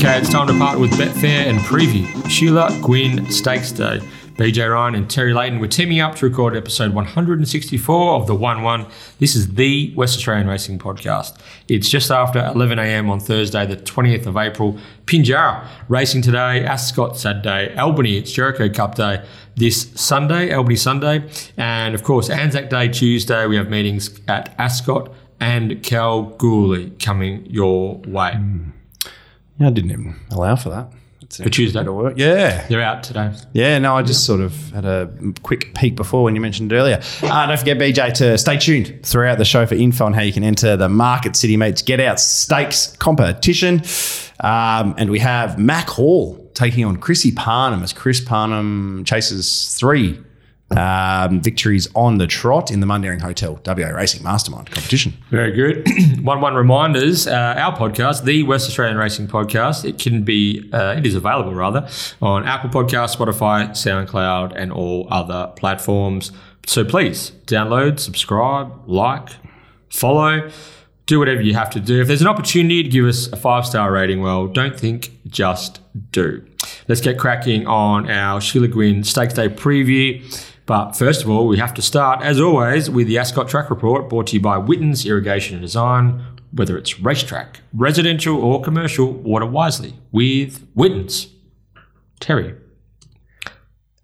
Okay, 0.00 0.18
it's 0.18 0.30
time 0.30 0.46
to 0.46 0.54
partner 0.54 0.80
with 0.80 0.92
Betfair 0.92 1.44
and 1.46 1.58
preview 1.58 2.26
Sheila 2.26 2.74
Gwynne 2.80 3.30
Stakes 3.30 3.70
Day. 3.70 3.98
BJ 4.36 4.72
Ryan 4.72 4.94
and 4.94 5.10
Terry 5.10 5.34
Leighton 5.34 5.58
were 5.58 5.68
teaming 5.68 6.00
up 6.00 6.14
to 6.14 6.26
record 6.26 6.56
episode 6.56 6.94
164 6.94 8.14
of 8.14 8.26
the 8.26 8.34
1 8.34 8.62
1. 8.62 8.86
This 9.18 9.36
is 9.36 9.52
the 9.56 9.92
West 9.94 10.16
Australian 10.16 10.48
Racing 10.48 10.78
Podcast. 10.78 11.38
It's 11.68 11.90
just 11.90 12.10
after 12.10 12.38
11am 12.38 13.10
on 13.10 13.20
Thursday, 13.20 13.66
the 13.66 13.76
20th 13.76 14.24
of 14.24 14.38
April. 14.38 14.78
Pinjarra 15.04 15.68
racing 15.88 16.22
today, 16.22 16.64
Ascot 16.64 17.18
Saturday, 17.18 17.76
Albany, 17.76 18.16
it's 18.16 18.32
Jericho 18.32 18.70
Cup 18.70 18.94
Day 18.94 19.22
this 19.56 19.90
Sunday, 19.96 20.50
Albany 20.54 20.76
Sunday. 20.76 21.28
And 21.58 21.94
of 21.94 22.04
course, 22.04 22.30
Anzac 22.30 22.70
Day 22.70 22.88
Tuesday, 22.88 23.46
we 23.46 23.56
have 23.56 23.68
meetings 23.68 24.18
at 24.28 24.54
Ascot 24.58 25.12
and 25.40 25.82
Kalgoorlie 25.82 26.88
coming 26.98 27.44
your 27.50 27.98
way. 28.06 28.32
Hmm. 28.32 28.79
Yeah, 29.60 29.68
I 29.68 29.70
didn't 29.70 29.92
even 29.92 30.16
allow 30.30 30.56
for 30.56 30.70
that. 30.70 30.92
For 31.36 31.48
Tuesday. 31.48 31.84
to 31.84 31.92
work. 31.92 32.14
Yeah. 32.16 32.66
They're 32.66 32.80
out 32.80 33.04
today. 33.04 33.32
Yeah, 33.52 33.78
no, 33.78 33.94
I 33.94 34.02
just 34.02 34.24
sort 34.24 34.40
of 34.40 34.52
had 34.72 34.84
a 34.84 35.08
quick 35.42 35.74
peek 35.76 35.94
before 35.94 36.24
when 36.24 36.34
you 36.34 36.40
mentioned 36.40 36.72
it 36.72 36.74
earlier. 36.74 37.00
Uh, 37.22 37.46
don't 37.46 37.56
forget, 37.56 37.78
BJ, 37.78 38.12
to 38.14 38.36
stay 38.36 38.56
tuned 38.58 39.06
throughout 39.06 39.38
the 39.38 39.44
show 39.44 39.64
for 39.64 39.76
info 39.76 40.06
on 40.06 40.12
how 40.12 40.22
you 40.22 40.32
can 40.32 40.42
enter 40.42 40.76
the 40.76 40.88
Market 40.88 41.36
City 41.36 41.56
Mates 41.56 41.82
Get 41.82 42.00
Out 42.00 42.18
Stakes 42.18 42.96
competition. 42.96 43.82
Um, 44.40 44.94
and 44.98 45.08
we 45.08 45.20
have 45.20 45.56
Mac 45.56 45.88
Hall 45.90 46.50
taking 46.54 46.84
on 46.84 46.96
Chrissy 46.96 47.30
Parnham 47.30 47.84
as 47.84 47.92
Chris 47.92 48.20
Parnham 48.20 49.04
chases 49.04 49.76
three 49.78 50.18
um, 50.76 51.40
victories 51.40 51.88
on 51.94 52.18
the 52.18 52.26
trot 52.26 52.70
in 52.70 52.80
the 52.80 52.86
Mundaring 52.86 53.20
Hotel 53.20 53.60
WA 53.64 53.88
Racing 53.88 54.22
Mastermind 54.22 54.70
competition. 54.70 55.14
Very 55.30 55.52
good. 55.52 55.86
one 56.24 56.40
one 56.40 56.54
reminders: 56.54 57.26
uh, 57.26 57.54
our 57.56 57.76
podcast, 57.76 58.24
the 58.24 58.42
West 58.44 58.68
Australian 58.68 58.96
Racing 58.96 59.28
Podcast, 59.28 59.84
it 59.84 59.98
can 59.98 60.22
be, 60.22 60.68
uh, 60.72 60.94
it 60.96 61.06
is 61.06 61.14
available 61.14 61.54
rather 61.54 61.88
on 62.22 62.44
Apple 62.46 62.70
Podcast, 62.70 63.16
Spotify, 63.16 63.70
SoundCloud, 63.70 64.52
and 64.54 64.72
all 64.72 65.08
other 65.10 65.52
platforms. 65.56 66.32
So 66.66 66.84
please 66.84 67.32
download, 67.46 67.98
subscribe, 67.98 68.72
like, 68.86 69.30
follow. 69.88 70.50
Do 71.06 71.18
whatever 71.18 71.40
you 71.40 71.54
have 71.54 71.70
to 71.70 71.80
do. 71.80 72.00
If 72.00 72.06
there's 72.06 72.20
an 72.20 72.28
opportunity 72.28 72.84
to 72.84 72.88
give 72.88 73.04
us 73.04 73.26
a 73.32 73.36
five 73.36 73.66
star 73.66 73.90
rating, 73.90 74.20
well, 74.20 74.46
don't 74.46 74.78
think, 74.78 75.10
just 75.26 75.80
do. 76.12 76.46
Let's 76.86 77.00
get 77.00 77.18
cracking 77.18 77.66
on 77.66 78.08
our 78.08 78.40
Sheila 78.40 78.68
Gwynne 78.68 79.02
Stakes 79.02 79.34
Day 79.34 79.48
preview. 79.48 80.22
But 80.70 80.92
first 80.92 81.24
of 81.24 81.28
all, 81.28 81.48
we 81.48 81.58
have 81.58 81.74
to 81.74 81.82
start, 81.82 82.22
as 82.22 82.38
always, 82.40 82.88
with 82.88 83.08
the 83.08 83.18
Ascot 83.18 83.48
Track 83.48 83.70
Report 83.70 84.08
brought 84.08 84.28
to 84.28 84.34
you 84.36 84.40
by 84.40 84.56
Witten's 84.56 85.04
Irrigation 85.04 85.56
and 85.56 85.62
Design. 85.62 86.24
Whether 86.52 86.78
it's 86.78 87.00
racetrack, 87.00 87.58
residential, 87.74 88.36
or 88.40 88.62
commercial, 88.62 89.12
water 89.12 89.46
wisely 89.46 89.94
with 90.12 90.64
Witten's. 90.76 91.26
Terry. 92.20 92.54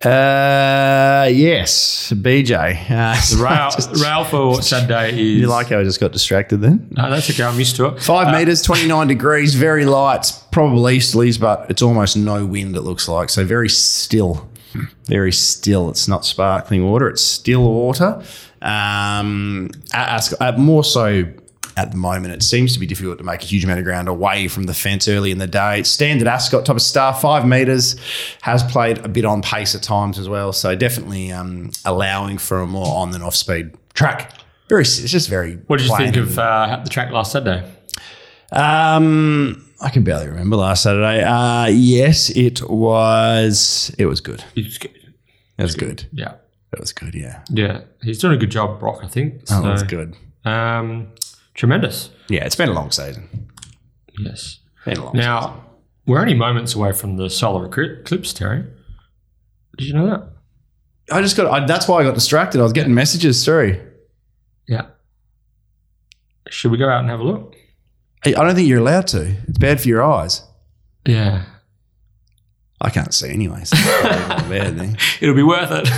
Uh, 0.04 1.28
yes, 1.32 2.12
BJ. 2.16 2.90
Uh, 2.90 3.14
The 3.14 3.44
rail, 4.02 4.02
rail 4.02 4.24
for 4.24 4.60
Saturday 4.60 5.10
is. 5.36 5.40
you 5.42 5.46
like 5.46 5.68
how 5.68 5.78
I 5.78 5.84
just 5.84 6.00
got 6.00 6.10
distracted 6.10 6.56
then? 6.62 6.88
No, 6.96 7.08
that's 7.08 7.30
okay. 7.30 7.44
I'm 7.44 7.56
used 7.60 7.76
to 7.76 7.86
it. 7.94 8.02
Five 8.02 8.36
meters, 8.36 8.60
29 8.62 9.06
degrees, 9.06 9.54
very 9.54 9.84
light, 9.86 10.32
probably 10.50 10.98
easterlies, 10.98 11.38
but 11.38 11.70
it's 11.70 11.80
almost 11.82 12.16
no 12.16 12.44
wind, 12.44 12.74
it 12.74 12.80
looks 12.82 13.06
like. 13.06 13.30
So 13.30 13.44
very 13.44 13.68
still. 13.68 14.48
Very 15.06 15.32
still. 15.32 15.90
It's 15.90 16.08
not 16.08 16.24
sparkling 16.24 16.84
water, 16.84 17.08
it's 17.08 17.22
still 17.22 17.64
water. 17.64 18.22
Um, 18.62 19.70
at 19.92 20.08
Ascot, 20.08 20.40
uh, 20.40 20.58
more 20.58 20.82
so 20.82 21.24
at 21.76 21.90
the 21.90 21.96
moment, 21.96 22.32
it 22.32 22.42
seems 22.42 22.72
to 22.72 22.80
be 22.80 22.86
difficult 22.86 23.18
to 23.18 23.24
make 23.24 23.42
a 23.42 23.46
huge 23.46 23.64
amount 23.64 23.78
of 23.78 23.84
ground 23.84 24.08
away 24.08 24.48
from 24.48 24.64
the 24.64 24.72
fence 24.72 25.08
early 25.08 25.30
in 25.30 25.38
the 25.38 25.46
day. 25.46 25.82
Standard 25.82 26.26
Ascot, 26.26 26.64
top 26.64 26.76
of 26.76 26.82
star, 26.82 27.12
five 27.14 27.46
metres, 27.46 27.96
has 28.40 28.62
played 28.62 28.98
a 28.98 29.08
bit 29.08 29.26
on 29.26 29.42
pace 29.42 29.74
at 29.74 29.82
times 29.82 30.18
as 30.18 30.28
well. 30.28 30.54
So 30.54 30.74
definitely 30.74 31.32
um, 31.32 31.70
allowing 31.84 32.38
for 32.38 32.60
a 32.60 32.66
more 32.66 32.96
on 32.96 33.10
than 33.10 33.22
off 33.22 33.36
speed 33.36 33.74
track. 33.92 34.32
Very, 34.68 34.82
it's 34.82 35.10
just 35.10 35.28
very. 35.28 35.56
What 35.66 35.78
did 35.78 35.88
you 35.88 35.96
think 35.96 36.16
of 36.16 36.38
uh, 36.38 36.80
the 36.82 36.90
track 36.90 37.12
last 37.12 37.32
Saturday? 37.32 37.70
um, 38.52 39.65
I 39.80 39.90
can 39.90 40.04
barely 40.04 40.26
remember 40.28 40.56
last 40.56 40.82
Saturday. 40.82 41.22
Uh, 41.22 41.66
yes, 41.66 42.30
it 42.30 42.62
was. 42.68 43.94
It 43.98 44.06
was 44.06 44.20
good. 44.20 44.42
It's 44.54 44.78
good. 44.78 44.94
It 45.58 45.62
was 45.62 45.74
good. 45.74 46.06
Yeah. 46.12 46.34
It 46.72 46.80
was 46.80 46.92
good. 46.92 47.14
Yeah. 47.14 47.42
Yeah. 47.50 47.80
He's 48.02 48.18
doing 48.18 48.34
a 48.34 48.38
good 48.38 48.50
job, 48.50 48.80
Brock, 48.80 49.00
I 49.02 49.06
think. 49.08 49.42
Oh, 49.50 49.62
So, 49.62 49.68
it 49.68 49.72
was 49.72 49.82
good. 49.82 50.16
Um, 50.44 51.08
tremendous. 51.54 52.10
Yeah, 52.28 52.44
it's 52.44 52.56
been 52.56 52.68
a 52.68 52.72
long 52.72 52.90
season. 52.90 53.48
Yes. 54.18 54.60
Been 54.84 54.98
a 54.98 55.04
long. 55.04 55.16
Now, 55.16 55.64
we're 56.06 56.20
only 56.20 56.34
moments 56.34 56.74
away 56.74 56.92
from 56.92 57.16
the 57.16 57.28
solar 57.30 57.66
eclipse, 57.66 58.32
Terry. 58.32 58.64
Did 59.76 59.88
you 59.88 59.94
know 59.94 60.06
that? 60.06 60.28
I 61.14 61.20
just 61.22 61.36
got. 61.36 61.46
I, 61.46 61.64
that's 61.66 61.86
why 61.88 62.00
I 62.00 62.04
got 62.04 62.14
distracted. 62.14 62.60
I 62.60 62.64
was 62.64 62.72
getting 62.72 62.94
messages. 62.94 63.42
Sorry. 63.42 63.80
Yeah. 64.66 64.86
Should 66.48 66.70
we 66.72 66.78
go 66.78 66.88
out 66.88 67.00
and 67.00 67.10
have 67.10 67.20
a 67.20 67.24
look? 67.24 67.55
I 68.24 68.30
don't 68.32 68.54
think 68.54 68.68
you're 68.68 68.80
allowed 68.80 69.06
to. 69.08 69.36
It's 69.46 69.58
bad 69.58 69.80
for 69.80 69.88
your 69.88 70.02
eyes. 70.02 70.42
Yeah. 71.06 71.44
I 72.80 72.90
can't 72.90 73.14
see 73.14 73.30
anyway. 73.30 73.64
So 73.64 73.76
it's 73.78 74.00
probably 74.00 74.28
not 74.28 74.46
a 74.46 74.48
bad 74.48 74.78
thing. 74.78 74.96
It'll 75.20 75.34
be 75.34 75.42
worth 75.42 75.70
it. 75.70 75.88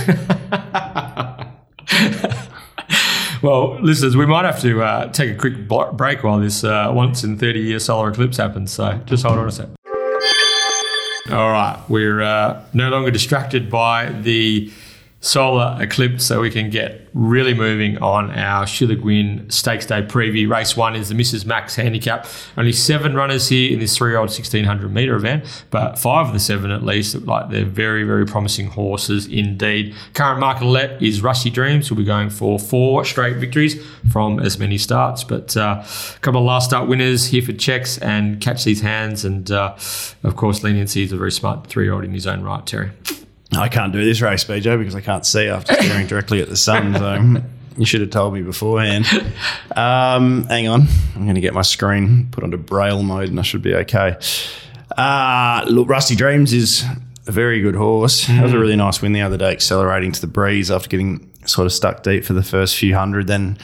well, 3.41 3.79
listeners, 3.81 4.15
we 4.15 4.25
might 4.25 4.45
have 4.45 4.61
to 4.61 4.81
uh, 4.81 5.11
take 5.11 5.31
a 5.31 5.35
quick 5.35 5.67
break 5.67 6.23
while 6.23 6.39
this 6.39 6.63
uh, 6.63 6.91
once 6.93 7.23
in 7.23 7.37
30 7.37 7.59
year 7.59 7.79
solar 7.79 8.09
eclipse 8.09 8.37
happens. 8.37 8.71
So 8.71 8.99
just 9.05 9.23
hold 9.25 9.39
on 9.39 9.47
a 9.47 9.51
sec. 9.51 9.67
All 11.31 11.51
right. 11.51 11.79
We're 11.89 12.21
uh, 12.21 12.63
no 12.73 12.89
longer 12.89 13.11
distracted 13.11 13.69
by 13.69 14.09
the 14.09 14.71
solar 15.21 15.77
eclipse, 15.81 16.25
so 16.25 16.41
we 16.41 16.49
can 16.49 16.69
get 16.69 17.09
really 17.13 17.53
moving 17.53 17.97
on 17.97 18.31
our 18.31 18.65
Sheila 18.65 18.95
Gwynne 18.95 19.49
Stakes 19.49 19.85
Day 19.85 20.01
preview. 20.01 20.49
Race 20.49 20.77
one 20.77 20.95
is 20.95 21.09
the 21.09 21.15
Mrs. 21.15 21.45
Max 21.45 21.75
Handicap. 21.75 22.25
Only 22.57 22.71
seven 22.71 23.15
runners 23.15 23.49
here 23.49 23.73
in 23.73 23.79
this 23.79 23.97
three 23.97 24.11
year 24.11 24.17
old 24.19 24.29
1600 24.29 24.91
metre 24.91 25.15
event, 25.15 25.65
but 25.71 25.99
five 25.99 26.27
of 26.27 26.33
the 26.33 26.39
seven 26.39 26.71
at 26.71 26.83
least 26.83 27.15
look 27.15 27.25
like 27.25 27.49
they're 27.49 27.65
very, 27.65 28.03
very 28.03 28.25
promising 28.25 28.67
horses 28.67 29.25
indeed. 29.25 29.93
Current 30.13 30.39
market 30.39 30.65
let 30.65 31.01
is 31.01 31.21
Rusty 31.21 31.49
Dreams, 31.49 31.87
who'll 31.87 31.97
be 31.97 32.05
going 32.05 32.29
for 32.29 32.57
four 32.57 33.03
straight 33.03 33.37
victories 33.37 33.83
from 34.11 34.39
as 34.39 34.57
many 34.57 34.77
starts, 34.77 35.23
but 35.23 35.57
uh, 35.57 35.83
a 35.83 36.19
couple 36.19 36.39
of 36.39 36.45
last 36.45 36.69
start 36.69 36.87
winners 36.87 37.27
here 37.27 37.41
for 37.41 37.53
checks 37.53 37.97
and 37.97 38.39
catch 38.39 38.63
these 38.63 38.81
hands, 38.81 39.25
and 39.25 39.51
uh, 39.51 39.75
of 40.23 40.35
course, 40.35 40.63
leniency 40.63 41.03
is 41.03 41.11
a 41.11 41.17
very 41.17 41.31
smart 41.31 41.67
three 41.67 41.85
year 41.85 41.93
old 41.93 42.05
in 42.05 42.13
his 42.13 42.25
own 42.25 42.41
right, 42.41 42.65
Terry. 42.65 42.91
I 43.53 43.67
can't 43.67 43.91
do 43.91 44.03
this 44.03 44.21
race, 44.21 44.43
BJ, 44.43 44.77
because 44.77 44.95
I 44.95 45.01
can't 45.01 45.25
see 45.25 45.47
after 45.47 45.73
staring 45.73 46.07
directly 46.07 46.41
at 46.41 46.49
the 46.49 46.57
sun. 46.57 46.93
So 46.93 47.43
you 47.77 47.85
should 47.85 48.01
have 48.01 48.09
told 48.09 48.33
me 48.33 48.41
beforehand. 48.41 49.05
Um, 49.75 50.43
hang 50.45 50.67
on, 50.67 50.87
I'm 51.15 51.23
going 51.23 51.35
to 51.35 51.41
get 51.41 51.53
my 51.53 51.61
screen 51.61 52.27
put 52.31 52.43
onto 52.43 52.57
braille 52.57 53.01
mode, 53.03 53.29
and 53.29 53.39
I 53.39 53.43
should 53.43 53.61
be 53.61 53.73
okay. 53.73 54.17
Uh, 54.97 55.65
look, 55.67 55.87
Rusty 55.87 56.15
Dreams 56.15 56.53
is 56.53 56.83
a 57.25 57.31
very 57.31 57.61
good 57.61 57.75
horse. 57.75 58.27
That 58.27 58.43
was 58.43 58.53
a 58.53 58.59
really 58.59 58.75
nice 58.75 59.01
win 59.01 59.13
the 59.13 59.21
other 59.21 59.37
day, 59.37 59.51
accelerating 59.51 60.11
to 60.11 60.21
the 60.21 60.27
breeze 60.27 60.69
after 60.69 60.89
getting 60.89 61.31
sort 61.45 61.65
of 61.65 61.73
stuck 61.73 62.03
deep 62.03 62.25
for 62.25 62.33
the 62.33 62.43
first 62.43 62.75
few 62.75 62.95
hundred, 62.95 63.27
then 63.27 63.57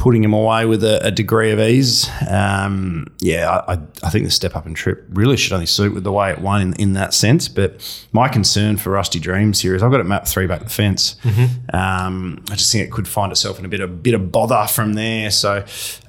putting 0.00 0.24
him 0.24 0.32
away 0.32 0.64
with 0.64 0.82
a, 0.82 0.98
a 1.06 1.10
degree 1.10 1.50
of 1.52 1.60
ease. 1.60 2.08
Um, 2.26 3.06
yeah, 3.20 3.62
I, 3.68 3.74
I- 4.02 4.08
think 4.08 4.24
the 4.24 4.30
step 4.30 4.56
up 4.56 4.64
and 4.64 4.74
trip 4.74 5.04
really 5.10 5.36
should 5.36 5.52
only 5.52 5.66
suit 5.66 5.92
with 5.94 6.04
the 6.04 6.10
way 6.10 6.30
it 6.32 6.38
won 6.40 6.62
in, 6.62 6.72
in 6.76 6.92
that 6.94 7.12
sense. 7.12 7.48
But 7.48 8.06
my 8.12 8.28
concern 8.28 8.78
for 8.78 8.90
Rusty 8.90 9.20
Dreams 9.20 9.60
here 9.60 9.74
is 9.76 9.82
I've 9.82 9.90
got 9.90 10.00
it 10.00 10.04
mapped 10.06 10.26
three 10.26 10.46
back 10.46 10.62
the 10.64 10.70
fence. 10.70 11.16
Um, 11.72 12.42
I 12.50 12.54
just 12.56 12.72
think 12.72 12.84
it 12.88 12.90
could 12.90 13.06
find 13.06 13.30
itself 13.30 13.58
in 13.58 13.64
a 13.66 13.68
bit 13.68 13.80
of 13.80 14.02
bit 14.02 14.14
of 14.14 14.32
bother 14.32 14.66
from 14.68 14.94
there. 14.94 15.30
So 15.30 15.64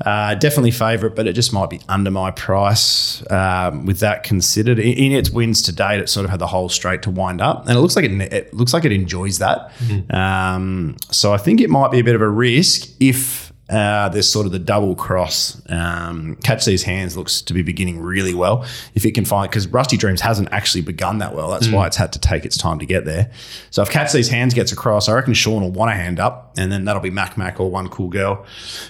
uh, 0.05 0.35
definitely 0.35 0.71
favourite, 0.71 1.15
but 1.15 1.27
it 1.27 1.33
just 1.33 1.51
might 1.53 1.69
be 1.69 1.81
under 1.89 2.09
my 2.11 2.31
price 2.31 3.21
um, 3.29 3.85
with 3.85 3.99
that 3.99 4.23
considered. 4.23 4.79
In, 4.79 4.93
in 4.93 5.11
its 5.11 5.29
wins 5.29 5.61
to 5.63 5.71
date, 5.73 5.99
it 5.99 6.07
sort 6.09 6.23
of 6.23 6.29
had 6.31 6.39
the 6.39 6.47
whole 6.47 6.69
straight 6.69 7.01
to 7.03 7.09
wind 7.11 7.41
up, 7.41 7.67
and 7.67 7.77
it 7.77 7.81
looks 7.81 7.95
like 7.97 8.05
it, 8.05 8.11
it 8.33 8.53
looks 8.53 8.73
like 8.73 8.85
it 8.85 8.93
enjoys 8.93 9.39
that. 9.39 9.71
Um, 10.09 10.95
so 11.11 11.33
I 11.33 11.37
think 11.37 11.59
it 11.61 11.69
might 11.69 11.91
be 11.91 11.99
a 11.99 12.03
bit 12.03 12.15
of 12.15 12.21
a 12.21 12.29
risk 12.29 12.89
if 12.99 13.50
uh, 13.71 14.09
there's 14.09 14.27
sort 14.27 14.45
of 14.45 14.51
the 14.51 14.59
double 14.59 14.95
cross. 14.95 15.61
Um, 15.69 16.35
Catch 16.43 16.65
These 16.65 16.83
Hands 16.83 17.15
looks 17.15 17.41
to 17.43 17.53
be 17.53 17.61
beginning 17.61 18.01
really 18.01 18.33
well. 18.33 18.65
If 18.95 19.05
it 19.05 19.11
can 19.11 19.23
find, 19.25 19.49
because 19.49 19.67
Rusty 19.67 19.95
Dreams 19.97 20.19
hasn't 20.21 20.49
actually 20.51 20.81
begun 20.81 21.19
that 21.19 21.33
well. 21.33 21.49
That's 21.49 21.69
why 21.69 21.87
it's 21.87 21.95
had 21.97 22.11
to 22.13 22.19
take 22.19 22.43
its 22.45 22.57
time 22.57 22.79
to 22.79 22.85
get 22.85 23.05
there. 23.05 23.31
So 23.69 23.81
if 23.81 23.89
Catch 23.89 24.11
These 24.11 24.27
Hands 24.29 24.53
gets 24.53 24.71
across, 24.71 25.07
I 25.07 25.13
reckon 25.13 25.33
Sean 25.33 25.61
will 25.61 25.71
want 25.71 25.89
a 25.91 25.95
hand 25.95 26.19
up, 26.19 26.53
and 26.57 26.71
then 26.71 26.83
that'll 26.85 27.01
be 27.01 27.09
Mac 27.11 27.37
Mac 27.37 27.59
or 27.59 27.71
one 27.71 27.87
cool 27.87 28.09
girl 28.09 28.45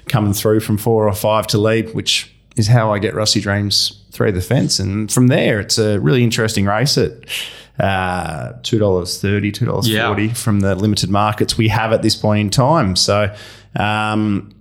coming 0.08 0.34
through 0.34 0.62
from 0.62 0.78
four 0.78 1.08
or 1.08 1.14
five 1.14 1.46
to 1.48 1.58
lead, 1.60 1.94
which 1.94 2.34
is 2.58 2.68
how 2.68 2.92
I 2.92 2.98
get 3.00 3.14
Rusty 3.14 3.40
Dreams 3.40 4.04
through 4.12 4.32
the 4.32 4.42
fence. 4.42 4.80
And 4.80 5.12
from 5.12 5.28
there, 5.28 5.60
it's 5.60 5.78
a 5.78 6.00
really 6.00 6.24
interesting 6.24 6.66
race 6.66 6.98
at 6.98 7.12
uh, 7.80 8.54
$2.30, 8.62 9.52
$2.40 9.54 9.84
Yeah. 9.88 10.34
from 10.34 10.60
the 10.60 10.76
limited 10.76 11.10
markets 11.10 11.58
we 11.58 11.70
have 11.70 11.94
at 11.94 12.02
this 12.02 12.16
point 12.16 12.40
in 12.42 12.50
time. 12.50 12.96
So, 12.96 13.34
um, 13.76 14.52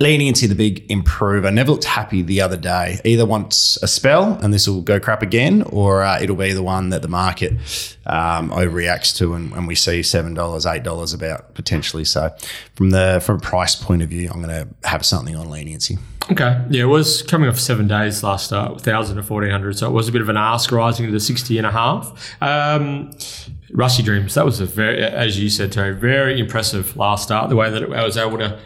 Leniency, 0.00 0.46
the 0.46 0.54
big 0.54 0.90
improver, 0.90 1.50
never 1.50 1.72
looked 1.72 1.84
happy 1.84 2.22
the 2.22 2.40
other 2.40 2.56
day. 2.56 2.98
Either 3.04 3.26
wants 3.26 3.76
a 3.82 3.86
spell 3.86 4.38
and 4.42 4.52
this 4.52 4.66
will 4.66 4.80
go 4.80 4.98
crap 4.98 5.22
again, 5.22 5.62
or 5.62 6.02
uh, 6.02 6.20
it'll 6.20 6.36
be 6.36 6.52
the 6.52 6.62
one 6.62 6.88
that 6.90 7.02
the 7.02 7.08
market 7.08 7.52
um, 8.06 8.50
overreacts 8.50 9.16
to 9.18 9.34
and, 9.34 9.52
and 9.52 9.66
we 9.66 9.74
see 9.74 10.02
seven 10.02 10.34
dollars, 10.34 10.66
eight 10.66 10.82
dollars 10.82 11.12
about 11.12 11.54
potentially. 11.54 12.04
So, 12.04 12.34
from 12.74 12.90
the 12.90 13.22
from 13.24 13.36
a 13.36 13.40
price 13.40 13.74
point 13.74 14.02
of 14.02 14.08
view, 14.08 14.30
I'm 14.32 14.42
going 14.42 14.66
to 14.66 14.88
have 14.88 15.04
something 15.04 15.36
on 15.36 15.50
leniency. 15.50 15.98
Okay. 16.30 16.64
Yeah, 16.70 16.84
it 16.84 16.86
was 16.86 17.22
coming 17.22 17.48
off 17.48 17.58
seven 17.58 17.88
days 17.88 18.22
last 18.22 18.46
start, 18.46 18.70
1,000 18.72 19.16
to 19.16 19.22
1,400. 19.22 19.78
So 19.78 19.88
it 19.88 19.92
was 19.92 20.08
a 20.08 20.12
bit 20.12 20.22
of 20.22 20.28
an 20.28 20.36
ask 20.36 20.70
rising 20.70 21.06
to 21.06 21.12
the 21.12 21.18
60 21.18 21.58
and 21.58 21.66
a 21.66 21.72
half. 21.72 22.36
Um, 22.40 23.10
Rusty 23.72 24.02
Dreams, 24.02 24.34
that 24.34 24.44
was 24.44 24.60
a 24.60 24.66
very, 24.66 25.02
as 25.02 25.40
you 25.40 25.48
said, 25.48 25.72
Terry, 25.72 25.94
very 25.94 26.38
impressive 26.38 26.96
last 26.96 27.24
start. 27.24 27.48
The 27.48 27.56
way 27.56 27.70
that 27.70 27.92
I 27.92 28.04
was 28.04 28.16
able 28.16 28.38
to 28.38 28.58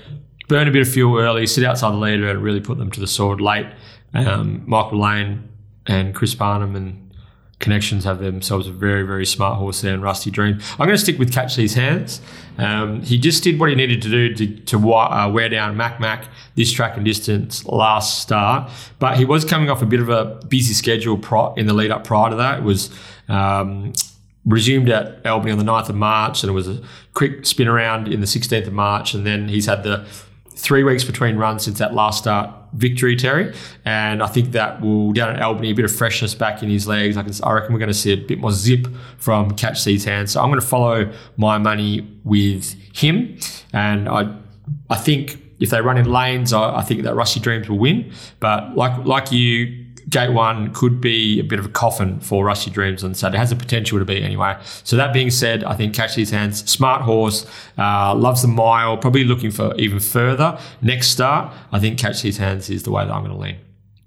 burn 0.48 0.68
a 0.68 0.70
bit 0.70 0.82
of 0.82 0.88
fuel 0.88 1.18
early, 1.18 1.46
sit 1.46 1.64
outside 1.64 1.90
the 1.90 1.96
leader, 1.96 2.28
and 2.28 2.42
really 2.42 2.60
put 2.60 2.78
them 2.78 2.90
to 2.90 3.00
the 3.00 3.06
sword 3.06 3.40
late. 3.40 3.66
Um, 4.14 4.62
Michael 4.66 5.00
Lane 5.00 5.48
and 5.86 6.14
Chris 6.14 6.34
Parnham 6.34 6.74
and 6.74 7.06
Connections 7.58 8.04
have 8.04 8.18
themselves 8.18 8.66
a 8.66 8.70
very, 8.70 9.02
very 9.02 9.24
smart 9.24 9.56
horse 9.56 9.80
there 9.80 9.94
in 9.94 10.02
Rusty 10.02 10.30
Dream. 10.30 10.60
I'm 10.72 10.86
going 10.86 10.90
to 10.90 10.98
stick 10.98 11.18
with 11.18 11.32
Catch 11.32 11.56
These 11.56 11.72
Hands. 11.72 12.20
Um, 12.58 13.00
he 13.00 13.18
just 13.18 13.42
did 13.42 13.58
what 13.58 13.70
he 13.70 13.74
needed 13.74 14.02
to 14.02 14.10
do 14.10 14.34
to, 14.34 14.46
to 14.64 14.92
uh, 14.94 15.30
wear 15.32 15.48
down 15.48 15.74
Mac 15.74 15.98
Mac 15.98 16.28
this 16.54 16.70
track 16.70 16.96
and 16.96 17.04
distance 17.04 17.64
last 17.64 18.20
start, 18.20 18.70
but 18.98 19.16
he 19.16 19.24
was 19.24 19.42
coming 19.42 19.70
off 19.70 19.80
a 19.80 19.86
bit 19.86 20.00
of 20.00 20.10
a 20.10 20.38
busy 20.48 20.74
schedule 20.74 21.16
in 21.56 21.66
the 21.66 21.72
lead 21.72 21.90
up 21.90 22.04
prior 22.04 22.28
to 22.28 22.36
that. 22.36 22.58
It 22.58 22.62
was 22.62 22.90
um, 23.30 23.94
resumed 24.44 24.90
at 24.90 25.24
Albany 25.24 25.52
on 25.52 25.58
the 25.58 25.64
9th 25.64 25.88
of 25.88 25.96
March, 25.96 26.42
and 26.42 26.50
it 26.50 26.54
was 26.54 26.68
a 26.68 26.82
quick 27.14 27.46
spin 27.46 27.68
around 27.68 28.06
in 28.06 28.20
the 28.20 28.26
16th 28.26 28.66
of 28.66 28.74
March, 28.74 29.14
and 29.14 29.26
then 29.26 29.48
he's 29.48 29.64
had 29.64 29.82
the 29.82 30.06
three 30.56 30.82
weeks 30.82 31.04
between 31.04 31.36
runs 31.36 31.64
since 31.64 31.78
that 31.78 31.94
last 31.94 32.18
start 32.18 32.50
victory, 32.72 33.16
Terry. 33.16 33.54
And 33.84 34.22
I 34.22 34.26
think 34.26 34.52
that 34.52 34.80
will, 34.80 35.12
down 35.12 35.36
at 35.36 35.42
Albany, 35.42 35.70
a 35.70 35.74
bit 35.74 35.84
of 35.84 35.94
freshness 35.94 36.34
back 36.34 36.62
in 36.62 36.68
his 36.68 36.88
legs. 36.88 37.16
I, 37.16 37.22
can, 37.22 37.32
I 37.42 37.52
reckon 37.52 37.72
we're 37.72 37.78
going 37.78 37.88
to 37.88 37.94
see 37.94 38.12
a 38.12 38.16
bit 38.16 38.38
more 38.38 38.52
zip 38.52 38.86
from 39.18 39.52
Catch 39.52 39.84
These 39.84 40.04
Hands. 40.04 40.30
So 40.30 40.40
I'm 40.40 40.48
going 40.48 40.60
to 40.60 40.66
follow 40.66 41.12
my 41.36 41.58
money 41.58 42.06
with 42.24 42.74
him. 42.94 43.38
And 43.72 44.08
I, 44.08 44.34
I 44.90 44.96
think 44.96 45.42
if 45.60 45.70
they 45.70 45.80
run 45.80 45.96
in 45.96 46.10
lanes, 46.10 46.52
I, 46.52 46.76
I 46.76 46.82
think 46.82 47.02
that 47.02 47.14
Rusty 47.14 47.40
Dreams 47.40 47.68
will 47.68 47.78
win. 47.78 48.12
But 48.40 48.76
like, 48.76 49.04
like 49.04 49.32
you, 49.32 49.85
Gate 50.08 50.30
One 50.30 50.72
could 50.72 51.00
be 51.00 51.40
a 51.40 51.44
bit 51.44 51.58
of 51.58 51.66
a 51.66 51.68
coffin 51.68 52.20
for 52.20 52.44
Rusty 52.44 52.70
Dreams 52.70 53.02
on 53.02 53.14
Saturday. 53.14 53.38
It 53.38 53.40
has 53.40 53.50
the 53.50 53.56
potential 53.56 53.98
to 53.98 54.04
be 54.04 54.22
anyway. 54.22 54.56
So 54.84 54.96
that 54.96 55.12
being 55.12 55.30
said, 55.30 55.64
I 55.64 55.74
think 55.74 55.94
Catch 55.94 56.14
These 56.14 56.30
Hands, 56.30 56.70
smart 56.70 57.02
horse, 57.02 57.44
uh, 57.76 58.14
loves 58.14 58.42
the 58.42 58.48
mile, 58.48 58.96
probably 58.96 59.24
looking 59.24 59.50
for 59.50 59.74
even 59.76 59.98
further. 59.98 60.58
Next 60.80 61.08
start, 61.08 61.52
I 61.72 61.80
think 61.80 61.98
Catch 61.98 62.22
These 62.22 62.38
Hands 62.38 62.70
is 62.70 62.84
the 62.84 62.92
way 62.92 63.04
that 63.04 63.12
I'm 63.12 63.24
going 63.24 63.34
to 63.34 63.40
lean. 63.40 63.56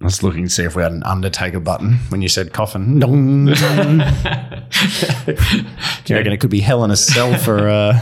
I 0.02 0.06
was 0.06 0.24
looking 0.24 0.46
to 0.46 0.50
see 0.50 0.64
if 0.64 0.78
we 0.78 0.84
had 0.84 0.94
an 0.94 1.04
Undertaker 1.04 1.60
button 1.60 1.96
when 2.08 2.22
you 2.22 2.30
said 2.30 2.54
coffin. 2.54 3.00
Do 3.00 3.06
you 3.06 3.16
reckon 6.16 6.32
it 6.32 6.40
could 6.40 6.50
be 6.50 6.62
Hell 6.62 6.86
in 6.86 6.92
a 6.92 6.96
Cell 6.96 7.38
for 7.38 7.68
uh, 7.68 8.00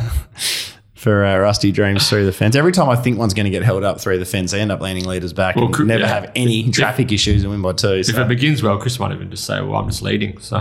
for 0.97 1.23
uh, 1.23 1.37
Rusty 1.37 1.71
Dreams 1.71 2.09
through 2.09 2.25
the 2.25 2.31
fence. 2.31 2.55
Every 2.55 2.71
time 2.71 2.89
I 2.89 2.95
think 2.95 3.19
one's 3.19 3.35
going 3.35 3.45
to 3.45 3.51
get 3.51 3.61
held 3.61 3.83
up 3.83 4.01
through 4.01 4.17
the 4.17 4.25
fence, 4.25 4.51
they 4.51 4.59
end 4.59 4.71
up 4.71 4.81
landing 4.81 5.05
leaders 5.05 5.31
back 5.31 5.55
well, 5.55 5.65
and 5.65 5.73
could, 5.73 5.85
never 5.85 6.01
yeah. 6.01 6.07
have 6.07 6.31
any 6.35 6.71
traffic 6.71 7.07
if, 7.07 7.13
issues 7.13 7.43
and 7.43 7.51
win 7.51 7.61
by 7.61 7.73
two. 7.73 8.01
So. 8.01 8.11
If 8.11 8.17
it 8.17 8.27
begins 8.27 8.63
well, 8.63 8.79
Chris 8.79 8.99
might 8.99 9.11
even 9.11 9.29
just 9.29 9.43
say, 9.43 9.61
"Well, 9.61 9.75
I'm 9.75 9.87
just 9.87 10.01
leading." 10.01 10.39
So, 10.39 10.57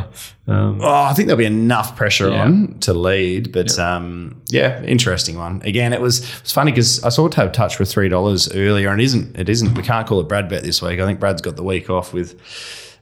um, 0.46 0.80
oh, 0.82 1.04
I 1.04 1.14
think 1.14 1.28
there'll 1.28 1.38
be 1.38 1.46
enough 1.46 1.96
pressure 1.96 2.28
yeah. 2.28 2.42
on 2.42 2.78
to 2.80 2.92
lead. 2.92 3.50
But 3.50 3.76
yeah. 3.78 3.96
Um, 3.96 4.42
yeah, 4.48 4.82
interesting 4.82 5.38
one. 5.38 5.62
Again, 5.64 5.94
it 5.94 6.02
was 6.02 6.20
it's 6.40 6.52
funny 6.52 6.70
because 6.70 7.02
I 7.02 7.08
saw 7.08 7.28
Tab 7.28 7.54
Touch 7.54 7.76
for 7.76 7.86
three 7.86 8.10
dollars 8.10 8.54
earlier, 8.54 8.90
and 8.90 9.00
it 9.00 9.04
isn't 9.04 9.38
it 9.38 9.48
isn't 9.48 9.74
we 9.74 9.82
can't 9.82 10.06
call 10.06 10.20
it 10.20 10.28
Brad 10.28 10.50
bet 10.50 10.62
this 10.62 10.82
week. 10.82 11.00
I 11.00 11.06
think 11.06 11.18
Brad's 11.18 11.40
got 11.40 11.56
the 11.56 11.64
week 11.64 11.88
off 11.88 12.12
with. 12.12 12.38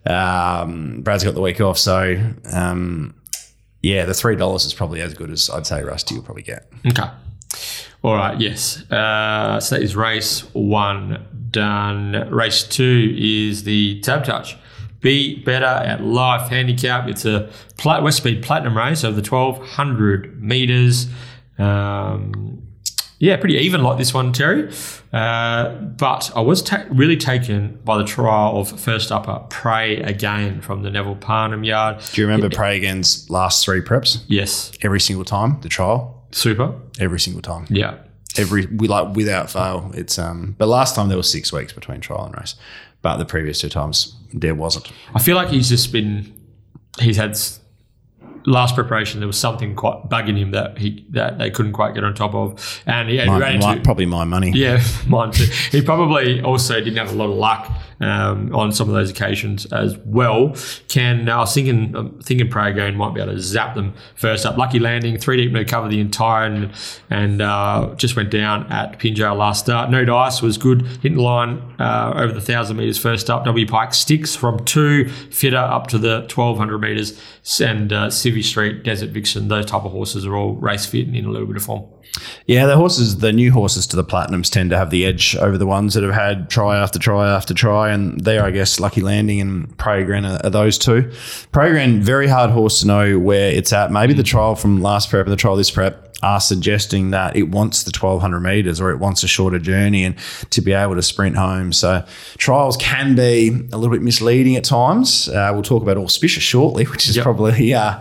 Um, 0.06 1.00
Brad's 1.00 1.24
got 1.24 1.34
the 1.34 1.40
week 1.40 1.60
off, 1.60 1.78
so 1.78 2.16
um, 2.52 3.14
yeah, 3.82 4.04
the 4.04 4.14
three 4.14 4.36
dollars 4.36 4.64
is 4.66 4.72
probably 4.72 5.00
as 5.00 5.14
good 5.14 5.30
as 5.30 5.50
I'd 5.50 5.66
say 5.66 5.82
Rusty 5.82 6.14
will 6.14 6.22
probably 6.22 6.42
get. 6.42 6.70
Okay. 6.86 7.08
All 8.02 8.14
right, 8.14 8.38
yes. 8.40 8.82
Uh, 8.90 9.58
so 9.60 9.76
that 9.76 9.82
is 9.82 9.96
race 9.96 10.40
one 10.52 11.26
done. 11.50 12.28
Race 12.30 12.62
two 12.64 13.14
is 13.18 13.64
the 13.64 14.00
Tab 14.00 14.24
Touch. 14.24 14.56
Be 15.00 15.42
better 15.42 15.64
at 15.66 16.02
life 16.02 16.48
handicap. 16.48 17.08
It's 17.08 17.24
a 17.24 17.50
plat- 17.76 18.02
West 18.02 18.18
Speed 18.18 18.42
Platinum 18.42 18.76
race 18.76 19.04
over 19.04 19.20
the 19.20 19.26
1200 19.28 20.42
meters. 20.42 21.08
Um, 21.58 22.62
yeah, 23.18 23.36
pretty 23.36 23.56
even 23.56 23.82
like 23.82 23.96
this 23.96 24.12
one, 24.12 24.32
Terry. 24.32 24.70
Uh, 25.12 25.70
but 25.74 26.30
I 26.34 26.40
was 26.40 26.60
ta- 26.62 26.84
really 26.90 27.16
taken 27.16 27.80
by 27.84 27.96
the 27.96 28.04
trial 28.04 28.58
of 28.58 28.78
first 28.80 29.12
upper 29.12 29.40
Pray 29.48 30.00
Again 30.02 30.60
from 30.60 30.82
the 30.82 30.90
Neville 30.90 31.16
Parnham 31.16 31.64
yard. 31.64 32.02
Do 32.12 32.20
you 32.20 32.26
remember 32.26 32.46
it, 32.48 32.54
Pray 32.54 32.76
Again's 32.76 33.30
last 33.30 33.64
three 33.64 33.80
preps? 33.80 34.22
Yes. 34.26 34.72
Every 34.82 35.00
single 35.00 35.24
time, 35.24 35.60
the 35.62 35.68
trial? 35.68 36.13
Super. 36.34 36.74
Every 36.98 37.20
single 37.20 37.42
time. 37.42 37.66
Yeah. 37.70 37.98
Every 38.36 38.66
we 38.66 38.88
like 38.88 39.14
without 39.14 39.50
fail. 39.50 39.92
It's 39.94 40.18
um 40.18 40.56
but 40.58 40.66
last 40.66 40.96
time 40.96 41.08
there 41.08 41.16
was 41.16 41.30
six 41.30 41.52
weeks 41.52 41.72
between 41.72 42.00
trial 42.00 42.24
and 42.24 42.36
race. 42.36 42.56
But 43.02 43.18
the 43.18 43.24
previous 43.24 43.60
two 43.60 43.68
times 43.68 44.16
there 44.32 44.54
wasn't. 44.54 44.90
I 45.14 45.20
feel 45.20 45.36
like 45.36 45.48
he's 45.48 45.68
just 45.68 45.92
been 45.92 46.34
he's 46.98 47.16
had 47.16 47.38
last 48.46 48.74
preparation 48.74 49.20
there 49.20 49.26
was 49.26 49.38
something 49.38 49.74
quite 49.74 50.08
bugging 50.08 50.36
him 50.36 50.50
that 50.50 50.78
he 50.78 51.04
that 51.10 51.38
they 51.38 51.50
couldn't 51.50 51.72
quite 51.72 51.94
get 51.94 52.04
on 52.04 52.14
top 52.14 52.34
of, 52.34 52.82
and 52.86 53.10
yeah, 53.10 53.24
my, 53.26 53.56
my, 53.56 53.78
probably 53.78 54.06
my 54.06 54.24
money. 54.24 54.52
Yeah, 54.54 54.82
mine 55.06 55.32
too. 55.32 55.46
He 55.70 55.82
probably 55.82 56.42
also 56.42 56.74
didn't 56.80 56.96
have 56.96 57.12
a 57.12 57.14
lot 57.14 57.30
of 57.30 57.36
luck 57.36 57.70
um, 58.00 58.54
on 58.54 58.72
some 58.72 58.88
of 58.88 58.94
those 58.94 59.10
occasions 59.10 59.66
as 59.66 59.96
well. 59.98 60.54
Can 60.88 61.28
I 61.28 61.38
was 61.38 61.54
thinking 61.54 61.94
um, 61.96 62.18
thinking 62.22 62.48
Pray 62.48 62.70
Again 62.70 62.96
might 62.96 63.14
be 63.14 63.20
able 63.20 63.32
to 63.32 63.40
zap 63.40 63.74
them 63.74 63.94
first 64.14 64.44
up. 64.46 64.56
Lucky 64.56 64.78
landing, 64.78 65.18
three 65.18 65.36
deep 65.36 65.52
no 65.52 65.64
cover 65.64 65.88
the 65.88 66.00
entire 66.00 66.46
and 66.46 66.72
and 67.10 67.42
uh, 67.42 67.94
just 67.96 68.16
went 68.16 68.30
down 68.30 68.70
at 68.70 68.98
Pinjo 68.98 69.36
last 69.36 69.64
start. 69.64 69.90
No 69.90 70.04
dice 70.04 70.42
was 70.42 70.58
good, 70.58 70.82
hitting 71.02 71.18
line 71.18 71.62
uh, 71.78 72.12
over 72.16 72.32
the 72.32 72.40
thousand 72.40 72.76
meters 72.76 72.98
first 72.98 73.30
up. 73.30 73.44
W 73.44 73.66
Pike 73.66 73.94
sticks 73.94 74.34
from 74.36 74.64
two 74.64 75.08
fitter 75.08 75.56
up 75.56 75.86
to 75.88 75.98
the 75.98 76.26
twelve 76.28 76.58
hundred 76.58 76.78
meters 76.78 77.18
and 77.60 77.92
uh, 77.92 78.10
Street, 78.42 78.82
Desert 78.82 79.10
Vixen. 79.10 79.48
Those 79.48 79.66
type 79.66 79.84
of 79.84 79.92
horses 79.92 80.26
are 80.26 80.34
all 80.34 80.54
race 80.54 80.86
fit 80.86 81.06
and 81.06 81.16
in 81.16 81.24
a 81.24 81.30
little 81.30 81.46
bit 81.46 81.56
of 81.56 81.62
form. 81.62 81.84
Yeah, 82.46 82.66
the 82.66 82.76
horses, 82.76 83.18
the 83.18 83.32
new 83.32 83.50
horses 83.50 83.86
to 83.88 83.96
the 83.96 84.04
platinums 84.04 84.50
tend 84.50 84.70
to 84.70 84.76
have 84.76 84.90
the 84.90 85.04
edge 85.04 85.36
over 85.36 85.58
the 85.58 85.66
ones 85.66 85.94
that 85.94 86.02
have 86.02 86.14
had 86.14 86.48
try 86.48 86.76
after 86.76 86.98
try 86.98 87.28
after 87.28 87.54
try, 87.54 87.90
and 87.90 88.20
there, 88.20 88.44
I 88.44 88.50
guess, 88.50 88.78
Lucky 88.78 89.00
Landing 89.00 89.40
and 89.40 89.76
Program 89.78 90.24
are, 90.24 90.40
are 90.44 90.50
those 90.50 90.78
two. 90.78 91.10
Program, 91.50 92.00
very 92.00 92.28
hard 92.28 92.50
horse 92.50 92.80
to 92.80 92.86
know 92.86 93.18
where 93.18 93.50
it's 93.50 93.72
at. 93.72 93.90
Maybe 93.90 94.12
the 94.12 94.22
trial 94.22 94.54
from 94.54 94.80
last 94.82 95.10
prep 95.10 95.26
and 95.26 95.32
the 95.32 95.36
trial 95.36 95.56
this 95.56 95.70
prep 95.70 96.13
are 96.24 96.40
suggesting 96.40 97.10
that 97.10 97.36
it 97.36 97.44
wants 97.44 97.82
the 97.82 97.90
1200 97.96 98.40
meters 98.40 98.80
or 98.80 98.90
it 98.90 98.96
wants 98.98 99.22
a 99.22 99.28
shorter 99.28 99.58
journey 99.58 100.04
and 100.04 100.16
to 100.50 100.60
be 100.60 100.72
able 100.72 100.94
to 100.94 101.02
sprint 101.02 101.36
home. 101.36 101.72
So 101.72 102.04
trials 102.38 102.76
can 102.78 103.14
be 103.14 103.48
a 103.72 103.76
little 103.76 103.90
bit 103.90 104.02
misleading 104.02 104.56
at 104.56 104.64
times. 104.64 105.28
Uh, 105.28 105.50
we'll 105.52 105.62
talk 105.62 105.82
about 105.82 105.98
auspicious 105.98 106.42
shortly, 106.42 106.84
which 106.92 107.08
is 107.08 107.16
yep. 107.16 107.24
probably 107.24 107.74
uh, 107.74 108.00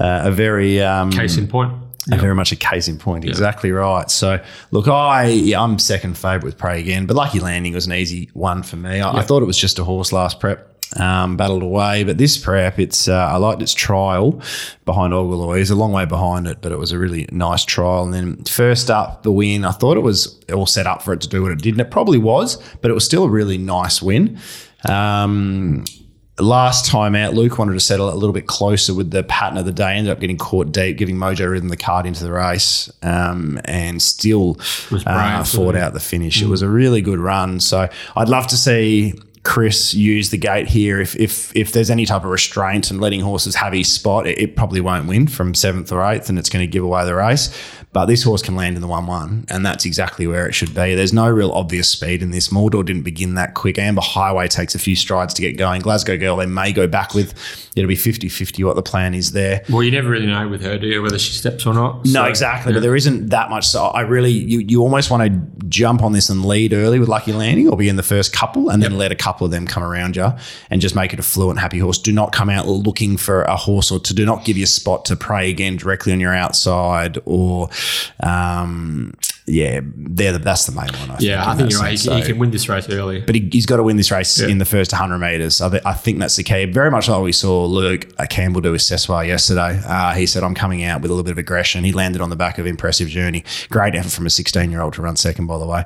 uh, 0.00 0.22
a 0.24 0.30
very 0.30 0.80
um, 0.80 1.10
case 1.10 1.36
in 1.36 1.48
point. 1.48 1.72
Yep. 2.06 2.20
Very 2.20 2.34
much 2.34 2.52
a 2.52 2.56
case 2.56 2.86
in 2.86 2.98
point. 2.98 3.24
Yep. 3.24 3.30
Exactly 3.30 3.72
right. 3.72 4.10
So, 4.10 4.38
look, 4.70 4.88
I 4.88 5.28
yeah, 5.28 5.62
I'm 5.62 5.78
second 5.78 6.18
favourite 6.18 6.44
with 6.44 6.58
Pray 6.58 6.78
Again, 6.78 7.06
but 7.06 7.16
Lucky 7.16 7.40
Landing 7.40 7.72
was 7.72 7.86
an 7.86 7.94
easy 7.94 8.28
one 8.34 8.62
for 8.62 8.76
me. 8.76 9.00
I. 9.00 9.20
I 9.20 9.22
thought 9.22 9.42
it 9.42 9.46
was 9.46 9.56
just 9.56 9.78
a 9.78 9.84
horse 9.84 10.12
last 10.12 10.38
prep. 10.38 10.73
Um, 10.96 11.36
battled 11.36 11.64
away, 11.64 12.04
but 12.04 12.18
this 12.18 12.38
prep, 12.38 12.78
it's 12.78 13.08
uh, 13.08 13.14
I 13.14 13.36
liked 13.36 13.60
its 13.60 13.74
trial 13.74 14.40
behind 14.84 15.12
Ogaloy. 15.12 15.58
He's 15.58 15.70
a 15.70 15.74
long 15.74 15.90
way 15.90 16.04
behind 16.04 16.46
it, 16.46 16.58
but 16.60 16.70
it 16.70 16.78
was 16.78 16.92
a 16.92 16.98
really 16.98 17.26
nice 17.32 17.64
trial. 17.64 18.04
And 18.04 18.14
then 18.14 18.44
first 18.44 18.90
up, 18.90 19.24
the 19.24 19.32
win. 19.32 19.64
I 19.64 19.72
thought 19.72 19.96
it 19.96 20.04
was 20.04 20.38
all 20.52 20.66
set 20.66 20.86
up 20.86 21.02
for 21.02 21.12
it 21.12 21.20
to 21.22 21.28
do 21.28 21.42
what 21.42 21.50
it 21.50 21.60
did, 21.60 21.74
and 21.74 21.80
it 21.80 21.90
probably 21.90 22.18
was, 22.18 22.62
but 22.80 22.92
it 22.92 22.94
was 22.94 23.04
still 23.04 23.24
a 23.24 23.28
really 23.28 23.58
nice 23.58 24.00
win. 24.00 24.38
Um, 24.88 25.84
last 26.38 26.86
time 26.86 27.16
out, 27.16 27.34
Luke 27.34 27.58
wanted 27.58 27.74
to 27.74 27.80
settle 27.80 28.12
a 28.12 28.14
little 28.14 28.32
bit 28.32 28.46
closer 28.46 28.94
with 28.94 29.10
the 29.10 29.24
pattern 29.24 29.58
of 29.58 29.64
the 29.64 29.72
day. 29.72 29.94
Ended 29.94 30.12
up 30.12 30.20
getting 30.20 30.38
caught 30.38 30.70
deep, 30.70 30.96
giving 30.96 31.16
Mojo 31.16 31.50
Rhythm 31.50 31.70
the 31.70 31.76
card 31.76 32.06
into 32.06 32.22
the 32.22 32.30
race, 32.32 32.88
um, 33.02 33.60
and 33.64 34.00
still 34.00 34.58
uh, 35.06 35.42
fought 35.42 35.74
out 35.74 35.92
the 35.92 35.98
finish. 35.98 36.40
Mm. 36.40 36.44
It 36.44 36.48
was 36.50 36.62
a 36.62 36.68
really 36.68 37.00
good 37.00 37.18
run. 37.18 37.58
So 37.58 37.88
I'd 38.14 38.28
love 38.28 38.46
to 38.48 38.56
see. 38.56 39.14
Chris 39.44 39.92
use 39.92 40.30
the 40.30 40.38
gate 40.38 40.68
here. 40.68 41.00
If 41.00 41.14
if 41.16 41.54
if 41.54 41.72
there's 41.72 41.90
any 41.90 42.06
type 42.06 42.24
of 42.24 42.30
restraint 42.30 42.90
and 42.90 43.00
letting 43.00 43.20
horses 43.20 43.54
have 43.56 43.72
his 43.74 43.92
spot, 43.92 44.26
it, 44.26 44.38
it 44.38 44.56
probably 44.56 44.80
won't 44.80 45.06
win 45.06 45.26
from 45.26 45.54
seventh 45.54 45.92
or 45.92 46.02
eighth, 46.02 46.28
and 46.28 46.38
it's 46.38 46.48
going 46.48 46.62
to 46.62 46.70
give 46.70 46.82
away 46.82 47.04
the 47.04 47.14
race. 47.14 47.54
But 47.94 48.06
this 48.06 48.24
horse 48.24 48.42
can 48.42 48.56
land 48.56 48.74
in 48.74 48.82
the 48.82 48.88
1 48.88 49.06
1, 49.06 49.46
and 49.48 49.64
that's 49.64 49.86
exactly 49.86 50.26
where 50.26 50.48
it 50.48 50.52
should 50.52 50.74
be. 50.74 50.96
There's 50.96 51.12
no 51.12 51.30
real 51.30 51.52
obvious 51.52 51.88
speed 51.88 52.22
in 52.22 52.32
this. 52.32 52.48
Mordor 52.48 52.84
didn't 52.84 53.04
begin 53.04 53.34
that 53.34 53.54
quick. 53.54 53.78
Amber 53.78 54.02
Highway 54.02 54.48
takes 54.48 54.74
a 54.74 54.80
few 54.80 54.96
strides 54.96 55.32
to 55.34 55.42
get 55.42 55.56
going. 55.56 55.80
Glasgow 55.80 56.18
Girl, 56.18 56.36
they 56.36 56.46
may 56.46 56.72
go 56.72 56.88
back 56.88 57.14
with. 57.14 57.34
It'll 57.76 57.88
be 57.88 57.94
50 57.94 58.28
50 58.28 58.64
what 58.64 58.74
the 58.74 58.82
plan 58.82 59.14
is 59.14 59.30
there. 59.30 59.62
Well, 59.70 59.84
you 59.84 59.92
never 59.92 60.10
really 60.10 60.26
know 60.26 60.48
with 60.48 60.62
her, 60.62 60.76
do 60.76 60.88
you, 60.88 61.02
whether 61.02 61.18
she 61.20 61.32
steps 61.32 61.66
or 61.66 61.74
not? 61.74 62.04
No, 62.04 62.24
exactly. 62.24 62.72
yeah. 62.72 62.76
But 62.76 62.82
there 62.82 62.96
isn't 62.96 63.28
that 63.28 63.48
much. 63.48 63.66
So 63.66 63.84
I 63.84 64.00
really, 64.00 64.32
you, 64.32 64.58
you 64.58 64.82
almost 64.82 65.10
want 65.10 65.22
to 65.22 65.64
jump 65.68 66.02
on 66.02 66.12
this 66.12 66.28
and 66.28 66.44
lead 66.44 66.72
early 66.72 66.98
with 66.98 67.08
Lucky 67.08 67.32
Landing 67.32 67.68
or 67.68 67.76
be 67.76 67.88
in 67.88 67.94
the 67.94 68.02
first 68.02 68.32
couple 68.32 68.70
and 68.70 68.82
then 68.82 68.98
let 68.98 69.12
a 69.12 69.16
couple 69.16 69.44
of 69.44 69.52
them 69.52 69.66
come 69.66 69.84
around 69.84 70.16
you 70.16 70.32
and 70.68 70.80
just 70.80 70.96
make 70.96 71.12
it 71.12 71.20
a 71.20 71.22
fluent, 71.22 71.60
happy 71.60 71.78
horse. 71.78 71.98
Do 71.98 72.12
not 72.12 72.32
come 72.32 72.50
out 72.50 72.66
looking 72.66 73.16
for 73.16 73.42
a 73.42 73.56
horse 73.56 73.92
or 73.92 74.00
to 74.00 74.14
do 74.14 74.26
not 74.26 74.44
give 74.44 74.56
your 74.56 74.66
spot 74.66 75.04
to 75.06 75.16
Pray 75.16 75.50
Again 75.50 75.76
directly 75.76 76.12
on 76.12 76.18
your 76.18 76.34
outside 76.34 77.18
or, 77.24 77.68
um, 78.20 79.12
yeah, 79.46 79.80
they're 79.94 80.32
the, 80.32 80.38
that's 80.38 80.64
the 80.66 80.72
main 80.72 80.86
one. 81.00 81.10
I 81.10 81.16
Yeah, 81.20 81.36
think, 81.44 81.48
I 81.48 81.56
think 81.56 81.70
you're 81.70 81.80
right. 81.80 81.90
He, 81.90 81.96
So- 81.98 82.22
can 82.22 82.38
win 82.38 82.50
this 82.50 82.68
race 82.68 82.88
early. 82.88 83.20
but 83.20 83.34
he, 83.34 83.48
he's 83.52 83.66
got 83.66 83.76
to 83.76 83.82
win 83.82 83.96
this 83.96 84.10
race 84.10 84.40
Yeah. 84.40 84.48
in 84.48 84.56
the 84.58 84.64
first 84.64 84.92
100 84.92 85.18
metres. 85.18 85.60
I, 85.60 85.68
th- 85.68 85.82
I 85.84 85.92
think 85.92 86.18
that's 86.18 86.36
the 86.36 86.42
key. 86.42 86.64
Very 86.64 86.90
much 86.90 87.08
like 87.08 87.22
we 87.22 87.32
saw 87.32 87.66
Luke 87.66 88.08
uh, 88.18 88.24
Campbell 88.30 88.62
do 88.62 88.72
with 88.72 88.80
Sessoir 88.80 89.26
yesterday. 89.26 89.80
Uh, 89.86 90.14
he 90.14 90.26
said, 90.26 90.42
I'm 90.44 90.54
coming 90.54 90.82
out 90.84 91.02
with 91.02 91.10
a 91.10 91.14
little 91.14 91.24
bit 91.24 91.32
of 91.32 91.38
aggression. 91.38 91.84
He 91.84 91.92
landed 91.92 92.22
on 92.22 92.30
the 92.30 92.36
back 92.36 92.56
of 92.58 92.66
Impressive 92.66 93.08
Journey. 93.08 93.44
Great 93.70 93.94
effort 93.94 94.12
from 94.12 94.24
a 94.26 94.30
16 94.30 94.70
year 94.70 94.80
old 94.80 94.94
to 94.94 95.02
run 95.02 95.16
second, 95.16 95.46
by 95.46 95.58
the 95.58 95.66
way. 95.66 95.84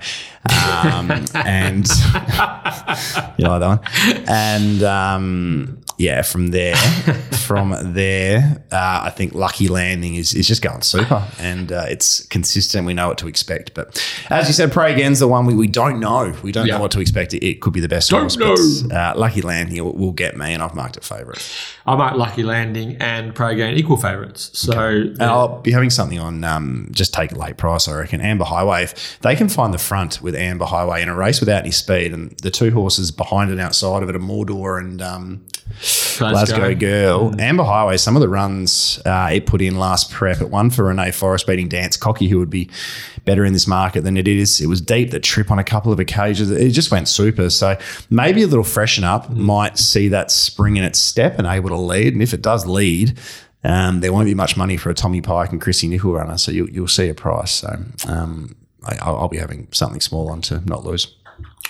Um, 0.49 1.11
and 1.35 1.89
you 3.39 3.47
like 3.47 3.61
that 3.61 3.67
one? 3.67 3.81
And 4.29 4.83
um, 4.85 5.81
yeah, 5.99 6.23
from 6.23 6.49
there, 6.49 6.77
from 7.33 7.75
there, 7.93 8.63
uh, 8.71 9.01
I 9.05 9.11
think 9.11 9.35
Lucky 9.35 9.67
Landing 9.69 10.15
is, 10.15 10.33
is 10.35 10.47
just 10.47 10.63
going 10.63 10.83
super 10.83 11.27
and 11.41 11.73
uh, 11.73 11.87
it's 11.89 12.25
consistent. 12.27 12.87
We 12.87 12.95
know 12.95 13.09
what 13.09 13.19
to 13.19 13.27
expect. 13.29 13.48
But 13.75 14.03
as 14.31 14.47
you 14.49 14.55
said, 14.55 14.73
Pray 14.73 14.93
Again's 14.93 15.19
the 15.19 15.29
one 15.29 15.47
we, 15.47 15.55
we 15.55 15.67
don't 15.67 15.99
know. 16.01 16.35
We 16.43 16.53
don't 16.53 16.67
Yeah. 16.67 16.75
know 16.77 16.83
what 16.83 16.91
to 16.93 17.01
expect. 17.01 17.35
It, 17.35 17.45
it 17.47 17.61
could 17.61 17.73
be 17.73 17.81
the 17.81 17.89
best 17.89 18.11
Don't 18.11 18.33
horse, 18.35 18.83
know. 18.83 18.89
but 18.89 18.95
uh, 18.97 19.15
Lucky 19.17 19.43
Landing 19.43 19.83
will, 19.85 19.95
will 19.95 20.13
get 20.13 20.37
me, 20.37 20.53
and 20.53 20.63
I've 20.63 20.75
marked 20.75 20.97
it 20.97 21.05
favourite. 21.05 21.43
I 21.87 21.97
might 21.97 22.17
Lucky 22.17 22.43
Landing 22.43 22.97
and 23.01 23.35
Pray 23.35 23.55
Again 23.55 23.75
equal 23.77 23.97
favourites. 23.97 24.51
So 24.59 24.79
And 24.79 25.23
I'll 25.23 25.61
be 25.61 25.73
having 25.73 25.91
something 25.91 26.19
on 26.19 26.45
um, 26.45 26.89
just 26.93 27.13
take 27.15 27.33
a 27.33 27.37
late 27.39 27.57
price, 27.57 27.89
I 27.89 27.95
reckon. 27.99 28.21
Amber 28.21 28.45
Highway, 28.45 28.85
if 28.85 29.19
they 29.21 29.35
can 29.35 29.49
find 29.49 29.73
the 29.73 29.79
front 29.79 30.21
with 30.21 30.35
Amber 30.35 30.67
Highway 30.67 31.03
in 31.03 31.09
a 31.09 31.15
race 31.15 31.41
without 31.41 31.63
any 31.63 31.71
speed, 31.71 32.13
and 32.13 32.31
the 32.43 32.51
two 32.51 32.71
horses 32.73 33.11
behind 33.11 33.51
and 33.51 33.61
outside 33.61 34.03
of 34.03 34.09
it 34.09 34.17
are 34.17 34.21
Mordor 34.21 34.79
and 34.79 35.01
um, 35.01 35.45
Glasgow 36.19 36.75
Girl. 36.75 37.35
Amber 37.39 37.65
Highway, 37.65 37.97
some 37.97 38.17
of 38.17 38.21
the 38.21 38.29
runs 38.29 39.01
uh, 39.07 39.31
it 39.33 39.47
put 39.47 39.63
in 39.63 39.79
last 39.79 40.11
prep, 40.11 40.41
it 40.41 40.51
won 40.51 40.71
for 40.71 40.85
Renee 40.85 41.13
Forrest 41.13 41.47
beating 41.47 41.69
Dance 41.69 41.97
Cocky, 41.97 42.29
who 42.29 42.39
would 42.39 42.51
be 42.51 42.71
better 43.25 43.45
in 43.45 43.53
this 43.53 43.67
market 43.67 44.03
than 44.03 44.17
it 44.17 44.27
is. 44.27 44.61
It 44.61 44.67
was 44.67 44.81
deep, 44.81 45.11
the 45.11 45.21
trip 45.21 45.51
on 45.51 45.59
a 45.59 45.65
couple 45.65 45.93
of 45.93 46.01
occasions. 46.01 46.51
It 46.51 46.71
just 46.71 46.91
went 46.91 47.09
super. 47.09 47.51
So 47.51 47.79
maybe 48.11 48.43
a 48.43 48.47
little 48.47 48.65
freshen 48.65 49.05
up 49.05 49.31
might 49.31 49.79
see 49.79 50.09
that 50.09 50.31
spring 50.31 50.77
in 50.77 50.85
its 50.85 50.99
step 50.99 51.39
and 51.39 51.47
able 51.47 51.69
to 51.69 51.77
lead. 51.77 52.15
And 52.15 52.23
if 52.23 52.33
it 52.33 52.43
does 52.43 52.67
lead, 52.67 53.19
um, 53.65 54.01
there 54.01 54.13
won't 54.13 54.27
be 54.27 54.35
much 54.35 54.57
money 54.57 54.77
for 54.77 54.91
a 54.91 54.95
Tommy 54.95 55.21
Pike 55.21 55.53
and 55.53 55.61
Chrissy 55.61 55.89
Nickel 55.89 56.15
runner. 56.15 56.39
So 56.39 56.51
you'll, 56.51 56.71
you'll 56.71 56.89
see 56.89 57.09
a 57.09 57.15
price. 57.15 57.51
So 57.51 57.69
um, 58.07 58.57
I, 58.85 58.97
I'll, 59.03 59.17
I'll 59.17 59.29
be 59.29 59.39
having 59.39 59.69
something 59.73 60.01
small 60.01 60.31
on 60.31 60.41
to 60.43 60.61
not 60.65 60.85
lose. 60.85 61.15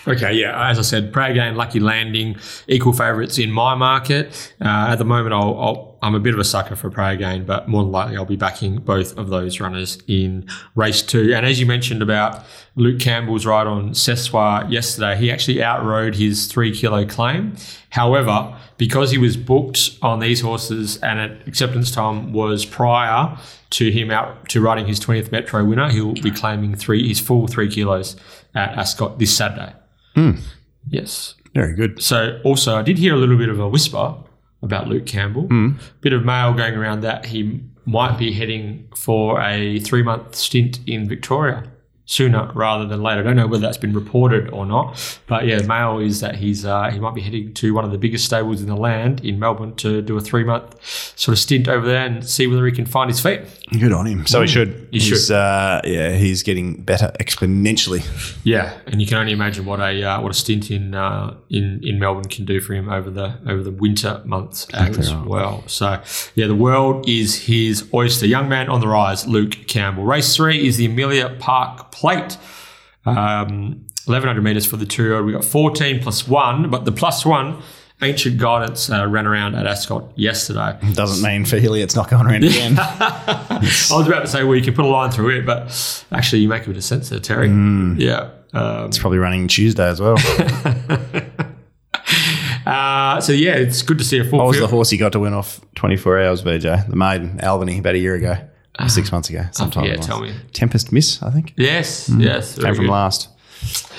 Okay, 0.07 0.33
yeah. 0.33 0.71
As 0.71 0.79
I 0.79 0.83
said, 0.83 1.13
Pray 1.13 1.31
Again, 1.31 1.57
Lucky 1.57 1.81
Landing, 1.81 2.37
equal 2.67 2.95
favourites 2.95 3.37
in 3.37 3.51
my 3.51 3.75
market. 3.75 4.55
Uh, 4.61 4.87
at 4.89 4.97
the 4.97 5.05
moment, 5.05 5.35
I'll, 5.35 5.99
I'm 6.01 6.15
a 6.15 6.21
bit 6.21 6.33
of 6.33 6.41
a 6.41 6.45
sucker 6.45 6.77
for 6.77 6.89
Pray 6.89 7.13
Again, 7.13 7.45
but 7.45 7.69
more 7.69 7.83
than 7.83 7.93
likely, 7.93 8.17
I'll 8.17 8.25
be 8.25 8.37
backing 8.37 8.77
both 8.77 9.19
of 9.19 9.29
those 9.29 9.61
runners 9.61 9.99
in 10.07 10.49
race 10.75 11.03
two. 11.03 11.35
And 11.35 11.45
as 11.45 11.61
you 11.61 11.67
mentioned 11.67 12.01
about 12.01 12.43
Luke 12.75 13.01
Campbell's 13.01 13.45
ride 13.45 13.67
on 13.67 13.91
Sessoir 13.91 14.71
yesterday, 14.71 15.17
he 15.17 15.31
actually 15.31 15.63
outrode 15.63 16.15
his 16.15 16.47
three 16.47 16.75
kilo 16.75 17.05
claim. 17.05 17.57
However, 17.91 18.57
because 18.79 19.11
he 19.11 19.19
was 19.19 19.37
booked 19.37 19.91
on 20.01 20.21
these 20.21 20.41
horses 20.41 20.97
and 20.99 21.19
at 21.19 21.47
acceptance 21.47 21.91
time 21.91 22.33
was 22.33 22.65
prior 22.65 23.37
to 23.71 23.91
him 23.91 24.11
out 24.11 24.49
to 24.49 24.63
riding 24.63 24.87
his 24.87 25.01
20th 25.01 25.33
Metro 25.33 25.65
winner, 25.65 25.91
he'll 25.91 26.15
be 26.15 26.31
claiming 26.31 26.75
three 26.75 27.07
his 27.07 27.21
full 27.21 27.47
three 27.47 27.69
kilos 27.69 28.17
at 28.59 28.77
Ascot 28.77 29.19
this 29.19 29.35
Saturday. 29.37 29.73
Yes. 30.89 31.35
Very 31.55 31.75
good. 31.75 32.03
So 32.03 32.41
also, 32.45 32.77
I 32.77 32.83
did 32.83 32.99
hear 32.99 33.15
a 33.15 33.17
little 33.19 33.37
bit 33.39 33.49
of 33.49 33.59
a 33.61 33.69
whisper 33.69 34.15
about 34.63 34.89
Luke 34.89 35.07
Campbell. 35.07 35.47
Bit 36.01 36.13
of 36.13 36.25
mail 36.25 36.53
going 36.55 36.75
around 36.75 37.01
that 37.03 37.27
he 37.27 37.61
might 37.85 38.19
be 38.19 38.33
heading 38.33 38.89
for 38.95 39.41
a 39.41 39.79
three 39.81 40.03
month 40.03 40.35
stint 40.35 40.81
in 40.87 41.09
Victoria 41.09 41.63
sooner 42.05 42.51
rather 42.55 42.87
than 42.87 43.03
later. 43.03 43.21
I 43.21 43.25
don't 43.25 43.37
know 43.37 43.47
whether 43.47 43.61
that's 43.61 43.77
been 43.77 43.93
reported 43.93 44.49
or 44.51 44.65
not, 44.67 44.99
but 45.27 45.47
yeah, 45.47 45.61
mail 45.63 45.99
is 45.99 46.21
that 46.21 46.37
he's 46.37 46.65
uh, 46.65 46.91
he 46.91 46.99
might 46.99 47.15
be 47.15 47.21
heading 47.21 47.53
to 47.55 47.75
one 47.75 47.85
of 47.85 47.93
the 47.93 47.99
biggest 47.99 48.25
stables 48.25 48.61
in 48.63 48.67
the 48.67 48.77
land 48.77 49.25
in 49.25 49.39
Melbourne 49.39 49.75
to 49.77 50.03
do 50.03 50.17
a 50.17 50.21
three 50.21 50.45
month 50.45 50.83
sort 51.19 51.35
of 51.35 51.39
stint 51.39 51.69
over 51.69 51.87
there 51.87 52.05
and 52.07 52.27
see 52.27 52.47
whether 52.47 52.65
he 52.67 52.73
can 52.73 52.87
find 52.87 53.11
his 53.11 53.21
feet. 53.21 53.41
Good 53.71 53.93
on 53.93 54.07
him. 54.07 54.27
So 54.27 54.41
he 54.41 54.47
should. 54.47 54.89
He 54.91 54.99
he's, 54.99 55.27
should. 55.27 55.35
Uh, 55.35 55.83
yeah, 55.85 56.13
he's 56.13 56.43
getting 56.43 56.83
better 56.83 57.13
exponentially. 57.21 58.03
Yeah, 58.43 58.79
and 58.87 59.01
you 59.01 59.07
can 59.07 59.19
only 59.19 59.33
imagine 59.33 59.67
what 59.67 59.79
a 59.81 60.03
uh, 60.03 60.21
what 60.23 60.31
a 60.31 60.35
stint 60.35 60.71
in 60.71 60.95
uh, 60.95 61.37
in 61.51 61.81
in 61.83 61.99
Melbourne 61.99 62.25
can 62.25 62.47
do 62.47 62.61
for 62.61 62.73
him 62.73 62.89
over 62.89 63.11
the 63.11 63.39
over 63.47 63.63
the 63.63 63.71
winter 63.71 64.23
months 64.25 64.67
as 64.73 65.15
well. 65.15 65.65
So 65.67 66.03
yeah, 66.35 66.47
the 66.47 66.55
world 66.55 67.09
is 67.09 67.47
his 67.47 67.89
oyster. 67.93 68.27
Young 68.27 68.49
man 68.49 68.71
on 68.71 68.81
the 68.81 68.89
rise, 68.89 69.27
Luke 69.27 69.67
Campbell. 69.67 70.05
Race 70.05 70.35
three 70.35 70.67
is 70.67 70.79
the 70.79 70.87
Amelia 70.87 71.37
Park 71.39 71.93
Plate. 71.93 72.39
Um, 73.05 73.85
1100 74.09 74.43
meters 74.43 74.65
for 74.65 74.79
the 74.79 74.87
two 74.87 75.03
year 75.03 75.17
old. 75.17 75.27
We 75.27 75.33
got 75.33 75.45
14 75.45 76.01
plus 76.03 76.27
one, 76.27 76.71
but 76.71 76.87
the 76.87 76.93
plus 76.93 77.27
one. 77.27 77.63
Ancient 78.01 78.39
guidance 78.39 78.91
uh, 78.91 79.07
ran 79.09 79.27
around 79.27 79.57
at 79.57 79.67
Ascot 79.67 80.13
yesterday. 80.17 80.79
Doesn't 80.93 81.27
mean 81.27 81.45
for 81.45 81.57
Hilly 81.59 81.83
it's 81.83 81.97
not 81.97 82.09
going 82.09 82.27
around 82.27 82.45
again. 82.45 82.77
I 82.81 83.59
was 83.91 84.07
about 84.07 84.21
to 84.21 84.29
say, 84.29 84.45
well, 84.45 84.55
you 84.55 84.63
can 84.63 84.75
put 84.75 84.85
a 84.85 84.89
line 84.89 85.11
through 85.11 85.37
it, 85.39 85.47
but 85.47 86.05
actually, 86.13 86.43
you 86.43 86.49
make 86.49 86.63
a 86.65 86.69
bit 86.69 86.77
of 86.77 86.85
sense 86.85 87.09
there, 87.09 87.19
Terry. 87.19 87.49
Yeah. 87.49 88.31
Um, 88.53 88.87
it's 88.87 88.99
probably 88.99 89.19
running 89.19 89.49
Tuesday 89.49 89.89
as 89.89 90.01
well. 90.01 90.17
Uh, 92.67 93.19
so 93.19 93.33
yeah, 93.33 93.55
it's 93.55 93.81
good 93.81 93.97
to 93.97 94.05
see 94.05 94.19
a 94.19 94.25
full 94.25 94.39
What 94.39 94.49
was 94.49 94.59
the 94.61 94.67
horse 94.67 94.91
he 94.91 94.99
got 94.99 95.13
to 95.13 95.21
win 95.21 95.33
off 95.33 95.59
24 95.77 96.21
hours, 96.21 96.43
BJ? 96.43 96.87
The 96.87 96.97
maiden, 96.97 97.41
Albany, 97.43 97.79
about 97.79 97.95
a 97.95 97.99
year 97.99 98.15
ago. 98.15 98.37
Six 98.87 99.11
months 99.11 99.31
ago. 99.31 99.45
Sometime 99.53 99.87
yeah, 99.87 99.97
tell 99.97 100.21
me. 100.21 100.35
Tempest 100.53 100.93
Miss, 100.93 101.21
I 101.23 101.31
think. 101.31 101.55
Yes, 101.57 102.09
yes, 102.11 102.57
Came 102.57 102.75
from 102.75 102.85
good. 102.85 102.93
last. 102.93 103.29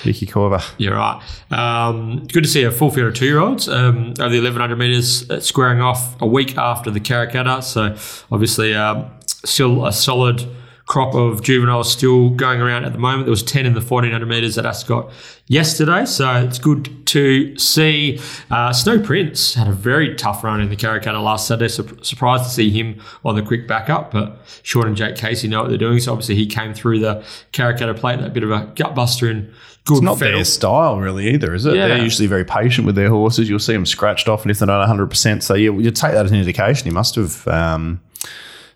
Vicky 0.02 0.26
Corber. 0.26 0.60
You're 0.78 0.96
right. 0.96 1.22
Um, 1.50 2.26
good 2.26 2.44
to 2.44 2.48
see 2.48 2.62
a 2.64 2.70
full 2.70 2.90
field 2.90 3.08
of 3.08 3.14
two-year-olds 3.14 3.68
um, 3.68 4.14
over 4.18 4.30
the 4.30 4.40
1100 4.40 4.76
metres, 4.76 5.28
uh, 5.30 5.40
squaring 5.40 5.80
off 5.80 6.20
a 6.20 6.26
week 6.26 6.56
after 6.56 6.90
the 6.90 7.00
Karrakatta. 7.00 7.62
So 7.62 7.96
obviously, 8.32 8.74
um, 8.74 9.10
still 9.26 9.86
a 9.86 9.92
solid 9.92 10.48
crop 10.90 11.14
of 11.14 11.40
juveniles 11.40 11.88
still 11.92 12.30
going 12.30 12.60
around 12.60 12.84
at 12.84 12.92
the 12.92 12.98
moment. 12.98 13.24
There 13.24 13.30
was 13.30 13.44
10 13.44 13.64
in 13.64 13.74
the 13.74 13.80
1400 13.80 14.26
metres 14.26 14.58
at 14.58 14.66
Ascot 14.66 15.08
yesterday, 15.46 16.04
so 16.04 16.28
it's 16.42 16.58
good 16.58 17.06
to 17.06 17.56
see. 17.56 18.18
Uh, 18.50 18.72
Snow 18.72 18.98
Prince 18.98 19.54
had 19.54 19.68
a 19.68 19.72
very 19.72 20.16
tough 20.16 20.42
run 20.42 20.60
in 20.60 20.68
the 20.68 20.74
Karrakatta 20.74 21.22
last 21.22 21.46
Saturday. 21.46 21.68
Sur- 21.68 22.02
surprised 22.02 22.42
to 22.42 22.50
see 22.50 22.70
him 22.70 23.00
on 23.24 23.36
the 23.36 23.42
quick 23.42 23.68
backup, 23.68 24.10
but 24.10 24.40
Sean 24.64 24.88
and 24.88 24.96
Jake 24.96 25.14
Casey 25.14 25.46
know 25.46 25.60
what 25.60 25.68
they're 25.68 25.78
doing. 25.78 26.00
So 26.00 26.10
obviously 26.10 26.34
he 26.34 26.46
came 26.46 26.74
through 26.74 26.98
the 26.98 27.24
Karrakatta 27.52 27.96
plate, 27.96 28.18
that 28.18 28.32
bit 28.32 28.42
of 28.42 28.50
a 28.50 28.72
gut 28.74 28.96
buster 28.96 29.30
and 29.30 29.44
good 29.84 29.98
It's 29.98 30.02
Not 30.02 30.18
fettle. 30.18 30.38
their 30.38 30.44
style, 30.44 30.98
really, 30.98 31.28
either, 31.28 31.54
is 31.54 31.66
it? 31.66 31.76
Yeah. 31.76 31.86
They're 31.86 32.02
usually 32.02 32.26
very 32.26 32.44
patient 32.44 32.84
with 32.84 32.96
their 32.96 33.10
horses. 33.10 33.48
You'll 33.48 33.60
see 33.60 33.74
them 33.74 33.86
scratched 33.86 34.28
off, 34.28 34.42
and 34.42 34.50
if 34.50 34.58
they're 34.58 34.66
not 34.66 34.88
100%, 34.88 35.44
so 35.44 35.54
yeah, 35.54 35.70
you 35.70 35.92
take 35.92 36.14
that 36.14 36.24
as 36.26 36.32
an 36.32 36.38
indication. 36.38 36.84
He 36.88 36.92
must 36.92 37.14
have 37.14 37.46
um, 37.46 38.00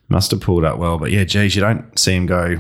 must 0.09 0.31
have 0.31 0.41
pulled 0.41 0.65
up 0.65 0.79
well. 0.79 0.99
But 0.99 1.11
yeah, 1.11 1.25
geez, 1.25 1.55
you 1.57 1.61
don't 1.63 1.99
see 1.99 2.15
him 2.15 2.27
go 2.27 2.57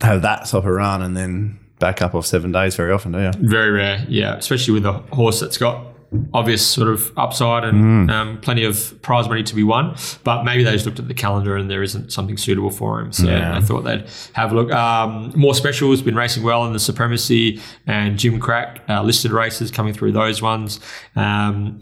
have 0.00 0.22
that 0.22 0.46
type 0.46 0.54
of 0.54 0.66
run 0.66 1.02
and 1.02 1.16
then 1.16 1.58
back 1.78 2.02
up 2.02 2.14
off 2.14 2.26
seven 2.26 2.52
days 2.52 2.76
very 2.76 2.92
often, 2.92 3.12
do 3.12 3.18
you? 3.20 3.30
Very 3.38 3.70
rare, 3.70 4.04
yeah. 4.08 4.36
Especially 4.36 4.74
with 4.74 4.86
a 4.86 4.92
horse 5.14 5.40
that's 5.40 5.58
got 5.58 5.86
obvious 6.32 6.64
sort 6.64 6.88
of 6.88 7.10
upside 7.18 7.64
and 7.64 8.08
um, 8.08 8.40
plenty 8.40 8.62
of 8.64 8.96
prize 9.02 9.28
money 9.28 9.42
to 9.42 9.52
be 9.54 9.64
won. 9.64 9.96
But 10.22 10.44
maybe 10.44 10.62
they 10.62 10.70
just 10.72 10.86
looked 10.86 11.00
at 11.00 11.08
the 11.08 11.14
calendar 11.14 11.56
and 11.56 11.68
there 11.68 11.82
isn't 11.82 12.12
something 12.12 12.36
suitable 12.36 12.70
for 12.70 13.00
him. 13.00 13.12
So 13.12 13.26
Yeah. 13.26 13.56
I 13.56 13.60
thought 13.60 13.80
they'd 13.82 14.04
have 14.34 14.52
a 14.52 14.54
look. 14.54 14.70
Um, 14.72 15.32
more 15.34 15.54
specials, 15.54 16.02
been 16.02 16.14
racing 16.14 16.44
well 16.44 16.64
in 16.66 16.72
the 16.72 16.78
Supremacy 16.78 17.60
and 17.86 18.16
Gimcrack 18.16 18.88
uh, 18.88 19.02
listed 19.02 19.32
races 19.32 19.72
coming 19.72 19.92
through 19.92 20.12
those 20.12 20.40
ones. 20.40 20.78
Um, 21.16 21.80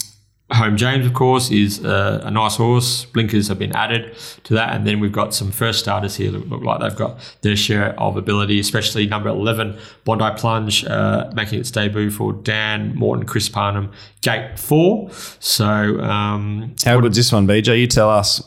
Home 0.53 0.77
James, 0.77 1.07
of 1.07 1.15
course, 1.15 1.51
is 1.51 1.85
uh, 1.85 2.21
a 2.25 2.31
nice 2.31 2.57
horse. 2.57 3.05
Blinkers 3.07 3.49
have 3.49 3.59
been 3.59 3.75
added 3.75 4.17
to 4.45 4.55
that. 4.55 4.75
And 4.75 4.87
then 4.87 5.01
we've 5.01 5.13
got 5.13 5.35
some 5.35 5.51
first 5.51 5.79
starters 5.81 6.17
here 6.17 6.31
that 6.31 6.49
look 6.49 6.63
like 6.63 6.81
they've 6.81 6.97
got 6.97 7.19
their 7.41 7.57
share 7.57 7.99
of 7.99 8.17
ability, 8.17 8.61
especially 8.61 9.07
number 9.07 9.29
11, 9.29 9.79
Bondi 10.05 10.29
Plunge, 10.37 10.85
uh, 10.85 11.31
making 11.35 11.61
its 11.61 11.71
debut 11.71 12.11
for 12.11 12.33
Dan 12.33 12.95
Morton, 12.95 13.27
Chris 13.27 13.49
Parnham, 13.49 13.91
gate 14.21 14.59
four. 14.59 15.11
So, 15.41 16.01
um, 16.01 16.75
How 16.85 17.01
good's 17.01 17.17
this 17.17 17.33
one, 17.33 17.47
BJ? 17.47 17.81
You 17.81 17.87
tell 17.87 18.11
us. 18.11 18.43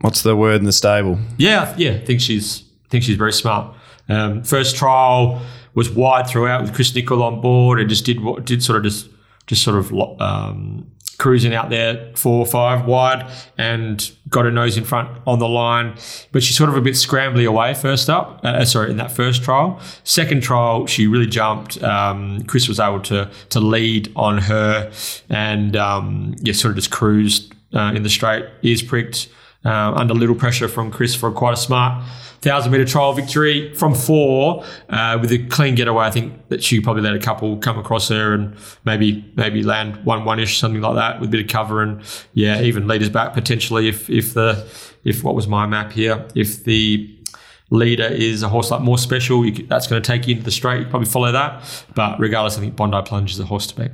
What's 0.00 0.22
the 0.22 0.34
word 0.34 0.56
in 0.56 0.64
the 0.64 0.72
stable? 0.72 1.18
yeah, 1.38 1.72
yeah, 1.78 1.92
I 1.92 2.04
think 2.04 2.20
she's 2.20 2.64
think 2.90 3.04
she's 3.04 3.16
very 3.16 3.32
smart. 3.32 3.74
Um, 4.08 4.42
first 4.42 4.74
trial 4.76 5.40
was 5.74 5.88
wide 5.90 6.26
throughout 6.26 6.62
with 6.62 6.74
Chris 6.74 6.92
Nicol 6.94 7.22
on 7.22 7.40
board 7.40 7.78
and 7.80 7.88
just 7.88 8.04
did 8.04 8.20
what 8.20 8.44
did 8.44 8.62
sort 8.64 8.78
of 8.78 8.84
just 8.84 9.08
just 9.46 9.62
sort 9.62 9.78
of 9.78 9.92
um, 10.20 10.90
cruising 11.18 11.54
out 11.54 11.70
there 11.70 12.12
four 12.16 12.38
or 12.38 12.46
five 12.46 12.86
wide 12.86 13.30
and 13.58 14.10
got 14.28 14.44
her 14.44 14.50
nose 14.50 14.76
in 14.76 14.84
front 14.84 15.08
on 15.26 15.38
the 15.38 15.48
line. 15.48 15.94
But 16.32 16.42
she's 16.42 16.56
sort 16.56 16.70
of 16.70 16.76
a 16.76 16.80
bit 16.80 16.94
scrambly 16.94 17.46
away 17.46 17.74
first 17.74 18.10
up. 18.10 18.40
Uh, 18.42 18.64
sorry, 18.64 18.90
in 18.90 18.96
that 18.96 19.12
first 19.12 19.42
trial. 19.42 19.80
Second 20.04 20.42
trial, 20.42 20.86
she 20.86 21.06
really 21.06 21.26
jumped. 21.26 21.82
Um, 21.82 22.42
Chris 22.44 22.68
was 22.68 22.80
able 22.80 23.00
to 23.02 23.30
to 23.50 23.60
lead 23.60 24.12
on 24.16 24.38
her 24.38 24.92
and 25.28 25.76
um, 25.76 26.34
yeah, 26.40 26.52
sort 26.52 26.72
of 26.72 26.76
just 26.76 26.90
cruised 26.90 27.52
uh, 27.74 27.92
in 27.94 28.02
the 28.02 28.10
straight, 28.10 28.44
ears 28.62 28.82
pricked. 28.82 29.28
Uh, 29.64 29.92
under 29.94 30.12
little 30.12 30.34
pressure 30.34 30.66
from 30.66 30.90
Chris 30.90 31.14
for 31.14 31.30
quite 31.30 31.54
a 31.54 31.56
smart 31.56 32.02
thousand 32.42 32.72
meter 32.72 32.84
trial 32.84 33.12
victory 33.12 33.72
from 33.74 33.94
four 33.94 34.64
uh, 34.88 35.16
with 35.20 35.30
a 35.30 35.38
clean 35.46 35.76
getaway. 35.76 36.04
I 36.04 36.10
think 36.10 36.48
that 36.48 36.62
she 36.62 36.80
probably 36.80 37.02
let 37.02 37.14
a 37.14 37.20
couple 37.20 37.56
come 37.58 37.78
across 37.78 38.08
her 38.08 38.34
and 38.34 38.56
maybe 38.84 39.24
maybe 39.36 39.62
land 39.62 40.04
one 40.04 40.24
one 40.24 40.40
ish 40.40 40.58
something 40.58 40.80
like 40.80 40.96
that 40.96 41.20
with 41.20 41.28
a 41.28 41.32
bit 41.32 41.40
of 41.40 41.48
cover 41.48 41.82
and 41.82 42.02
yeah 42.34 42.60
even 42.60 42.88
leaders 42.88 43.08
back 43.08 43.32
potentially 43.32 43.88
if 43.88 44.10
if 44.10 44.34
the 44.34 44.68
if 45.04 45.22
what 45.22 45.36
was 45.36 45.46
my 45.46 45.66
map 45.66 45.92
here 45.92 46.26
if 46.34 46.64
the 46.64 47.16
leader 47.70 48.04
is 48.06 48.42
a 48.42 48.48
horse 48.48 48.70
like 48.70 48.82
more 48.82 48.98
special 48.98 49.46
you, 49.46 49.66
that's 49.68 49.86
going 49.86 50.02
to 50.02 50.06
take 50.06 50.26
you 50.26 50.32
into 50.32 50.44
the 50.44 50.50
straight 50.50 50.80
you 50.80 50.86
probably 50.86 51.08
follow 51.08 51.30
that 51.30 51.62
but 51.94 52.18
regardless 52.18 52.58
I 52.58 52.60
think 52.60 52.74
Bondi 52.74 53.00
Plunge 53.02 53.30
is 53.30 53.40
a 53.40 53.46
horse 53.46 53.68
to 53.68 53.76
beat. 53.76 53.92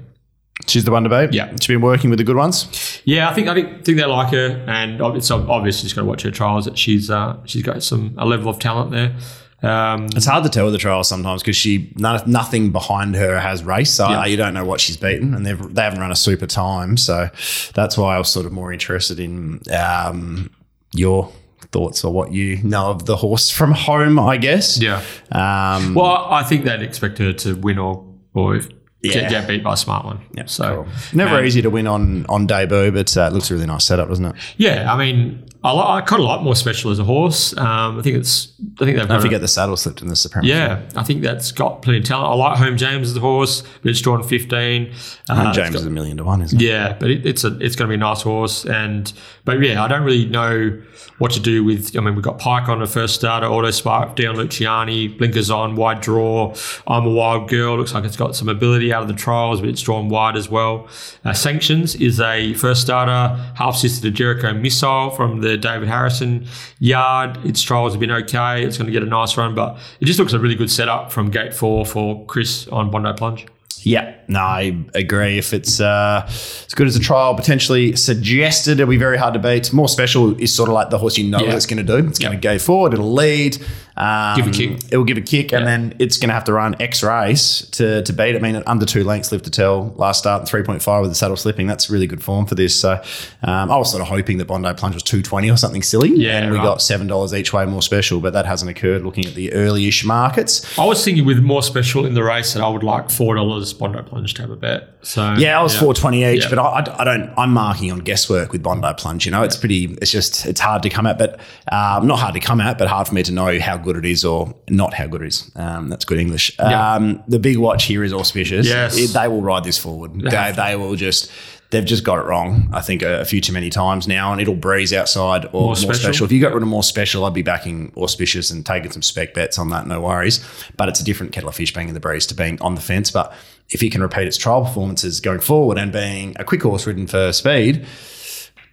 She's 0.67 0.85
the 0.85 0.91
one 0.91 1.05
to. 1.05 1.29
Yeah. 1.33 1.51
She's 1.53 1.69
been 1.69 1.81
working 1.81 2.11
with 2.11 2.19
the 2.19 2.25
good 2.25 2.37
ones. 2.37 3.01
Yeah, 3.05 3.31
I 3.31 3.35
think 3.35 3.49
I 3.49 3.55
think, 3.55 3.85
think 3.85 3.99
they 3.99 4.05
like 4.05 4.33
her, 4.33 4.65
and 4.67 5.01
it's 5.17 5.31
obviously 5.31 5.85
just 5.85 5.95
got 5.95 6.03
to 6.03 6.07
watch 6.07 6.23
her 6.23 6.31
trials. 6.31 6.65
That 6.67 6.77
she's 6.77 7.11
uh, 7.11 7.39
she's 7.45 7.63
got 7.63 7.83
some 7.83 8.15
a 8.19 8.27
level 8.27 8.51
of 8.51 8.59
talent 8.59 8.91
there. 8.91 9.17
Um, 9.61 10.07
it's 10.15 10.27
hard 10.27 10.45
to 10.45 10.51
tell 10.51 10.67
with 10.67 10.75
the 10.75 10.79
trials 10.79 11.09
sometimes 11.09 11.43
because 11.43 11.57
she 11.57 11.93
nothing 11.97 12.71
behind 12.71 13.17
her 13.17 13.41
has 13.41 13.65
race, 13.65 13.93
so 13.93 14.09
yeah. 14.09 14.25
you 14.27 14.37
don't 14.37 14.55
know 14.55 14.65
what 14.65 14.81
she's 14.81 14.97
beaten, 14.97 15.35
and 15.35 15.45
they've 15.45 15.75
they 15.75 15.83
haven't 15.83 16.01
run 16.01 16.13
a 16.13 16.17
super 16.17 16.47
time, 16.47 16.97
so 16.97 17.29
that's 17.75 17.97
why 17.99 18.15
I 18.15 18.19
was 18.19 18.29
sort 18.29 18.47
of 18.47 18.53
more 18.53 18.73
interested 18.73 19.19
in 19.19 19.61
um, 19.77 20.51
your 20.95 21.33
thoughts 21.73 22.05
or 22.05 22.13
what 22.13 22.33
you 22.33 22.63
know 22.63 22.91
of 22.91 23.07
the 23.07 23.17
horse 23.17 23.51
from 23.51 23.73
home, 23.73 24.19
I 24.19 24.37
guess. 24.37 24.81
Yeah. 24.81 25.03
Um, 25.33 25.95
well, 25.95 26.27
I 26.31 26.45
think 26.45 26.65
they'd 26.65 26.83
expect 26.83 27.19
her 27.19 27.33
to 27.33 27.55
win 27.55 27.79
or 27.79 28.05
or 28.35 28.61
yeah. 29.03 29.13
get, 29.13 29.31
get, 29.31 29.49
beat 29.49 29.63
by 29.63 29.75
a 29.75 29.77
smart 29.77 30.05
one. 30.05 30.21
Yeah, 30.33 30.47
so 30.47 30.85
cool. 30.85 30.87
never 31.13 31.39
um, 31.39 31.45
easy 31.45 31.63
to 31.63 31.71
win 31.71 31.87
on 31.87 32.27
on 32.27 32.47
debut, 32.47 32.91
but 32.91 33.17
uh, 33.17 33.23
it 33.23 33.33
looks 33.33 33.51
a 33.51 33.55
really 33.55 33.67
nice 33.67 33.85
setup, 33.85 34.09
doesn't 34.09 34.25
it? 34.25 34.35
Yeah, 34.57 34.93
I 34.93 34.97
mean, 34.97 35.47
I, 35.69 35.73
like, 35.73 36.03
I 36.03 36.07
kind 36.07 36.23
of 36.23 36.29
like 36.29 36.41
more 36.41 36.57
special 36.57 36.91
as 36.91 36.99
a 36.99 37.05
horse. 37.05 37.57
Um, 37.57 37.99
I 37.99 38.03
think 38.03 38.17
it's. 38.17 38.53
I 38.81 38.85
think 38.85 38.97
they've. 38.97 39.09
Don't 39.09 39.21
forget 39.21 39.39
a, 39.39 39.41
the 39.41 39.49
saddle 39.49 39.77
slipped 39.77 40.01
in 40.01 40.09
the 40.09 40.17
supremacy. 40.17 40.51
Yeah, 40.51 40.81
I 40.97 41.03
think 41.03 41.23
that's 41.23 41.53
got 41.53 41.83
plenty 41.83 41.99
of 41.99 42.05
talent. 42.05 42.33
I 42.33 42.35
like 42.35 42.59
Home 42.59 42.77
James 42.79 43.11
as 43.11 43.17
a 43.17 43.21
horse, 43.21 43.63
but 43.83 43.91
it's 43.91 44.01
drawn 44.01 44.23
fifteen. 44.23 44.93
Home 45.29 45.49
uh, 45.49 45.53
James 45.53 45.75
got, 45.75 45.81
is 45.81 45.87
a 45.87 45.91
million 45.91 46.17
to 46.17 46.25
one, 46.25 46.41
isn't 46.41 46.61
it? 46.61 46.65
Yeah, 46.65 46.97
but 46.99 47.11
it, 47.11 47.27
it's 47.27 47.45
a 47.45 47.59
it's 47.59 47.77
going 47.77 47.89
to 47.89 47.91
be 47.91 47.97
a 47.97 47.99
nice 47.99 48.23
horse, 48.23 48.65
and 48.65 49.13
but 49.45 49.61
yeah, 49.61 49.85
I 49.85 49.89
don't 49.89 50.05
really 50.05 50.25
know 50.25 50.81
what 51.19 51.33
to 51.33 51.41
do 51.41 51.65
with. 51.65 51.97
I 51.97 52.01
mean, 52.01 52.15
we've 52.15 52.25
got 52.25 52.39
Pike 52.39 52.69
on 52.69 52.79
the 52.81 52.87
first 52.87 53.17
starter, 53.17 53.47
Auto 53.47 53.71
Spark, 53.71 54.17
Dion 54.17 54.37
Luciani, 54.37 55.19
blinkers 55.19 55.51
on, 55.51 55.77
wide 55.77 56.01
draw. 56.01 56.55
I'm 56.87 57.07
a 57.07 57.11
wild 57.11 57.51
girl. 57.51 57.77
Looks 57.77 57.93
like 57.93 58.05
it's 58.05 58.17
got 58.17 58.35
some 58.35 58.49
ability 58.49 58.93
out 58.93 59.03
of 59.03 59.09
the 59.09 59.15
trials, 59.15 59.61
but 59.61 59.69
it's 59.69 59.83
drawn 59.83 60.09
wide 60.09 60.37
as 60.37 60.49
well. 60.49 60.89
Uh, 61.25 61.35
Sanctions 61.35 61.95
is 61.97 62.21
a 62.21 62.55
first 62.55 62.81
starter, 62.81 63.37
half 63.57 63.77
sister 63.77 64.09
to 64.09 64.11
Jericho 64.11 64.55
Missile 64.55 65.11
from 65.11 65.41
the 65.41 65.58
David 65.59 65.89
Harrison 65.89 66.47
yard. 66.79 67.39
Its 67.45 67.63
trials 67.63 67.93
have 67.93 68.01
been 68.01 68.11
okay. 68.11 68.65
It's 68.65 68.79
going 68.79 68.87
to 68.87 68.93
get 68.93 69.03
a 69.03 69.07
nice 69.07 69.37
run, 69.37 69.55
but 69.55 69.79
it 70.01 70.05
just 70.05 70.19
looks 70.19 70.33
a 70.33 70.39
really 70.39 70.55
good 70.55 70.71
setup 70.71 71.13
from 71.13 71.31
gate 71.31 71.55
four 71.55 71.85
for 71.85 72.25
Chris 72.27 72.69
on 72.69 72.91
Bondi 72.91 73.13
Plunge. 73.15 73.47
Yeah, 73.83 74.15
no, 74.27 74.41
I 74.41 74.77
agree. 74.95 75.39
If 75.39 75.55
it's 75.55 75.81
uh, 75.81 76.25
as 76.27 76.75
good 76.75 76.87
as 76.87 76.97
a 76.97 77.01
trial 77.01 77.35
potentially 77.35 77.95
suggested, 77.97 78.81
it'll 78.81 78.91
be 78.91 78.97
very 78.97 79.17
hard 79.17 79.35
to 79.35 79.41
beat. 79.41 79.73
More 79.73 79.89
special 79.89 80.39
is 80.41 80.53
sort 80.55 80.69
of 80.69 80.75
like 80.75 80.91
the 80.91 80.99
horse 80.99 81.17
you 81.17 81.31
know 81.31 81.41
yeah. 81.41 81.55
it's 81.55 81.67
going 81.67 81.85
to 81.85 82.01
do. 82.01 82.09
It's 82.09 82.19
going 82.19 82.35
to 82.35 82.41
go 82.41 82.59
forward, 82.59 82.93
it'll 82.95 83.13
lead, 83.13 83.59
um, 83.99 84.37
give 84.37 84.47
a 84.47 84.51
kick. 84.51 84.93
It 84.93 84.97
will 84.97 85.05
give 85.05 85.19
a 85.19 85.23
kick, 85.23 85.51
yeah. 85.51 85.59
and 85.59 85.67
then 85.67 85.97
it's 85.99 86.17
going 86.17 86.29
to 86.29 86.35
have 86.35 86.45
to 86.45 86.53
run 86.53 86.81
X 86.81 87.03
race 87.03 87.69
to, 87.73 88.03
to 88.03 88.13
beat. 88.13 88.35
It. 88.35 88.37
I 88.37 88.41
mean, 88.41 88.63
under 88.67 88.87
two 88.87 89.03
lengths, 89.03 89.33
live 89.33 89.43
to 89.43 89.51
tell. 89.51 89.93
Last 89.97 90.21
start, 90.21 90.49
three 90.49 90.63
point 90.63 90.83
five 90.83 91.03
with 91.03 91.11
the 91.11 91.17
saddle 91.17 91.37
slipping. 91.37 91.67
That's 91.67 91.91
really 91.91 92.07
good 92.07 92.23
form 92.23 92.47
for 92.47 92.55
this. 92.55 92.79
So 92.79 93.03
um, 93.43 93.71
I 93.71 93.77
was 93.77 93.91
sort 93.91 94.01
of 94.01 94.09
hoping 94.09 94.39
that 94.39 94.45
Bondi 94.45 94.73
Plunge 94.75 94.95
was 94.95 95.03
two 95.03 95.21
twenty 95.21 95.51
or 95.51 95.57
something 95.57 95.83
silly. 95.83 96.11
Yeah, 96.11 96.39
and 96.39 96.53
we 96.53 96.59
right. 96.59 96.65
got 96.65 96.81
seven 96.81 97.09
dollars 97.09 97.35
each 97.35 97.53
way 97.53 97.67
more 97.67 97.83
special, 97.83 98.21
but 98.21 98.33
that 98.33 98.47
hasn't 98.47 98.71
occurred. 98.71 99.03
Looking 99.03 99.27
at 99.27 99.35
the 99.35 99.53
early-ish 99.53 100.05
markets, 100.05 100.79
I 100.79 100.85
was 100.85 101.05
thinking 101.05 101.25
with 101.25 101.41
more 101.41 101.63
special 101.63 102.07
in 102.07 102.15
the 102.15 102.23
race 102.23 102.55
that 102.55 102.63
I 102.63 102.69
would 102.69 102.85
like 102.85 103.11
four 103.11 103.35
dollars 103.35 103.73
Bondi 103.73 104.03
Plunge 104.03 104.33
to 104.35 104.43
have 104.43 104.51
a 104.51 104.57
bet. 104.57 104.91
So 105.03 105.35
yeah, 105.35 105.59
I 105.59 105.63
was 105.63 105.75
yeah. 105.75 105.81
four 105.81 105.95
twenty 105.95 106.25
each, 106.25 106.45
yeah. 106.45 106.51
but 106.51 106.59
I, 106.59 106.97
I, 106.99 107.05
don't. 107.05 107.33
I'm 107.37 107.53
marking 107.53 107.91
on 107.91 108.01
guesswork 108.01 108.53
with 108.53 108.63
Bondi 108.63 108.89
Plunge. 108.97 109.25
You 109.27 109.33
know, 109.33 109.43
it's 109.43 109.57
pretty. 109.57 109.97
It's 110.01 110.11
just 110.11 110.47
it's 110.47 110.61
hard 110.61 110.83
to 110.83 110.91
come 110.91 111.07
at, 111.07 111.19
but 111.19 111.41
um, 111.73 112.07
not 112.07 112.19
hard 112.19 112.35
to 112.35 112.41
come 112.41 112.61
at, 112.61 112.79
but 112.79 112.89
hard 112.89 113.09
for 113.09 113.15
me 113.15 113.23
to 113.23 113.33
know 113.33 113.59
how 113.59 113.77
good 113.77 113.88
it 113.97 114.05
is 114.05 114.25
or 114.25 114.55
not 114.69 114.95
how 114.95 115.07
good 115.07 115.23
it 115.23 115.29
is. 115.29 115.51
Um, 115.57 115.89
that's 115.89 116.05
good 116.05 116.19
English. 116.19 116.57
Yeah. 116.59 116.95
Um, 116.95 117.23
the 117.29 117.39
big 117.39 117.59
watch 117.59 117.85
here 117.85 118.05
is 118.05 118.13
auspicious. 118.13 118.67
Yes. 118.67 118.97
It, 118.97 119.13
they 119.13 119.29
will 119.29 119.43
ride 119.43 119.65
this 119.65 119.79
forward. 119.79 120.21
They, 120.21 120.53
they 120.53 120.77
will 120.77 120.95
just 120.95 121.31
they've 121.71 121.85
just 121.85 122.05
got 122.05 122.19
it 122.19 122.23
wrong. 122.23 122.69
I 122.73 122.81
think 122.81 123.03
a, 123.03 123.25
few 123.25 123.41
too 123.41 123.53
many 123.53 123.71
times 123.71 124.09
now, 124.09 124.33
and 124.33 124.41
it'll 124.41 124.55
breeze 124.55 124.93
outside 124.93 125.47
or 125.47 125.53
more, 125.53 125.63
more 125.63 125.77
special. 125.77 126.03
special. 126.03 126.27
If 126.27 126.33
you 126.33 126.41
got 126.41 126.55
rid 126.55 126.63
of 126.63 126.69
more 126.69 126.83
special, 126.83 127.25
I'd 127.25 127.35
be 127.35 127.43
backing 127.43 127.93
auspicious 127.97 128.51
and 128.51 128.65
taking 128.65 128.91
some 128.91 129.03
spec 129.03 129.35
bets 129.35 129.59
on 129.59 129.71
that. 129.71 129.87
No 129.87 130.01
worries. 130.01 130.45
But 130.77 130.89
it's 130.89 131.01
a 131.01 131.05
different 131.05 131.33
kettle 131.33 131.49
of 131.49 131.55
fish 131.55 131.73
being 131.73 131.89
in 131.89 131.95
the 131.95 132.01
breeze 132.01 132.27
to 132.29 132.35
being 132.35 132.61
on 132.61 132.75
the 132.75 132.81
fence. 132.81 133.11
But 133.11 133.33
if 133.71 133.81
he 133.81 133.91
can 133.91 134.03
repeat 134.03 134.27
its 134.27 134.37
trial 134.37 134.65
performances 134.65 135.21
going 135.21 135.41
forward 135.41 135.79
and 135.79 135.93
being 135.93 136.35
a 136.39 136.45
quick 136.45 136.63
horse 136.63 136.87
ridden 136.87 137.07
for 137.07 137.33
speed, 137.33 137.87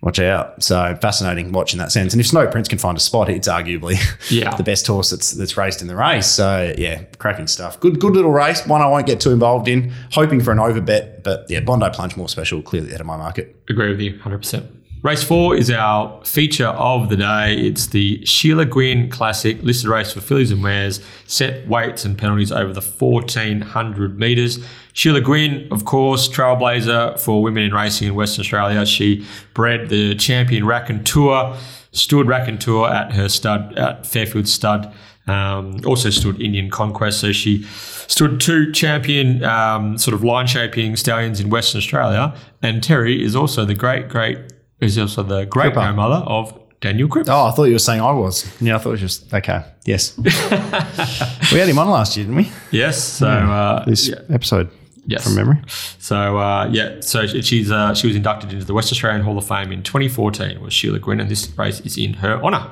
watch 0.06 0.20
out. 0.20 0.62
So 0.64 0.96
fascinating 1.02 1.52
watching 1.52 1.80
that 1.80 1.92
sense. 1.92 2.14
And 2.14 2.22
if 2.22 2.28
Snow 2.28 2.48
Prince 2.48 2.70
can 2.70 2.78
find 2.78 2.96
a 2.96 3.02
spot, 3.02 3.28
it's 3.28 3.48
arguably 3.48 3.98
yeah. 4.32 4.56
the 4.56 4.64
best 4.64 4.88
horse 4.88 5.10
that's 5.10 5.32
that's 5.32 5.58
raced 5.58 5.82
in 5.82 5.88
the 5.88 5.96
race. 5.96 6.28
So 6.28 6.74
yeah, 6.78 7.04
cracking 7.18 7.48
stuff. 7.48 7.80
Good 7.80 8.00
good 8.00 8.14
little 8.14 8.32
race. 8.32 8.66
One 8.66 8.82
I 8.82 8.88
won't 8.88 9.08
get 9.08 9.20
too 9.20 9.32
involved 9.32 9.68
in. 9.68 9.92
Hoping 10.14 10.42
for 10.42 10.52
an 10.52 10.60
over 10.60 10.80
bet, 10.80 11.24
but 11.24 11.50
yeah, 11.50 11.60
Bondi 11.60 11.90
Plunge 11.92 12.16
more 12.16 12.30
special. 12.30 12.62
Clearly 12.62 12.94
out 12.94 13.02
of 13.02 13.08
my 13.08 13.18
market. 13.18 13.56
Agree 13.68 13.90
with 13.90 14.00
you, 14.00 14.18
hundred 14.20 14.38
percent. 14.38 14.68
Race 15.06 15.24
four 15.24 15.56
is 15.56 15.70
our 15.70 16.20
feature 16.26 16.70
of 16.70 17.10
the 17.10 17.18
day. 17.18 17.56
It's 17.56 17.86
the 17.86 18.26
Sheila 18.26 18.66
Gwynne 18.66 19.08
Classic 19.12 19.62
listed 19.62 19.88
race 19.88 20.12
for 20.12 20.20
fillies 20.20 20.50
and 20.50 20.64
mares, 20.64 21.00
set 21.28 21.68
weights 21.68 22.06
and 22.06 22.18
penalties 22.18 22.52
over 22.52 22.74
the 22.74 22.82
1400 22.82 24.18
metres. 24.18 24.66
Sheila 24.94 25.22
Gwynne, 25.22 25.68
of 25.72 25.86
course, 25.86 26.28
trailblazer 26.28 27.20
for 27.20 27.44
women 27.44 27.66
in 27.66 27.72
racing 27.72 28.08
in 28.08 28.16
Western 28.16 28.42
Australia. 28.42 28.84
She 28.84 29.24
bred 29.54 29.90
the 29.90 30.16
champion 30.16 30.66
Rack 30.66 30.90
and 30.90 31.02
Raconteur, 31.02 31.56
stood 31.92 32.28
Raconteur 32.28 32.90
at 32.90 33.14
her 33.14 33.30
stud, 33.30 33.78
at 33.78 34.08
Fairfield 34.08 34.48
Stud. 34.48 34.92
Um, 35.28 35.82
also 35.86 36.10
stood 36.10 36.42
Indian 36.42 36.72
Conquest. 36.72 37.20
So 37.20 37.32
she 37.32 37.62
stood 38.08 38.42
two 38.42 38.72
champion 38.72 39.44
um, 39.44 40.00
sort 40.00 40.16
of 40.16 40.24
line 40.24 40.48
shaping 40.48 40.96
stallions 40.96 41.40
in 41.40 41.52
Western 41.52 41.78
Australia. 41.78 42.36
And 42.64 42.82
Terry 42.82 43.24
is 43.24 43.36
also 43.36 43.66
the 43.66 43.76
great, 43.76 44.10
great 44.10 44.55
is 44.86 44.98
also 44.98 45.24
the 45.24 45.46
great 45.46 45.74
grandmother 45.74 46.26
of 46.26 46.60
Daniel 46.82 47.08
Cripps. 47.08 47.30
Oh, 47.30 47.46
I 47.46 47.52
thought 47.52 47.64
you 47.66 47.74
were 47.74 47.80
saying 47.80 48.02
I 48.02 48.12
was. 48.12 48.46
Yeah, 48.62 48.76
I 48.76 48.78
thought 48.78 48.90
it 48.90 48.92
was 48.92 49.02
just 49.02 49.34
okay. 49.34 49.64
Yes, 49.86 50.18
we 50.18 50.30
had 50.30 51.68
him 51.68 51.80
on 51.80 51.90
last 51.90 52.16
year, 52.16 52.26
didn't 52.26 52.38
we? 52.38 52.52
Yes. 52.72 53.02
So 53.02 53.28
uh, 53.28 53.86
this 53.86 54.08
yeah. 54.08 54.16
episode. 54.30 54.70
Yes. 55.08 55.24
From 55.24 55.36
memory. 55.36 55.62
So 56.00 56.38
uh, 56.40 56.68
yeah, 56.72 57.00
so 57.00 57.28
she's 57.28 57.70
uh, 57.70 57.94
she 57.94 58.08
was 58.08 58.16
inducted 58.16 58.52
into 58.52 58.66
the 58.66 58.74
West 58.74 58.92
Australian 58.92 59.22
Hall 59.24 59.38
of 59.38 59.48
Fame 59.48 59.72
in 59.72 59.84
2014. 59.84 60.60
Was 60.62 60.74
Sheila 60.74 60.98
Gwynne, 60.98 61.20
and 61.20 61.30
this 61.30 61.48
race 61.58 61.80
is 61.82 61.98
in 61.98 62.16
her 62.16 62.42
honour. 62.44 62.72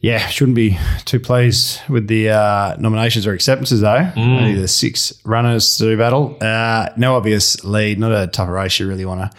Yeah, 0.00 0.26
shouldn't 0.26 0.56
be 0.56 0.78
too 1.04 1.20
pleased 1.20 1.80
with 1.88 2.08
the 2.08 2.30
uh, 2.30 2.76
nominations 2.78 3.26
or 3.26 3.34
acceptances 3.34 3.82
though. 3.82 4.10
Mm. 4.16 4.38
Only 4.38 4.54
the 4.54 4.68
six 4.68 5.12
runners 5.24 5.76
to 5.78 5.96
battle. 5.96 6.36
Uh, 6.40 6.88
no 6.96 7.14
obvious 7.14 7.62
lead. 7.62 8.00
Not 8.00 8.12
a 8.12 8.26
tough 8.26 8.48
race 8.48 8.80
you 8.80 8.88
really 8.88 9.04
want 9.04 9.20
to 9.20 9.38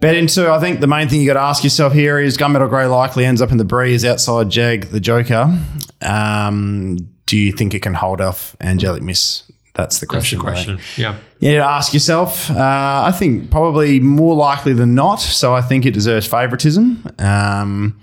bet 0.00 0.14
into. 0.14 0.50
I 0.50 0.58
think 0.60 0.80
the 0.80 0.86
main 0.86 1.08
thing 1.08 1.20
you 1.20 1.26
got 1.26 1.34
to 1.34 1.40
ask 1.40 1.64
yourself 1.64 1.92
here 1.92 2.18
is 2.18 2.36
Gunmetal 2.36 2.68
Grey 2.68 2.86
likely 2.86 3.24
ends 3.24 3.40
up 3.40 3.50
in 3.50 3.58
the 3.58 3.64
breeze 3.64 4.04
outside 4.04 4.50
Jag 4.50 4.84
the 4.86 5.00
Joker. 5.00 5.58
Um, 6.02 6.96
do 7.26 7.36
you 7.36 7.52
think 7.52 7.74
it 7.74 7.80
can 7.80 7.94
hold 7.94 8.20
off 8.20 8.56
Angelic 8.60 9.02
Miss? 9.02 9.50
That's 9.74 9.98
the 9.98 10.06
question. 10.06 10.38
That's 10.38 10.64
the 10.66 10.74
question. 10.76 11.02
Yeah. 11.02 11.16
Yeah, 11.40 11.58
to 11.58 11.64
ask 11.64 11.92
yourself. 11.92 12.50
Uh, 12.50 13.02
I 13.06 13.12
think 13.12 13.50
probably 13.50 13.98
more 13.98 14.36
likely 14.36 14.72
than 14.72 14.94
not. 14.94 15.16
So 15.20 15.52
I 15.54 15.60
think 15.62 15.84
it 15.84 15.92
deserves 15.92 16.26
favouritism. 16.26 17.04
Um, 17.18 18.00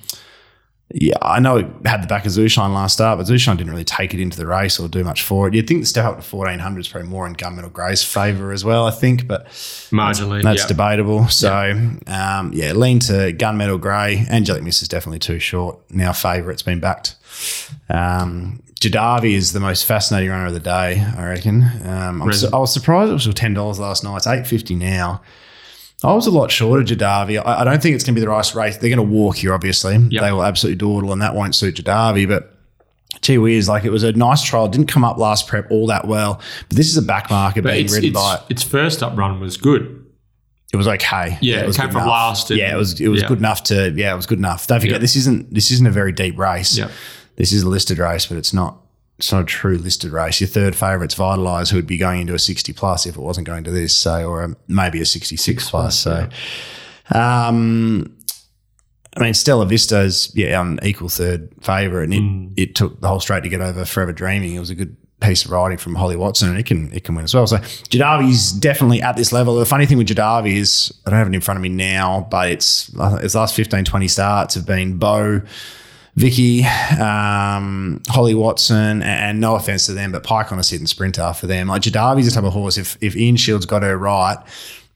yeah, 0.94 1.16
I 1.22 1.40
know 1.40 1.58
it 1.58 1.68
had 1.86 2.04
the 2.04 2.08
back 2.08 2.26
of 2.26 2.32
Zushine 2.32 2.74
last 2.74 2.94
start, 2.94 3.18
but 3.18 3.28
Zushine 3.28 3.58
didn't 3.58 3.72
really 3.72 3.84
take 3.84 4.14
it 4.14 4.20
into 4.20 4.38
the 4.38 4.48
race 4.48 4.80
or 4.80 4.88
do 4.88 5.04
much 5.04 5.24
for 5.24 5.48
it. 5.48 5.54
You'd 5.54 5.68
think 5.68 5.82
the 5.82 5.86
step 5.86 6.06
up 6.06 6.22
to 6.22 6.36
1400 6.36 6.80
is 6.80 6.88
probably 6.88 7.10
more 7.10 7.28
in 7.28 7.36
Gunmetal 7.36 7.72
Grey's 7.72 8.04
favour 8.04 8.52
as 8.52 8.66
well, 8.66 8.86
I 8.86 8.92
think, 8.92 9.28
but 9.28 9.48
Marginally. 9.92 10.44
that's 10.44 10.64
yeah. 10.64 10.68
debatable. 10.68 11.28
So, 11.28 11.72
um, 12.08 12.52
yeah, 12.54 12.74
lean 12.74 13.00
to 13.00 13.34
Gunmetal 13.34 13.80
Grey. 13.80 14.26
Angelic 14.30 14.64
Miss 14.64 14.82
is 14.82 14.88
definitely 14.88 15.20
too 15.20 15.40
short. 15.40 15.80
Now 15.90 16.12
favourite's 16.14 16.64
been 16.64 16.80
backed. 16.80 17.16
Um, 17.90 18.62
Jadavi 18.82 19.34
is 19.34 19.54
the 19.54 19.60
most 19.60 19.86
fascinating 19.86 20.32
runner 20.32 20.48
of 20.48 20.54
the 20.54 20.60
day, 20.60 21.00
I 21.00 21.28
reckon. 21.28 21.64
Um, 21.86 22.24
I'm 22.24 22.34
su- 22.34 22.50
I 22.52 22.58
was 22.58 22.74
surprised 22.74 23.12
it 23.12 23.14
was 23.14 23.32
ten 23.36 23.54
dollars 23.54 23.80
last 23.80 24.04
night. 24.04 24.18
It's 24.18 24.28
eight 24.28 24.48
fifty 24.48 24.76
now. 24.76 25.22
I 26.04 26.14
was 26.14 26.26
a 26.28 26.32
lot 26.32 26.50
shorter 26.52 26.82
of 26.82 26.88
Jadavi. 26.88 27.42
I, 27.46 27.62
I 27.62 27.64
don't 27.64 27.82
think 27.82 27.96
it's 27.96 28.04
going 28.04 28.16
to 28.16 28.20
be 28.20 28.26
the 28.26 28.30
right 28.30 28.56
race. 28.56 28.78
They're 28.78 28.90
going 28.90 28.98
to 29.08 29.16
walk 29.16 29.38
here, 29.38 29.54
obviously. 29.54 29.98
They 29.98 30.32
will 30.32 30.44
absolutely 30.44 30.78
dawdle, 30.78 31.12
and 31.12 31.22
that 31.22 31.36
won't 31.36 31.54
suit 31.56 31.76
Jadavi. 31.76 32.28
But 32.28 32.58
gee 33.22 33.38
whiz, 33.38 33.70
like 33.70 33.84
it 33.84 33.92
was 33.92 34.04
a 34.04 34.12
nice 34.14 34.42
trial. 34.44 34.68
Didn't 34.68 34.88
come 34.88 35.04
up 35.04 35.18
last 35.18 35.48
prep 35.48 35.70
all 35.70 35.88
that 35.88 36.08
well. 36.08 36.42
But 36.70 36.78
this 36.78 36.88
is 36.90 36.98
a 36.98 37.02
back 37.04 37.30
market 37.30 37.64
But 37.64 37.74
being 37.74 37.86
its, 37.86 37.94
ridden 37.94 38.10
its, 38.10 38.20
by. 38.20 38.42
its 38.50 38.64
first 38.64 39.04
up 39.04 39.16
run 39.18 39.40
was 39.40 39.58
good. 39.58 40.04
It 40.74 40.78
was 40.78 40.88
okay. 40.88 41.38
Yeah, 41.42 41.62
it 41.64 41.68
was 41.68 41.76
came 41.78 41.88
from 41.90 41.98
enough. 41.98 42.08
last 42.08 42.50
and- 42.50 42.58
yeah, 42.60 42.74
it 42.74 42.78
was 42.78 43.00
it 43.00 43.10
was 43.10 43.22
yeah. 43.22 43.28
good 43.28 43.40
enough 43.40 43.62
to 43.64 43.92
yeah, 43.92 44.14
it 44.14 44.16
was 44.16 44.26
good 44.26 44.38
enough. 44.40 44.68
Don't 44.68 44.80
forget 44.80 44.94
Yeah. 44.94 45.00
this 45.00 45.16
isn't 45.18 45.54
this 45.54 45.70
isn't 45.70 45.86
a 45.86 45.92
very 45.92 46.14
deep 46.14 46.40
race. 46.40 46.78
Yeah. 46.78 46.90
This 47.36 47.52
is 47.52 47.64
a 47.64 47.70
listed 47.70 47.98
race, 48.00 48.26
but 48.26 48.38
it's 48.38 48.54
not 48.54 48.78
it's 49.22 49.32
not 49.32 49.42
a 49.44 49.46
true 49.46 49.78
listed 49.78 50.12
race. 50.12 50.42
Your 50.42 50.48
third 50.48 50.76
favourite's 50.76 51.14
Vitalize, 51.16 51.70
who 51.70 51.78
would 51.78 51.88
be 51.88 51.98
going 51.98 52.22
into 52.22 52.34
a 52.34 52.40
sixty 52.40 52.74
plus 52.74 53.06
if 53.06 53.16
it 53.16 53.22
wasn't 53.22 53.48
going 53.48 53.64
to 53.64 53.72
this, 53.72 53.96
so 53.96 54.26
or 54.30 54.44
a, 54.44 54.56
maybe 54.68 55.00
a 55.02 55.06
sixty 55.06 55.38
six 55.38 55.70
plus. 55.70 55.98
So, 56.00 56.28
um, 57.12 58.18
I 59.16 59.20
mean, 59.24 59.34
Stella 59.34 59.66
Vista's 59.66 60.32
yeah 60.36 60.60
an 60.62 60.80
equal 60.84 61.10
third 61.10 61.50
favourite, 61.62 62.06
and 62.06 62.14
it, 62.14 62.22
Mm. 62.22 62.54
it 62.58 62.76
took 62.76 63.00
the 63.02 63.08
whole 63.08 63.20
straight 63.20 63.44
to 63.44 63.50
get 63.50 63.62
over 63.62 63.86
Forever 63.86 64.14
Dreaming. 64.14 64.56
It 64.56 64.60
was 64.60 64.70
a 64.70 64.76
good 64.76 64.96
piece 65.20 65.46
of 65.46 65.52
riding 65.52 65.78
from 65.78 65.94
Holly 65.96 66.16
Watson, 66.16 66.50
and 66.50 66.58
it 66.58 66.66
can 66.66 66.92
it 66.94 67.04
can 67.04 67.16
win 67.16 67.24
as 67.26 67.34
well. 67.36 67.46
So 67.46 67.58
Jadavi's 67.58 68.52
definitely 68.54 69.02
at 69.02 69.16
this 69.18 69.32
level. 69.32 69.56
The 69.56 69.66
funny 69.66 69.86
thing 69.86 69.98
with 69.98 70.08
Jadavi 70.08 70.56
is 70.56 70.92
I 71.06 71.10
don't 71.10 71.20
have 71.20 71.28
it 71.28 71.36
in 71.36 71.42
front 71.42 71.58
of 71.58 71.62
me 71.62 71.70
now, 71.70 72.28
but 72.32 72.50
it's 72.50 72.90
its 73.22 73.36
last 73.36 73.54
15, 73.56 73.84
20 73.86 74.08
starts 74.08 74.56
have 74.56 74.66
been 74.66 74.98
Bo. 74.98 75.42
Vicky, 76.15 76.63
um, 77.00 78.02
Holly 78.10 78.34
Watson, 78.36 79.02
and 79.02 79.39
no 79.39 79.56
offense 79.56 79.86
to 79.86 79.93
them, 79.93 80.12
but 80.12 80.24
Pike 80.24 80.52
on 80.52 80.60
a 80.60 80.63
sitting 80.63 80.88
sprinter 80.88 81.34
for 81.34 81.47
them. 81.47 81.67
Like 81.67 81.82
Jadavi's 81.84 82.26
the 82.26 82.32
type 82.32 82.43
of 82.43 82.54
horse. 82.54 82.78
If 82.78 82.97
if 83.02 83.15
Ian 83.15 83.38
Shields 83.38 83.65
got 83.65 83.84
her 83.84 83.97
right, 83.97 84.38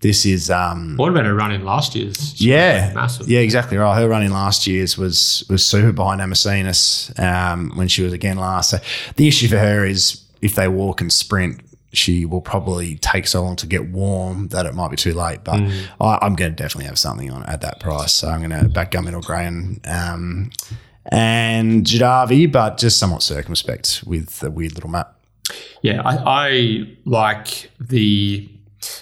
this 0.01 0.25
is 0.25 0.51
um, 0.51 0.97
What 0.97 1.09
about 1.09 1.25
her 1.25 1.33
run 1.33 1.51
in 1.51 1.63
last 1.63 1.95
year's? 1.95 2.39
yeah, 2.41 2.91
Massive. 2.93 3.29
Yeah, 3.29 3.39
exactly 3.39 3.77
right. 3.77 3.97
Her 3.99 4.09
running 4.09 4.31
last 4.31 4.67
year's 4.67 4.97
was 4.97 5.45
was 5.49 5.65
super 5.65 5.91
behind 5.93 6.21
Amacinas 6.21 7.17
um, 7.19 7.71
when 7.75 7.87
she 7.87 8.03
was 8.03 8.13
again 8.13 8.37
last. 8.37 8.71
So 8.71 8.77
the 9.15 9.27
issue 9.27 9.47
for 9.47 9.57
her 9.57 9.85
is 9.85 10.21
if 10.41 10.55
they 10.55 10.67
walk 10.67 10.99
and 11.01 11.11
sprint, 11.11 11.61
she 11.93 12.25
will 12.25 12.41
probably 12.41 12.95
take 12.97 13.25
so 13.25 13.41
long 13.41 13.55
to 13.55 13.65
get 13.65 13.87
warm 13.89 14.49
that 14.49 14.65
it 14.65 14.75
might 14.75 14.91
be 14.91 14.97
too 14.97 15.13
late. 15.13 15.45
But 15.45 15.61
I, 16.01 16.19
I'm 16.21 16.35
going 16.35 16.51
to 16.51 16.55
definitely 16.55 16.87
have 16.87 16.99
something 16.99 17.31
on 17.31 17.43
at 17.43 17.61
that 17.61 17.79
price. 17.79 18.11
So 18.11 18.27
I'm 18.27 18.47
going 18.47 18.61
to 18.63 18.67
back 18.67 18.91
Gunmetal 18.91 19.23
Grey 19.23 19.45
and 19.45 19.79
um, 19.87 20.49
and 21.11 21.85
Jadavi, 21.85 22.51
but 22.51 22.77
just 22.77 22.97
somewhat 22.97 23.23
circumspect 23.23 24.03
with 24.05 24.39
the 24.39 24.51
weird 24.51 24.73
little 24.73 24.89
map. 24.89 25.15
Yeah, 25.81 26.01
I, 26.03 26.47
I 26.47 26.97
like 27.05 27.71
the 27.79 28.49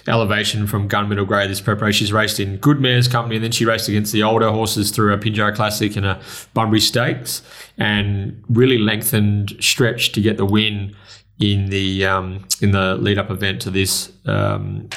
elevation 0.06 0.66
from 0.66 0.88
Gunmetal 0.88 1.26
Grey 1.26 1.46
this 1.46 1.60
preparation. 1.60 2.04
She's 2.04 2.12
raced 2.12 2.40
in 2.40 2.56
good 2.58 2.80
mares 2.80 3.08
company, 3.08 3.36
and 3.36 3.44
then 3.44 3.52
she 3.52 3.64
raced 3.64 3.88
against 3.88 4.12
the 4.12 4.22
older 4.22 4.50
horses 4.50 4.90
through 4.90 5.12
a 5.12 5.18
Pinjo 5.18 5.54
Classic 5.54 5.96
and 5.96 6.06
a 6.06 6.20
Bunbury 6.52 6.80
Stakes, 6.80 7.42
and 7.78 8.42
really 8.48 8.78
lengthened 8.78 9.56
stretch 9.60 10.12
to 10.12 10.20
get 10.20 10.36
the 10.36 10.46
win 10.46 10.94
in 11.38 11.66
the 11.66 12.04
um, 12.06 12.44
in 12.60 12.70
the 12.70 12.96
lead 12.96 13.18
up 13.18 13.30
event 13.30 13.62
to 13.62 13.70
this 13.70 14.12
um, 14.26 14.88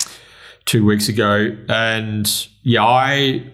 two 0.66 0.86
weeks 0.86 1.10
ago. 1.10 1.56
And 1.70 2.48
yeah, 2.64 2.86
I 2.86 3.52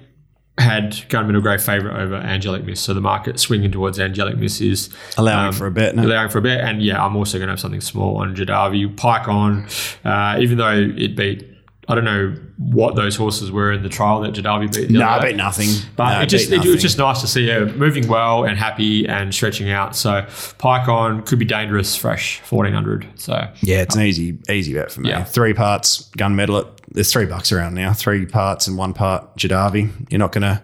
had 0.57 0.91
Gunmetal 1.09 1.41
Grey 1.41 1.57
favourite 1.57 1.99
over 1.99 2.15
Angelic 2.15 2.63
Miss, 2.63 2.79
so 2.79 2.93
the 2.93 3.01
market 3.01 3.39
swinging 3.39 3.71
towards 3.71 3.99
Angelic 3.99 4.37
Miss 4.37 4.61
is 4.61 4.89
Allowing 5.17 5.47
um, 5.47 5.53
for 5.53 5.65
a 5.65 5.71
bet. 5.71 5.95
No? 5.95 6.05
allowing 6.05 6.29
for 6.29 6.37
a 6.37 6.41
bet. 6.41 6.59
And 6.63 6.81
yeah, 6.81 7.03
I'm 7.03 7.15
also 7.15 7.39
going 7.39 7.47
to 7.47 7.53
have 7.53 7.59
something 7.59 7.81
small 7.81 8.17
on 8.17 8.35
Jadavi. 8.35 8.95
Pike 8.95 9.27
on, 9.27 9.67
uh, 10.05 10.37
even 10.39 10.59
though 10.59 10.93
it 10.95 11.15
beat, 11.15 11.49
I 11.87 11.95
don't 11.95 12.05
know 12.05 12.35
what 12.57 12.95
those 12.95 13.15
horses 13.15 13.51
were 13.51 13.71
in 13.71 13.81
the 13.81 13.89
trial 13.89 14.21
that 14.21 14.33
Jadavi 14.33 14.73
beat. 14.73 14.91
No, 14.91 15.05
I 15.07 15.19
day. 15.19 15.29
beat 15.29 15.37
nothing. 15.37 15.69
But 15.95 16.17
No, 16.17 16.21
it 16.21 16.27
just 16.27 16.51
beat 16.51 16.63
it, 16.63 16.69
was 16.69 16.81
just 16.81 16.99
nice 16.99 17.21
to 17.21 17.27
see 17.27 17.47
her 17.49 17.65
moving 17.65 18.07
well 18.07 18.45
and 18.45 18.57
happy 18.57 19.07
and 19.07 19.33
stretching 19.33 19.71
out. 19.71 19.95
So 19.95 20.25
Pike 20.59 20.87
on 20.87 21.23
could 21.23 21.39
be 21.39 21.45
dangerous, 21.45 21.95
fresh, 21.95 22.39
1400. 22.41 23.07
So 23.15 23.47
Yeah, 23.61 23.81
it's 23.81 23.95
an 23.95 24.03
easy, 24.03 24.37
easy 24.49 24.75
bet 24.75 24.91
for 24.91 25.01
me. 25.01 25.09
Yeah. 25.09 25.23
Three 25.23 25.55
parts 25.55 26.09
gunmetal. 26.17 26.61
It. 26.61 26.82
There's 26.89 27.11
three 27.11 27.25
bucks 27.25 27.51
around 27.51 27.73
now. 27.73 27.93
Three 27.93 28.25
parts 28.25 28.67
and 28.67 28.77
one 28.77 28.93
part 28.93 29.35
Jadavi. 29.37 30.11
You're 30.11 30.19
not 30.19 30.31
going 30.31 30.43
to 30.43 30.61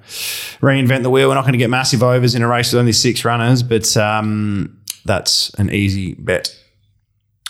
reinvent 0.62 1.04
the 1.04 1.10
wheel. 1.10 1.30
We're 1.30 1.36
not 1.36 1.44
going 1.44 1.54
to 1.54 1.60
get 1.60 1.70
massive 1.70 2.04
overs 2.04 2.36
in 2.36 2.42
a 2.42 2.48
race 2.48 2.72
with 2.72 2.80
only 2.80 2.94
six 2.94 3.26
runners, 3.26 3.64
but 3.64 3.96
um, 3.98 4.80
that's 5.06 5.50
an 5.56 5.72
easy 5.72 6.14
bet. 6.16 6.56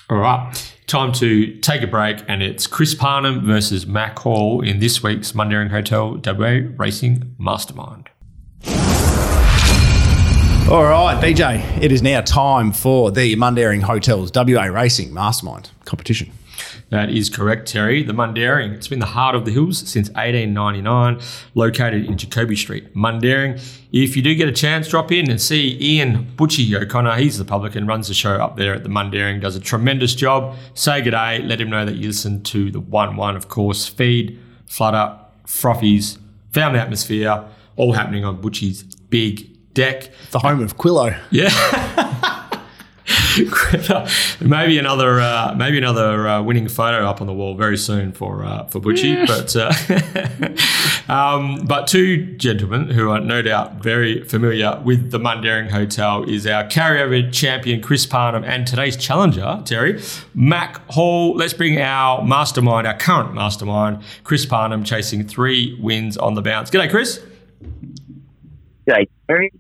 All 0.10 0.18
right. 0.18 0.76
Time 0.88 1.12
to 1.14 1.56
take 1.60 1.84
a 1.84 1.88
break, 1.88 2.24
and 2.28 2.42
it's 2.42 2.66
Chris 2.66 2.96
Parnham 2.96 3.46
versus 3.46 3.86
Mac 3.86 4.18
Hall 4.18 4.62
in 4.62 4.80
this 4.80 5.04
week's 5.04 5.34
Mundaring 5.34 5.70
Hotel 5.70 6.20
WA 6.26 6.62
Racing 6.78 7.36
Mastermind. 7.38 8.10
All 10.72 10.84
right, 10.84 11.20
BJ. 11.20 11.82
It 11.82 11.92
is 11.92 12.02
now 12.02 12.22
time 12.22 12.72
for 12.72 13.12
the 13.12 13.36
Mundaring 13.36 13.82
Hotels 13.82 14.32
WA 14.34 14.66
Racing 14.66 15.14
Mastermind 15.14 15.70
competition. 15.86 16.32
That 16.90 17.12
is 17.12 17.30
correct, 17.30 17.68
Terry. 17.68 18.02
The 18.02 18.14
Mundaring. 18.14 18.74
It's 18.74 18.88
been 18.88 19.00
the 19.00 19.06
heart 19.06 19.36
of 19.36 19.46
the 19.46 19.52
hills 19.52 19.78
since 19.78 20.10
1899, 20.10 21.20
located 21.54 22.06
in 22.06 22.18
Jacoby 22.18 22.56
Street, 22.56 22.96
Mundaring. 22.96 23.62
If 23.92 24.16
you 24.16 24.24
do 24.24 24.34
get 24.34 24.48
a 24.48 24.52
chance, 24.52 24.88
drop 24.88 25.12
in 25.12 25.30
and 25.30 25.40
see 25.40 25.78
Ian 25.80 26.26
Butchie 26.36 26.74
O'Connor. 26.74 27.18
He's 27.18 27.38
the 27.38 27.46
publican, 27.46 27.86
runs 27.86 28.08
the 28.08 28.16
show 28.16 28.36
up 28.36 28.58
there 28.58 28.74
at 28.74 28.84
the 28.84 28.90
Mundaring, 28.90 29.40
does 29.40 29.56
a 29.56 29.60
tremendous 29.60 30.16
job. 30.16 30.56
Say 30.74 31.02
good 31.02 31.12
day, 31.12 31.40
let 31.44 31.62
him 31.62 31.70
know 31.70 31.86
that 31.86 31.96
you 31.96 32.08
listen 32.08 32.42
to 32.44 32.72
the 32.72 32.80
1 32.80 33.16
1, 33.16 33.36
of 33.36 33.50
course. 33.50 33.86
Feed, 33.88 34.40
flutter, 34.66 35.16
frothies, 35.46 36.18
family 36.52 36.80
atmosphere, 36.80 37.46
all 37.76 37.94
happening 37.94 38.26
on 38.26 38.42
Butchie's 38.42 38.84
big 38.84 39.74
deck. 39.76 40.10
The 40.32 40.40
home 40.40 40.62
of 40.62 40.78
Quillo. 40.78 41.20
Yeah. 41.30 42.36
maybe 44.42 44.78
another 44.78 45.20
uh, 45.20 45.54
maybe 45.56 45.78
another 45.78 46.28
uh, 46.28 46.42
winning 46.42 46.68
photo 46.68 47.08
up 47.08 47.22
on 47.22 47.28
the 47.28 47.34
wall 47.34 47.56
very 47.56 47.78
soon 47.78 48.12
for 48.12 48.44
uh, 48.44 48.66
for 48.66 48.80
Butchie. 48.80 49.28
But 49.28 49.56
uh, 51.08 51.14
um, 51.14 51.66
but 51.66 51.88
two 51.88 52.36
gentlemen 52.38 52.90
who 52.90 53.10
are 53.10 53.20
no 53.20 53.42
doubt 53.42 53.84
very 53.84 54.24
familiar 54.24 54.82
with 54.84 55.12
the 55.12 55.20
Mundaring 55.20 55.70
Hotel 55.70 56.24
is 56.24 56.48
our 56.48 56.64
carryover 56.64 57.32
champion 57.32 57.82
Chris 57.82 58.06
Parnham 58.06 58.44
and 58.44 58.66
today's 58.66 58.98
challenger 58.98 59.62
Terry 59.66 60.02
Mac 60.34 60.86
Hall. 60.90 61.36
Let's 61.36 61.54
bring 61.54 61.80
our 61.80 62.24
mastermind, 62.24 62.88
our 62.88 62.98
current 62.98 63.34
mastermind, 63.34 64.02
Chris 64.24 64.46
Parnham, 64.46 64.84
chasing 64.84 65.28
three 65.28 65.78
wins 65.80 66.18
on 66.18 66.34
the 66.34 66.42
bounce. 66.42 66.70
G'day, 66.72 66.90
Chris. 66.90 67.22
G'day, 68.88 69.08
Terry, 69.28 69.52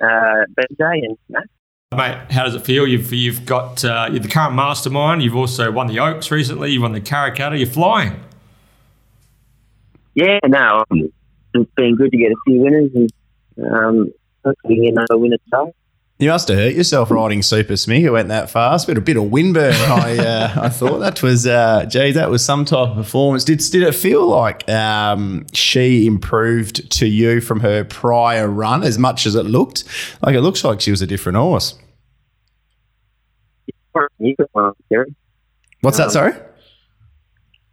uh, 0.00 0.44
BJ, 0.54 1.04
and 1.04 1.18
Matt. 1.28 1.48
Mate, 1.94 2.32
how 2.32 2.42
does 2.42 2.56
it 2.56 2.64
feel? 2.64 2.84
You've 2.84 3.12
you've 3.12 3.46
got 3.46 3.84
uh, 3.84 4.08
you're 4.10 4.18
the 4.18 4.26
current 4.26 4.56
mastermind. 4.56 5.22
You've 5.22 5.36
also 5.36 5.70
won 5.70 5.86
the 5.86 6.00
Oaks 6.00 6.32
recently. 6.32 6.72
You've 6.72 6.82
won 6.82 6.90
the 6.90 7.00
Karrakatta. 7.00 7.56
You're 7.56 7.68
flying. 7.68 8.24
Yeah, 10.14 10.40
no, 10.46 10.84
um, 10.90 11.12
it's 11.54 11.70
been 11.76 11.94
good 11.94 12.10
to 12.10 12.16
get 12.16 12.32
a 12.32 12.36
few 12.44 12.60
winners 12.60 12.90
and 12.92 13.12
um, 13.72 14.12
hopefully 14.44 14.80
get 14.80 14.94
another 14.94 15.16
winner 15.16 15.36
today. 15.44 15.72
You 16.18 16.30
must 16.30 16.48
have 16.48 16.56
hurt 16.56 16.72
yourself 16.72 17.10
riding 17.10 17.42
Super 17.42 17.74
Smig. 17.74 18.00
It 18.00 18.10
went 18.10 18.28
that 18.28 18.48
fast, 18.48 18.86
but 18.86 18.96
a 18.96 19.02
bit 19.02 19.18
of 19.18 19.24
windburn. 19.24 19.74
I 19.74 20.16
uh, 20.16 20.52
I 20.62 20.68
thought 20.70 20.98
that 21.00 21.22
was, 21.22 21.46
uh, 21.46 21.84
gee, 21.84 22.12
that 22.12 22.30
was 22.30 22.42
some 22.42 22.64
type 22.64 22.88
of 22.88 22.96
performance. 22.96 23.44
Did 23.44 23.58
did 23.58 23.82
it 23.82 23.94
feel 23.94 24.26
like 24.26 24.66
um, 24.70 25.46
she 25.52 26.06
improved 26.06 26.90
to 26.92 27.06
you 27.06 27.42
from 27.42 27.60
her 27.60 27.84
prior 27.84 28.48
run 28.48 28.82
as 28.82 28.98
much 28.98 29.26
as 29.26 29.34
it 29.34 29.42
looked? 29.42 29.84
Like 30.22 30.34
it 30.34 30.40
looks 30.40 30.64
like 30.64 30.80
she 30.80 30.90
was 30.90 31.02
a 31.02 31.06
different 31.06 31.36
horse. 31.36 31.78
I 33.94 34.00
reckon 34.00 34.26
you 34.26 34.36
could 34.36 34.44
have 34.44 34.54
won, 34.54 34.72
Terry. 34.90 35.14
What's 35.82 35.98
that? 35.98 36.06
Um, 36.06 36.10
Sorry. 36.12 36.32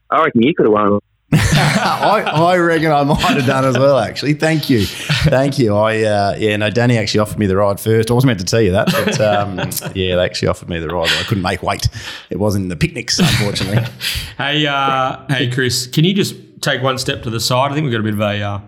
I 0.10 0.24
reckon 0.26 0.44
you 0.44 0.54
could 0.54 0.66
have 0.66 0.74
won. 0.74 1.00
I, 1.56 2.24
I, 2.26 2.58
reckon 2.58 2.92
I 2.92 3.04
might 3.04 3.20
have 3.20 3.46
done 3.46 3.66
as 3.66 3.78
well, 3.78 3.98
actually. 3.98 4.34
Thank 4.34 4.70
you. 4.70 4.86
Thank 4.86 5.58
you. 5.58 5.76
I, 5.76 6.04
uh, 6.04 6.36
yeah, 6.38 6.56
no, 6.58 6.70
Danny 6.70 6.98
actually 6.98 7.22
offered 7.22 7.40
me 7.40 7.48
the 7.48 7.58
ride 7.58 7.80
first. 7.80 8.12
I 8.12 8.14
was 8.14 8.26
meant 8.26 8.40
to 8.40 8.46
tell 8.46 8.62
you 8.62 8.72
that, 8.74 8.92
but 8.92 9.20
um, 9.20 9.58
yeah, 9.96 10.16
they 10.16 10.24
actually 10.24 10.50
offered 10.50 10.70
me 10.70 10.80
the 10.80 10.90
ride. 10.90 11.10
I 11.10 11.24
couldn't 11.24 11.42
make 11.42 11.64
weight. 11.64 11.88
It 12.30 12.38
wasn't 12.38 12.64
in 12.64 12.70
the 12.70 12.76
picnics, 12.76 13.18
unfortunately. 13.18 13.84
hey, 14.38 14.68
uh, 14.68 15.26
hey, 15.28 15.50
Chris, 15.50 15.88
can 15.88 16.04
you 16.04 16.14
just 16.14 16.36
take 16.62 16.84
one 16.84 17.00
step 17.00 17.24
to 17.24 17.30
the 17.30 17.40
side? 17.40 17.72
I 17.72 17.74
think 17.74 17.86
we've 17.86 17.94
got 17.94 18.02
a 18.02 18.04
bit 18.04 18.14
of 18.14 18.22
a, 18.22 18.42
uh, 18.42 18.62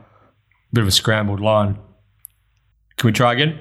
bit 0.74 0.82
of 0.82 0.88
a 0.88 0.92
scrambled 0.92 1.42
line. 1.42 1.78
Can 2.98 3.08
we 3.08 3.12
try 3.12 3.34
again? 3.34 3.60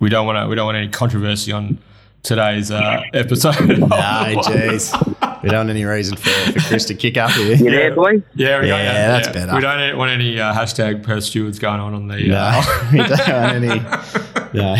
We 0.00 0.08
don't 0.08 0.26
want 0.26 0.36
to, 0.38 0.48
we 0.48 0.56
don't 0.56 0.66
want 0.66 0.78
any 0.78 0.88
controversy 0.88 1.52
on 1.52 1.78
today's 2.22 2.70
uh, 2.70 3.02
episode. 3.14 3.56
No, 3.78 3.86
jeez. 3.88 5.42
We 5.42 5.48
don't 5.48 5.58
want 5.66 5.70
any 5.70 5.84
reason 5.84 6.16
for, 6.16 6.30
for 6.52 6.60
Chris 6.68 6.84
to 6.86 6.94
kick 6.94 7.16
up 7.16 7.30
here. 7.32 7.56
You 7.56 7.70
there, 7.70 7.94
boys? 7.94 8.22
Yeah, 8.34 8.60
we 8.60 8.68
got 8.68 8.76
Yeah, 8.78 8.92
that. 8.92 9.24
that's 9.24 9.28
better. 9.36 9.54
We 9.56 9.60
don't 9.60 9.98
want 9.98 10.12
any 10.12 10.38
uh, 10.38 10.54
hashtag 10.54 11.02
per 11.02 11.20
stewards 11.20 11.58
going 11.58 11.80
on 11.80 11.94
on 11.94 12.06
the. 12.06 12.28
No, 12.28 12.36
Uh, 12.38 12.88
we 12.92 12.98
don't 12.98 13.10
want 13.10 13.54
any. 13.56 13.78
No. 14.54 14.76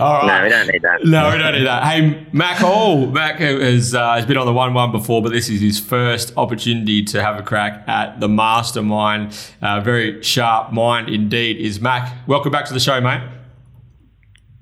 all 0.00 0.26
No, 0.26 0.42
we 0.42 0.48
don't 0.48 0.66
need 0.66 0.82
that. 0.82 1.04
No, 1.04 1.30
we 1.30 1.38
don't 1.38 1.52
need 1.54 1.66
that. 1.66 1.84
Hey, 1.84 2.26
Mac 2.32 2.56
Hall. 2.56 3.06
Mac 3.06 3.36
has, 3.38 3.94
uh, 3.94 4.14
has 4.14 4.26
been 4.26 4.36
on 4.36 4.46
the 4.46 4.52
1 4.52 4.74
1 4.74 4.90
before, 4.90 5.22
but 5.22 5.30
this 5.30 5.48
is 5.48 5.60
his 5.60 5.78
first 5.78 6.32
opportunity 6.36 7.04
to 7.04 7.22
have 7.22 7.38
a 7.38 7.42
crack 7.42 7.84
at 7.86 8.18
the 8.18 8.28
mastermind. 8.28 9.32
Uh, 9.62 9.80
very 9.80 10.20
sharp 10.22 10.72
mind 10.72 11.08
indeed 11.08 11.58
is 11.58 11.80
Mac. 11.80 12.12
Welcome 12.26 12.50
back 12.50 12.64
to 12.66 12.74
the 12.74 12.80
show, 12.80 13.00
mate. 13.00 13.20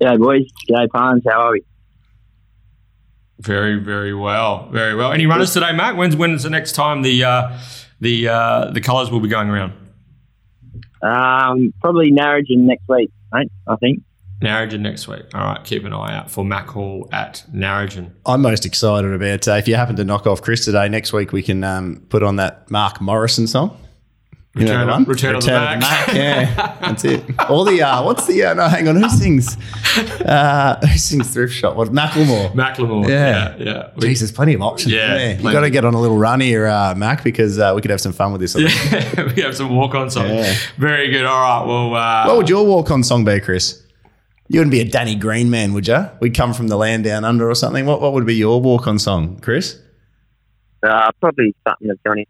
G'day, 0.03 0.19
boys. 0.19 0.47
G'day, 0.69 0.88
Pines. 0.88 1.23
How 1.25 1.43
are 1.43 1.53
we? 1.53 1.62
Very, 3.38 3.79
very 3.79 4.12
well. 4.12 4.69
Very 4.71 4.97
well. 4.97 5.12
Any 5.12 5.27
runners 5.27 5.53
today, 5.53 5.73
Matt? 5.73 5.97
When's, 5.97 6.17
when's 6.17 6.43
the 6.43 6.51
next 6.51 6.73
time 6.73 7.03
the, 7.03 7.23
uh, 7.23 7.59
the, 8.01 8.29
uh, 8.29 8.71
the 8.73 8.81
colours 8.81 9.11
will 9.11 9.21
be 9.21 9.29
going 9.29 9.49
around? 9.49 9.73
Um, 11.03 11.73
probably 11.81 12.11
Narrogin 12.11 12.59
next 12.59 12.88
week, 12.88 13.12
mate, 13.33 13.51
I 13.69 13.77
think. 13.77 14.03
Narrogin 14.41 14.81
next 14.81 15.07
week. 15.07 15.23
All 15.35 15.45
right, 15.45 15.62
keep 15.65 15.85
an 15.85 15.93
eye 15.93 16.17
out 16.17 16.31
for 16.31 16.45
Mac 16.45 16.69
Hall 16.69 17.09
at 17.12 17.45
Narrogin. 17.53 18.11
I'm 18.27 18.43
most 18.43 18.67
excited 18.67 19.12
about 19.12 19.47
uh, 19.47 19.53
if 19.53 19.69
you 19.69 19.77
happen 19.77 19.95
to 19.97 20.05
knock 20.05 20.27
off 20.27 20.43
Chris 20.43 20.65
today, 20.65 20.88
next 20.88 21.12
week 21.12 21.33
we 21.33 21.45
can 21.45 21.62
um, 21.62 22.05
put 22.09 22.25
on 22.25 22.37
that 22.37 22.69
Mark 22.73 23.01
Morrison 23.01 23.47
song. 23.47 23.77
You 24.55 24.67
know 24.67 24.73
Return 24.73 24.87
the 24.87 24.93
of- 24.93 24.99
one? 24.99 25.05
Return 25.05 25.35
of 25.37 25.45
the 25.45 25.51
Mack. 25.51 26.09
Yeah, 26.15 26.77
that's 26.83 27.05
it. 27.07 27.25
All 27.49 27.65
the, 27.65 27.81
uh, 27.83 28.03
what's 28.05 28.27
the, 28.27 28.45
uh, 28.45 28.53
no, 28.55 28.69
hang 28.69 28.87
on, 28.87 28.97
who 28.97 29.09
sings? 29.09 29.57
Uh, 30.21 30.77
who 30.87 30.99
sings 30.99 31.33
Thrift 31.33 31.55
Shop? 31.55 31.75
What, 31.75 31.88
Macklemore? 31.88 32.53
Macklemore. 32.53 33.09
Yeah. 33.09 33.57
Yeah. 33.57 33.65
yeah. 33.65 33.91
We- 33.97 34.09
Jeez, 34.09 34.35
plenty 34.35 34.53
of 34.53 34.61
options. 34.61 34.93
Yeah, 34.93 35.17
Yeah, 35.17 35.31
you 35.33 35.38
plenty. 35.41 35.55
got 35.55 35.61
to 35.62 35.71
get 35.71 35.85
on 35.87 35.95
a 35.95 36.01
little 36.01 36.19
run 36.19 36.41
here, 36.41 36.67
uh, 36.67 36.95
Mac, 36.95 37.25
because 37.25 37.59
uh, 37.59 37.73
we 37.75 37.81
could 37.81 37.91
have 37.91 38.01
some 38.03 38.12
fun 38.12 38.31
with 38.33 38.43
this. 38.43 38.55
I 38.55 38.69
think. 38.69 39.37
we 39.37 39.43
have 39.43 39.57
some 39.57 39.75
walk 39.75 39.95
on 39.95 40.11
songs. 40.11 40.29
Yeah. 40.29 40.55
Very 40.77 41.11
good. 41.11 41.25
All 41.25 41.41
right. 41.41 41.67
Well, 41.67 41.95
uh, 41.95 42.27
What 42.27 42.37
would 42.37 42.49
your 42.51 42.67
walk-on 42.67 43.03
song 43.05 43.25
be, 43.25 43.41
Chris? 43.41 43.83
You 44.49 44.61
wouldn't 44.61 44.73
be 44.73 44.81
a 44.81 44.85
Danny 44.85 45.15
Green 45.15 45.49
man, 45.49 45.73
would 45.73 45.88
you? 45.88 46.11
We'd 46.21 46.35
come 46.35 46.53
from 46.53 46.69
the 46.69 46.77
land 46.77 47.05
down 47.05 47.25
under 47.25 47.49
or 47.49 47.55
something. 47.55 47.87
What 47.87 48.03
What 48.03 48.12
would 48.12 48.27
be 48.27 48.35
your 48.35 48.61
walk-on 48.61 48.99
song, 48.99 49.38
Chris? 49.41 49.79
Uh, 50.83 51.11
probably 51.21 51.55
something 51.67 51.88
of 51.88 51.99
Johnny. 52.05 52.29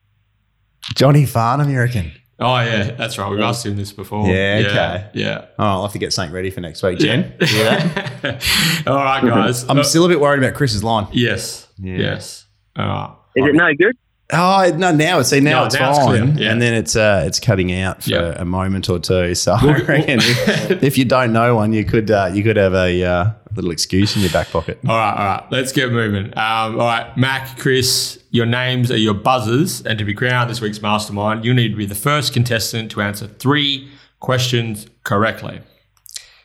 Johnny 0.95 1.27
Farnham, 1.27 1.71
you 1.71 1.79
reckon? 1.79 2.13
oh, 2.41 2.57
yeah. 2.59 2.91
That's 2.93 3.19
right. 3.19 3.31
We've 3.31 3.41
asked 3.41 3.65
him 3.65 3.77
this 3.77 3.93
before. 3.93 4.27
Yeah, 4.27 4.59
Yeah. 4.59 4.67
okay. 4.69 5.11
Yeah. 5.15 5.45
Oh, 5.59 5.65
I'll 5.65 5.83
have 5.83 5.93
to 5.93 5.99
get 5.99 6.13
something 6.13 6.35
ready 6.35 6.51
for 6.51 6.61
next 6.61 6.83
week, 6.83 6.99
Jen. 6.99 7.35
You 7.41 7.47
hear 7.47 7.65
that? 7.65 8.83
All 8.87 8.97
right, 8.97 9.23
guys. 9.25 9.65
I'm 9.69 9.83
still 9.85 10.05
a 10.05 10.09
bit 10.09 10.19
worried 10.21 10.43
about 10.43 10.55
Chris's 10.55 10.83
line. 10.83 11.07
yes. 11.13 11.69
Yeah. 11.79 11.97
Yes. 11.97 12.47
All 12.77 12.87
right. 12.87 13.15
Is 13.37 13.47
it 13.47 13.55
no 13.55 13.73
good? 13.75 13.97
Oh 14.33 14.73
no! 14.77 14.93
Now 14.93 15.19
it's 15.21 15.29
see 15.29 15.41
now 15.41 15.61
No, 15.61 15.67
it's 15.67 15.75
now 15.75 15.91
it's 15.91 15.99
fine, 15.99 16.33
clear, 16.35 16.45
yeah. 16.45 16.53
and 16.53 16.63
then 16.63 16.73
it's 16.73 16.97
uh, 16.97 17.25
it's 17.27 17.39
cutting 17.39 17.73
out 17.73 18.03
for 18.05 18.33
a 18.33 18.45
moment 18.45 18.89
or 18.89 18.99
two. 18.99 19.35
So 19.35 19.53
I 19.61 19.79
reckon 19.83 20.21
if, 20.21 20.71
if 20.83 20.99
you 20.99 21.05
don't 21.05 21.33
know 21.33 21.57
one, 21.57 21.73
you 21.73 21.85
could 21.85 22.11
uh, 22.11 22.31
you 22.33 22.43
could 22.43 22.57
have 22.57 22.73
a 22.75 23.05
uh, 23.05 23.31
little 23.55 23.71
excuse 23.71 24.17
in 24.17 24.23
your 24.23 24.31
back 24.31 24.49
pocket. 24.49 24.79
All 24.89 24.97
right, 24.97 25.13
all 25.13 25.25
right. 25.27 25.45
Let's 25.51 25.73
get 25.73 25.93
moving. 25.93 26.27
Um, 26.39 26.81
all 26.81 26.87
right, 26.87 27.15
Mac, 27.17 27.59
Chris, 27.59 28.23
your 28.31 28.47
names 28.47 28.91
are 28.91 28.97
your 28.97 29.15
buzzers, 29.15 29.85
and 29.85 29.99
to 29.99 30.05
be 30.05 30.15
crowned 30.15 30.49
this 30.49 30.61
week's 30.63 30.81
mastermind, 30.81 31.45
you 31.45 31.53
need 31.53 31.69
to 31.69 31.77
be 31.77 31.87
the 31.87 31.95
first 31.95 32.33
contestant 32.33 32.91
to 32.93 33.03
answer 33.03 33.27
three 33.27 33.91
questions 34.21 34.87
correctly. 35.05 35.61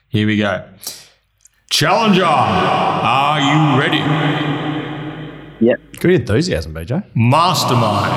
Here 0.09 0.27
we 0.27 0.37
go. 0.37 0.67
Challenger, 1.69 2.25
are 2.25 3.39
you 3.39 3.79
ready? 3.79 4.36
Yep. 5.97 6.01
Good 6.01 6.11
enthusiasm, 6.11 6.73
BJ. 6.75 7.03
Mastermind, 7.15 8.13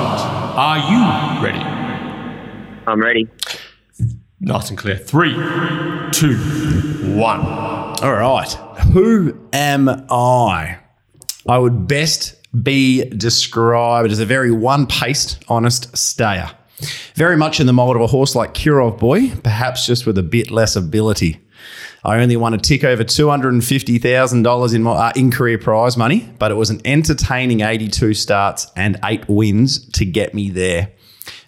are 0.55 0.77
you 0.77 1.43
ready? 1.43 1.59
I'm 2.85 3.01
ready. 3.01 3.27
Nice 4.39 4.69
and 4.69 4.77
clear. 4.77 4.97
Three, 4.97 5.33
two, 6.11 6.37
one. 7.15 7.41
All 7.41 8.13
right. 8.13 8.51
Who 8.93 9.35
am 9.53 9.89
I? 9.89 10.77
I 11.49 11.57
would 11.57 11.87
best 11.87 12.35
be 12.63 13.05
described 13.05 14.11
as 14.11 14.19
a 14.19 14.25
very 14.25 14.51
one 14.51 14.85
paced, 14.85 15.43
honest 15.47 15.95
stayer. 15.97 16.51
Very 17.15 17.37
much 17.37 17.59
in 17.59 17.67
the 17.67 17.73
mold 17.73 17.95
of 17.95 18.01
a 18.01 18.07
horse 18.07 18.35
like 18.35 18.53
Kirov 18.53 18.99
Boy, 18.99 19.29
perhaps 19.43 19.85
just 19.85 20.05
with 20.05 20.17
a 20.17 20.23
bit 20.23 20.51
less 20.51 20.75
ability. 20.75 21.39
I 22.03 22.17
only 22.19 22.35
won 22.35 22.53
a 22.53 22.57
tick 22.57 22.83
over 22.83 23.03
$250,000 23.03 24.73
in, 24.73 24.87
uh, 24.87 25.11
in 25.15 25.31
career 25.31 25.57
prize 25.57 25.97
money, 25.97 26.29
but 26.39 26.51
it 26.51 26.55
was 26.55 26.69
an 26.71 26.81
entertaining 26.83 27.61
82 27.61 28.15
starts 28.15 28.67
and 28.75 28.99
eight 29.05 29.27
wins 29.27 29.87
to 29.91 30.05
get 30.05 30.33
me 30.33 30.49
there. 30.49 30.91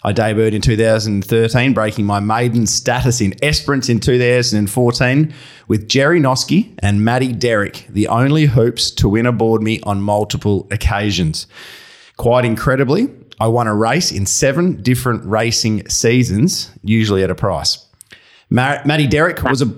I 0.03 0.13
debuted 0.13 0.53
in 0.53 0.61
2013, 0.61 1.73
breaking 1.73 2.05
my 2.05 2.19
maiden 2.19 2.67
status 2.67 3.21
in 3.21 3.33
Esperance 3.41 3.89
in 3.89 3.99
2014 3.99 5.33
with 5.67 5.87
Jerry 5.87 6.19
Noski 6.19 6.77
and 6.79 7.03
Matty 7.03 7.31
Derrick, 7.31 7.87
the 7.89 8.07
only 8.09 8.45
hoops 8.45 8.91
to 8.91 9.07
win 9.07 9.25
aboard 9.25 9.63
me 9.63 9.79
on 9.83 10.01
multiple 10.01 10.67
occasions. 10.71 11.47
Quite 12.17 12.45
incredibly, 12.45 13.09
I 13.39 13.47
won 13.47 13.67
a 13.67 13.73
race 13.73 14.11
in 14.11 14.25
seven 14.25 14.81
different 14.81 15.25
racing 15.25 15.87
seasons, 15.89 16.71
usually 16.83 17.23
at 17.23 17.31
a 17.31 17.35
price. 17.35 17.85
Ma- 18.49 18.79
Matty 18.85 19.07
Derrick 19.07 19.41
was 19.41 19.61
a. 19.61 19.73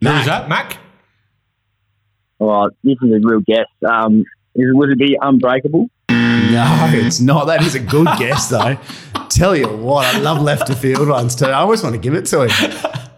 Who 0.00 0.04
Mac. 0.08 0.20
is 0.20 0.26
that, 0.26 0.48
Mac? 0.48 0.78
Well, 2.38 2.70
this 2.82 2.96
is 3.02 3.10
a 3.12 3.20
real 3.26 3.40
guess. 3.40 3.66
Um, 3.88 4.24
is, 4.54 4.66
would 4.74 4.90
it 4.90 4.98
be 4.98 5.16
Unbreakable? 5.20 5.88
No, 6.08 6.88
it's 6.92 7.20
not. 7.20 7.46
That 7.46 7.62
is 7.62 7.74
a 7.74 7.80
good 7.80 8.06
guess, 8.18 8.48
though. 8.48 8.78
Tell 9.28 9.54
you 9.54 9.68
what, 9.68 10.06
I 10.14 10.18
love 10.18 10.40
left 10.42 10.66
to 10.68 10.74
field 10.74 11.08
ones 11.08 11.36
too. 11.36 11.44
I 11.46 11.52
always 11.60 11.82
want 11.82 11.94
to 11.94 12.00
give 12.00 12.14
it 12.14 12.24
to 12.26 12.42
him. 12.48 12.50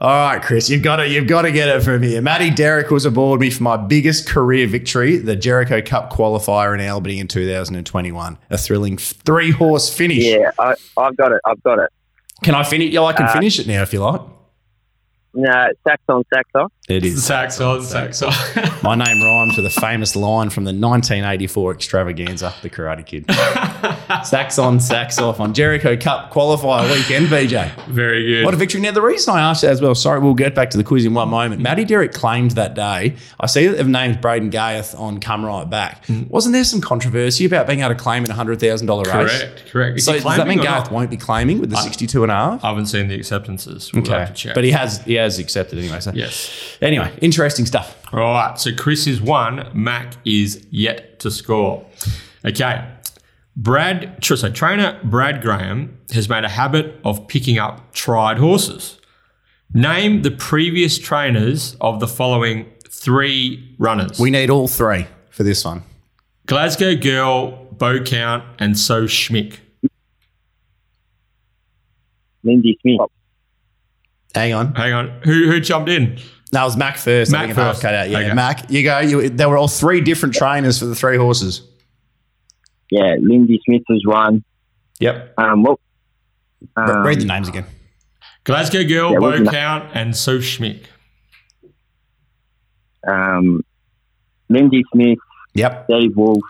All 0.01 0.11
right, 0.11 0.43
Chris, 0.43 0.69
you've 0.69 0.83
got 0.83 0.97
to 0.97 1.09
you've 1.09 1.27
got 1.29 1.43
to 1.43 1.53
get 1.53 1.69
it 1.69 1.83
from 1.83 2.03
here. 2.03 2.21
Matty 2.21 2.51
Derrick 2.51 2.91
was 2.91 3.07
aboard 3.07 3.41
me 3.41 3.49
for 3.51 3.63
my 3.63 3.77
biggest 3.79 4.29
career 4.29 4.67
victory, 4.67 5.17
the 5.17 5.37
Jericho 5.37 5.81
Cup 5.81 6.13
qualifier 6.13 6.75
in 6.79 6.87
Albany 6.87 7.19
in 7.21 7.29
2021. 7.29 8.39
A 8.51 8.59
thrilling 8.59 8.99
three 8.99 9.53
horse 9.53 9.93
finish. 9.95 10.25
Yeah, 10.25 10.51
I, 10.59 10.75
I've 10.99 11.17
got 11.17 11.33
it. 11.33 11.41
I've 11.47 11.63
got 11.63 11.79
it. 11.79 11.91
Can 12.43 12.55
I 12.55 12.65
finish? 12.65 12.93
Yeah, 12.93 13.03
I 13.05 13.13
can 13.15 13.27
Uh, 13.27 13.33
finish 13.33 13.59
it 13.61 13.67
now 13.69 13.83
if 13.83 13.93
you 13.93 14.01
like. 14.01 14.21
Sax 15.35 16.03
on, 16.09 16.25
sax 16.33 16.51
off. 16.55 16.73
It 16.89 17.05
is. 17.05 17.25
Sax 17.25 17.61
on, 17.61 17.81
sax 17.81 18.23
on. 18.23 18.33
My 18.83 18.97
name 18.97 19.23
rhymes 19.23 19.57
with 19.57 19.65
a 19.67 19.71
famous 19.71 20.17
line 20.17 20.51
from 20.51 20.65
the 20.65 20.73
1984 20.73 21.75
extravaganza, 21.75 22.53
The 22.61 22.69
Karate 22.69 23.07
Kid. 23.07 23.25
sax 24.27 24.59
on, 24.59 24.81
sax 24.81 25.21
off 25.21 25.39
on 25.39 25.55
Jericho 25.55 25.97
Cup 25.97 26.33
qualifier 26.33 26.93
weekend, 26.93 27.29
BJ. 27.29 27.71
Very 27.87 28.27
good. 28.27 28.45
What 28.45 28.53
a 28.53 28.57
victory. 28.57 28.81
Now, 28.81 28.91
the 28.91 29.01
reason 29.01 29.33
I 29.33 29.41
asked 29.41 29.63
that 29.63 29.71
as 29.71 29.81
well, 29.81 29.95
sorry, 29.95 30.19
we'll 30.19 30.35
get 30.35 30.57
back 30.57 30.71
to 30.71 30.77
the 30.77 30.83
quiz 30.83 31.05
in 31.05 31.15
one 31.15 31.29
moment. 31.29 31.55
Mm-hmm. 31.55 31.63
Matty 31.63 31.85
Derrick 31.85 32.13
claimed 32.13 32.51
that 32.53 32.75
day, 32.75 33.15
I 33.39 33.47
see 33.47 33.69
that 33.69 33.77
they've 33.77 33.87
named 33.87 34.21
Braden 34.21 34.51
Gaeth 34.51 34.99
on 34.99 35.21
Come 35.21 35.45
Right 35.45 35.71
Back. 35.71 36.05
Mm-hmm. 36.07 36.31
Wasn't 36.31 36.53
there 36.53 36.65
some 36.65 36.81
controversy 36.81 37.45
about 37.45 37.69
being 37.69 37.79
able 37.79 37.95
to 37.95 38.01
claim 38.01 38.25
in 38.25 38.31
a 38.33 38.35
$100,000 38.35 39.07
race? 39.07 39.41
correct, 39.41 39.71
correct. 39.71 39.99
Is 39.99 40.05
So 40.05 40.15
does 40.15 40.25
that 40.25 40.49
mean 40.49 40.59
Gaeth 40.59 40.91
won't 40.91 41.11
be 41.11 41.17
claiming 41.17 41.61
with 41.61 41.71
the 41.71 41.77
62 41.77 42.25
and 42.25 42.33
a 42.33 42.35
half? 42.35 42.65
I 42.65 42.71
haven't 42.71 42.87
seen 42.87 43.07
the 43.07 43.15
acceptances. 43.15 43.93
We'll 43.93 44.05
have 44.07 44.31
to 44.31 44.35
check. 44.35 44.55
But 44.57 44.65
he 44.65 44.73
has 44.73 45.01
he 45.05 45.15
has 45.15 45.39
accepted 45.39 45.79
anyway. 45.79 46.01
So 46.01 46.11
yes. 46.13 46.73
Anyway, 46.83 47.13
interesting 47.21 47.67
stuff. 47.67 47.97
All 48.13 48.21
right. 48.21 48.59
So 48.59 48.75
Chris 48.75 49.07
is 49.07 49.21
one. 49.21 49.71
Mac 49.73 50.15
is 50.25 50.67
yet 50.71 51.19
to 51.21 51.31
score. 51.31 51.87
Okay. 52.45 52.87
Brad, 53.57 54.21
tr- 54.23 54.37
so 54.37 54.51
trainer 54.51 54.99
Brad 55.05 55.43
Graham 55.43 55.99
has 56.13 56.29
made 56.29 56.45
a 56.45 56.49
habit 56.49 56.99
of 57.05 57.27
picking 57.29 57.59
up 57.59 57.93
tried 57.93 58.39
horses. 58.39 58.99
Name 59.75 60.23
the 60.23 60.31
previous 60.31 60.99
trainers 60.99 61.77
of 61.81 62.01
the 62.01 62.09
following 62.09 62.71
three 62.89 63.75
runners: 63.79 64.19
We 64.19 64.31
need 64.31 64.51
all 64.51 64.69
three 64.69 65.07
for 65.31 65.43
this 65.43 65.65
one. 65.65 65.83
Glasgow 66.47 66.95
Girl, 66.97 67.53
Bow 67.73 68.03
Count, 68.03 68.45
and 68.59 68.79
So 68.79 69.05
Schmick. 69.05 69.59
Lindsay 72.43 72.79
Smith. 72.83 73.01
Hang 74.35 74.53
on. 74.55 74.75
Hang 74.75 74.93
on, 74.93 75.09
who 75.25 75.51
who 75.51 75.61
jumped 75.61 75.89
in? 75.89 76.19
That 76.53 76.65
was 76.65 76.77
Mac 76.77 76.99
first. 76.99 77.33
Mac 77.33 77.41
I 77.41 77.47
think, 77.47 77.57
and 77.57 77.65
half 77.67 77.75
first. 77.77 77.83
cut 77.83 77.95
out. 77.95 78.11
Yeah, 78.11 78.19
Okay. 78.19 78.35
Mac, 78.35 78.71
you 78.71 78.83
go. 78.83 78.99
You, 79.01 79.29
there 79.31 79.49
were 79.49 79.57
all 79.57 79.69
three 79.69 80.01
different 80.03 80.35
trainers 80.35 80.79
for 80.79 80.85
the 80.85 80.95
three 80.95 81.17
horses. 81.17 81.63
Yeah, 82.91 83.17
Lindsay 83.21 83.59
Smith 83.65 83.83
was 83.89 84.03
one. 84.07 84.45
Yep. 85.01 85.33
Um, 85.39 85.63
well, 85.63 85.81
um, 86.77 87.07
Read 87.07 87.21
the 87.21 87.25
names 87.25 87.49
again. 87.49 87.65
Glasgow 88.45 88.85
Girl, 88.85 89.13
Yeah, 89.13 89.19
Bow 89.19 89.31
wasn't 89.31 89.49
Count, 89.51 89.91
and 89.95 90.15
So 90.17 90.39
Schmick. 90.39 90.85
um, 93.09 93.65
Lindsay 94.49 94.85
Smith, 94.93 95.19
Yep. 95.55 95.89
Dave 95.89 96.17
Wolf, 96.17 96.43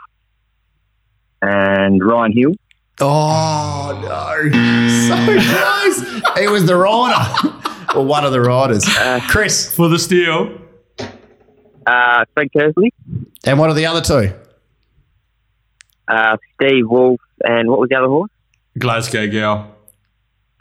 and 1.40 2.04
Ryan 2.04 2.32
Hill. 2.32 2.52
Oh 3.00 3.98
no! 4.02 4.32
So 5.08 5.16
close. 5.16 6.22
It 6.40 6.50
was 6.50 6.66
the 6.66 6.76
rider, 6.76 7.51
or 7.94 8.04
one 8.04 8.24
of 8.24 8.32
the 8.32 8.40
riders. 8.40 8.84
Chris, 9.28 9.74
For 9.74 9.88
the 9.88 9.98
steal, 9.98 10.58
Uh, 11.86 12.24
Craig 12.34 12.50
Kersley, 12.56 12.90
And 13.44 13.58
what 13.58 13.68
are 13.70 13.74
the 13.74 13.86
other 13.86 14.00
two? 14.00 14.32
uh, 16.08 16.36
Steve 16.54 16.88
Wolf, 16.88 17.20
and 17.44 17.68
what 17.70 17.78
was 17.80 17.88
the 17.88 17.96
other 17.96 18.06
horse? 18.08 18.30
Glasgow 18.78 19.26
girl. 19.28 19.74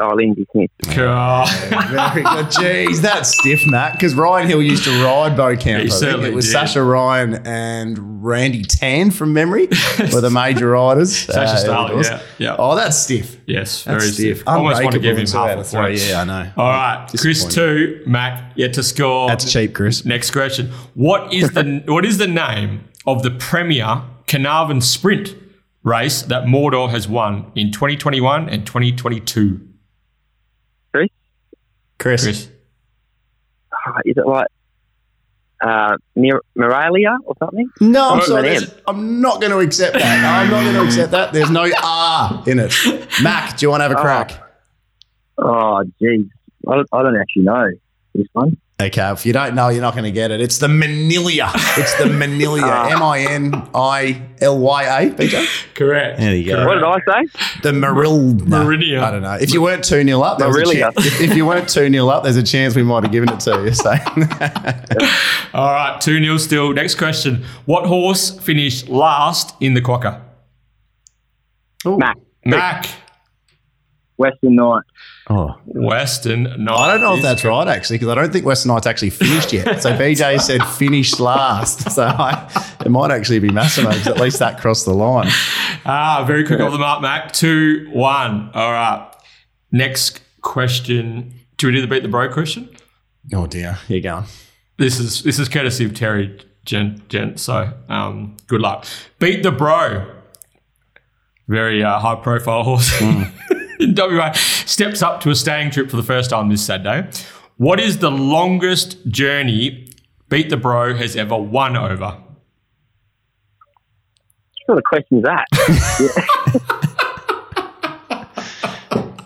Oh, 0.02 0.16
Lindsay 0.16 0.48
Smith. 0.52 0.72
Oh, 0.98 1.46
Very 1.70 2.24
good. 2.24 2.46
Jeez, 2.52 3.02
that's 3.02 3.38
stiff, 3.38 3.66
Matt. 3.68 3.94
Because 3.94 4.16
Ryan 4.16 4.48
Hill 4.48 4.62
used 4.64 4.84
to 4.86 5.04
ride 5.04 5.38
Bo 5.38 5.56
Camp. 5.56 5.84
He 5.84 5.90
certainly 5.90 6.30
It 6.30 6.34
was 6.36 6.46
did. 6.46 6.52
Sasha 6.54 6.82
Ryan 6.84 7.46
and 7.46 8.24
Randy 8.24 8.64
Tan 8.64 9.12
from 9.12 9.34
memory 9.34 9.68
were 10.12 10.22
the 10.22 10.30
major 10.32 10.70
riders. 10.70 11.16
Sasha 11.26 11.54
Uh, 11.54 11.58
Starling, 11.58 12.04
yeah, 12.04 12.22
yeah. 12.40 12.56
Oh, 12.58 12.76
that's 12.76 12.98
stiff. 12.98 13.38
yes, 13.46 13.84
That's 13.84 14.04
very 14.04 14.12
stiff. 14.14 14.38
stiff. 14.38 14.48
Almost 14.48 14.82
want 14.84 14.94
to 14.96 15.00
give 15.00 15.18
him 15.18 15.28
half 15.28 15.34
a 15.34 15.34
two 15.34 15.38
out 15.54 15.60
of 15.60 15.68
three. 15.68 16.00
Yeah, 16.10 16.22
I 16.22 16.24
know. 16.26 16.52
All 16.58 16.70
right, 16.70 17.08
Chris 17.20 17.46
two, 17.46 18.04
Mac 18.08 18.54
yet 18.56 18.74
to 18.74 18.84
score. 18.84 19.28
That's 19.28 19.52
cheap, 19.52 19.74
Chris. 19.76 20.04
Next 20.06 20.32
question: 20.32 20.72
What 20.96 21.34
is 21.34 21.52
the 21.52 21.84
what 21.88 22.06
is 22.06 22.18
the 22.18 22.28
name 22.28 22.86
of 23.06 23.24
the 23.24 23.32
premier 23.32 24.04
Carnarvon 24.28 24.82
Sprint 24.82 25.36
race 25.84 26.22
that 26.24 26.44
Mordor 26.46 26.90
has 26.92 27.08
won 27.08 27.52
in 27.56 27.72
2021 27.72 28.50
and 28.50 28.66
2022? 28.68 29.68
Chris? 32.02 32.24
Chris. 32.24 32.46
Chris, 32.46 32.50
Oh, 33.88 33.94
is 34.06 34.18
it 34.18 34.28
like 34.28 34.48
uh, 35.64 35.96
Mir- 36.16 36.42
Miralia 36.58 37.18
or 37.26 37.36
something? 37.40 37.70
No, 37.80 38.12
I'm 38.12 38.20
Oh, 38.20 38.24
sorry. 38.24 38.42
man. 38.44 38.52
there's- 38.52 38.76
I'm 38.88 39.22
not 39.22 39.40
going 39.40 39.52
to 39.52 39.60
accept 39.60 39.94
that. 39.94 40.04
I'm 40.44 40.50
not 40.50 40.62
going 40.64 40.76
to 40.76 40.84
accept 40.84 41.12
that. 41.12 41.34
There's 41.34 41.50
no 41.52 41.70
R 41.84 42.44
in 42.48 42.60
it. 42.60 42.74
Mac, 43.24 43.58
do 43.58 43.66
you 43.66 43.70
want 43.70 43.80
to 43.82 43.84
have 43.88 43.92
a 43.92 43.96
crack? 44.02 44.32
Oh, 45.38 45.84
geez. 46.02 46.26
I 46.68 46.84
I 46.92 47.02
don't 47.04 47.18
actually 47.20 47.44
know 47.44 47.70
this 48.14 48.28
one. 48.34 48.58
Okay, 48.82 49.12
if 49.12 49.26
you 49.28 49.34
don't 49.34 49.54
know, 49.54 49.70
you're 49.70 49.82
not 49.82 49.94
going 49.94 50.06
to 50.06 50.12
get 50.12 50.32
it. 50.32 50.41
It's 50.41 50.58
the 50.58 50.67
Minilya. 50.67 51.52
It's 51.78 51.94
the 51.96 52.06
Minilya. 52.06 52.62
Ah. 52.72 52.89
M 52.89 53.04
I 53.04 53.20
N 53.20 53.70
I 53.76 54.22
L 54.39 54.58
Y 54.58 54.84
A. 54.84 55.10
BJ? 55.12 55.74
correct. 55.76 56.20
There 56.20 56.36
you 56.36 56.46
go. 56.48 56.65
What 56.65 56.76
did 56.76 56.84
I 56.84 57.00
say? 57.00 57.60
The 57.63 57.72
Maril. 57.74 58.34
no, 58.48 58.70
I 58.70 59.12
don't 59.12 59.22
know. 59.22 59.34
If 59.34 59.54
you 59.54 59.62
weren't 59.62 59.84
2 59.84 60.04
0 60.04 60.22
up, 60.22 60.38
there 60.38 60.48
was 60.48 60.58
a 60.58 60.74
chance, 60.74 61.06
if, 61.06 61.22
if 61.22 61.36
you 61.36 61.46
weren't 61.46 61.67
2 61.70 61.89
0 61.91 62.08
up, 62.08 62.24
there's 62.24 62.38
a 62.38 62.44
chance 62.44 62.76
we 62.76 62.84
might 62.84 63.04
have 63.04 63.12
given 63.12 63.30
it 63.30 63.39
to 63.41 63.63
you. 63.63 63.74
So. 63.74 63.91
All 65.54 65.74
right, 65.74 66.00
2 66.02 66.24
0 66.24 66.38
still. 66.38 66.74
Next 66.74 66.96
question. 66.96 67.44
What 67.65 67.86
horse 67.86 68.39
finished 68.39 68.89
last 68.89 69.56
in 69.60 69.74
the 69.74 69.82
Quokka? 69.82 70.22
Ooh. 71.86 71.98
Mac. 71.98 72.17
Mac. 72.46 72.88
Western 74.22 74.56
Knight. 74.56 74.84
Oh. 75.30 75.58
Western 75.66 76.44
Knight. 76.44 76.78
I 76.78 76.92
don't 76.92 77.02
know 77.02 77.16
if 77.16 77.22
that's 77.22 77.44
right, 77.44 77.68
actually, 77.68 77.98
because 77.98 78.10
I 78.10 78.16
don't 78.16 78.32
think 78.32 78.46
Western 78.46 78.72
Knight's 78.72 78.88
actually 78.88 79.10
finished 79.10 79.52
yet. 79.52 79.82
So 79.82 79.92
BJ 79.92 80.40
said 80.48 80.64
finished 80.64 81.20
last. 81.20 81.90
So 81.92 82.04
I, 82.04 82.50
it 82.86 82.90
might 82.90 83.12
actually 83.12 83.40
be 83.40 83.50
Massimo, 83.50 83.90
because 83.90 84.08
at 84.08 84.20
least 84.20 84.40
that 84.40 84.62
crossed 84.62 84.86
the 84.86 84.94
line. 84.94 85.28
Ah, 85.86 86.24
very 86.26 86.46
quick 86.46 86.62
off 86.62 86.72
the 86.72 86.78
mark, 86.78 87.02
Mac. 87.02 87.34
2 87.34 87.90
1. 87.92 88.52
All 88.54 88.72
right. 88.72 89.12
Next 89.72 90.22
question. 90.42 91.34
Do 91.58 91.68
we 91.68 91.74
do 91.74 91.82
the 91.82 91.88
beat 91.88 92.04
the 92.04 92.10
bro 92.10 92.32
question? 92.32 92.70
Oh, 93.34 93.48
dear. 93.48 93.80
Here 93.88 93.98
you 93.98 94.04
go. 94.04 94.24
This 94.78 95.00
is 95.00 95.22
this 95.24 95.38
is 95.38 95.50
courtesy 95.50 95.86
of 95.86 95.94
Terry 95.94 96.40
Gent. 96.66 97.08
Gent 97.10 97.40
so 97.40 97.74
um, 97.90 98.38
good 98.48 98.62
luck. 98.62 98.86
Beat 99.20 99.44
the 99.44 99.52
bro. 99.52 100.08
Very 101.48 101.84
uh, 101.84 102.00
high 102.00 102.16
profile 102.16 102.64
horse 102.64 102.90
in 103.89 103.96
WA. 103.96 104.32
Steps 104.34 105.02
up 105.02 105.22
to 105.22 105.30
a 105.30 105.36
staying 105.36 105.72
trip 105.72 105.89
for 105.89 105.98
the 105.98 106.04
first 106.04 106.30
time 106.30 106.50
this 106.50 106.63
Saturday. 106.65 107.10
What 107.58 107.80
is 107.80 107.98
the 108.00 108.12
longest 108.12 109.08
journey 109.08 109.88
Beat 110.30 110.50
the 110.50 110.58
Bro 110.58 110.96
has 110.96 111.15
ever 111.15 111.36
won 111.38 111.76
over? 111.76 112.17
What 114.65 114.65
sort 114.65 114.78
of 114.78 114.84
question 114.86 115.17
is 115.17 115.24
that? 115.24 115.46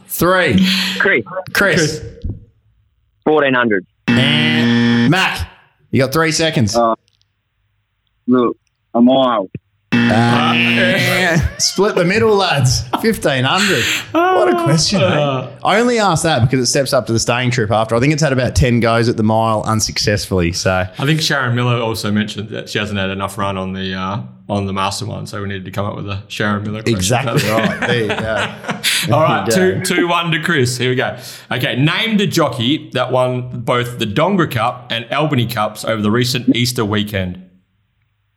Three. 0.07 0.65
Chris, 0.97 1.23
Chris. 1.53 2.01
1400. 3.23 3.85
And 4.07 5.11
Mac. 5.11 5.49
You 5.91 5.99
got 5.99 6.13
three 6.13 6.31
seconds. 6.31 6.75
Oh. 6.75 6.95
Look, 8.25 8.57
a 8.93 9.01
mile. 9.01 9.49
Uh, 10.11 11.57
split 11.57 11.95
the 11.95 12.05
middle, 12.05 12.35
lads. 12.35 12.83
1500. 12.91 13.83
What 14.13 14.53
a 14.53 14.63
question. 14.63 15.01
eh? 15.01 15.05
Uh, 15.05 15.59
I 15.63 15.79
only 15.79 15.99
asked 15.99 16.23
that 16.23 16.41
because 16.41 16.59
it 16.59 16.65
steps 16.67 16.93
up 16.93 17.07
to 17.07 17.13
the 17.13 17.19
staying 17.19 17.51
trip 17.51 17.71
after. 17.71 17.95
I 17.95 17.99
think 17.99 18.13
it's 18.13 18.21
had 18.21 18.33
about 18.33 18.55
10 18.55 18.79
goes 18.79 19.09
at 19.09 19.17
the 19.17 19.23
mile 19.23 19.63
unsuccessfully. 19.65 20.51
So, 20.51 20.71
I 20.71 21.05
think 21.05 21.21
Sharon 21.21 21.55
Miller 21.55 21.81
also 21.81 22.11
mentioned 22.11 22.49
that 22.49 22.69
she 22.69 22.77
hasn't 22.77 22.99
had 22.99 23.09
enough 23.09 23.37
run 23.37 23.57
on 23.57 23.73
the 23.73 23.93
uh, 23.93 24.21
on 24.47 24.67
the 24.67 24.73
mastermind, 24.73 25.27
so 25.27 25.41
we 25.41 25.47
needed 25.47 25.65
to 25.65 25.71
come 25.71 25.87
up 25.87 25.95
with 25.95 26.07
a 26.07 26.21
Sharon 26.27 26.63
Miller. 26.63 26.81
question. 26.83 26.95
exactly 26.95 27.49
right. 27.49 27.79
There 27.79 28.01
you 28.03 28.07
go. 28.09 29.15
All 29.15 29.21
right, 29.23 29.49
There 29.49 29.77
you 29.77 29.83
two, 29.83 29.95
two, 29.95 30.07
one 30.07 30.29
to 30.31 30.41
Chris. 30.41 30.77
Here 30.77 30.89
we 30.91 30.95
go. 30.95 31.17
Okay, 31.51 31.75
name 31.81 32.17
the 32.17 32.27
jockey 32.27 32.89
that 32.91 33.11
won 33.11 33.61
both 33.61 33.97
the 33.97 34.05
Dongara 34.05 34.51
Cup 34.51 34.91
and 34.91 35.11
Albany 35.11 35.47
Cups 35.47 35.83
over 35.83 36.01
the 36.01 36.11
recent 36.11 36.55
Easter 36.55 36.85
weekend. 36.85 37.41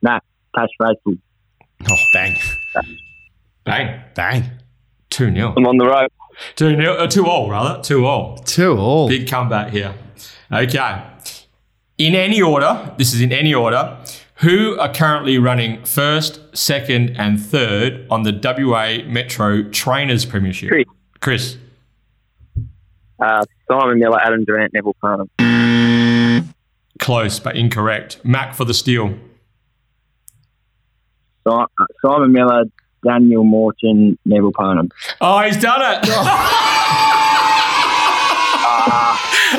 Nah, 0.01 0.21
Tash 0.57 0.69
Racing. 0.81 1.21
Oh, 1.89 1.97
bang. 2.13 2.37
Bang. 3.65 4.01
Bang. 4.15 4.45
2 5.11 5.33
0. 5.33 5.55
I'm 5.57 5.67
on 5.67 5.77
the 5.77 5.87
road. 5.87 6.09
2 6.57 6.77
0. 6.77 6.95
Uh, 6.95 7.07
2 7.07 7.27
all, 7.27 7.51
rather. 7.51 7.83
2 7.83 8.07
all. 8.07 8.39
Two 8.39 8.77
all. 8.77 9.09
Big 9.09 9.29
comeback 9.29 9.71
here. 9.71 9.95
Okay. 10.53 11.05
In 11.99 12.15
any 12.15 12.41
order, 12.41 12.95
this 12.97 13.13
is 13.13 13.21
in 13.21 13.33
any 13.33 13.53
order, 13.53 13.99
who 14.37 14.79
are 14.79 14.93
currently 14.93 15.37
running 15.39 15.85
first, 15.85 16.41
second, 16.57 17.17
and 17.19 17.41
third 17.41 18.07
on 18.09 18.23
the 18.23 18.33
WA 18.33 18.99
Metro 19.11 19.65
Trainers 19.71 20.25
Premiership? 20.25 20.71
Chris. 20.71 20.87
Chris. 21.21 21.57
Uh, 23.21 23.45
Simon 23.69 23.99
Miller, 23.99 24.21
Adam 24.21 24.45
Durrant, 24.45 24.73
Neville 24.73 24.95
Parnham. 25.01 25.29
Close, 27.01 27.41
but 27.41 27.57
incorrect. 27.57 28.21
Mac 28.25 28.55
for 28.55 28.65
the 28.65 28.75
steal. 28.75 29.15
Si- 31.47 31.53
uh, 31.53 31.67
Simon 32.03 32.33
Miller, 32.33 32.65
Daniel 33.05 33.45
Morton, 33.45 34.19
Neville 34.25 34.53
Parnham. 34.53 34.91
Oh, 35.21 35.41
he's 35.41 35.57
done 35.57 35.81
it. 35.83 36.09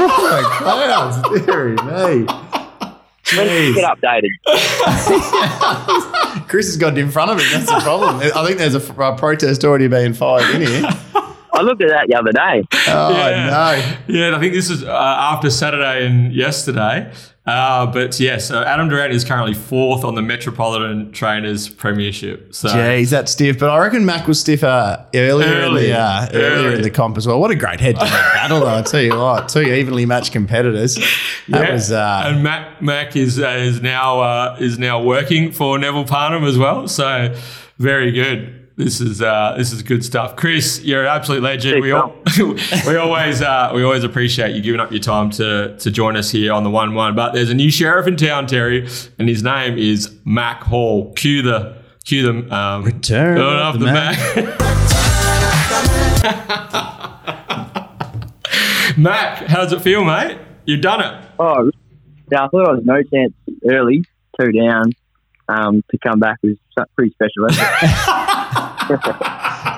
Oh, 0.02 0.62
my 0.64 0.88
God. 0.88 1.46
Deary 1.46 1.72
me. 1.76 2.26
Let's 3.36 3.52
Jeez. 3.52 3.76
get 3.76 3.98
updated. 3.98 4.30
Chris 6.48 6.68
has 6.68 6.78
got 6.78 6.98
it 6.98 7.02
in 7.02 7.12
front 7.12 7.32
of 7.32 7.40
him. 7.40 7.46
That's 7.52 7.66
the 7.72 7.80
problem. 7.82 8.18
I 8.36 8.46
think 8.46 8.58
there's 8.58 8.76
a 8.76 8.80
protest 8.80 9.64
already 9.64 9.88
being 9.88 10.14
fired 10.14 10.56
in 10.56 10.62
here. 10.68 10.84
I 11.54 11.62
looked 11.62 11.82
at 11.82 11.90
that 11.90 12.08
the 12.08 12.16
other 12.16 12.32
day. 12.32 12.64
Oh, 12.88 13.10
yeah. 13.12 13.96
no. 14.08 14.14
Yeah, 14.14 14.36
I 14.36 14.40
think 14.40 14.54
this 14.54 14.70
is 14.70 14.84
uh, 14.84 14.88
after 14.92 15.50
Saturday 15.50 16.06
and 16.06 16.34
yesterday. 16.34 17.12
Uh, 17.50 17.86
but 17.88 18.20
yes, 18.20 18.48
so 18.48 18.62
Adam 18.64 18.90
Durrant 18.90 19.12
is 19.14 19.24
currently 19.26 19.54
fourth 19.54 20.04
on 20.04 20.16
the 20.16 20.22
Metropolitan 20.22 21.12
Trainers 21.12 21.68
Premiership. 21.68 22.54
So 22.54 22.70
Jeez, 22.70 23.10
that's 23.10 23.32
stiff. 23.32 23.58
But 23.60 23.70
I 23.70 23.80
reckon 23.80 24.06
Mac 24.06 24.28
was 24.28 24.40
stiffer 24.40 25.06
earlier, 25.16 25.66
in 25.66 25.74
the 25.76 25.94
uh, 25.98 26.28
earlier 26.34 26.68
Early. 26.70 26.76
in 26.76 26.82
the 26.84 26.90
comp 26.92 27.18
as 27.18 27.26
well. 27.28 27.40
What 27.40 27.52
a 27.52 27.56
great 27.56 27.80
head-to-head 27.80 28.10
battle, 28.34 28.60
though. 28.60 28.68
I 28.78 28.82
tell 28.84 29.02
you 29.02 29.18
what, 29.18 29.50
two 29.50 29.62
evenly 29.62 30.06
matched 30.06 30.32
competitors. 30.32 30.96
That 31.48 31.68
Yeah. 31.68 31.74
was 31.74 31.92
uh, 31.92 32.24
and 32.26 32.44
Mac 32.44 32.82
Mac 32.82 33.16
is 33.16 33.40
uh, 33.40 33.48
is 33.48 33.82
now 33.82 34.20
uh, 34.20 34.58
is 34.60 34.78
now 34.78 35.02
working 35.02 35.52
for 35.52 35.80
Neville 35.80 36.06
Parnham 36.06 36.44
as 36.44 36.58
well. 36.58 36.88
So 36.88 37.36
very 37.80 38.12
good. 38.12 38.59
This 38.80 39.02
is 39.02 39.22
uh, 39.22 39.56
this 39.58 39.74
is 39.74 39.84
good 39.84 40.06
stuff, 40.06 40.38
Chris. 40.38 40.82
You're 40.86 41.02
an 41.02 41.10
absolute 41.10 41.44
legend. 41.44 41.82
We 41.82 41.92
all, 41.92 42.16
we 42.88 42.96
always 42.96 43.42
uh, 43.42 43.74
we 43.76 43.84
always 43.84 44.06
appreciate 44.06 44.56
you 44.56 44.62
giving 44.62 44.80
up 44.80 44.90
your 44.90 45.02
time 45.02 45.32
to 45.32 45.76
to 45.78 45.92
join 45.92 46.16
us 46.16 46.32
here 46.32 46.54
on 46.54 46.64
the 46.64 46.70
one 46.70 46.94
one. 46.96 47.14
But 47.14 47.34
there's 47.34 47.50
a 47.50 47.54
new 47.54 47.70
sheriff 47.70 48.08
in 48.08 48.16
town, 48.16 48.48
Terry, 48.48 48.88
and 49.18 49.28
his 49.28 49.44
name 49.44 49.78
is 49.78 50.16
Mack 50.24 50.64
Hall. 50.64 51.12
Cue 51.12 51.42
the 51.42 51.76
cue 52.06 52.24
them. 52.24 52.50
Um, 52.54 52.86
Return 52.86 53.38
of 53.38 53.44
off 53.44 53.74
the 53.74 53.80
the 53.80 53.86
Mac. 53.92 54.18
Mac. 54.38 54.60
Mac, 58.98 59.40
how's 59.48 59.74
it 59.74 59.82
feel, 59.82 60.06
mate? 60.06 60.38
You've 60.66 60.80
done 60.80 61.02
it. 61.02 61.22
Oh, 61.38 61.70
yeah, 62.32 62.46
I 62.46 62.48
thought 62.48 62.70
I 62.70 62.72
was 62.72 62.86
no 62.86 63.04
chance 63.04 63.34
early, 63.70 64.06
two 64.40 64.54
down. 64.54 64.94
Um, 65.50 65.84
to 65.92 65.98
come 65.98 66.20
back 66.20 66.38
was 66.44 66.56
pretty 66.96 67.12
special. 67.12 67.50
Wasn't 68.54 69.06
it? 69.06 69.20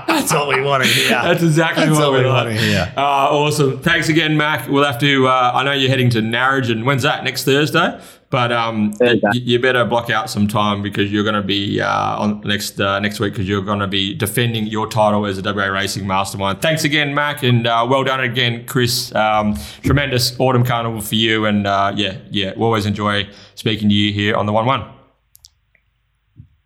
that's 0.07 0.33
what 0.33 0.47
we 0.47 0.61
want 0.61 0.83
to 0.83 0.89
hear. 0.89 1.09
That's 1.09 1.43
exactly 1.43 1.85
That's 1.85 1.97
what 1.97 2.11
what 2.11 2.19
we 2.19 2.25
we 2.25 2.29
wanna 2.31 2.53
hear. 2.53 2.93
Uh, 2.95 3.01
awesome. 3.01 3.79
Thanks 3.79 4.09
again, 4.09 4.37
Mac. 4.37 4.67
We'll 4.69 4.83
have 4.83 4.99
to. 4.99 5.27
Uh, 5.27 5.51
I 5.53 5.63
know 5.63 5.71
you're 5.73 5.89
heading 5.89 6.09
to 6.11 6.19
Narrogin. 6.21 6.83
When's 6.85 7.03
that? 7.03 7.23
Next 7.23 7.43
Thursday. 7.45 7.99
But 8.29 8.53
um, 8.53 8.93
There 8.93 9.15
you 9.15 9.21
you, 9.33 9.41
you 9.41 9.59
better 9.59 9.83
block 9.83 10.09
out 10.09 10.29
some 10.29 10.47
time 10.47 10.81
because 10.81 11.11
you're 11.11 11.25
going 11.25 11.35
to 11.35 11.41
be 11.41 11.81
uh, 11.81 12.17
on 12.17 12.39
next 12.45 12.79
uh, 12.79 12.97
next 13.01 13.19
week 13.19 13.33
because 13.33 13.47
you're 13.47 13.61
going 13.61 13.79
to 13.79 13.87
be 13.87 14.13
defending 14.13 14.67
your 14.67 14.87
title 14.87 15.25
as 15.25 15.37
a 15.37 15.41
WA 15.53 15.65
Racing 15.65 16.07
Mastermind. 16.07 16.61
Thanks 16.61 16.85
again, 16.85 17.13
Mac, 17.13 17.43
and 17.43 17.67
uh, 17.67 17.85
well 17.89 18.05
done 18.05 18.21
again, 18.21 18.65
Chris. 18.65 19.13
Um, 19.13 19.57
tremendous 19.83 20.39
autumn 20.39 20.63
carnival 20.63 21.01
for 21.01 21.15
you, 21.15 21.45
and 21.45 21.67
uh, 21.67 21.91
yeah, 21.93 22.19
yeah, 22.29 22.53
we 22.55 22.63
always 22.63 22.85
enjoy 22.85 23.27
speaking 23.55 23.89
to 23.89 23.95
you 23.95 24.13
here 24.13 24.35
on 24.35 24.45
the 24.45 24.53
One 24.53 24.65
One. 24.65 25.00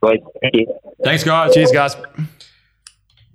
Sweet. 0.05 0.23
Thank 0.41 0.55
you. 0.55 0.79
Thanks, 1.03 1.23
guys. 1.23 1.53
Cheers, 1.53 1.71
guys. 1.71 1.95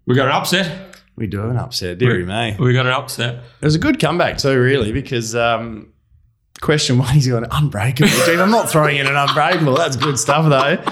We 0.06 0.14
got 0.14 0.26
an 0.26 0.32
upset. 0.32 0.96
We 1.16 1.26
do 1.26 1.38
have 1.38 1.50
an 1.50 1.56
upset, 1.58 1.98
dearie 1.98 2.24
me. 2.24 2.56
We 2.58 2.72
got 2.72 2.86
an 2.86 2.92
upset. 2.92 3.42
It 3.60 3.64
was 3.64 3.74
a 3.74 3.78
good 3.78 4.00
comeback 4.00 4.38
too, 4.38 4.58
really, 4.58 4.90
because 4.90 5.34
um, 5.34 5.92
question 6.62 6.96
one, 6.98 7.08
he's 7.12 7.28
got 7.28 7.42
an 7.42 7.48
unbreakable. 7.50 8.08
Dude, 8.24 8.40
I'm 8.40 8.50
not 8.50 8.70
throwing 8.70 8.96
in 8.96 9.06
an 9.06 9.16
unbreakable. 9.16 9.76
That's 9.76 9.96
good 9.96 10.18
stuff 10.18 10.48
though. 10.48 10.82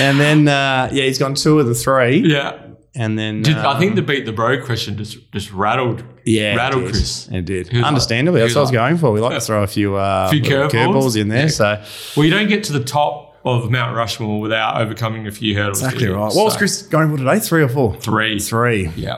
And 0.00 0.18
then 0.18 0.48
uh, 0.48 0.88
yeah, 0.92 1.04
he's 1.04 1.18
gone 1.18 1.34
two 1.34 1.60
of 1.60 1.66
the 1.66 1.74
three. 1.74 2.18
Yeah. 2.20 2.62
And 2.94 3.18
then 3.18 3.42
Did, 3.42 3.58
I 3.58 3.74
um, 3.74 3.78
think 3.78 3.94
the 3.94 4.00
beat 4.00 4.24
the 4.24 4.32
bro 4.32 4.64
question 4.64 4.96
just 4.96 5.30
just 5.30 5.52
rattled 5.52 6.02
yeah, 6.24 6.54
rattled 6.56 6.84
did. 6.84 6.92
Chris. 6.92 7.28
It 7.30 7.44
did. 7.44 7.68
He 7.68 7.76
was 7.76 7.82
like- 7.82 7.88
Understandably, 7.88 8.40
that's 8.40 8.54
was 8.54 8.56
what 8.56 8.60
I 8.60 8.62
was 8.62 8.70
going 8.70 8.96
for. 8.96 9.12
We 9.12 9.20
like 9.20 9.38
to 9.38 9.44
throw 9.44 9.62
a 9.62 9.66
few, 9.66 9.96
uh, 9.96 10.30
Few 10.30 10.40
little 10.40 10.68
curveballs. 10.70 11.20
in 11.20 11.28
there. 11.28 11.42
Yeah. 11.42 11.48
So 11.48 11.84
Well, 12.16 12.24
you 12.24 12.30
don't 12.32 12.48
get 12.48 12.64
to 12.64 12.72
the 12.72 12.82
top 12.82 13.35
of 13.46 13.70
Mount 13.70 13.96
Rushmore 13.96 14.40
without 14.40 14.80
overcoming 14.80 15.26
a 15.26 15.30
few 15.30 15.54
hurdles. 15.56 15.80
exactly 15.82 16.08
right. 16.08 16.34
What 16.34 16.44
was 16.44 16.56
Chris 16.56 16.82
going 16.82 17.10
for 17.10 17.16
today? 17.16 17.38
Three 17.38 17.62
or 17.62 17.68
four? 17.68 17.94
Three. 17.96 18.38
Three. 18.40 18.88
Yeah. 18.96 19.14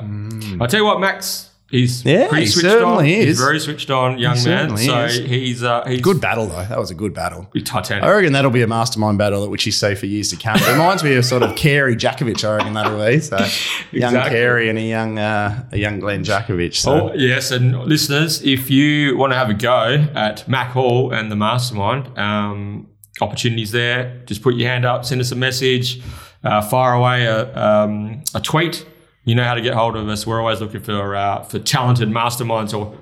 I'll 0.60 0.68
tell 0.68 0.80
you 0.80 0.86
what, 0.86 1.00
Max. 1.00 1.46
He's 1.70 2.02
Yeah, 2.02 2.28
pretty 2.28 2.44
he 2.44 2.50
switched 2.50 2.66
certainly 2.66 3.14
on. 3.14 3.20
is. 3.20 3.26
He's 3.26 3.38
very 3.40 3.60
switched 3.60 3.90
on, 3.90 4.18
young 4.18 4.42
man. 4.42 4.74
So 4.78 5.04
is. 5.04 5.18
he's 5.18 5.62
uh, 5.62 5.84
he's 5.86 6.00
Good 6.00 6.18
battle 6.18 6.46
though. 6.46 6.64
That 6.64 6.78
was 6.78 6.90
a 6.90 6.94
good 6.94 7.12
battle. 7.12 7.46
Titanic. 7.62 8.04
I 8.04 8.10
reckon 8.10 8.32
that'll 8.32 8.50
be 8.50 8.62
a 8.62 8.66
mastermind 8.66 9.18
battle 9.18 9.44
at 9.44 9.50
which 9.50 9.66
you 9.66 9.72
see 9.72 9.94
for 9.94 10.06
years 10.06 10.30
to 10.30 10.36
come. 10.36 10.56
It 10.56 10.66
reminds 10.72 11.04
me 11.04 11.14
of 11.16 11.26
sort 11.26 11.42
of 11.42 11.54
Carey 11.56 11.94
Jakovich. 11.94 12.42
I 12.42 12.56
reckon 12.56 12.72
that'll 12.72 12.96
be 13.06 13.20
so 13.20 13.36
young 13.92 14.14
Exactly. 14.14 14.30
Carey 14.30 14.70
and 14.70 14.78
a 14.78 14.82
young 14.82 15.18
uh, 15.18 15.68
a 15.70 15.76
young 15.76 16.00
Glen 16.00 16.24
Jakovich. 16.24 16.76
So 16.76 17.10
Oh, 17.10 17.14
yes, 17.14 17.50
and 17.50 17.78
listeners, 17.84 18.40
if 18.42 18.70
you 18.70 19.18
want 19.18 19.34
to 19.34 19.36
have 19.36 19.50
a 19.50 19.54
go 19.54 20.06
at 20.14 20.48
Mack 20.48 20.70
Hall 20.70 21.12
and 21.12 21.30
the 21.30 21.36
Mastermind, 21.36 22.16
um, 22.18 22.86
opportunities 23.20 23.72
there. 23.72 24.20
Just 24.26 24.42
put 24.42 24.54
your 24.54 24.68
hand 24.68 24.84
up, 24.84 25.04
send 25.04 25.20
us 25.20 25.32
a 25.32 25.36
message, 25.36 26.00
uh, 26.44 26.62
fire 26.62 26.94
away 26.94 27.26
a, 27.26 27.56
um, 27.56 28.22
a 28.34 28.40
tweet. 28.40 28.86
You 29.24 29.34
know 29.34 29.44
how 29.44 29.54
to 29.54 29.60
get 29.60 29.74
hold 29.74 29.96
of 29.96 30.08
us. 30.08 30.26
We're 30.26 30.40
always 30.40 30.60
looking 30.60 30.80
for 30.80 31.14
uh, 31.14 31.42
for 31.42 31.58
talented 31.58 32.08
masterminds 32.08 32.76
or 32.76 32.96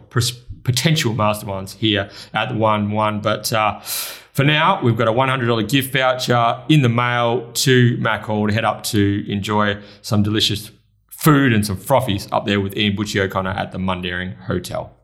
potential 0.65 1.15
masterminds 1.15 1.77
here 1.77 2.11
at 2.35 2.49
the 2.49 2.57
One 2.57 2.91
One. 2.91 3.21
But 3.21 3.53
uh, 3.53 3.81
for 3.81 4.45
now, 4.45 4.83
we've 4.83 4.97
got 4.97 5.09
a 5.09 5.13
$100 5.13 5.69
gift 5.69 5.93
voucher 5.93 6.63
in 6.69 6.83
the 6.83 6.89
mail 6.89 7.51
to 7.53 7.97
Mack 7.99 8.23
Hall 8.25 8.47
to 8.47 8.53
head 8.53 8.65
up 8.65 8.83
to 8.85 9.25
enjoy 9.29 9.81
some 10.03 10.23
delicious 10.23 10.71
food 11.09 11.53
and 11.53 11.65
some 11.65 11.77
frothies 11.77 12.29
up 12.33 12.45
there 12.45 12.61
with 12.61 12.77
Ian 12.77 12.97
Butchie 12.97 13.21
O'Connor 13.21 13.51
at 13.51 13.73
the 13.73 13.79
Mundaring 13.79 14.37
Hotel. 14.43 14.96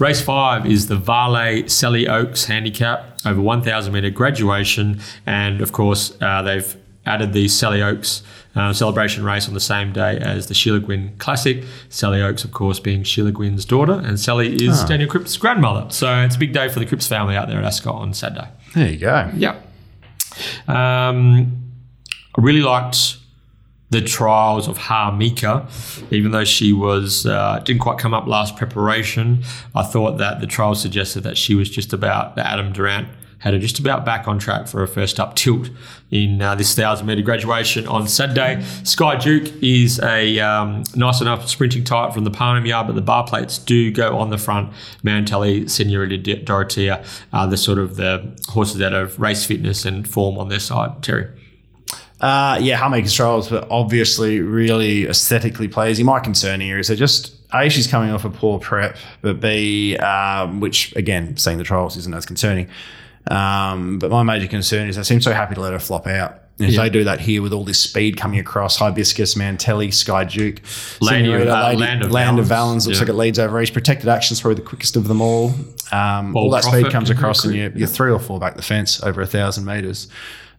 Race 0.00 0.22
five 0.22 0.64
is 0.64 0.88
the 0.88 0.96
Vale 0.96 1.68
Sally 1.68 2.08
Oaks 2.08 2.46
Handicap 2.46 3.18
over 3.26 3.40
1,000 3.40 3.92
metre 3.92 4.08
graduation. 4.08 4.98
And 5.26 5.60
of 5.60 5.72
course, 5.72 6.16
uh, 6.22 6.40
they've 6.40 6.74
added 7.04 7.34
the 7.34 7.48
Sally 7.48 7.82
Oaks 7.82 8.22
uh, 8.56 8.72
celebration 8.72 9.24
race 9.24 9.46
on 9.46 9.52
the 9.52 9.60
same 9.60 9.92
day 9.92 10.18
as 10.18 10.46
the 10.46 10.54
Sheila 10.54 10.80
Gwynne 10.80 11.14
Classic. 11.18 11.64
Sally 11.90 12.22
Oaks, 12.22 12.44
of 12.44 12.52
course, 12.52 12.80
being 12.80 13.02
Sheila 13.02 13.30
Gwynne's 13.30 13.66
daughter, 13.66 13.92
and 13.92 14.18
Sally 14.18 14.54
is 14.54 14.82
Daniel 14.84 15.08
Cripps' 15.08 15.36
grandmother. 15.36 15.90
So 15.90 16.10
it's 16.22 16.36
a 16.36 16.38
big 16.38 16.54
day 16.54 16.68
for 16.70 16.80
the 16.80 16.86
Cripps 16.86 17.06
family 17.06 17.36
out 17.36 17.48
there 17.48 17.58
at 17.58 17.64
Ascot 17.64 17.94
on 17.94 18.14
Saturday. 18.14 18.48
there 18.74 18.88
you 18.88 18.98
go. 18.98 19.30
Yeah. 19.36 19.60
Um, 20.66 21.58
I 22.36 22.40
really 22.40 22.62
liked 22.62 23.18
the 23.90 24.00
trials 24.00 24.68
of 24.68 24.78
Harmika, 24.78 25.66
even 26.12 26.30
though 26.30 26.44
she 26.44 26.72
was 26.72 27.26
uh, 27.26 27.60
didn't 27.64 27.80
quite 27.80 27.98
come 27.98 28.14
up 28.14 28.26
last 28.26 28.56
preparation. 28.56 29.42
I 29.74 29.82
thought 29.82 30.18
that 30.18 30.40
the 30.40 30.46
trials 30.46 30.80
suggested 30.80 31.22
that 31.24 31.36
she 31.36 31.54
was 31.54 31.68
just 31.68 31.92
about 31.92 32.38
Adam 32.38 32.72
Durrant 32.72 33.08
had 33.40 33.54
her 33.54 33.58
just 33.58 33.78
about 33.78 34.04
back 34.04 34.28
on 34.28 34.38
track 34.38 34.68
for 34.68 34.78
her 34.80 34.86
first 34.86 35.18
up 35.18 35.34
tilt 35.34 35.70
in 36.10 36.40
uh, 36.40 36.54
this 36.54 36.74
thousand 36.74 37.06
meter 37.06 37.22
graduation 37.22 37.86
on 37.88 38.06
Saturday. 38.06 38.62
Sky 38.84 39.16
Duke 39.16 39.50
is 39.62 39.98
a 40.00 40.38
um, 40.40 40.82
nice 40.94 41.20
enough 41.20 41.48
sprinting 41.48 41.82
type 41.82 42.12
from 42.12 42.24
the 42.24 42.30
Parnham 42.30 42.66
yard, 42.66 42.86
but 42.86 42.96
the 42.96 43.02
bar 43.02 43.26
plates 43.26 43.58
do 43.58 43.90
go 43.90 44.18
on 44.18 44.30
the 44.30 44.38
front. 44.38 44.72
Mantelli, 45.02 45.68
Senorita 45.68 46.18
D- 46.18 46.44
Dorotea 46.44 47.04
are 47.32 47.46
the 47.46 47.56
sort 47.56 47.78
of 47.78 47.96
the 47.96 48.38
horses 48.48 48.76
that 48.76 48.92
have 48.92 49.18
race 49.18 49.44
fitness 49.44 49.84
and 49.84 50.06
form 50.06 50.38
on 50.38 50.48
their 50.48 50.60
side. 50.60 51.02
Terry. 51.02 51.28
Uh, 52.20 52.58
yeah, 52.60 52.78
Harmika's 52.78 53.14
trials, 53.14 53.48
but 53.48 53.66
obviously 53.70 54.40
really 54.40 55.06
aesthetically 55.06 55.68
pleasing. 55.68 56.04
My 56.04 56.20
concern 56.20 56.60
here 56.60 56.78
is 56.78 56.88
that 56.88 56.96
just 56.96 57.34
A, 57.54 57.68
she's 57.70 57.86
coming 57.86 58.10
off 58.10 58.24
a 58.24 58.30
poor 58.30 58.58
prep, 58.58 58.96
but 59.22 59.40
B, 59.40 59.96
um, 59.96 60.60
which 60.60 60.94
again, 60.96 61.36
seeing 61.38 61.56
the 61.58 61.64
trials 61.64 61.96
isn't 61.96 62.14
as 62.14 62.26
concerning. 62.26 62.68
Um, 63.30 63.98
but 63.98 64.10
my 64.10 64.22
major 64.22 64.48
concern 64.48 64.88
is 64.88 64.96
they 64.96 65.02
seem 65.02 65.20
so 65.20 65.32
happy 65.32 65.54
to 65.54 65.60
let 65.60 65.72
her 65.72 65.78
flop 65.78 66.06
out. 66.06 66.36
And 66.58 66.68
if 66.68 66.74
Yeah. 66.74 66.82
they 66.82 66.90
do 66.90 67.04
that 67.04 67.20
here 67.20 67.40
with 67.40 67.54
all 67.54 67.64
this 67.64 67.80
speed 67.80 68.18
coming 68.18 68.38
across, 68.38 68.76
Hibiscus, 68.76 69.34
Mantelli, 69.34 69.92
Sky 69.92 70.24
Duke, 70.24 70.60
Land 71.00 71.26
of- 71.26 71.32
Senorita, 71.32 71.56
uh, 71.56 71.68
Lady- 71.68 71.80
Land 71.80 72.02
of 72.04 72.10
Land 72.10 72.38
of 72.38 72.44
Valens. 72.46 72.48
Valens, 72.48 72.86
looks 72.86 72.98
Yeah. 72.98 73.02
like 73.04 73.08
it 73.08 73.14
leads 73.14 73.38
over 73.38 73.62
each. 73.62 73.72
Protected 73.72 74.08
Action's 74.10 74.42
probably 74.42 74.56
the 74.56 74.68
quickest 74.68 74.96
of 74.96 75.08
them 75.08 75.22
all. 75.22 75.54
Um, 75.90 76.36
all 76.36 76.50
that 76.50 76.64
speed 76.64 76.90
comes 76.90 77.08
across 77.08 77.44
and 77.46 77.54
you're, 77.56 77.70
you're 77.74 77.88
three 77.88 78.10
or 78.10 78.18
four 78.18 78.38
back 78.38 78.56
the 78.56 78.62
fence 78.62 79.02
over 79.02 79.22
a 79.22 79.26
thousand 79.26 79.64
metres. 79.64 80.08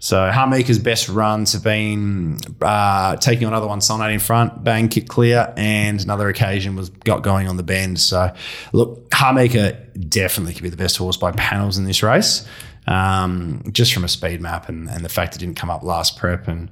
So 0.02 0.18
Harmika's 0.32 0.80
best 0.80 1.10
runs 1.10 1.54
have 1.54 1.64
been 1.64 2.39
uh, 2.60 3.18
taking 3.18 3.45
on 3.45 3.54
other 3.54 3.68
one 3.68 3.82
Sonate 3.82 4.12
in 4.12 4.20
front, 4.20 4.64
bang, 4.64 4.89
kick 4.89 5.08
clear, 5.08 5.54
and 5.56 6.02
another 6.04 6.28
occasion 6.28 6.76
was 6.76 6.89
got 6.89 7.22
going 7.22 7.47
on 7.47 7.56
the 7.56 7.64
bend. 7.64 7.99
So 7.99 8.34
look, 8.74 9.08
Harmika 9.12 10.10
definitely 10.10 10.56
could 10.56 10.64
be 10.64 10.70
the 10.70 10.76
best 10.76 10.97
horse 10.97 11.18
by 11.18 11.32
panels 11.34 11.78
in 11.78 11.86
this 11.86 12.02
race. 12.02 12.47
Um, 12.88 13.62
just 13.72 13.93
from 13.93 14.04
a 14.04 14.08
speed 14.08 14.41
map 14.41 14.68
and, 14.68 14.89
and 14.89 15.06
the 15.06 15.10
fact 15.10 15.36
it 15.36 15.39
didn't 15.39 15.56
come 15.56 15.70
up 15.70 15.84
last 15.84 16.18
prep 16.18 16.47
and 16.47 16.72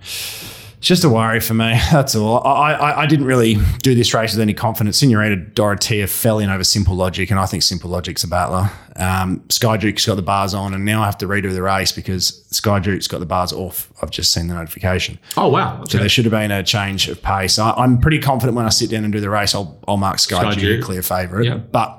it's 0.79 0.87
just 0.87 1.03
a 1.03 1.09
worry 1.09 1.41
for 1.41 1.53
me. 1.53 1.77
That's 1.91 2.15
all. 2.15 2.41
I, 2.47 2.71
I, 2.71 3.01
I 3.01 3.05
didn't 3.05 3.25
really 3.25 3.57
do 3.83 3.93
this 3.95 4.13
race 4.13 4.31
with 4.31 4.39
any 4.39 4.53
confidence. 4.53 4.97
Senorita 4.99 5.35
Dorotea 5.35 6.07
fell 6.07 6.39
in 6.39 6.49
over 6.49 6.63
Simple 6.63 6.95
Logic, 6.95 7.29
and 7.29 7.37
I 7.37 7.45
think 7.47 7.63
Simple 7.63 7.89
Logic's 7.89 8.23
a 8.23 8.29
battler. 8.29 8.71
Um, 8.95 9.43
Sky 9.49 9.75
Duke's 9.75 10.05
got 10.05 10.15
the 10.15 10.21
bars 10.21 10.53
on, 10.53 10.73
and 10.73 10.85
now 10.85 11.01
I 11.01 11.05
have 11.05 11.17
to 11.17 11.27
redo 11.27 11.53
the 11.53 11.61
race 11.61 11.91
because 11.91 12.45
Sky 12.49 12.79
Duke's 12.79 13.07
got 13.07 13.19
the 13.19 13.25
bars 13.25 13.51
off. 13.51 13.91
I've 14.01 14.09
just 14.09 14.31
seen 14.31 14.47
the 14.47 14.53
notification. 14.53 15.19
Oh 15.35 15.49
wow! 15.49 15.83
So 15.83 15.97
there 15.97 16.07
should 16.07 16.23
have 16.23 16.31
been 16.31 16.51
a 16.51 16.63
change 16.63 17.09
of 17.09 17.21
pace. 17.21 17.59
I, 17.59 17.71
I'm 17.71 17.99
pretty 17.99 18.19
confident 18.19 18.55
when 18.55 18.65
I 18.65 18.69
sit 18.69 18.89
down 18.89 19.03
and 19.03 19.11
do 19.11 19.19
the 19.19 19.29
race, 19.29 19.53
I'll, 19.53 19.77
I'll 19.85 19.97
mark 19.97 20.19
Sky, 20.19 20.39
Sky 20.39 20.51
Duke, 20.53 20.61
Duke. 20.61 20.81
a 20.81 20.85
clear 20.85 21.01
favourite. 21.01 21.45
Yeah. 21.45 21.57
But 21.57 21.98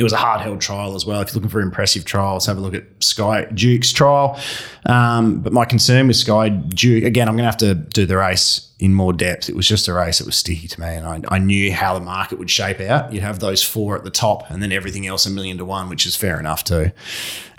it 0.00 0.02
was 0.02 0.14
a 0.14 0.16
hard 0.16 0.40
held 0.40 0.62
trial 0.62 0.94
as 0.94 1.04
well. 1.04 1.20
If 1.20 1.28
you're 1.28 1.34
looking 1.34 1.50
for 1.50 1.60
impressive 1.60 2.06
trials, 2.06 2.46
have 2.46 2.56
a 2.56 2.60
look 2.60 2.72
at 2.72 2.84
Sky 3.00 3.44
Duke's 3.52 3.92
trial. 3.92 4.40
Um, 4.86 5.40
but 5.40 5.52
my 5.52 5.66
concern 5.66 6.06
with 6.06 6.16
Sky 6.16 6.48
Duke, 6.48 7.04
again, 7.04 7.28
I'm 7.28 7.34
going 7.34 7.44
to 7.44 7.50
have 7.50 7.58
to 7.58 7.74
do 7.74 8.06
the 8.06 8.16
race 8.16 8.72
in 8.78 8.94
more 8.94 9.12
depth. 9.12 9.50
It 9.50 9.56
was 9.56 9.68
just 9.68 9.88
a 9.88 9.92
race 9.92 10.18
that 10.18 10.24
was 10.24 10.36
sticky 10.36 10.68
to 10.68 10.80
me, 10.80 10.86
and 10.86 11.06
I, 11.06 11.20
I 11.28 11.38
knew 11.38 11.70
how 11.70 11.92
the 11.92 12.00
market 12.00 12.38
would 12.38 12.50
shape 12.50 12.80
out. 12.80 13.12
You'd 13.12 13.22
have 13.22 13.40
those 13.40 13.62
four 13.62 13.94
at 13.94 14.04
the 14.04 14.10
top, 14.10 14.50
and 14.50 14.62
then 14.62 14.72
everything 14.72 15.06
else 15.06 15.26
a 15.26 15.30
million 15.30 15.58
to 15.58 15.66
one, 15.66 15.90
which 15.90 16.06
is 16.06 16.16
fair 16.16 16.40
enough 16.40 16.64
too. 16.64 16.92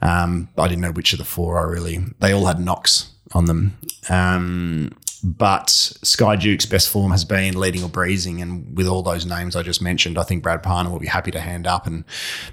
Um, 0.02 0.50
I 0.58 0.68
didn't 0.68 0.82
know 0.82 0.92
which 0.92 1.14
of 1.14 1.20
the 1.20 1.26
four 1.26 1.60
I 1.60 1.72
really. 1.72 2.00
They 2.22 2.32
all 2.32 2.48
had 2.48 2.60
knocks 2.60 3.12
on 3.34 3.46
them. 3.46 3.78
Um, 4.10 4.98
but 5.24 5.70
Sky 5.70 6.36
Duke's 6.36 6.66
best 6.66 6.90
form 6.90 7.12
has 7.12 7.24
been 7.24 7.60
leading 7.60 7.84
or 7.84 7.90
breezing, 7.90 8.42
and 8.42 8.76
with 8.76 8.88
all 8.88 9.04
those 9.04 9.26
names 9.26 9.56
I 9.56 9.62
just 9.62 9.82
mentioned, 9.82 10.18
I 10.18 10.24
think 10.24 10.42
Brad 10.42 10.64
Parnham 10.64 10.92
will 10.92 11.00
be 11.00 11.08
happy 11.08 11.32
to 11.32 11.40
hand 11.40 11.68
up 11.68 11.86
and 11.86 12.04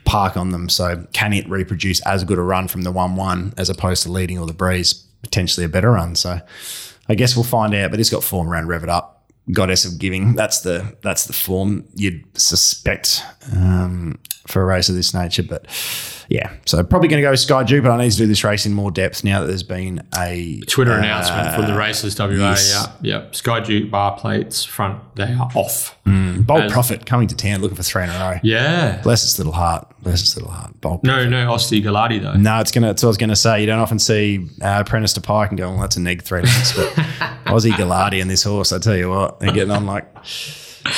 park 0.04 0.36
on 0.36 0.50
them. 0.50 0.68
So, 0.68 1.06
can 1.12 1.32
it 1.32 1.48
reproduce 1.48 2.00
as 2.02 2.24
good 2.24 2.38
a 2.38 2.42
run 2.42 2.68
from 2.68 2.82
the 2.82 2.92
one-one 2.92 3.54
as 3.56 3.70
opposed 3.70 4.02
to 4.04 4.12
leading 4.12 4.38
or 4.38 4.46
the 4.46 4.52
breeze? 4.52 4.92
Potentially 5.22 5.64
a 5.64 5.68
better 5.68 5.92
run. 5.92 6.14
So, 6.14 6.40
I 7.08 7.14
guess 7.14 7.34
we'll 7.34 7.44
find 7.44 7.74
out. 7.74 7.90
But 7.90 8.00
it's 8.00 8.10
got 8.10 8.22
form 8.22 8.48
around 8.48 8.68
Rev 8.68 8.84
It 8.84 8.90
Up, 8.90 9.17
Goddess 9.52 9.84
of 9.84 9.98
Giving. 9.98 10.34
That's 10.34 10.60
the 10.60 10.96
that's 11.02 11.26
the 11.26 11.32
form 11.32 11.84
you'd 11.94 12.24
suspect 12.38 13.22
um, 13.54 14.18
for 14.46 14.62
a 14.62 14.64
race 14.64 14.88
of 14.88 14.94
this 14.94 15.14
nature. 15.14 15.42
But 15.42 15.66
yeah, 16.28 16.52
so 16.66 16.82
probably 16.84 17.08
going 17.08 17.22
to 17.22 17.28
go 17.28 17.34
Sky 17.34 17.62
but 17.62 17.90
I 17.90 17.98
need 17.98 18.12
to 18.12 18.18
do 18.18 18.26
this 18.26 18.44
race 18.44 18.66
in 18.66 18.74
more 18.74 18.90
depth 18.90 19.24
now 19.24 19.40
that 19.40 19.46
there's 19.46 19.62
been 19.62 20.06
a 20.16 20.60
Twitter 20.66 20.92
uh, 20.92 20.98
announcement 20.98 21.54
from 21.54 21.66
the 21.66 21.78
races 21.78 22.18
WA. 22.18 22.28
yes. 22.28 22.72
Yeah, 23.02 23.20
yeah. 23.20 23.30
Sky 23.32 23.60
Duke 23.60 23.90
bar 23.90 24.18
plates 24.18 24.64
front. 24.64 25.02
They 25.16 25.32
are 25.32 25.50
off. 25.54 25.97
Bold 26.42 26.62
As- 26.62 26.72
Profit 26.72 27.06
coming 27.06 27.28
to 27.28 27.36
town 27.36 27.60
looking 27.60 27.76
for 27.76 27.82
three 27.82 28.04
in 28.04 28.10
a 28.10 28.12
row. 28.18 28.38
Yeah. 28.42 29.00
Bless 29.02 29.24
its 29.24 29.38
little 29.38 29.52
heart. 29.52 29.86
Bless 30.02 30.20
its 30.22 30.36
little 30.36 30.50
heart. 30.50 30.80
Bold 30.80 31.02
No, 31.04 31.28
no, 31.28 31.48
Osti 31.52 31.82
Galati 31.82 32.20
though. 32.22 32.34
No, 32.34 32.60
it's 32.60 32.70
gonna. 32.70 32.88
That's 32.88 33.02
what 33.02 33.08
I 33.08 33.10
was 33.10 33.16
gonna 33.18 33.36
say. 33.36 33.60
You 33.60 33.66
don't 33.66 33.80
often 33.80 33.98
see 33.98 34.48
uh, 34.62 34.82
Apprentice 34.86 35.12
to 35.14 35.20
Pike 35.20 35.50
and 35.50 35.58
go, 35.58 35.70
"Well, 35.70 35.80
that's 35.80 35.96
a 35.96 36.00
neg 36.00 36.22
three 36.22 36.42
lengths." 36.42 36.74
But 36.76 36.88
Aussie 37.46 37.72
Gallardi 37.72 38.20
and 38.20 38.30
this 38.30 38.42
horse, 38.44 38.72
I 38.72 38.78
tell 38.78 38.96
you 38.96 39.10
what, 39.10 39.40
they're 39.40 39.52
getting 39.52 39.70
on 39.72 39.86
like 39.86 40.06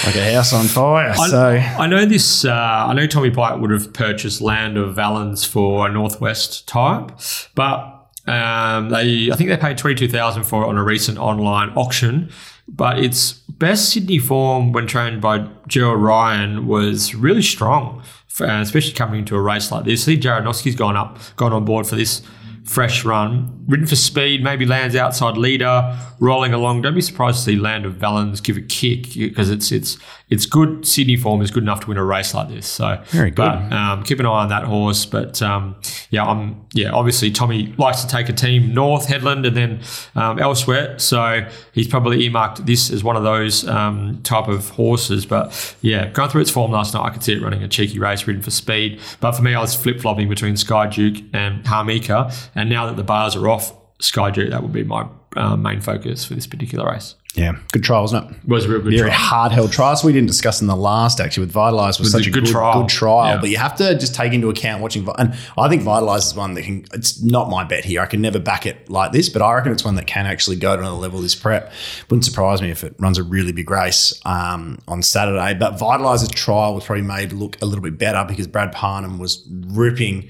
like 0.05 0.15
a 0.17 0.33
house 0.35 0.53
on 0.53 0.67
fire. 0.67 1.11
I, 1.11 1.29
so 1.29 1.49
I 1.57 1.87
know 1.87 2.05
this. 2.05 2.45
Uh, 2.45 2.53
I 2.53 2.93
know 2.93 3.07
Tommy 3.07 3.31
Pike 3.31 3.61
would 3.61 3.71
have 3.71 3.93
purchased 3.93 4.41
land 4.41 4.77
of 4.77 4.95
Valens 4.95 5.45
for 5.45 5.89
a 5.89 5.93
Northwest 5.93 6.69
type, 6.69 7.11
but 7.55 7.97
um, 8.27 8.91
they 8.91 9.31
I 9.33 9.37
think 9.37 9.49
they 9.51 9.57
paid 9.57 9.79
twenty 9.79 9.97
two 9.97 10.09
thousand 10.09 10.45
for 10.45 10.63
it 10.65 10.69
on 10.69 10.77
a 10.77 10.85
recent 10.85 11.19
online 11.19 11.71
auction. 11.71 12.31
But 12.73 12.99
its 12.99 13.33
best 13.33 13.91
Sydney 13.91 14.19
form 14.19 14.73
when 14.73 14.87
trained 14.87 15.21
by 15.21 15.49
Gerald 15.67 16.03
Ryan 16.03 16.67
was 16.67 17.15
really 17.15 17.43
strong, 17.43 18.03
for- 18.27 18.47
uh, 18.47 18.61
especially 18.61 18.93
coming 18.95 19.21
into 19.21 19.37
a 19.37 19.41
race 19.41 19.71
like 19.71 19.85
this. 19.85 20.05
I 20.05 20.13
think 20.13 20.23
Jarrad 20.23 20.45
Noske's 20.45 20.75
gone 20.75 20.97
up, 20.97 21.19
gone 21.37 21.53
on 21.53 21.65
board 21.65 21.87
for 21.87 21.97
this 21.97 22.23
fresh 22.65 23.05
run. 23.05 23.65
Ridden 23.67 23.87
for 23.87 23.97
speed, 23.97 24.43
maybe 24.43 24.65
lands 24.65 24.95
outside 24.95 25.37
leader, 25.37 25.99
rolling 26.21 26.55
along. 26.55 26.83
Don't 26.83 26.95
be 26.95 27.01
surprised 27.01 27.39
to 27.39 27.45
see 27.45 27.57
Land 27.57 27.85
of 27.85 27.95
Valens 27.95 28.41
give 28.41 28.57
a 28.57 28.63
kick 28.63 29.15
because 29.15 29.51
it's 29.51 29.73
it's 29.73 29.99
it's 30.31 30.47
good. 30.47 30.87
Sydney 30.87 31.17
form 31.17 31.43
is 31.43 31.51
good 31.51 31.65
enough 31.65 31.81
to 31.81 31.89
win 31.89 31.97
a 31.97 32.05
race 32.05 32.33
like 32.35 32.49
this. 32.49 32.67
So 32.67 33.03
Very 33.07 33.31
good. 33.31 33.37
But 33.37 33.73
um, 33.73 34.05
keep 34.05 34.21
an 34.21 34.27
eye 34.27 34.43
on 34.43 34.49
that 34.49 34.65
horse. 34.65 35.05
But 35.05 35.43
um, 35.43 35.75
yeah, 36.11 36.25
I'm 36.25 36.65
yeah. 36.73 36.93
Obviously, 36.93 37.33
Tommy 37.33 37.75
likes 37.77 38.03
to 38.03 38.09
take 38.09 38.29
a 38.29 38.33
team 38.33 38.73
north, 38.73 39.09
Hedland, 39.09 39.47
and 39.47 39.57
then 39.57 39.81
um, 40.15 40.39
elsewhere. 40.39 40.99
So 40.99 41.47
he's 41.73 41.89
probably 41.89 42.25
earmarked 42.25 42.65
this 42.65 42.91
as 42.91 43.03
one 43.03 43.17
of 43.17 43.25
those 43.25 43.67
um, 43.69 44.21
type 44.23 44.47
of 44.47 44.69
horses. 44.71 45.27
But 45.27 45.77
yeah, 45.83 46.09
going 46.11 46.31
through 46.31 46.43
its 46.43 46.51
form 46.51 46.71
last 46.71 46.95
night, 46.95 47.05
I 47.05 47.11
could 47.11 47.25
see 47.25 47.33
it 47.33 47.43
running 47.43 47.63
a 47.65 47.69
cheeky 47.69 47.99
race, 47.99 48.27
ridden 48.27 48.43
for 48.43 48.53
speed. 48.53 49.01
But 49.19 49.33
for 49.33 49.43
me, 49.43 49.55
I 49.55 49.61
was 49.61 49.75
flip 49.75 50.01
flopping 50.01 50.29
between 50.29 50.57
Sky 50.57 50.87
Duke 50.87 51.25
and 51.33 51.65
Harmika. 51.65 52.33
And 52.55 52.71
now 52.71 52.87
that 52.87 52.97
the 52.97 53.05
bars 53.05 53.35
are 53.35 53.49
off, 53.49 53.75
Sky 54.01 54.31
Duke, 54.31 54.51
that 54.51 54.63
would 54.63 54.73
be 54.73 54.85
my 54.85 55.07
uh, 55.37 55.57
main 55.57 55.81
focus 55.81 56.25
for 56.25 56.35
this 56.35 56.47
particular 56.47 56.91
race. 56.91 57.15
yeah, 57.37 57.53
good 57.71 57.85
trial, 57.85 58.03
wasn't 58.03 58.29
it? 58.29 58.37
Was 58.49 58.65
a 58.65 58.69
real 58.69 58.81
good 58.81 58.91
trial. 58.91 59.03
Very 59.05 59.11
hard 59.13 59.53
held 59.53 59.71
trials. 59.71 60.03
We 60.03 60.13
didn't 60.13 60.27
discuss 60.27 60.61
in 60.61 60.67
the 60.67 60.75
last 60.75 61.21
actually 61.21 61.43
with 61.47 61.53
Vitalize 61.53 62.01
was, 62.01 62.07
Was 62.07 62.13
such 62.13 62.27
a 62.27 62.31
a 62.31 62.33
good 62.33 62.45
good, 62.45 62.51
trial. 62.51 62.81
good 62.81 62.89
trial. 62.91 63.35
Yeah. 63.35 63.41
But 63.41 63.51
you 63.51 63.57
have 63.59 63.77
to 63.77 63.97
just 63.97 64.17
take 64.17 64.33
into 64.33 64.49
account 64.51 64.83
watching. 64.83 65.07
And 65.17 65.37
I 65.57 65.69
think 65.69 65.83
Vitalize 65.83 66.27
is 66.27 66.35
one 66.35 66.55
that 66.55 66.63
can. 66.65 66.85
It's 66.93 67.23
not 67.23 67.49
my 67.49 67.63
bet 67.63 67.85
here. 67.85 68.01
I 68.01 68.07
can 68.07 68.21
never 68.21 68.41
back 68.41 68.67
it 68.67 68.91
like 68.91 69.13
this, 69.13 69.29
but 69.29 69.43
I 69.43 69.55
reckon 69.55 69.71
it's 69.71 69.85
one 69.85 69.95
that 69.95 70.09
can 70.09 70.27
actually 70.27 70.57
go 70.57 70.75
to 70.75 70.83
another 70.83 70.97
level 70.97 71.21
this 71.21 71.37
prep. 71.37 71.73
Wouldn't 72.11 72.25
surprise 72.25 72.61
me 72.61 72.71
if 72.73 72.83
it 72.83 72.97
runs 72.99 73.17
a 73.17 73.23
really 73.23 73.53
big 73.53 73.71
race 73.71 74.21
um, 74.25 74.81
on 74.89 75.01
Saturday. 75.05 75.55
But 75.55 75.79
Vitalize's 75.79 76.31
trial 76.31 76.75
was 76.75 76.85
probably 76.85 77.05
made 77.05 77.33
look 77.33 77.57
a 77.63 77.65
little 77.65 77.83
bit 77.83 77.97
better 77.97 78.25
because 78.27 78.49
Brad 78.49 78.73
Parnham 78.73 79.21
was 79.21 79.47
ripping 79.69 80.29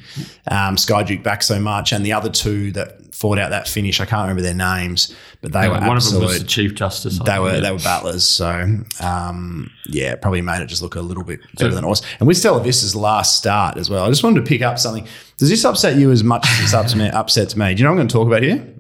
um, 0.51 0.77
Sky 0.77 1.03
Duke 1.03 1.23
back 1.23 1.43
so 1.43 1.59
much, 1.59 1.93
and 1.93 2.05
the 2.05 2.13
other 2.13 2.29
two 2.29 2.73
that 2.73 3.10
fought 3.21 3.39
out 3.39 3.51
that 3.51 3.69
finish, 3.69 4.01
I 4.01 4.07
can't 4.07 4.23
remember 4.23 4.43
their 4.43 4.55
names, 4.55 5.15
but 5.43 5.53
they 5.53 5.69
were 5.69 5.75
One 5.75 5.97
of 5.97 6.05
them 6.05 6.23
was 6.23 6.41
the 6.41 6.47
Chief 6.47 6.75
Justice. 6.75 7.19
They 7.19 7.39
were 7.39 7.55
yeah. 7.55 7.61
they 7.61 7.71
were 7.71 7.79
battlers, 7.79 8.27
so 8.27 8.79
um, 9.01 9.71
yeah, 9.87 10.15
probably 10.17 10.41
made 10.41 10.63
it 10.63 10.67
just 10.67 10.83
look 10.83 10.95
a 10.95 11.01
little 11.01 11.25
bit 11.25 11.41
better 11.59 11.75
than 11.75 11.85
it 11.85 11.87
was. 11.87 12.03
And 12.19 12.27
with 12.27 12.39
Stella 12.39 12.63
Vista's 12.63 12.97
last 12.97 13.37
start 13.37 13.77
as 13.77 13.91
well, 13.91 14.05
I 14.05 14.09
just 14.09 14.25
wanted 14.25 14.41
to 14.41 14.47
pick 14.47 14.63
up 14.63 14.79
something. 14.79 15.07
Does 15.37 15.51
this 15.51 15.65
upset 15.65 15.97
you 15.97 16.11
as 16.11 16.25
much 16.25 16.47
as 16.49 16.97
me? 16.97 17.09
Upsets 17.09 17.57
me. 17.57 17.75
Do 17.75 17.81
you 17.81 17.85
know 17.85 17.91
what 17.91 17.93
I'm 17.93 17.97
going 17.99 18.09
to 18.09 18.13
talk 18.13 18.27
about 18.27 18.43
here? 18.43 18.75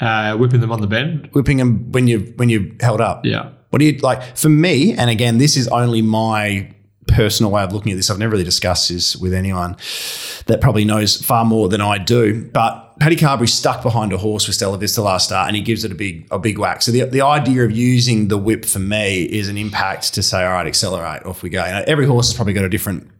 uh, 0.00 0.36
whipping 0.36 0.60
them 0.60 0.72
on 0.72 0.80
the 0.80 0.86
bend. 0.86 1.28
Whipping 1.32 1.58
them 1.58 1.92
when 1.92 2.08
you 2.08 2.32
when 2.36 2.48
you 2.48 2.76
held 2.80 3.00
up. 3.00 3.24
Yeah. 3.24 3.50
What 3.70 3.78
do 3.80 3.84
you 3.86 3.98
like? 3.98 4.36
For 4.36 4.48
me, 4.48 4.92
and 4.92 5.10
again, 5.10 5.38
this 5.38 5.56
is 5.56 5.68
only 5.68 6.00
my 6.00 6.70
personal 7.08 7.50
way 7.52 7.62
of 7.62 7.72
looking 7.72 7.92
at 7.92 7.96
this. 7.96 8.10
I've 8.10 8.18
never 8.18 8.32
really 8.32 8.44
discussed 8.44 8.88
this 8.88 9.16
with 9.16 9.34
anyone 9.34 9.76
that 10.46 10.60
probably 10.60 10.84
knows 10.84 11.16
far 11.22 11.44
more 11.44 11.68
than 11.68 11.80
I 11.80 11.98
do. 11.98 12.48
But 12.52 12.83
Paddy 13.00 13.16
Carbery 13.16 13.48
stuck 13.48 13.82
behind 13.82 14.12
a 14.12 14.18
horse 14.18 14.46
with 14.46 14.54
Stella 14.54 14.78
Vista 14.78 15.02
last 15.02 15.26
start, 15.26 15.48
and 15.48 15.56
he 15.56 15.62
gives 15.62 15.84
it 15.84 15.90
a 15.90 15.94
big 15.94 16.28
a 16.30 16.38
big 16.38 16.58
whack. 16.58 16.80
So 16.82 16.92
the, 16.92 17.04
the 17.04 17.22
idea 17.22 17.64
of 17.64 17.72
using 17.72 18.28
the 18.28 18.38
whip 18.38 18.64
for 18.64 18.78
me 18.78 19.24
is 19.24 19.48
an 19.48 19.58
impact 19.58 20.14
to 20.14 20.22
say, 20.22 20.44
all 20.44 20.52
right, 20.52 20.66
accelerate, 20.66 21.24
off 21.24 21.42
we 21.42 21.50
go. 21.50 21.64
You 21.64 21.72
know, 21.72 21.84
every 21.86 22.06
horse 22.06 22.28
has 22.28 22.36
probably 22.36 22.52
got 22.52 22.64
a 22.64 22.68
different 22.68 23.10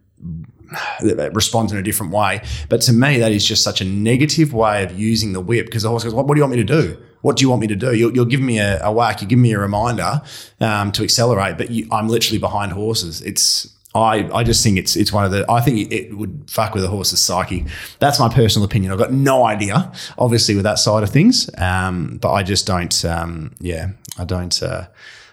responds 1.33 1.71
in 1.71 1.77
a 1.77 1.83
different 1.83 2.11
way. 2.11 2.41
But 2.69 2.81
to 2.83 2.93
me, 2.93 3.19
that 3.19 3.31
is 3.31 3.45
just 3.45 3.63
such 3.63 3.81
a 3.81 3.85
negative 3.85 4.53
way 4.53 4.83
of 4.83 4.97
using 4.97 5.33
the 5.33 5.41
whip 5.41 5.65
because 5.67 5.83
the 5.83 5.89
horse 5.89 6.03
goes, 6.03 6.13
what, 6.13 6.27
what 6.27 6.35
do 6.35 6.39
you 6.39 6.43
want 6.43 6.55
me 6.55 6.63
to 6.63 6.81
do? 6.81 6.97
What 7.21 7.37
do 7.37 7.41
you 7.41 7.49
want 7.49 7.61
me 7.61 7.67
to 7.67 7.75
do? 7.75 7.93
You'll, 7.93 8.13
you'll 8.13 8.25
give 8.25 8.41
me 8.41 8.59
a, 8.59 8.79
a 8.83 8.91
whack, 8.91 9.21
you 9.21 9.27
give 9.27 9.39
me 9.39 9.53
a 9.53 9.59
reminder 9.59 10.21
um, 10.61 10.91
to 10.93 11.03
accelerate, 11.03 11.57
but 11.57 11.71
you, 11.71 11.87
I'm 11.91 12.07
literally 12.07 12.37
behind 12.37 12.71
horses. 12.71 13.21
It's 13.21 13.74
I, 13.95 14.29
I 14.33 14.43
just 14.43 14.61
think 14.61 14.77
it's 14.77 14.95
it's 14.95 15.13
one 15.13 15.23
of 15.23 15.31
the 15.31 15.45
I 15.49 15.61
think 15.61 15.91
it 15.91 16.15
would 16.17 16.45
fuck 16.47 16.75
with 16.75 16.83
a 16.83 16.89
horse's 16.89 17.21
psyche. 17.21 17.65
That's 17.99 18.19
my 18.19 18.27
personal 18.27 18.65
opinion. 18.65 18.91
I've 18.91 18.99
got 18.99 19.13
no 19.13 19.45
idea, 19.45 19.91
obviously, 20.17 20.53
with 20.55 20.65
that 20.65 20.79
side 20.79 21.01
of 21.01 21.09
things. 21.09 21.49
Um, 21.57 22.17
but 22.21 22.31
I 22.33 22.43
just 22.43 22.67
don't. 22.67 23.05
Um, 23.05 23.55
yeah, 23.59 23.91
I 24.19 24.25
don't. 24.25 24.61
Uh, 24.61 24.87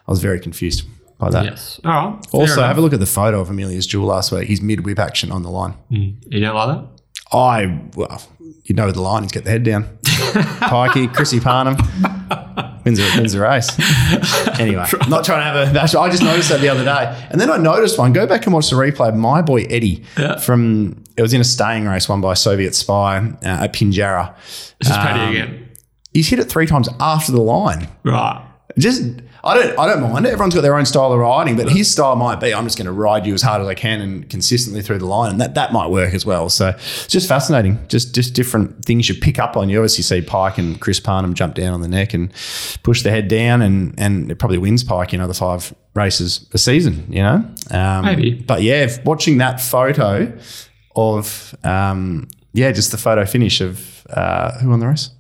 I 0.06 0.10
was 0.10 0.22
very 0.22 0.38
confused 0.40 0.86
by 1.18 1.30
that. 1.30 1.44
Yes. 1.44 1.80
All 1.84 1.90
right. 1.90 2.26
Also, 2.32 2.54
enough. 2.54 2.66
have 2.68 2.78
a 2.78 2.80
look 2.80 2.92
at 2.92 3.00
the 3.00 3.06
photo 3.06 3.40
of 3.40 3.50
Amelia's 3.50 3.86
Jewel 3.86 4.06
last 4.06 4.32
week. 4.32 4.48
He's 4.48 4.62
mid 4.62 4.84
whip 4.84 4.98
action 4.98 5.32
on 5.32 5.42
the 5.42 5.50
line. 5.50 5.74
You 5.90 6.40
don't 6.40 6.54
like 6.54 6.76
that? 6.76 7.01
I, 7.32 7.80
well, 7.96 8.22
you 8.64 8.74
know 8.74 8.90
the 8.92 9.00
line. 9.00 9.22
He's 9.22 9.32
got 9.32 9.44
the 9.44 9.50
head 9.50 9.62
down. 9.64 9.84
Pikey, 10.04 11.12
Chrissy 11.14 11.40
Parnham 11.40 11.76
wins 12.84 12.98
the, 12.98 13.10
wins 13.16 13.32
the 13.32 13.40
race. 13.40 13.70
Anyway, 14.60 14.84
not 15.08 15.24
trying 15.24 15.38
to 15.40 15.44
have 15.44 15.68
a 15.68 15.72
bash. 15.72 15.94
I 15.94 16.10
just 16.10 16.22
noticed 16.22 16.48
that 16.50 16.60
the 16.60 16.68
other 16.68 16.84
day. 16.84 17.26
And 17.30 17.40
then 17.40 17.50
I 17.50 17.56
noticed 17.56 17.98
one. 17.98 18.12
Go 18.12 18.26
back 18.26 18.44
and 18.44 18.54
watch 18.54 18.70
the 18.70 18.76
replay. 18.76 19.14
My 19.16 19.42
boy 19.42 19.62
Eddie 19.64 20.04
Yeah. 20.18 20.36
from, 20.38 21.02
it 21.16 21.22
was 21.22 21.32
in 21.32 21.40
a 21.40 21.44
staying 21.44 21.86
race 21.86 22.08
won 22.08 22.20
by 22.20 22.32
a 22.32 22.36
Soviet 22.36 22.74
Spy 22.74 23.18
uh, 23.18 23.34
at 23.42 23.72
Pinjarra. 23.72 24.34
This 24.78 24.90
is 24.90 24.96
Paddy 24.96 25.20
Um, 25.20 25.28
again. 25.30 25.68
He's 26.12 26.28
hit 26.28 26.38
it 26.38 26.44
three 26.50 26.66
times 26.66 26.88
after 27.00 27.32
the 27.32 27.40
line. 27.40 27.88
Right. 28.04 28.44
Just 28.78 29.02
I 29.44 29.54
don't 29.54 29.76
I 29.78 29.86
don't 29.86 30.00
mind 30.02 30.24
it. 30.24 30.28
Everyone's 30.32 30.54
got 30.54 30.60
their 30.60 30.76
own 30.78 30.86
style 30.86 31.12
of 31.12 31.18
riding, 31.18 31.56
but 31.56 31.68
his 31.68 31.90
style 31.90 32.14
might 32.14 32.38
be 32.38 32.54
I'm 32.54 32.64
just 32.64 32.78
going 32.78 32.86
to 32.86 32.92
ride 32.92 33.26
you 33.26 33.34
as 33.34 33.42
hard 33.42 33.60
as 33.60 33.66
I 33.66 33.74
can 33.74 34.00
and 34.00 34.30
consistently 34.30 34.82
through 34.82 34.98
the 34.98 35.06
line, 35.06 35.32
and 35.32 35.40
that 35.40 35.54
that 35.54 35.72
might 35.72 35.88
work 35.90 36.14
as 36.14 36.24
well. 36.24 36.48
So 36.48 36.68
it's 36.68 37.08
just 37.08 37.28
fascinating. 37.28 37.84
Just 37.88 38.14
just 38.14 38.34
different 38.34 38.84
things 38.84 39.08
you 39.08 39.16
pick 39.16 39.40
up 39.40 39.56
on. 39.56 39.68
You 39.68 39.78
obviously 39.78 40.04
see 40.04 40.20
Pike 40.22 40.58
and 40.58 40.80
Chris 40.80 41.00
Parnham 41.00 41.34
jump 41.34 41.54
down 41.54 41.74
on 41.74 41.80
the 41.80 41.88
neck 41.88 42.14
and 42.14 42.32
push 42.84 43.02
the 43.02 43.10
head 43.10 43.26
down, 43.26 43.62
and 43.62 43.94
and 43.98 44.30
it 44.30 44.38
probably 44.38 44.58
wins 44.58 44.84
Pike 44.84 45.12
in 45.12 45.18
another 45.20 45.34
five 45.34 45.74
races 45.94 46.48
a 46.52 46.58
season. 46.58 47.04
You 47.08 47.22
know, 47.22 47.44
um, 47.72 48.04
Maybe. 48.04 48.34
But 48.34 48.62
yeah, 48.62 48.96
watching 49.04 49.38
that 49.38 49.60
photo 49.60 50.32
of 50.94 51.54
um, 51.64 52.28
yeah, 52.52 52.70
just 52.70 52.92
the 52.92 52.98
photo 52.98 53.24
finish 53.26 53.60
of 53.60 54.06
uh, 54.10 54.58
who 54.60 54.68
won 54.68 54.78
the 54.78 54.86
race. 54.86 55.10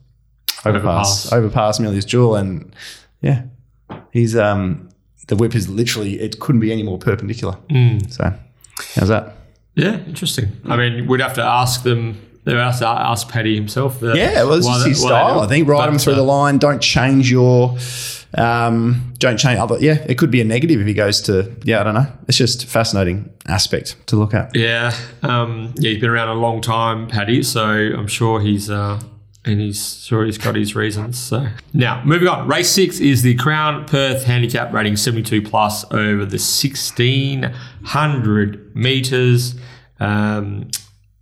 Overpass, 0.64 1.26
Overpass. 1.26 1.32
overpass, 1.32 1.80
Millie's 1.80 2.04
jewel, 2.04 2.36
and 2.36 2.72
yeah, 3.20 3.42
he's 4.12 4.36
um 4.36 4.88
the 5.28 5.36
whip 5.36 5.54
is 5.54 5.68
literally 5.68 6.20
it 6.20 6.40
couldn't 6.40 6.60
be 6.60 6.72
any 6.72 6.82
more 6.82 6.98
perpendicular. 6.98 7.56
So 8.08 8.34
how's 8.94 9.08
that? 9.08 9.36
Yeah, 9.74 10.00
interesting. 10.06 10.48
I 10.66 10.76
mean, 10.76 11.06
we'd 11.06 11.20
have 11.20 11.34
to 11.34 11.42
ask 11.42 11.82
them. 11.82 12.20
They'd 12.44 12.56
have 12.56 12.78
to 12.80 12.88
ask 12.88 13.28
Paddy 13.28 13.54
himself. 13.54 14.00
The, 14.00 14.14
Yeah, 14.16 14.42
well, 14.42 14.54
it's 14.54 14.66
just 14.66 14.86
his 14.86 15.00
style. 15.00 15.40
I 15.40 15.46
think 15.46 15.68
ride 15.68 15.88
him 15.88 15.98
through 15.98 16.14
uh, 16.14 16.16
the 16.16 16.22
line. 16.22 16.58
Don't 16.58 16.82
change 16.82 17.30
your. 17.30 17.78
Um, 18.34 19.12
don't 19.18 19.36
change 19.36 19.58
other. 19.58 19.78
Yeah, 19.78 20.04
it 20.08 20.16
could 20.18 20.30
be 20.30 20.40
a 20.40 20.44
negative 20.44 20.80
if 20.80 20.86
he 20.86 20.94
goes 20.94 21.20
to. 21.22 21.54
Yeah, 21.64 21.80
I 21.80 21.84
don't 21.84 21.94
know. 21.94 22.06
It's 22.28 22.36
just 22.36 22.64
a 22.64 22.66
fascinating 22.66 23.32
aspect 23.46 23.96
to 24.08 24.16
look 24.16 24.34
at. 24.34 24.56
Yeah, 24.56 24.94
um, 25.22 25.72
yeah, 25.76 25.90
he's 25.90 26.00
been 26.00 26.10
around 26.10 26.28
a 26.28 26.34
long 26.40 26.60
time, 26.60 27.06
Paddy. 27.08 27.42
So 27.42 27.62
I'm 27.64 28.08
sure 28.08 28.40
he's 28.40 28.68
uh, 28.70 29.00
and 29.44 29.60
he's 29.60 30.04
sure 30.04 30.24
he's 30.24 30.38
got 30.38 30.54
his 30.54 30.76
reasons. 30.76 31.18
So 31.18 31.48
now 31.72 32.04
moving 32.04 32.28
on, 32.28 32.46
race 32.46 32.70
six 32.70 33.00
is 33.00 33.22
the 33.22 33.34
Crown 33.34 33.86
Perth 33.86 34.22
Handicap 34.24 34.72
rating 34.72 34.96
72 34.96 35.42
plus 35.42 35.84
over 35.90 36.24
the 36.24 36.38
1600 36.38 38.76
meters. 38.76 39.56
Um, 39.98 40.70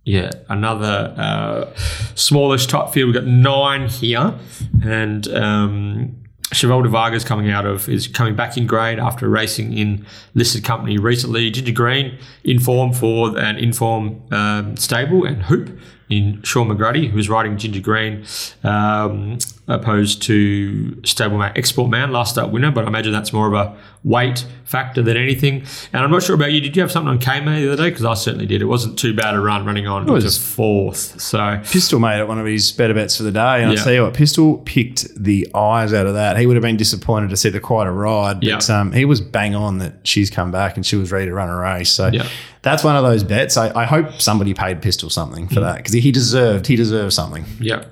yeah, 0.03 0.29
another 0.49 1.15
uh, 1.17 1.73
smallish 2.15 2.67
type 2.67 2.89
field. 2.89 3.13
We've 3.13 3.15
got 3.15 3.27
nine 3.27 3.87
here, 3.87 4.35
and 4.83 5.27
um, 5.27 6.15
Cheval 6.51 6.81
de 6.81 6.89
Vargas 6.89 7.23
coming 7.23 7.51
out 7.51 7.67
of 7.67 7.87
is 7.87 8.07
coming 8.07 8.35
back 8.35 8.57
in 8.57 8.65
grade 8.65 8.97
after 8.99 9.29
racing 9.29 9.77
in 9.77 10.03
listed 10.33 10.63
company 10.63 10.97
recently. 10.97 11.51
Ginger 11.51 11.71
Green 11.71 12.17
in 12.43 12.59
form 12.59 12.93
for 12.93 13.37
an 13.37 13.57
inform 13.57 14.23
um, 14.31 14.75
stable 14.75 15.23
and 15.23 15.43
hoop 15.43 15.79
in 16.11 16.41
Sean 16.43 16.67
McGrady, 16.69 17.09
who 17.09 17.15
was 17.15 17.29
riding 17.29 17.57
Ginger 17.57 17.79
Green, 17.79 18.25
um, 18.63 19.37
opposed 19.67 20.21
to 20.23 20.91
Stableman 21.03 21.53
Export 21.57 21.89
Man, 21.89 22.11
last 22.11 22.31
start 22.33 22.51
winner. 22.51 22.71
But 22.71 22.83
I 22.85 22.87
imagine 22.87 23.11
that's 23.13 23.31
more 23.33 23.47
of 23.47 23.53
a 23.53 23.75
weight 24.03 24.45
factor 24.65 25.01
than 25.01 25.15
anything. 25.15 25.63
And 25.93 26.03
I'm 26.03 26.09
not 26.11 26.23
sure 26.23 26.35
about 26.35 26.51
you. 26.51 26.59
Did 26.59 26.75
you 26.75 26.81
have 26.81 26.91
something 26.91 27.09
on 27.09 27.19
K-May 27.19 27.61
the 27.63 27.73
other 27.73 27.83
day? 27.83 27.89
Because 27.89 28.05
I 28.05 28.13
certainly 28.15 28.45
did. 28.47 28.61
It 28.61 28.65
wasn't 28.65 28.97
too 28.97 29.13
bad 29.13 29.35
a 29.35 29.39
run 29.39 29.65
running 29.65 29.87
on 29.87 30.05
was- 30.05 30.35
to 30.37 30.41
fourth. 30.43 31.19
So 31.21 31.59
Pistol 31.63 31.99
made 31.99 32.19
it 32.19 32.27
one 32.27 32.39
of 32.39 32.45
his 32.45 32.71
better 32.71 32.93
bets 32.93 33.17
for 33.17 33.23
the 33.23 33.31
day, 33.31 33.61
and 33.63 33.71
Yeah. 33.73 33.79
I 33.79 33.83
tell 33.83 33.93
you 33.93 34.03
what, 34.03 34.13
Pistol 34.13 34.57
picked 34.65 35.07
the 35.21 35.47
eyes 35.53 35.93
out 35.93 36.07
of 36.07 36.13
that. 36.15 36.37
He 36.37 36.45
would 36.45 36.55
have 36.55 36.63
been 36.63 36.77
disappointed 36.77 37.29
to 37.29 37.37
see 37.37 37.49
the 37.49 37.59
quieter 37.59 37.93
ride, 37.93 38.39
but 38.41 38.67
Yeah. 38.69 38.79
um, 38.79 38.91
he 38.91 39.05
was 39.05 39.21
bang 39.21 39.55
on 39.55 39.77
that 39.79 39.99
she's 40.03 40.29
come 40.29 40.51
back 40.51 40.75
and 40.75 40.85
she 40.85 40.95
was 40.95 41.11
ready 41.11 41.27
to 41.27 41.33
run 41.33 41.49
a 41.49 41.55
race. 41.55 41.91
So 41.91 42.09
Yeah. 42.11 42.25
That's 42.63 42.83
one 42.83 42.95
of 42.95 43.03
those 43.03 43.23
bets. 43.23 43.57
I, 43.57 43.71
I 43.75 43.85
hope 43.85 44.21
somebody 44.21 44.53
paid 44.53 44.81
Pistol 44.81 45.09
something 45.09 45.47
Mm. 45.47 45.53
for 45.53 45.59
that 45.61 45.77
because 45.77 45.93
he 45.93 46.11
deserved 46.11 46.67
he 46.67 46.75
deserved 46.75 47.13
something. 47.13 47.45
Yeah. 47.59 47.85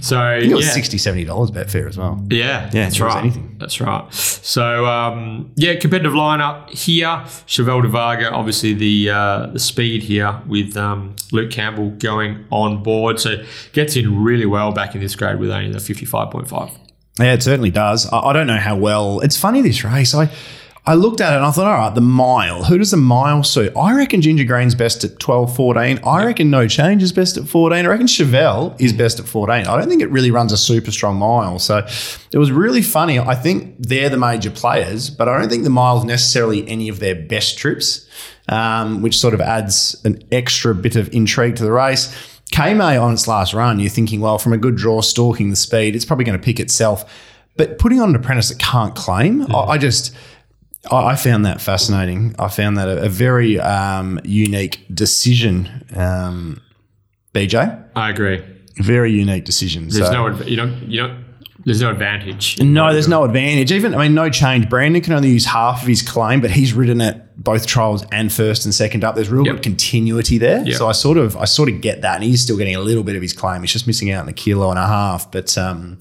So 0.00 0.20
I 0.20 0.40
think 0.40 0.52
it 0.52 0.54
was 0.54 0.66
yeah. 0.66 0.72
60 0.72 0.98
70 0.98 1.24
dollars 1.24 1.50
bet 1.50 1.70
fair 1.70 1.88
as 1.88 1.96
well. 1.98 2.22
Yeah, 2.30 2.64
Yeah, 2.72 2.84
that's 2.84 3.00
right. 3.00 3.16
anything. 3.22 3.56
That's 3.58 3.80
right. 3.80 4.12
So 4.14 4.86
um, 4.86 5.50
yeah, 5.56 5.74
competitive 5.76 6.12
lineup 6.12 6.70
here. 6.70 7.08
Chevelle 7.46 7.82
de 7.82 7.88
Varga, 7.88 8.30
obviously 8.30 8.74
the 8.74 9.10
uh, 9.10 9.46
the 9.46 9.58
speed 9.58 10.02
here 10.02 10.40
with 10.46 10.76
um, 10.76 11.16
Luke 11.32 11.50
Campbell 11.50 11.90
going 11.90 12.44
on 12.50 12.82
board. 12.82 13.18
So 13.20 13.42
gets 13.72 13.96
in 13.96 14.22
really 14.22 14.46
well 14.46 14.72
back 14.72 14.94
in 14.94 15.00
this 15.00 15.16
grade 15.16 15.38
with 15.38 15.50
only 15.50 15.70
the 15.72 15.80
fifty 15.80 16.04
five 16.06 16.30
point 16.30 16.48
five. 16.48 16.70
Yeah, 17.18 17.32
it 17.34 17.42
certainly 17.42 17.70
does. 17.70 18.06
I, 18.12 18.18
I 18.18 18.32
don't 18.32 18.46
know 18.46 18.58
how 18.58 18.76
well. 18.76 19.20
It's 19.20 19.38
funny 19.38 19.62
this 19.62 19.84
race. 19.84 20.14
I 20.14 20.30
I 20.86 20.94
looked 20.94 21.22
at 21.22 21.32
it 21.32 21.36
and 21.36 21.46
I 21.46 21.50
thought, 21.50 21.66
all 21.66 21.78
right, 21.78 21.94
the 21.94 22.02
mile. 22.02 22.64
Who 22.64 22.76
does 22.76 22.90
the 22.90 22.98
mile 22.98 23.42
suit? 23.42 23.74
I 23.74 23.94
reckon 23.94 24.20
Ginger 24.20 24.44
Green's 24.44 24.74
best 24.74 25.02
at 25.02 25.18
12, 25.18 25.56
14. 25.56 26.00
I 26.04 26.26
reckon 26.26 26.50
No 26.50 26.68
Change 26.68 27.02
is 27.02 27.10
best 27.10 27.38
at 27.38 27.48
14. 27.48 27.86
I 27.86 27.88
reckon 27.88 28.06
Chevelle 28.06 28.78
is 28.78 28.92
best 28.92 29.18
at 29.18 29.26
14. 29.26 29.66
I 29.66 29.78
don't 29.78 29.88
think 29.88 30.02
it 30.02 30.10
really 30.10 30.30
runs 30.30 30.52
a 30.52 30.58
super 30.58 30.90
strong 30.90 31.16
mile. 31.16 31.58
So 31.58 31.86
it 32.32 32.36
was 32.36 32.52
really 32.52 32.82
funny. 32.82 33.18
I 33.18 33.34
think 33.34 33.76
they're 33.78 34.10
the 34.10 34.18
major 34.18 34.50
players, 34.50 35.08
but 35.08 35.26
I 35.26 35.38
don't 35.38 35.48
think 35.48 35.64
the 35.64 35.70
mile 35.70 35.98
is 35.98 36.04
necessarily 36.04 36.68
any 36.68 36.90
of 36.90 37.00
their 37.00 37.14
best 37.14 37.56
trips, 37.56 38.06
um, 38.50 39.00
which 39.00 39.16
sort 39.16 39.32
of 39.32 39.40
adds 39.40 39.98
an 40.04 40.22
extra 40.32 40.74
bit 40.74 40.96
of 40.96 41.12
intrigue 41.14 41.56
to 41.56 41.64
the 41.64 41.72
race. 41.72 42.14
K-May 42.50 42.98
on 42.98 43.14
its 43.14 43.26
last 43.26 43.54
run, 43.54 43.80
you're 43.80 43.88
thinking, 43.88 44.20
well, 44.20 44.36
from 44.36 44.52
a 44.52 44.58
good 44.58 44.76
draw, 44.76 45.00
stalking 45.00 45.48
the 45.48 45.56
speed, 45.56 45.96
it's 45.96 46.04
probably 46.04 46.26
going 46.26 46.38
to 46.38 46.44
pick 46.44 46.60
itself. 46.60 47.10
But 47.56 47.78
putting 47.78 48.00
on 48.00 48.10
an 48.10 48.16
apprentice 48.16 48.50
that 48.50 48.58
can't 48.58 48.94
claim, 48.94 49.42
I, 49.54 49.60
I 49.60 49.78
just, 49.78 50.14
I, 50.90 51.16
found 51.16 51.44
that 51.46 51.60
fascinating. 51.60 52.34
I 52.38 52.48
found 52.48 52.76
that 52.78 52.88
a, 52.88 53.04
a 53.04 53.08
very 53.08 53.58
um, 53.60 54.20
unique 54.24 54.84
decision, 54.92 55.84
um, 55.96 56.60
BJ. 57.34 57.82
I 57.96 58.10
agree. 58.10 58.42
Very 58.78 59.12
unique 59.12 59.44
decision. 59.44 59.88
There's 59.88 60.06
So- 60.06 60.12
no 60.12 60.44
you 60.44 60.56
don't 60.56 60.82
you 60.90 61.00
don't 61.00 61.23
there's 61.64 61.80
no 61.80 61.90
advantage. 61.90 62.60
no, 62.60 62.92
there's 62.92 63.08
no 63.08 63.24
advantage. 63.24 63.72
Even 63.72 63.94
I 63.94 64.04
mean, 64.04 64.14
no 64.14 64.28
change. 64.30 64.68
Brandon 64.68 65.00
can 65.02 65.12
only 65.14 65.30
use 65.30 65.46
half 65.46 65.82
of 65.82 65.88
his 65.88 66.02
claim, 66.02 66.40
but 66.40 66.50
he's 66.50 66.72
ridden 66.72 67.00
it 67.00 67.20
both 67.36 67.66
trials 67.66 68.04
and 68.12 68.32
first 68.32 68.64
and 68.64 68.74
second 68.74 69.02
up. 69.04 69.14
There's 69.14 69.28
real 69.28 69.44
Yep. 69.46 69.56
good 69.56 69.62
continuity 69.62 70.38
there. 70.38 70.62
Yep. 70.64 70.76
So 70.76 70.88
I 70.88 70.92
sort 70.92 71.18
of 71.18 71.36
I 71.36 71.46
sort 71.46 71.68
of 71.68 71.80
get 71.80 72.02
that, 72.02 72.16
and 72.16 72.24
he's 72.24 72.40
still 72.42 72.56
getting 72.56 72.76
a 72.76 72.80
little 72.80 73.02
bit 73.02 73.16
of 73.16 73.22
his 73.22 73.32
claim. 73.32 73.62
He's 73.62 73.72
just 73.72 73.86
missing 73.86 74.10
out 74.10 74.22
on 74.22 74.28
a 74.28 74.32
kilo 74.32 74.70
and 74.70 74.78
a 74.78 74.86
half. 74.86 75.30
But 75.32 75.56
um, 75.58 75.98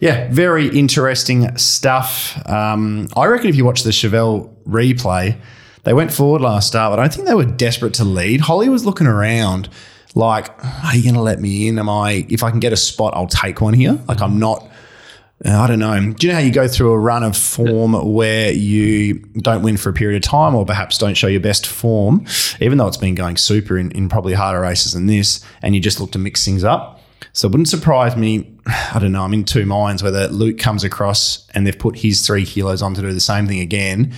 yeah, 0.00 0.28
very 0.32 0.68
interesting 0.68 1.56
stuff. 1.56 2.36
Um, 2.48 3.08
I 3.16 3.26
reckon 3.26 3.48
if 3.48 3.56
you 3.56 3.64
watch 3.64 3.82
the 3.82 3.90
Chevelle 3.90 4.50
replay, 4.66 5.36
they 5.84 5.92
went 5.92 6.12
forward 6.12 6.40
last 6.40 6.66
start, 6.68 6.92
but 6.92 6.98
I 6.98 7.02
don't 7.02 7.12
think 7.14 7.28
they 7.28 7.34
were 7.34 7.44
desperate 7.44 7.94
to 7.94 8.04
lead. 8.04 8.40
Holly 8.40 8.68
was 8.68 8.84
looking 8.86 9.06
around. 9.06 9.68
Like, 10.16 10.48
are 10.84 10.94
you 10.96 11.02
going 11.02 11.16
to 11.16 11.20
let 11.20 11.40
me 11.40 11.66
in? 11.66 11.76
Am 11.78 11.88
I? 11.88 12.24
If 12.28 12.44
I 12.44 12.50
can 12.50 12.60
get 12.60 12.72
a 12.72 12.76
spot, 12.76 13.14
I'll 13.16 13.26
take 13.26 13.60
one 13.60 13.74
here. 13.74 13.98
Like, 14.06 14.20
I'm 14.20 14.38
not. 14.38 14.64
Uh, 15.44 15.58
I 15.58 15.66
don't 15.66 15.78
know. 15.78 16.12
Do 16.12 16.26
you 16.26 16.32
know 16.32 16.38
how 16.38 16.44
you 16.44 16.52
go 16.52 16.68
through 16.68 16.92
a 16.92 16.98
run 16.98 17.22
of 17.22 17.36
form 17.36 17.92
where 18.14 18.52
you 18.52 19.14
don't 19.38 19.62
win 19.62 19.76
for 19.76 19.88
a 19.88 19.92
period 19.92 20.22
of 20.22 20.28
time 20.28 20.54
or 20.54 20.64
perhaps 20.64 20.96
don't 20.96 21.14
show 21.14 21.26
your 21.26 21.40
best 21.40 21.66
form, 21.66 22.24
even 22.60 22.78
though 22.78 22.86
it's 22.86 22.96
been 22.96 23.14
going 23.14 23.36
super 23.36 23.76
in, 23.76 23.90
in 23.92 24.08
probably 24.08 24.34
harder 24.34 24.60
races 24.60 24.92
than 24.92 25.06
this, 25.06 25.44
and 25.60 25.74
you 25.74 25.80
just 25.80 26.00
look 26.00 26.12
to 26.12 26.18
mix 26.18 26.44
things 26.44 26.62
up? 26.62 27.00
So 27.32 27.48
it 27.48 27.50
wouldn't 27.50 27.68
surprise 27.68 28.16
me. 28.16 28.56
I 28.66 28.98
don't 29.00 29.12
know. 29.12 29.22
I'm 29.22 29.34
in 29.34 29.44
two 29.44 29.66
minds 29.66 30.02
whether 30.02 30.28
Luke 30.28 30.58
comes 30.58 30.84
across 30.84 31.48
and 31.54 31.66
they've 31.66 31.78
put 31.78 31.98
his 31.98 32.24
three 32.24 32.46
kilos 32.46 32.80
on 32.80 32.94
to 32.94 33.02
do 33.02 33.12
the 33.12 33.20
same 33.20 33.48
thing 33.48 33.60
again, 33.60 34.14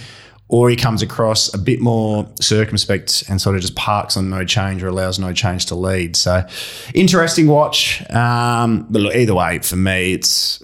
or 0.48 0.68
he 0.68 0.76
comes 0.76 1.02
across 1.02 1.52
a 1.54 1.58
bit 1.58 1.80
more 1.80 2.28
circumspect 2.40 3.24
and 3.28 3.40
sort 3.40 3.56
of 3.56 3.62
just 3.62 3.74
parks 3.74 4.16
on 4.16 4.30
no 4.30 4.44
change 4.44 4.82
or 4.82 4.88
allows 4.88 5.18
no 5.18 5.32
change 5.32 5.66
to 5.66 5.74
lead. 5.74 6.14
So 6.14 6.46
interesting 6.94 7.48
watch. 7.48 8.08
Um, 8.10 8.86
but 8.90 9.00
look, 9.02 9.14
either 9.14 9.34
way, 9.34 9.58
for 9.60 9.76
me, 9.76 10.12
it's 10.12 10.62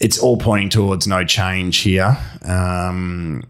it's 0.00 0.18
all 0.18 0.36
pointing 0.38 0.70
towards 0.70 1.06
no 1.06 1.24
change 1.24 1.78
here. 1.78 2.16
Um, 2.42 3.44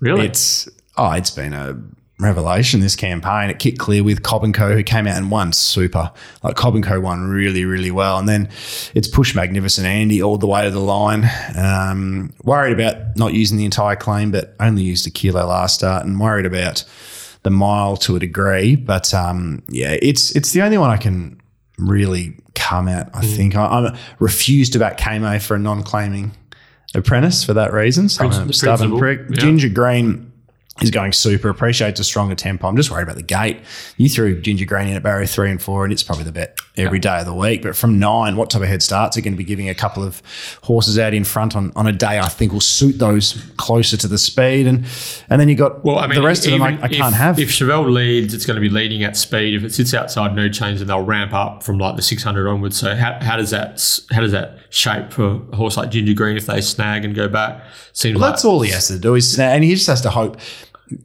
really. 0.00 0.26
it's 0.26 0.68
oh, 0.96 1.12
it's 1.12 1.30
been 1.30 1.52
a 1.52 1.76
revelation 2.18 2.80
this 2.80 2.96
campaign. 2.96 3.50
It 3.50 3.58
kicked 3.58 3.78
clear 3.78 4.02
with 4.02 4.22
Cobb 4.22 4.44
and 4.44 4.54
Co, 4.54 4.72
who 4.72 4.82
came 4.82 5.06
out 5.06 5.16
and 5.16 5.30
won 5.30 5.52
super. 5.52 6.12
Like 6.42 6.56
Cobb 6.56 6.76
and 6.76 6.84
Co 6.84 7.00
won 7.00 7.28
really, 7.28 7.64
really 7.64 7.90
well, 7.90 8.18
and 8.18 8.28
then 8.28 8.48
it's 8.94 9.08
pushed 9.08 9.34
Magnificent 9.34 9.86
Andy 9.86 10.22
all 10.22 10.38
the 10.38 10.46
way 10.46 10.64
to 10.64 10.70
the 10.70 10.80
line. 10.80 11.28
Um, 11.56 12.32
worried 12.44 12.72
about 12.72 13.16
not 13.16 13.34
using 13.34 13.58
the 13.58 13.64
entire 13.64 13.96
claim, 13.96 14.30
but 14.30 14.54
only 14.60 14.82
used 14.82 15.06
a 15.06 15.10
kilo 15.10 15.44
last 15.46 15.76
start, 15.76 16.06
and 16.06 16.20
worried 16.20 16.46
about 16.46 16.84
the 17.42 17.50
mile 17.50 17.96
to 17.98 18.16
a 18.16 18.18
degree. 18.20 18.76
But 18.76 19.12
um, 19.12 19.62
yeah, 19.68 19.96
it's 20.00 20.34
it's 20.36 20.52
the 20.52 20.62
only 20.62 20.78
one 20.78 20.90
I 20.90 20.96
can 20.96 21.40
really 21.78 22.38
come 22.54 22.88
at. 22.88 23.10
I 23.14 23.20
hmm. 23.20 23.26
think 23.26 23.56
I, 23.56 23.64
I 23.64 23.98
refuse 24.18 24.70
to 24.70 24.78
back 24.78 24.98
Kamo 24.98 25.38
for 25.38 25.54
a 25.54 25.58
non-claiming 25.58 26.32
apprentice 26.94 27.44
for 27.44 27.54
that 27.54 27.72
reason. 27.72 28.08
So 28.08 28.26
I'm 28.26 28.50
a 28.50 28.52
stubborn 28.52 28.98
prick. 28.98 29.20
yeah. 29.30 29.36
Ginger 29.36 29.68
Green 29.68 30.32
is 30.80 30.90
going 30.90 31.12
super. 31.12 31.48
Appreciates 31.48 32.00
a 32.00 32.04
stronger 32.04 32.34
tempo. 32.34 32.68
I'm 32.68 32.76
just 32.76 32.90
worried 32.90 33.04
about 33.04 33.16
the 33.16 33.22
gate. 33.22 33.60
You 33.96 34.08
threw 34.08 34.40
Ginger 34.40 34.64
Green 34.64 34.88
in 34.88 34.96
at 34.96 35.02
barrier 35.02 35.26
three 35.26 35.50
and 35.50 35.60
four, 35.60 35.84
and 35.84 35.92
it's 35.92 36.02
probably 36.02 36.24
the 36.24 36.32
bet 36.32 36.58
every 36.76 36.98
day 36.98 37.20
of 37.20 37.26
the 37.26 37.34
week. 37.34 37.62
But 37.62 37.76
from 37.76 37.98
nine, 37.98 38.36
what 38.36 38.50
type 38.50 38.62
of 38.62 38.68
head 38.68 38.82
starts 38.82 39.16
are 39.16 39.20
going 39.20 39.32
to 39.32 39.38
be 39.38 39.44
giving 39.44 39.68
a 39.68 39.74
couple 39.74 40.02
of 40.02 40.22
horses 40.62 40.98
out 40.98 41.14
in 41.14 41.24
front 41.24 41.56
on, 41.56 41.72
on 41.76 41.86
a 41.86 41.92
day 41.92 42.18
I 42.18 42.28
think 42.28 42.52
will 42.52 42.60
suit 42.60 42.98
those 42.98 43.42
closer 43.56 43.96
to 43.96 44.08
the 44.08 44.18
speed, 44.18 44.66
and 44.66 44.84
and 45.28 45.40
then 45.40 45.48
you 45.48 45.54
got 45.54 45.84
well, 45.84 45.98
I 45.98 46.06
mean, 46.06 46.20
the 46.20 46.26
rest 46.26 46.46
of 46.46 46.52
them 46.52 46.62
I, 46.62 46.78
I 46.82 46.88
can't 46.88 47.14
have. 47.14 47.38
If 47.38 47.50
Chevelle 47.50 47.90
leads, 47.90 48.34
it's 48.34 48.46
going 48.46 48.56
to 48.56 48.60
be 48.60 48.70
leading 48.70 49.02
at 49.04 49.16
speed. 49.16 49.54
If 49.54 49.64
it 49.64 49.74
sits 49.74 49.94
outside 49.94 50.34
no 50.34 50.48
change, 50.48 50.78
then 50.78 50.88
they'll 50.88 51.04
ramp 51.04 51.32
up 51.32 51.62
from 51.62 51.78
like 51.78 51.96
the 51.96 52.02
600 52.02 52.48
onwards. 52.48 52.78
So 52.78 52.94
how, 52.94 53.18
how 53.20 53.36
does 53.36 53.50
that 53.50 53.80
how 54.10 54.20
does 54.20 54.32
that 54.32 54.58
shape 54.70 55.12
for 55.12 55.42
a 55.52 55.56
horse 55.56 55.76
like 55.76 55.90
Ginger 55.90 56.14
Green 56.14 56.36
if 56.36 56.46
they 56.46 56.60
snag 56.60 57.04
and 57.04 57.14
go 57.14 57.28
back? 57.28 57.64
Seems 57.92 58.16
Well, 58.16 58.22
like 58.22 58.32
that's 58.32 58.44
all 58.44 58.60
he 58.60 58.70
has 58.70 58.88
to 58.88 58.98
do 58.98 59.14
is 59.14 59.32
snap, 59.32 59.54
and 59.54 59.64
he 59.64 59.74
just 59.74 59.86
has 59.86 60.00
to 60.02 60.10
hope 60.10 60.38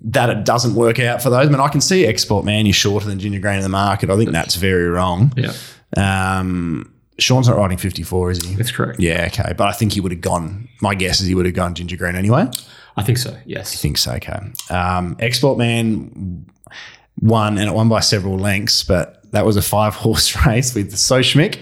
that 0.03 0.29
it 0.29 0.45
doesn't 0.45 0.75
work 0.75 0.99
out 0.99 1.21
for 1.21 1.29
those. 1.29 1.47
I 1.47 1.49
mean, 1.49 1.59
I 1.59 1.67
can 1.69 1.81
see 1.81 2.05
Export 2.05 2.45
Man 2.45 2.67
is 2.67 2.75
shorter 2.75 3.05
than 3.07 3.19
Ginger 3.19 3.39
Green 3.39 3.55
in 3.57 3.63
the 3.63 3.69
market. 3.69 4.09
I 4.09 4.17
think 4.17 4.31
that's 4.31 4.55
very 4.55 4.87
wrong. 4.89 5.33
yeah, 5.35 5.53
Um, 5.97 6.93
Sean's 7.19 7.47
not 7.47 7.57
riding 7.57 7.77
54, 7.77 8.31
is 8.31 8.43
he? 8.45 8.55
that's 8.55 8.71
correct. 8.71 8.99
Yeah, 8.99 9.25
okay. 9.31 9.53
But 9.57 9.67
I 9.67 9.71
think 9.73 9.93
he 9.93 9.99
would 10.01 10.11
have 10.11 10.21
gone, 10.21 10.67
my 10.81 10.95
guess 10.95 11.21
is 11.21 11.27
he 11.27 11.35
would 11.35 11.45
have 11.45 11.55
gone 11.55 11.73
Ginger 11.75 11.97
Green 11.97 12.15
anyway. 12.15 12.47
I 12.97 13.03
think 13.03 13.17
so. 13.17 13.35
Yes. 13.45 13.73
I 13.73 13.77
think 13.77 13.97
so, 13.97 14.13
okay. 14.13 14.39
Um, 14.69 15.15
Export 15.19 15.57
Man 15.57 16.45
won, 17.19 17.57
and 17.57 17.67
it 17.69 17.73
won 17.73 17.89
by 17.89 17.99
several 17.99 18.37
lengths, 18.37 18.83
but 18.83 19.23
that 19.31 19.45
was 19.45 19.55
a 19.57 19.61
five 19.61 19.95
horse 19.95 20.35
race 20.45 20.73
with 20.75 20.95
So 20.97 21.19
Schmick, 21.21 21.59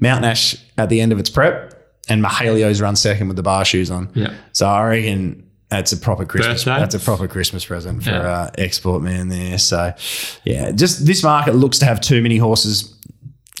Mountain 0.00 0.24
Ash 0.30 0.56
at 0.76 0.88
the 0.88 1.00
end 1.00 1.12
of 1.12 1.18
its 1.18 1.30
prep, 1.30 1.72
and 2.08 2.22
Mahalio's 2.24 2.80
run 2.80 2.94
second 2.96 3.28
with 3.28 3.36
the 3.36 3.42
bar 3.42 3.64
shoes 3.64 3.90
on. 3.90 4.10
Yeah. 4.14 4.34
So 4.52 4.66
I 4.66 4.86
reckon 4.86 5.45
that's 5.76 5.92
a 5.92 5.96
proper 5.96 6.24
Christmas. 6.24 6.64
Birthday? 6.64 6.80
That's 6.80 6.94
a 6.94 7.00
proper 7.00 7.28
Christmas 7.28 7.64
present 7.64 8.02
for 8.02 8.10
Yeah. 8.10 8.20
uh, 8.20 8.50
export 8.58 9.02
man 9.02 9.28
there. 9.28 9.58
So 9.58 9.92
yeah, 10.44 10.72
just 10.72 11.06
this 11.06 11.22
market 11.22 11.54
looks 11.54 11.78
to 11.80 11.84
have 11.86 12.00
too 12.00 12.20
many 12.22 12.36
horses 12.38 12.92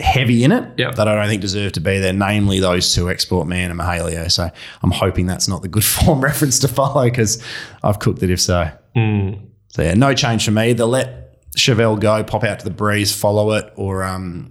heavy 0.00 0.44
in 0.44 0.52
it 0.52 0.62
Yep. 0.76 0.96
that 0.96 1.08
I 1.08 1.14
don't 1.14 1.26
think 1.26 1.40
deserve 1.40 1.72
to 1.72 1.80
be 1.80 1.98
there. 2.00 2.12
Namely, 2.12 2.60
those 2.60 2.92
two, 2.94 3.08
export 3.10 3.46
man 3.48 3.70
and 3.70 3.80
Mahalio. 3.80 4.30
So 4.30 4.50
I'm 4.82 4.90
hoping 4.90 5.26
that's 5.26 5.48
not 5.48 5.62
the 5.62 5.68
good 5.68 5.84
form 5.96 6.20
reference 6.20 6.58
to 6.60 6.68
follow 6.68 7.04
because 7.04 7.42
I've 7.82 7.98
cooked 7.98 8.22
it 8.22 8.30
if 8.30 8.40
so. 8.40 8.70
So 8.94 9.82
yeah, 9.82 9.94
no 9.94 10.12
change 10.14 10.44
for 10.44 10.50
me. 10.50 10.72
They'll 10.74 10.88
let 10.88 11.22
Chevelle 11.56 11.98
go, 11.98 12.22
pop 12.24 12.44
out 12.44 12.58
to 12.58 12.64
the 12.64 12.70
breeze, 12.70 13.14
follow 13.14 13.52
it, 13.52 13.72
or 13.76 14.04
um, 14.04 14.48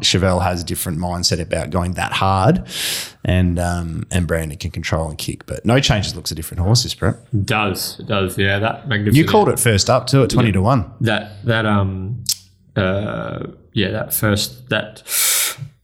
Chevelle 0.00 0.42
has 0.42 0.62
a 0.62 0.64
different 0.64 0.98
mindset 0.98 1.40
about 1.40 1.70
going 1.70 1.94
that 1.94 2.12
hard, 2.12 2.66
and 3.24 3.58
um, 3.58 4.06
and 4.10 4.26
Brandon 4.26 4.56
can 4.58 4.70
control 4.70 5.08
and 5.08 5.18
kick. 5.18 5.46
But 5.46 5.64
no 5.64 5.80
changes 5.80 6.14
looks 6.16 6.30
a 6.30 6.34
different 6.34 6.62
horse, 6.62 6.82
this 6.82 6.94
Brett. 6.94 7.16
It 7.32 7.46
does. 7.46 7.98
It 8.00 8.06
does. 8.06 8.36
Yeah, 8.38 8.58
that 8.58 8.88
magnificent. 8.88 9.16
You 9.16 9.24
called 9.26 9.48
it 9.48 9.58
first 9.58 9.88
up 9.90 10.06
too 10.06 10.22
at 10.22 10.30
twenty 10.30 10.52
to 10.52 10.62
one. 10.62 10.92
that 11.00 11.44
that 11.44 11.66
um 11.66 12.24
uh 12.76 13.46
yeah 13.72 13.90
that 13.90 14.14
first 14.14 14.68
that 14.68 15.02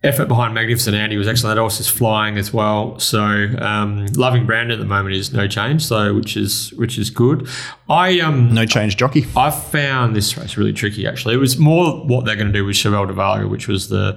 effort 0.05 0.29
behind 0.29 0.55
Magnificent 0.55 0.95
Andy 0.95 1.17
was 1.17 1.27
excellent. 1.27 1.57
That 1.57 1.61
horse 1.61 1.81
is 1.81 1.89
flying 1.89 2.37
as 2.37 2.53
well. 2.53 2.99
So 2.99 3.21
um, 3.59 4.07
loving 4.15 4.47
Brandon 4.47 4.79
at 4.79 4.79
the 4.79 4.87
moment 4.87 5.15
is 5.15 5.33
no 5.33 5.49
change. 5.49 5.85
So 5.85 6.15
which 6.15 6.37
is 6.37 6.73
which 6.75 6.99
is 6.99 7.11
good. 7.11 7.49
I 7.89 8.21
um 8.21 8.53
No 8.55 8.67
change 8.67 8.97
jockey. 8.97 9.27
I 9.35 9.51
found 9.51 10.15
this 10.15 10.37
race 10.37 10.57
really 10.57 10.73
tricky. 10.73 11.07
Actually, 11.07 11.35
it 11.35 11.39
was 11.39 11.59
more 11.59 12.07
what 12.07 12.25
they're 12.25 12.37
going 12.37 12.47
to 12.47 12.53
do 12.53 12.65
with 12.65 12.77
Chevelle 12.77 13.07
de 13.07 13.15
Varga, 13.15 13.49
which 13.49 13.67
was 13.67 13.89
the, 13.89 14.13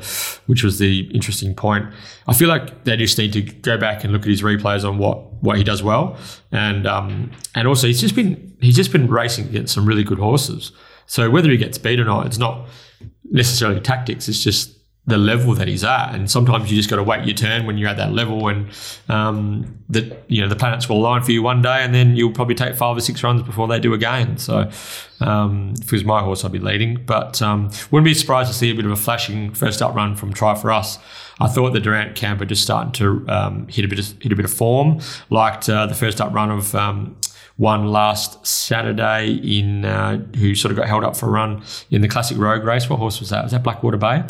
which 0.46 0.64
was 0.64 0.78
the 0.78 1.10
interesting 1.14 1.56
point. 1.56 1.86
I 2.28 2.34
feel 2.34 2.50
like 2.50 2.84
they 2.84 2.98
just 2.98 3.18
need 3.18 3.34
to 3.34 3.42
go 3.42 3.78
back 3.78 4.04
and 4.04 4.12
look 4.12 4.24
at 4.24 4.30
his 4.30 4.42
replays 4.42 4.88
on 4.88 4.98
what 4.98 5.42
what 5.42 5.58
he 5.58 5.64
does 5.64 5.82
well, 5.82 6.18
and 6.52 6.86
um, 6.86 7.32
and 7.56 7.68
also 7.68 7.88
he's 7.88 8.02
just 8.02 8.16
been 8.16 8.56
he's 8.60 8.76
just 8.76 8.92
been 8.92 9.08
racing 9.08 9.46
against 9.48 9.74
some 9.74 9.86
really 9.86 10.04
good 10.04 10.20
horses. 10.20 10.72
So 11.06 11.30
whether 11.30 11.50
he 11.50 11.58
gets 11.58 11.78
beat 11.78 12.00
or 12.00 12.06
not, 12.06 12.26
it's 12.26 12.38
not 12.38 12.68
necessarily 13.32 13.80
tactics. 13.80 14.28
It's 14.28 14.44
just 14.44 14.77
the 15.08 15.18
level 15.18 15.54
that 15.56 15.70
he's 15.70 15.86
at. 15.86 16.14
And 16.14 16.30
sometimes 16.30 16.70
you 16.70 16.78
just 16.78 16.90
got 16.90 16.98
to 16.98 17.04
wait 17.04 17.26
your 17.26 17.34
turn 17.34 17.66
when 17.66 17.78
you're 17.78 17.90
at 17.90 17.98
that 17.98 18.12
level, 18.12 18.48
and 18.50 18.68
um, 19.08 19.80
that 19.90 20.24
you 20.28 20.42
know 20.42 20.50
the 20.50 20.56
planets 20.56 20.88
will 20.88 20.98
align 20.98 21.24
for 21.24 21.32
you 21.32 21.42
one 21.42 21.62
day, 21.62 21.82
and 21.82 21.96
then 21.96 22.16
you'll 22.16 22.34
probably 22.34 22.56
take 22.56 22.76
five 22.76 22.96
or 22.96 23.02
six 23.02 23.24
runs 23.24 23.42
before 23.42 23.68
they 23.68 23.80
do 23.80 23.94
again. 23.94 24.38
So, 24.38 24.70
um, 25.22 25.74
if 25.78 25.86
it 25.86 25.92
was 25.94 26.04
my 26.04 26.22
horse, 26.22 26.44
I'd 26.44 26.52
be 26.52 26.60
leading, 26.60 27.04
but 27.06 27.42
um, 27.42 27.72
wouldn't 27.90 28.06
be 28.06 28.14
surprised 28.14 28.52
to 28.52 28.56
see 28.56 28.70
a 28.70 28.76
bit 28.76 28.86
of 28.86 28.92
a 28.92 28.98
flashing 28.98 29.54
first 29.54 29.82
up 29.82 29.96
run 29.96 30.16
from 30.16 30.34
Try 30.34 30.56
for 30.56 30.72
Us. 30.72 31.00
I 31.40 31.48
thought 31.48 31.72
the 31.72 31.80
Durrant 31.80 32.16
camper 32.16 32.46
just 32.46 32.64
starting 32.64 32.92
to 32.94 33.26
um, 33.30 33.68
hit 33.68 33.86
a 33.86 33.88
bit 33.88 34.00
of 34.00 34.22
hit 34.22 34.32
a 34.32 34.36
bit 34.36 34.46
of 34.46 34.52
form. 34.52 35.00
Liked 35.30 35.70
uh, 35.70 35.86
the 35.86 35.96
first 35.96 36.20
up 36.20 36.34
run 36.34 36.52
of 36.52 36.76
um, 36.76 37.16
one 37.58 37.88
last 37.88 38.46
Saturday 38.46 39.32
in 39.32 39.86
uh, 39.86 40.18
who 40.38 40.54
sort 40.54 40.72
of 40.72 40.78
got 40.78 40.88
held 40.88 41.04
up 41.04 41.16
for 41.16 41.28
a 41.28 41.30
run 41.30 41.64
in 41.92 42.02
the 42.02 42.08
classic 42.08 42.38
rogue 42.38 42.64
race. 42.64 42.90
What 42.90 43.00
horse 43.00 43.20
was 43.20 43.30
that? 43.30 43.44
Was 43.44 43.52
that 43.52 43.64
Blackwater 43.64 43.98
Bay? 43.98 44.24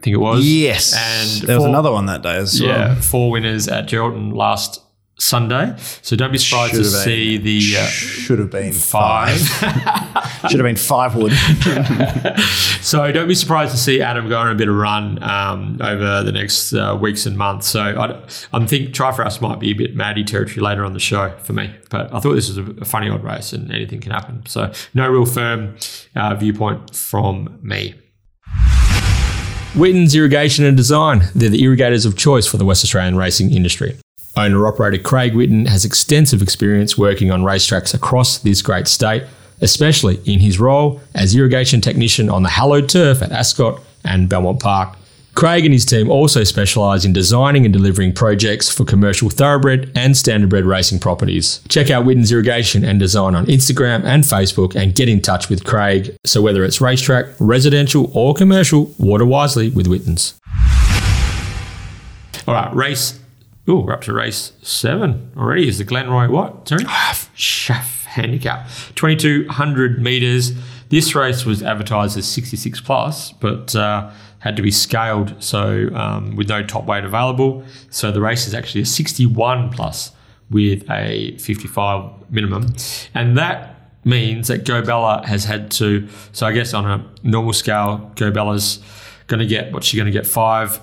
I 0.00 0.02
think 0.02 0.14
it 0.14 0.18
was. 0.18 0.46
Yes. 0.46 0.94
And 0.96 1.46
there 1.46 1.56
was 1.56 1.66
another 1.66 1.92
one 1.92 2.06
that 2.06 2.22
day 2.22 2.36
as 2.36 2.58
Yeah, 2.58 2.88
well. 2.88 2.94
four 2.96 3.30
winners 3.30 3.68
at 3.68 3.86
Geraldton 3.86 4.34
last 4.34 4.80
Sunday. 5.18 5.74
So 6.00 6.16
don't 6.16 6.32
be 6.32 6.38
surprised 6.38 6.72
Should 6.72 6.84
to 6.84 6.88
see 6.90 7.36
been- 7.36 7.44
the 7.44 7.76
uh, 7.76 7.84
Should 7.86 8.38
have 8.38 8.50
been 8.50 8.72
five. 8.72 9.38
five. 9.38 10.40
Should 10.50 10.58
have 10.58 10.66
been 10.66 10.76
five 10.76 11.14
wood. 11.14 11.32
so 12.80 13.12
don't 13.12 13.28
be 13.28 13.34
surprised 13.34 13.72
to 13.72 13.76
see 13.78 14.00
Adam 14.00 14.30
go 14.30 14.38
on 14.38 14.48
a 14.50 14.54
bit 14.54 14.68
of 14.68 14.74
run 14.74 15.22
um, 15.22 15.76
over 15.82 16.22
the 16.22 16.32
next 16.32 16.72
uh, 16.72 16.96
weeks 16.98 17.26
and 17.26 17.36
months. 17.36 17.66
So 17.68 17.80
I, 17.82 18.22
I 18.56 18.66
think 18.66 18.94
Try 18.94 19.12
for 19.12 19.24
Us 19.26 19.42
might 19.42 19.60
be 19.60 19.70
a 19.70 19.74
bit 19.74 19.94
Maddie 19.94 20.24
territory 20.24 20.62
later 20.64 20.86
on 20.86 20.94
the 20.94 20.98
show 21.00 21.36
for 21.42 21.52
me. 21.52 21.70
But 21.90 22.12
I 22.14 22.20
thought 22.20 22.34
this 22.34 22.48
was 22.48 22.56
a, 22.56 22.64
a 22.80 22.84
funny 22.86 23.10
odd 23.10 23.22
race 23.22 23.52
and 23.52 23.70
anything 23.70 24.00
can 24.00 24.12
happen. 24.12 24.44
So 24.46 24.72
no 24.94 25.08
real 25.10 25.26
firm 25.26 25.76
uh, 26.16 26.34
viewpoint 26.36 26.96
from 26.96 27.58
me. 27.62 27.94
Witten's 29.76 30.16
Irrigation 30.16 30.64
and 30.64 30.76
Design. 30.76 31.22
They're 31.32 31.48
the 31.48 31.62
irrigators 31.62 32.04
of 32.04 32.16
choice 32.16 32.44
for 32.44 32.56
the 32.56 32.64
West 32.64 32.82
Australian 32.82 33.16
racing 33.16 33.52
industry. 33.52 33.96
Owner 34.36 34.66
operator 34.66 35.00
Craig 35.00 35.32
Witten 35.32 35.68
has 35.68 35.84
extensive 35.84 36.42
experience 36.42 36.98
working 36.98 37.30
on 37.30 37.42
racetracks 37.42 37.94
across 37.94 38.38
this 38.38 38.62
great 38.62 38.88
state, 38.88 39.22
especially 39.60 40.20
in 40.24 40.40
his 40.40 40.58
role 40.58 41.00
as 41.14 41.36
irrigation 41.36 41.80
technician 41.80 42.28
on 42.28 42.42
the 42.42 42.48
hallowed 42.48 42.88
turf 42.88 43.22
at 43.22 43.30
Ascot 43.30 43.80
and 44.04 44.28
Belmont 44.28 44.58
Park. 44.60 44.96
Craig 45.34 45.64
and 45.64 45.72
his 45.72 45.84
team 45.86 46.10
also 46.10 46.44
specialise 46.44 47.04
in 47.04 47.12
designing 47.12 47.64
and 47.64 47.72
delivering 47.72 48.12
projects 48.12 48.70
for 48.70 48.84
commercial 48.84 49.30
thoroughbred 49.30 49.90
and 49.94 50.14
standardbred 50.14 50.66
racing 50.66 50.98
properties. 50.98 51.60
Check 51.68 51.90
out 51.90 52.04
Witten's 52.04 52.32
Irrigation 52.32 52.84
and 52.84 52.98
Design 52.98 53.34
on 53.34 53.46
Instagram 53.46 54.04
and 54.04 54.24
Facebook 54.24 54.74
and 54.74 54.94
get 54.94 55.08
in 55.08 55.22
touch 55.22 55.48
with 55.48 55.64
Craig. 55.64 56.16
So 56.26 56.42
whether 56.42 56.64
it's 56.64 56.80
racetrack, 56.80 57.26
residential 57.38 58.10
or 58.14 58.34
commercial, 58.34 58.94
water 58.98 59.24
wisely 59.24 59.70
with 59.70 59.86
Witten's. 59.86 60.38
All 62.46 62.54
right, 62.54 62.74
race. 62.74 63.18
Oh, 63.68 63.80
we're 63.80 63.92
up 63.92 64.02
to 64.02 64.12
race 64.12 64.52
seven 64.62 65.30
already. 65.36 65.68
Is 65.68 65.78
the 65.78 65.84
Glenroy 65.84 66.28
what? 66.28 66.68
Sorry, 66.68 66.84
Shaft 67.34 68.06
handicap, 68.06 68.68
twenty 68.96 69.14
two 69.14 69.46
hundred 69.48 70.02
meters. 70.02 70.52
This 70.90 71.14
race 71.14 71.46
was 71.46 71.62
advertised 71.62 72.18
as 72.18 72.28
sixty 72.28 72.56
six 72.56 72.80
plus, 72.80 73.32
but 73.32 73.74
uh, 73.74 74.10
had 74.40 74.56
to 74.56 74.62
be 74.62 74.70
scaled, 74.70 75.42
so 75.42 75.88
um, 75.94 76.36
with 76.36 76.48
no 76.48 76.62
top 76.62 76.84
weight 76.86 77.04
available. 77.04 77.64
So 77.90 78.10
the 78.10 78.20
race 78.20 78.46
is 78.46 78.54
actually 78.54 78.82
a 78.82 78.86
sixty 78.86 79.24
one 79.24 79.70
plus 79.70 80.12
with 80.50 80.90
a 80.90 81.36
fifty 81.38 81.68
five 81.68 82.10
minimum, 82.28 82.74
and 83.14 83.38
that 83.38 83.76
means 84.04 84.48
that 84.48 84.64
Go 84.64 84.82
Bella 84.82 85.24
has 85.26 85.44
had 85.44 85.70
to. 85.72 86.08
So 86.32 86.46
I 86.46 86.52
guess 86.52 86.74
on 86.74 86.86
a 86.86 87.06
normal 87.22 87.52
scale, 87.52 88.10
Go 88.16 88.30
Bella's 88.30 88.80
going 89.28 89.40
to 89.40 89.46
get 89.46 89.72
what 89.72 89.84
she's 89.84 90.00
going 90.00 90.12
to 90.12 90.18
get 90.18 90.26
five 90.26 90.80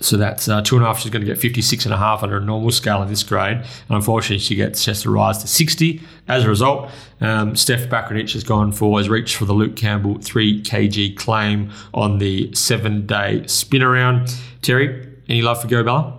so 0.00 0.16
that's 0.16 0.48
uh, 0.48 0.62
two 0.62 0.76
and 0.76 0.84
a 0.84 0.88
half. 0.88 1.00
She's 1.00 1.10
going 1.10 1.22
to 1.22 1.26
get 1.26 1.38
56 1.38 1.84
and 1.86 1.94
a 1.94 1.96
half 1.96 2.22
under 2.22 2.36
a 2.36 2.40
normal 2.40 2.70
scale 2.70 3.02
in 3.02 3.08
this 3.08 3.22
grade. 3.22 3.56
And 3.56 3.66
unfortunately, 3.90 4.38
she 4.38 4.54
gets 4.54 4.84
has 4.86 5.02
to 5.02 5.10
rise 5.10 5.38
to 5.38 5.48
60. 5.48 6.00
As 6.28 6.44
a 6.44 6.48
result, 6.48 6.90
um, 7.20 7.56
Steph 7.56 7.88
Bakranich 7.88 8.32
has 8.34 8.44
gone 8.44 8.70
for, 8.72 8.98
has 8.98 9.08
reached 9.08 9.36
for 9.36 9.44
the 9.44 9.54
Luke 9.54 9.76
Campbell 9.76 10.18
3 10.20 10.62
kg 10.62 11.16
claim 11.16 11.70
on 11.94 12.18
the 12.18 12.54
seven 12.54 13.06
day 13.06 13.44
spin 13.46 13.82
around. 13.82 14.32
Terry, 14.62 15.08
any 15.28 15.42
love 15.42 15.60
for 15.62 15.68
Go 15.68 15.82
Bella? 15.82 16.14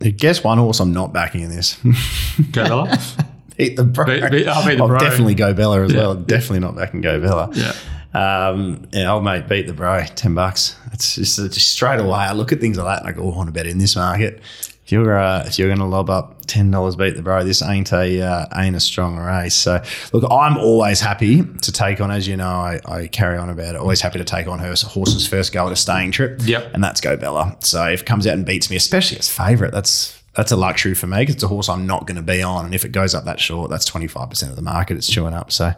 Guess 0.00 0.44
one 0.44 0.58
horse 0.58 0.78
I'm 0.78 0.92
not 0.92 1.12
backing 1.12 1.40
in 1.40 1.48
this. 1.50 1.78
Go 2.52 2.64
Bella? 2.64 2.98
beat 3.56 3.76
the 3.76 3.84
bro. 3.84 4.04
I'll 4.04 4.30
beat 4.30 4.44
the 4.44 4.50
I'll 4.82 4.88
bro. 4.88 4.98
definitely 4.98 5.34
go 5.34 5.54
Bella 5.54 5.82
as 5.82 5.92
Yeah. 5.92 6.00
well. 6.00 6.14
Definitely 6.14 6.60
not 6.60 6.76
backing 6.76 7.00
go 7.00 7.18
Bella. 7.20 7.48
yeah. 7.54 7.72
Um, 8.16 8.88
yeah, 8.92 9.12
old 9.12 9.24
mate 9.24 9.48
beat 9.48 9.66
the 9.66 9.74
bro. 9.74 10.04
Ten 10.14 10.34
bucks. 10.34 10.76
It's 10.92 11.16
just, 11.16 11.38
it's 11.38 11.54
just 11.54 11.68
straight 11.68 12.00
away. 12.00 12.18
I 12.18 12.32
look 12.32 12.52
at 12.52 12.60
things 12.60 12.78
like 12.78 12.86
that 12.86 13.00
and 13.00 13.08
I 13.08 13.12
go, 13.12 13.28
oh, 13.28 13.32
I 13.32 13.36
want 13.36 13.48
to 13.48 13.52
bet 13.52 13.66
in 13.66 13.78
this 13.78 13.96
market. 13.96 14.40
If 14.86 14.92
you're 14.92 15.18
uh, 15.18 15.44
if 15.44 15.58
you're 15.58 15.66
going 15.66 15.80
to 15.80 15.84
lob 15.84 16.08
up 16.08 16.46
ten 16.46 16.70
dollars, 16.70 16.94
beat 16.94 17.16
the 17.16 17.22
bro. 17.22 17.42
This 17.42 17.60
ain't 17.60 17.92
a 17.92 18.22
uh, 18.22 18.46
ain't 18.54 18.76
a 18.76 18.80
strong 18.80 19.16
race. 19.18 19.54
So 19.54 19.82
look, 20.12 20.24
I'm 20.30 20.56
always 20.56 21.00
happy 21.00 21.42
to 21.42 21.72
take 21.72 22.00
on. 22.00 22.12
As 22.12 22.28
you 22.28 22.36
know, 22.36 22.48
I, 22.48 22.80
I 22.86 23.06
carry 23.08 23.36
on 23.36 23.50
about 23.50 23.74
it. 23.74 23.80
Always 23.80 24.00
happy 24.00 24.18
to 24.18 24.24
take 24.24 24.46
on 24.46 24.60
her 24.60 24.74
horse's 24.76 25.26
first 25.26 25.52
go 25.52 25.66
at 25.66 25.72
a 25.72 25.76
staying 25.76 26.12
trip. 26.12 26.40
Yep. 26.44 26.72
and 26.72 26.84
that's 26.84 27.00
go 27.00 27.16
Bella. 27.16 27.56
So 27.60 27.84
if 27.88 28.02
it 28.02 28.06
comes 28.06 28.28
out 28.28 28.34
and 28.34 28.46
beats 28.46 28.70
me, 28.70 28.76
especially 28.76 29.18
as 29.18 29.28
favourite, 29.28 29.72
that's 29.72 30.22
that's 30.36 30.52
a 30.52 30.56
luxury 30.56 30.94
for 30.94 31.06
me 31.06 31.24
'cause 31.24 31.34
it's 31.34 31.42
a 31.44 31.48
horse 31.48 31.68
I'm 31.68 31.86
not 31.86 32.06
going 32.06 32.16
to 32.16 32.22
be 32.22 32.42
on. 32.42 32.66
And 32.66 32.74
if 32.74 32.84
it 32.84 32.92
goes 32.92 33.14
up 33.14 33.24
that 33.24 33.40
short, 33.40 33.70
that's 33.70 33.84
25% 33.86 34.50
of 34.50 34.56
the 34.56 34.62
market 34.62 34.96
it's 34.96 35.06
chewing 35.08 35.32
up. 35.34 35.50
So 35.50 35.72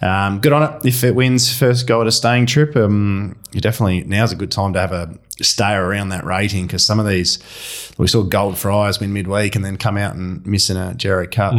um, 0.00 0.40
good 0.40 0.52
on 0.52 0.62
it. 0.62 0.86
If 0.86 1.04
it 1.04 1.14
wins 1.14 1.52
first 1.56 1.86
go 1.86 2.00
at 2.00 2.06
a 2.06 2.12
staying 2.12 2.46
trip, 2.46 2.74
um, 2.76 3.36
you 3.52 3.60
definitely, 3.60 4.04
now's 4.04 4.32
a 4.32 4.36
good 4.36 4.50
time 4.50 4.72
to 4.72 4.80
have 4.80 4.92
a 4.92 5.10
stay 5.40 5.74
around 5.74 6.08
that 6.08 6.24
rating 6.24 6.66
because 6.66 6.84
some 6.84 6.98
of 6.98 7.06
these, 7.06 7.38
we 7.98 8.08
saw 8.08 8.22
Gold 8.22 8.58
Friars 8.58 8.98
win 8.98 9.12
midweek 9.12 9.54
and 9.54 9.64
then 9.64 9.76
come 9.76 9.96
out 9.96 10.14
and 10.16 10.44
miss 10.46 10.68
in 10.70 10.76
a 10.76 10.94
Jerry 10.94 11.28
Cup. 11.28 11.52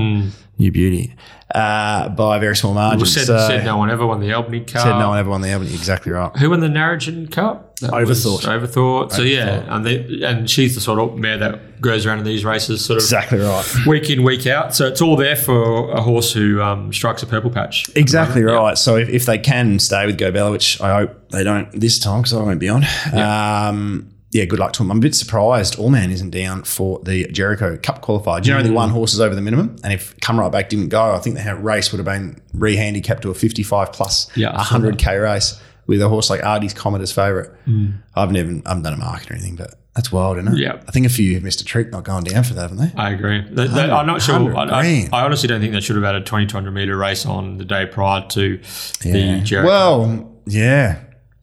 You 0.57 0.71
beauty. 0.71 1.13
Uh, 1.55 2.09
by 2.09 2.37
a 2.37 2.39
very 2.39 2.55
small 2.55 2.75
margin. 2.75 2.99
Well, 2.99 3.07
said, 3.07 3.25
so, 3.25 3.47
said 3.47 3.65
no 3.65 3.75
one 3.77 3.89
ever 3.89 4.05
won 4.05 4.19
the 4.19 4.31
Albany 4.33 4.59
Cup. 4.59 4.83
said 4.83 4.99
no 4.99 5.09
one 5.09 5.17
ever 5.17 5.31
won 5.31 5.41
the 5.41 5.51
Albany. 5.51 5.73
Exactly 5.73 6.11
right. 6.11 6.31
Who 6.37 6.51
won 6.51 6.59
the 6.59 6.67
Narrogin 6.67 7.31
Cup? 7.31 7.77
That 7.79 7.91
was 8.05 8.23
Overthought. 8.23 8.41
Overthought. 8.45 9.11
So 9.13 9.23
yeah, 9.23 9.63
and, 9.75 9.83
they, 9.83 10.21
and 10.23 10.47
she's 10.47 10.75
the 10.75 10.81
sort 10.81 10.99
of 10.99 11.17
mare 11.17 11.37
that 11.39 11.81
goes 11.81 12.05
around 12.05 12.19
in 12.19 12.25
these 12.25 12.45
races, 12.45 12.85
sort 12.85 12.97
of 12.97 13.03
Exactly 13.03 13.39
right. 13.39 13.65
week 13.87 14.11
in, 14.11 14.23
week 14.23 14.45
out. 14.45 14.75
So 14.75 14.85
it's 14.85 15.01
all 15.01 15.15
there 15.15 15.35
for 15.35 15.89
a 15.91 16.01
horse 16.01 16.31
who 16.33 16.61
um, 16.61 16.93
strikes 16.93 17.23
a 17.23 17.25
purple 17.25 17.49
patch. 17.49 17.89
Exactly 17.95 18.41
Yeah. 18.41 18.51
right. 18.51 18.77
So 18.77 18.97
if, 18.97 19.09
if 19.09 19.25
they 19.25 19.39
can 19.39 19.79
stay 19.79 20.05
with 20.05 20.17
Go 20.19 20.31
Bella, 20.31 20.51
which 20.51 20.79
I 20.81 20.99
hope 20.99 21.29
they 21.31 21.43
don't 21.43 21.71
this 21.71 21.97
time 21.97 22.21
because 22.21 22.33
I 22.33 22.43
won't 22.43 22.59
be 22.59 22.69
on, 22.69 22.83
um, 23.13 24.09
yeah, 24.31 24.45
good 24.45 24.59
luck 24.59 24.73
to 24.73 24.79
them. 24.79 24.91
I'm 24.91 24.97
a 24.97 25.01
bit 25.01 25.15
surprised 25.15 25.77
All 25.79 25.89
Man 25.89 26.11
isn't 26.11 26.29
down 26.29 26.63
for 26.63 26.99
the 27.03 27.27
Jericho 27.31 27.77
Cup 27.77 28.03
qualifier. 28.03 28.41
Do 28.41 28.49
you 28.49 28.53
know 28.53 28.59
Mm. 28.61 28.65
only 28.65 28.75
one 28.75 28.89
horse 28.89 29.13
is 29.13 29.19
over 29.21 29.33
the 29.35 29.41
minimum? 29.41 29.75
And 29.83 29.91
if 29.93 30.15
Come 30.21 30.39
Right 30.39 30.51
Back 30.51 30.69
didn't 30.69 30.89
go, 30.89 31.13
I 31.15 31.19
think 31.19 31.37
the 31.37 31.55
race 31.55 31.91
would 31.91 31.97
have 31.97 32.05
been 32.05 32.39
re-handicapped 32.53 33.23
to 33.23 33.31
a 33.31 33.33
55 33.33 33.91
plus 33.91 34.29
Yeah, 34.35 34.51
100k 34.55 35.21
race 35.23 35.59
with 35.87 36.01
a 36.01 36.09
horse 36.09 36.29
like 36.29 36.43
Artie's 36.43 36.73
Comet 36.73 37.01
as 37.01 37.11
favourite. 37.11 37.49
Mm. 37.67 37.93
I've 38.15 38.31
never, 38.31 38.49
I 38.65 38.69
haven't 38.69 38.83
done 38.83 38.93
a 38.93 38.97
market 38.97 39.31
or 39.31 39.33
anything, 39.33 39.55
but 39.55 39.73
that's 39.95 40.11
wild, 40.11 40.37
isn't 40.37 40.53
it? 40.53 40.59
Yeah. 40.59 40.73
I 40.87 40.91
think 40.91 41.07
a 41.07 41.09
few 41.09 41.33
have 41.33 41.41
missed 41.43 41.61
a 41.61 41.65
trick 41.65 41.91
not 41.91 42.03
going 42.03 42.23
down 42.23 42.43
for 42.43 42.53
that, 42.53 42.69
haven't 42.69 42.77
they? 42.77 42.91
I 42.95 43.09
agree. 43.09 43.43
They- 43.49 43.65
they- 43.65 43.89
I'm 43.89 44.05
not 44.05 44.21
sure. 44.21 44.55
I, 44.55 44.63
I. 44.65 45.09
I 45.11 45.21
honestly 45.25 45.47
don't 45.47 45.59
think 45.59 45.73
they 45.73 45.79
should 45.81 45.95
have 45.95 46.05
had 46.05 46.13
a 46.15 46.21
2200 46.21 46.69
meter 46.71 46.95
race 46.95 47.25
on 47.25 47.57
the 47.57 47.65
day 47.65 47.87
prior 47.87 48.23
to 48.29 48.59
the 49.01 49.41
Jericho. 49.41 49.67
Well, 49.67 50.31
yeah. 50.45 50.99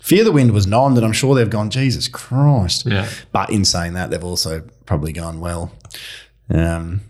Fear 0.07 0.23
the 0.23 0.31
Wind 0.31 0.53
was 0.53 0.69
non, 0.69 0.97
and 0.97 1.05
I'm 1.05 1.11
sure 1.13 1.35
they've 1.35 1.51
gone, 1.51 1.69
Jesus 1.69 2.07
Christ. 2.07 2.87
Yeah. 2.87 3.09
But 3.33 3.51
in 3.51 3.65
saying 3.65 3.95
that, 3.95 4.09
they've 4.09 4.23
also 4.23 4.63
probably 4.85 5.13
gone 5.13 5.41
well. 5.41 5.73
Um, 6.49 7.01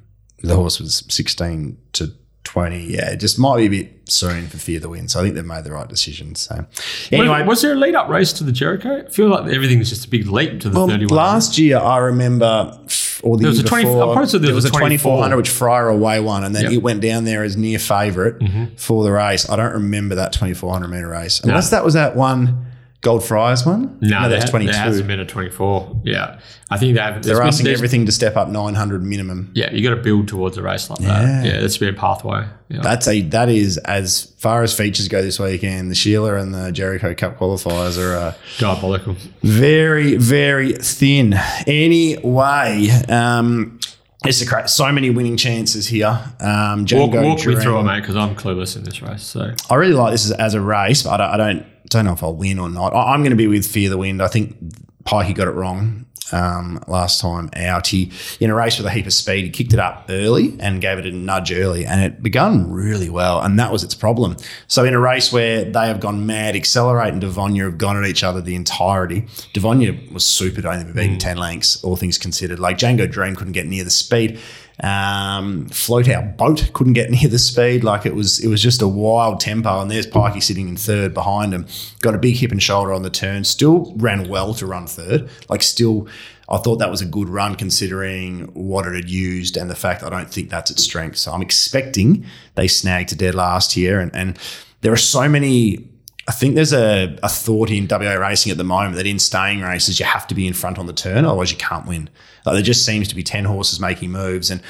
the 0.43 0.57
horse 0.57 0.81
was 0.81 1.05
16 1.09 1.77
to 1.93 2.13
20. 2.45 2.85
Yeah, 2.85 3.11
it 3.11 3.19
just 3.19 3.39
might 3.39 3.59
be 3.59 3.67
a 3.67 3.69
bit 3.69 4.09
soon 4.09 4.47
for 4.47 4.57
Fear 4.57 4.81
the 4.81 4.89
Wind. 4.89 5.11
So 5.11 5.21
I 5.21 5.25
think 5.25 5.35
they've 5.35 5.45
made 5.45 5.65
the 5.65 5.73
right 5.73 5.87
decision. 5.87 6.37
So 6.37 6.65
anyway, 7.13 7.41
was, 7.41 7.49
was 7.49 7.63
there 7.63 7.73
a 7.73 7.77
lead 7.77 7.95
up 7.95 8.09
race 8.09 8.33
to 8.33 8.45
the 8.45 8.53
Jericho? 8.53 9.05
I 9.07 9.11
feel 9.11 9.29
like 9.29 9.53
everything's 9.53 9.91
just 9.91 10.07
a 10.07 10.09
big 10.09 10.27
leap 10.29 10.61
to 10.61 10.71
the 10.71 10.79
well, 10.79 10.89
31. 10.89 11.15
last 11.15 11.59
year 11.59 11.77
I 11.77 11.99
remember, 11.99 12.79
or 13.23 13.37
the 13.37 13.43
There 13.43 13.51
was 13.51 13.59
year 13.59 13.67
a 13.67 13.69
20 13.69 13.85
before, 13.85 14.03
I'm 14.05 14.27
there 14.27 14.39
there 14.41 14.55
was 14.55 14.65
was 14.65 14.65
a 14.65 14.69
a 14.69 14.71
2400 14.71 15.37
which 15.37 15.51
Friar 15.51 15.91
away 15.91 16.19
won, 16.21 16.45
and 16.45 16.55
then 16.57 16.63
Yep. 16.63 16.71
Mm-hmm. 16.71 16.79
it 16.79 16.83
went 16.83 17.01
down 17.03 17.25
there 17.25 17.45
as 17.45 17.59
near 17.59 17.79
favorite 17.79 18.43
for 18.79 19.05
the 19.05 19.13
race. 19.13 19.51
I 19.51 19.57
don't 19.57 19.75
remember 19.75 20.15
that 20.15 20.33
2400 20.33 20.89
meter 20.89 21.09
race, 21.09 21.41
unless 21.41 21.69
that 21.69 21.85
was 21.85 21.93
that 21.93 22.17
one 22.17 22.63
Gold 23.03 23.23
Friars 23.25 23.65
one. 23.65 23.99
no, 24.01 24.23
there, 24.23 24.31
that's 24.31 24.45
ha- 24.47 24.51
22. 24.51 24.73
there 24.73 24.81
hasn't 24.83 25.07
been 25.07 25.21
a 25.21 25.27
24. 25.27 26.01
Yeah. 26.05 26.41
I 26.71 26.77
think 26.79 26.97
they 26.97 27.01
have. 27.01 27.23
They're 27.23 27.43
asking 27.43 27.69
everything 27.69 28.07
to 28.07 28.13
step 28.13 28.37
up 28.37 28.49
900 28.49 29.05
minimum. 29.05 29.53
Yeah, 29.55 29.71
you 29.73 29.89
got 29.89 29.95
to 29.95 30.03
build 30.03 30.27
towards 30.27 30.57
a 30.57 30.63
race 30.63 30.91
like 30.91 30.99
Yeah. 31.01 31.23
that. 31.23 31.47
Yeah, 31.47 31.61
that's 31.61 31.79
be 31.79 31.89
a 31.89 31.93
pathway. 31.93 32.47
Yeah. 32.69 32.81
That's 32.83 33.07
a 33.07 33.21
that 33.23 33.49
is 33.49 33.79
as 33.79 34.33
far 34.39 34.65
as 34.65 34.77
features 34.77 35.07
go 35.07 35.23
this 35.23 35.39
weekend. 35.39 35.91
The 35.91 35.95
Sheila 35.95 36.35
and 36.37 36.53
the 36.53 36.73
Jericho 36.73 37.15
Cup 37.15 37.39
qualifiers 37.39 37.97
are 38.03 38.17
uh, 38.17 38.35
Diabolical. 38.59 39.15
very 39.43 40.17
very 40.17 40.73
thin. 40.73 41.35
Anyway, 41.69 42.89
um, 43.09 43.79
It's 44.27 44.41
a 44.41 44.47
cra- 44.47 44.69
so 44.69 44.91
many 44.93 45.11
winning 45.11 45.37
chances 45.37 45.87
here. 45.87 46.19
Um, 46.41 46.87
Walk, 46.93 47.13
walk 47.13 47.47
me 47.47 47.57
through 47.57 47.79
it, 47.79 47.83
mate, 47.85 48.01
because 48.01 48.17
I'm 48.17 48.35
clueless 48.35 48.77
in 48.77 48.83
this 48.85 49.03
race. 49.03 49.23
So 49.23 49.53
I 49.71 49.75
really 49.75 49.95
like 49.95 50.13
this 50.13 50.27
as, 50.27 50.33
as 50.33 50.55
a 50.55 50.61
race, 50.61 51.03
but 51.03 51.21
I 51.21 51.37
don't, 51.37 51.41
I 51.41 51.53
don't 51.53 51.67
don't 51.89 52.05
know 52.05 52.13
if 52.13 52.23
I'll 52.23 52.35
win 52.35 52.59
or 52.59 52.69
not. 52.69 52.93
I, 52.95 53.13
I'm 53.15 53.21
going 53.21 53.31
to 53.31 53.37
be 53.37 53.47
with 53.47 53.67
Fear 53.67 53.91
the 53.91 53.99
Wind. 53.99 54.21
I 54.23 54.29
think 54.29 54.57
Pikey 55.05 55.35
got 55.35 55.47
it 55.49 55.53
wrong 55.53 56.07
um, 56.33 56.83
last 56.87 57.21
time 57.21 57.51
out. 57.57 57.87
He 57.89 58.13
in 58.41 58.51
a 58.51 58.55
race 58.55 58.79
with 58.79 58.87
a 58.87 58.91
heap 58.91 59.07
of 59.07 59.13
speed, 59.13 59.45
he 59.45 59.51
kicked 59.51 59.73
it 59.73 59.79
up 59.79 60.07
early 60.09 60.57
and 60.61 60.81
gave 60.81 60.99
it 60.99 61.07
a 61.07 61.13
nudge 61.13 61.53
early, 61.53 61.87
and 61.87 62.03
it 62.03 62.23
begun 62.23 62.71
really 62.71 63.09
well, 63.09 63.41
and 63.41 63.59
that 63.59 63.73
was 63.73 63.83
its 63.83 63.95
problem. 63.95 64.37
So 64.67 64.85
in 64.85 64.95
a 64.95 65.01
race 65.01 65.33
where 65.33 65.65
they 65.65 65.87
have 65.87 66.01
gone 66.01 66.27
mad, 66.27 66.57
Accelerate 66.57 67.13
and 67.13 67.21
Devonia 67.21 67.65
have 67.65 67.79
gone 67.79 67.97
at 67.97 68.09
each 68.09 68.23
other 68.23 68.41
the 68.41 68.55
entirety. 68.55 69.27
Devonia 69.53 69.99
was 70.13 70.27
super 70.27 70.67
only 70.67 70.85
be 70.85 70.93
beaten 70.93 71.19
ten 71.19 71.37
lengths, 71.37 71.83
all 71.85 71.97
things 71.97 72.19
considered. 72.19 72.59
Like 72.59 72.79
Django 72.79 73.11
Dream 73.11 73.37
couldn't 73.37 73.53
get 73.53 73.67
near 73.67 73.85
the 73.85 73.91
speed. 73.91 74.39
Um, 74.83 75.69
float 75.69 76.07
out 76.07 76.37
boat 76.37 76.71
couldn't 76.75 76.93
get 76.93 77.11
near 77.11 77.29
the 77.29 77.39
speed. 77.39 77.83
Like 77.83 78.05
it 78.05 78.15
was, 78.15 78.41
it 78.41 78.49
was 78.49 78.63
just 78.63 78.83
a 78.83 78.89
wild 78.89 79.41
tempo. 79.41 79.81
And 79.81 79.91
there's 79.91 80.07
Pikey 80.07 80.43
sitting 80.43 80.69
in 80.69 80.77
third 80.77 81.15
behind 81.15 81.55
him. 81.55 81.67
Got 82.03 82.15
a 82.15 82.19
big 82.19 82.37
hip 82.37 82.53
and 82.53 82.63
shoulder 82.63 82.93
on 82.93 83.03
the 83.03 83.11
turn. 83.11 83.45
Still 83.45 83.95
ran 83.97 84.29
well 84.29 84.55
to 84.55 84.67
run 84.67 84.87
third. 84.87 85.31
Like 85.49 85.63
still, 85.63 86.09
I 86.49 86.59
thought 86.59 86.77
that 86.77 86.91
was 86.91 87.01
a 87.01 87.07
good 87.07 87.29
run 87.29 87.57
considering 87.57 88.43
what 88.55 88.87
it 88.87 88.95
had 88.95 89.09
used 89.09 89.57
and 89.57 89.71
the 89.71 89.75
fact 89.75 90.03
I 90.03 90.11
don't 90.11 90.31
think 90.31 90.51
that's 90.51 90.71
its 90.71 90.83
strength. 90.83 91.17
So 91.17 91.33
I'm 91.33 91.43
expecting 91.43 92.27
they 92.55 92.69
snagged 92.69 93.09
to 93.11 93.17
dead 93.17 93.35
last 93.35 93.77
year. 93.77 93.99
And, 94.01 94.15
and 94.15 94.39
there 94.83 94.93
are 94.93 94.99
so 94.99 95.29
many 95.29 95.89
I 96.29 96.33
think 96.33 96.57
there's 96.57 96.73
a, 96.73 97.17
a 97.23 97.29
thought 97.29 97.71
in 97.71 97.87
WA 97.89 98.15
racing 98.15 98.51
at 98.51 98.59
the 98.59 98.65
moment 98.65 98.97
that 98.97 99.07
in 99.07 99.19
staying 99.19 99.61
races, 99.61 100.01
you 100.01 100.07
have 100.07 100.27
to 100.27 100.35
be 100.35 100.47
in 100.47 100.55
front 100.55 100.79
on 100.79 100.87
the 100.87 100.93
turn, 100.93 101.25
otherwise 101.25 101.53
you 101.53 101.57
can't 101.57 101.87
win. 101.87 102.11
Like 102.45 102.55
there 102.55 102.63
just 102.63 102.85
seems 102.85 103.07
to 103.09 103.15
be 103.15 103.23
10 103.23 103.45
horses 103.45 103.79
making 103.79 104.11
moves. 104.11 104.51
And 104.51 104.61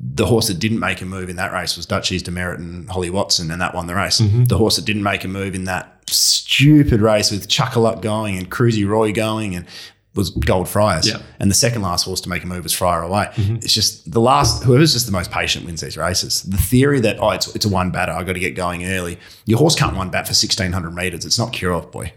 the 0.00 0.26
horse 0.26 0.48
that 0.48 0.58
didn't 0.58 0.80
make 0.80 1.00
a 1.02 1.04
move 1.04 1.28
in 1.28 1.36
that 1.36 1.52
race 1.52 1.76
was 1.76 1.86
Duchess 1.86 2.22
Demerit 2.22 2.58
and 2.58 2.90
Holly 2.90 3.10
Watson, 3.10 3.50
and 3.50 3.60
that 3.60 3.74
won 3.74 3.86
the 3.86 3.94
race. 3.94 4.20
Mm-hmm. 4.20 4.44
The 4.44 4.58
horse 4.58 4.76
that 4.76 4.84
didn't 4.84 5.04
make 5.04 5.24
a 5.24 5.28
move 5.28 5.54
in 5.54 5.64
that 5.64 6.02
stupid 6.08 7.00
race 7.00 7.30
with 7.30 7.48
Chuckaluck 7.48 8.02
going 8.02 8.36
and 8.36 8.50
Cruisy 8.50 8.86
Roy 8.86 9.12
going 9.12 9.54
and 9.54 9.66
was 10.14 10.30
Gold 10.30 10.68
Friars. 10.68 11.08
Yeah. 11.08 11.18
And 11.40 11.50
the 11.50 11.54
second 11.54 11.82
last 11.82 12.04
horse 12.04 12.20
to 12.22 12.28
make 12.28 12.44
a 12.44 12.46
move 12.46 12.62
was 12.62 12.72
Friar 12.72 13.02
Away. 13.02 13.30
It's 13.36 13.72
just 13.74 14.10
the 14.12 14.20
last, 14.20 14.62
whoever's 14.62 14.92
just 14.92 15.06
the 15.06 15.12
most 15.12 15.30
patient 15.30 15.64
wins 15.66 15.80
these 15.80 15.96
races. 15.96 16.42
The 16.42 16.56
theory 16.56 17.00
that, 17.00 17.18
oh, 17.20 17.30
it's, 17.30 17.52
it's 17.56 17.64
a 17.64 17.68
one 17.68 17.90
batter, 17.90 18.12
i 18.12 18.22
got 18.22 18.34
to 18.34 18.38
get 18.40 18.54
going 18.54 18.84
early. 18.86 19.18
Your 19.44 19.58
horse 19.58 19.74
can't 19.74 19.96
one 19.96 20.10
bat 20.10 20.26
for 20.26 20.30
1600 20.30 20.90
metres. 20.94 21.24
It's 21.24 21.38
not 21.38 21.52
cure 21.52 21.72
off, 21.72 21.90
boy. 21.90 22.12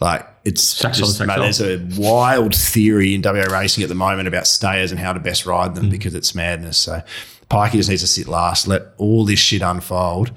Like, 0.00 0.28
it's 0.44 0.78
just, 0.78 1.20
mate, 1.26 1.38
there's 1.38 1.60
a 1.60 2.00
wild 2.00 2.54
theory 2.54 3.14
in 3.14 3.22
WA 3.22 3.32
racing 3.50 3.82
at 3.82 3.88
the 3.88 3.96
moment 3.96 4.28
about 4.28 4.46
stayers 4.46 4.92
and 4.92 5.00
how 5.00 5.12
to 5.12 5.18
best 5.18 5.44
ride 5.44 5.72
Mm. 5.72 5.74
them 5.74 5.90
because 5.90 6.14
it's 6.14 6.36
madness. 6.36 6.78
So 6.78 7.02
Pikey 7.50 7.72
just 7.72 7.88
needs 7.88 8.02
to 8.02 8.06
sit 8.06 8.28
last, 8.28 8.68
let 8.68 8.82
all 8.96 9.24
this 9.24 9.40
shit 9.40 9.60
unfold. 9.60 10.30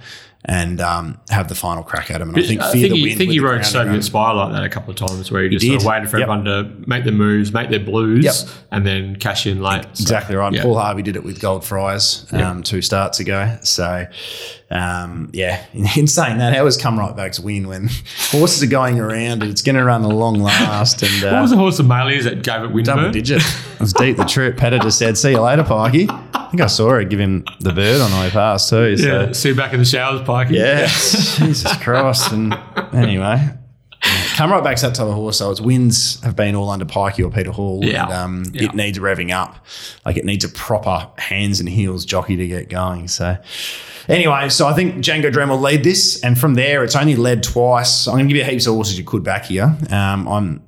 And 0.44 0.82
um, 0.82 1.20
have 1.30 1.50
the 1.50 1.56
final 1.56 1.84
crack 1.84 2.10
at 2.10 2.20
him. 2.20 2.30
And 2.30 2.40
I 2.40 2.42
think, 2.42 2.62
I 2.62 2.72
fear 2.72 2.82
think, 2.90 2.94
the 2.94 3.10
he, 3.10 3.16
think 3.16 3.32
he 3.32 3.40
rode 3.40 3.64
Soviet. 3.64 4.02
Spy 4.04 4.32
like 4.32 4.52
that 4.54 4.64
a 4.64 4.70
couple 4.70 4.90
of 4.90 4.96
times 4.96 5.32
where 5.32 5.44
he 5.44 5.50
just 5.50 5.64
sort 5.68 5.80
of 5.80 5.86
waited 5.86 6.10
for 6.10 6.18
Yep. 6.18 6.30
everyone 6.30 6.46
to 6.46 6.88
make 6.88 7.04
their 7.04 7.14
moves, 7.14 7.54
make 7.54 7.70
their 7.70 7.80
blues, 7.80 8.26
Yep. 8.26 8.34
and 8.72 8.86
then 8.88 9.16
cash 9.18 9.46
in 9.46 9.62
late. 9.62 9.84
So, 9.94 10.02
Exactly 10.02 10.36
right. 10.36 10.52
yeah. 10.52 10.64
Paul 10.64 10.80
Harvey 10.80 11.04
did 11.04 11.16
it 11.16 11.24
with 11.24 11.40
Gold 11.40 11.64
Friars 11.64 12.26
um, 12.32 12.64
two 12.64 12.82
starts 12.82 13.20
ago. 13.20 13.56
So, 13.62 14.08
um, 14.72 15.30
yeah, 15.34 15.64
in, 15.74 15.86
in 15.98 16.08
saying 16.08 16.38
that, 16.38 16.54
how 16.56 16.64
was 16.64 16.78
come 16.78 16.98
right 16.98 17.16
back's 17.16 17.40
win 17.40 17.68
when 17.68 17.90
horses 18.32 18.64
are 18.64 18.68
going 18.68 19.00
around 19.00 19.44
and 19.44 19.52
it's 19.52 19.62
going 19.62 19.76
to 19.76 19.84
run 19.84 20.04
a 20.04 20.08
long 20.08 20.40
last 20.40 21.04
and 21.04 21.24
What 21.24 21.34
uh, 21.34 21.42
was 21.42 21.52
the 21.52 21.58
horse 21.58 21.78
of 21.80 21.86
Malias 21.88 22.24
that 22.24 22.44
gave 22.44 22.64
it 22.64 22.72
win? 22.72 22.86
double 22.86 23.12
digit. 23.12 23.42
It 23.42 23.80
was 23.80 23.94
deep 23.94 24.18
the 24.18 24.26
trip. 24.26 24.58
Petter 24.58 24.80
just 24.80 24.98
said, 24.98 25.18
"See 25.18 25.32
you 25.32 25.42
later, 25.42 25.64
Pikey." 25.64 26.10
I 26.34 26.48
think 26.52 26.62
I 26.62 26.68
saw 26.68 26.90
her 26.90 27.04
give 27.04 27.20
him 27.20 27.46
the 27.60 27.72
bird 27.72 28.02
on 28.02 28.12
the 28.12 28.18
way 28.18 28.30
past 28.30 28.70
too. 28.70 28.98
So. 28.98 29.06
Yeah, 29.08 29.32
see 29.32 29.50
you 29.50 29.56
back 29.56 29.74
in 29.74 29.80
the 29.80 29.86
showers, 29.86 30.22
Pikey. 30.22 30.52
Yeah, 30.52 30.88
Jesus 31.46 31.78
Christ. 31.78 32.32
And 32.32 32.54
anyway, 32.94 33.50
come 34.36 34.52
right 34.52 34.64
back's 34.64 34.82
that 34.82 34.96
type 34.96 35.08
of 35.08 35.14
horse. 35.14 35.38
So 35.38 35.52
its 35.52 35.62
wins 35.62 36.22
have 36.24 36.36
been 36.36 36.56
all 36.56 36.70
under 36.70 36.86
Pikey 36.86 37.26
or 37.26 37.30
Peter 37.32 37.52
Hall. 37.52 37.84
Yeah. 37.84 38.04
And, 38.06 38.14
um, 38.14 38.44
Yeah. 38.54 38.64
It 38.70 38.76
needs 38.76 38.98
revving 39.00 39.32
up. 39.32 39.66
Like 40.06 40.18
it 40.18 40.26
needs 40.26 40.44
a 40.46 40.50
proper 40.50 41.08
hands 41.18 41.60
and 41.60 41.68
heels 41.70 42.06
jockey 42.06 42.36
to 42.36 42.48
get 42.48 42.70
going. 42.70 43.08
So 43.08 43.38
anyway, 44.08 44.50
so 44.50 44.68
I 44.68 44.74
think 44.74 44.96
Django 44.98 45.32
Dream 45.32 45.50
will 45.50 45.60
lead 45.60 45.84
this. 45.84 46.22
And 46.24 46.38
from 46.38 46.56
there, 46.56 46.84
it's 46.84 46.96
only 46.96 47.16
led 47.16 47.44
twice. 47.44 48.08
I'm 48.08 48.16
going 48.16 48.28
to 48.28 48.34
give 48.34 48.46
you 48.46 48.50
heaps 48.52 48.68
of 48.68 48.74
horses 48.76 48.98
you 48.98 49.04
could 49.04 49.24
back 49.24 49.46
here. 49.46 49.76
Um, 49.90 50.28
I'm 50.28 50.64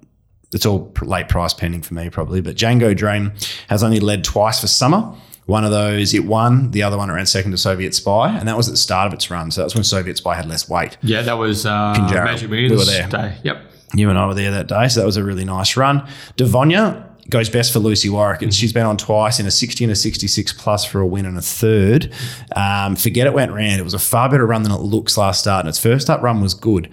it's 0.53 0.67
all 0.67 0.93
late 1.01 1.29
price 1.29 1.51
pending 1.53 1.81
for 1.81 1.95
me 1.95 2.11
probably, 2.11 2.39
but 2.39 2.55
Django 2.55 2.95
Dream 2.95 3.31
has 3.69 3.83
only 3.83 3.99
led 3.99 4.23
twice 4.23 4.61
for 4.61 4.67
summer. 4.67 5.11
One 5.45 5.63
of 5.65 5.71
those 5.71 6.13
it 6.13 6.25
won, 6.25 6.71
the 6.71 6.83
other 6.83 6.97
one 6.97 7.09
it 7.09 7.13
ran 7.13 7.25
second 7.25 7.51
to 7.51 7.57
Soviet 7.57 7.93
Spy, 7.93 8.29
and 8.37 8.47
that 8.47 8.55
was 8.57 8.67
at 8.67 8.71
the 8.71 8.77
start 8.77 9.07
of 9.07 9.13
its 9.13 9.29
run. 9.29 9.51
So 9.51 9.61
that's 9.61 9.75
when 9.75 9.83
Soviet 9.83 10.17
Spy 10.17 10.35
had 10.35 10.47
less 10.47 10.69
weight. 10.69 10.97
Yeah, 11.01 11.21
that 11.23 11.33
was 11.33 11.65
uh. 11.65 11.93
Magic 11.99 12.49
We 12.49 12.69
were 12.69 12.85
there. 12.85 13.07
day. 13.09 13.37
Yep. 13.43 13.61
You 13.95 14.09
and 14.09 14.17
I 14.17 14.25
were 14.25 14.33
there 14.33 14.51
that 14.51 14.67
day, 14.67 14.87
so 14.87 15.01
that 15.01 15.05
was 15.05 15.17
a 15.17 15.23
really 15.23 15.45
nice 15.45 15.77
run. 15.77 16.07
Devonia 16.35 17.09
goes 17.29 17.49
best 17.49 17.71
for 17.71 17.79
Lucy 17.79 18.09
Warwick, 18.09 18.41
and 18.41 18.53
she's 18.53 18.73
been 18.73 18.85
on 18.85 18.97
twice 18.97 19.39
in 19.39 19.45
a 19.45 19.51
60 19.51 19.83
and 19.85 19.91
a 19.91 19.95
66 19.95 20.53
plus 20.53 20.83
for 20.83 20.99
a 20.99 21.05
win 21.07 21.25
and 21.25 21.37
a 21.37 21.41
third. 21.41 22.11
Um, 22.55 22.95
forget 22.95 23.27
it 23.27 23.33
went 23.33 23.51
round. 23.51 23.79
It 23.79 23.83
was 23.83 23.93
a 23.93 23.99
far 23.99 24.29
better 24.29 24.45
run 24.45 24.63
than 24.63 24.71
it 24.71 24.79
looks 24.81 25.17
last 25.17 25.41
start, 25.41 25.61
and 25.61 25.69
its 25.69 25.79
first 25.79 26.09
up 26.09 26.21
run 26.21 26.41
was 26.41 26.53
good. 26.53 26.89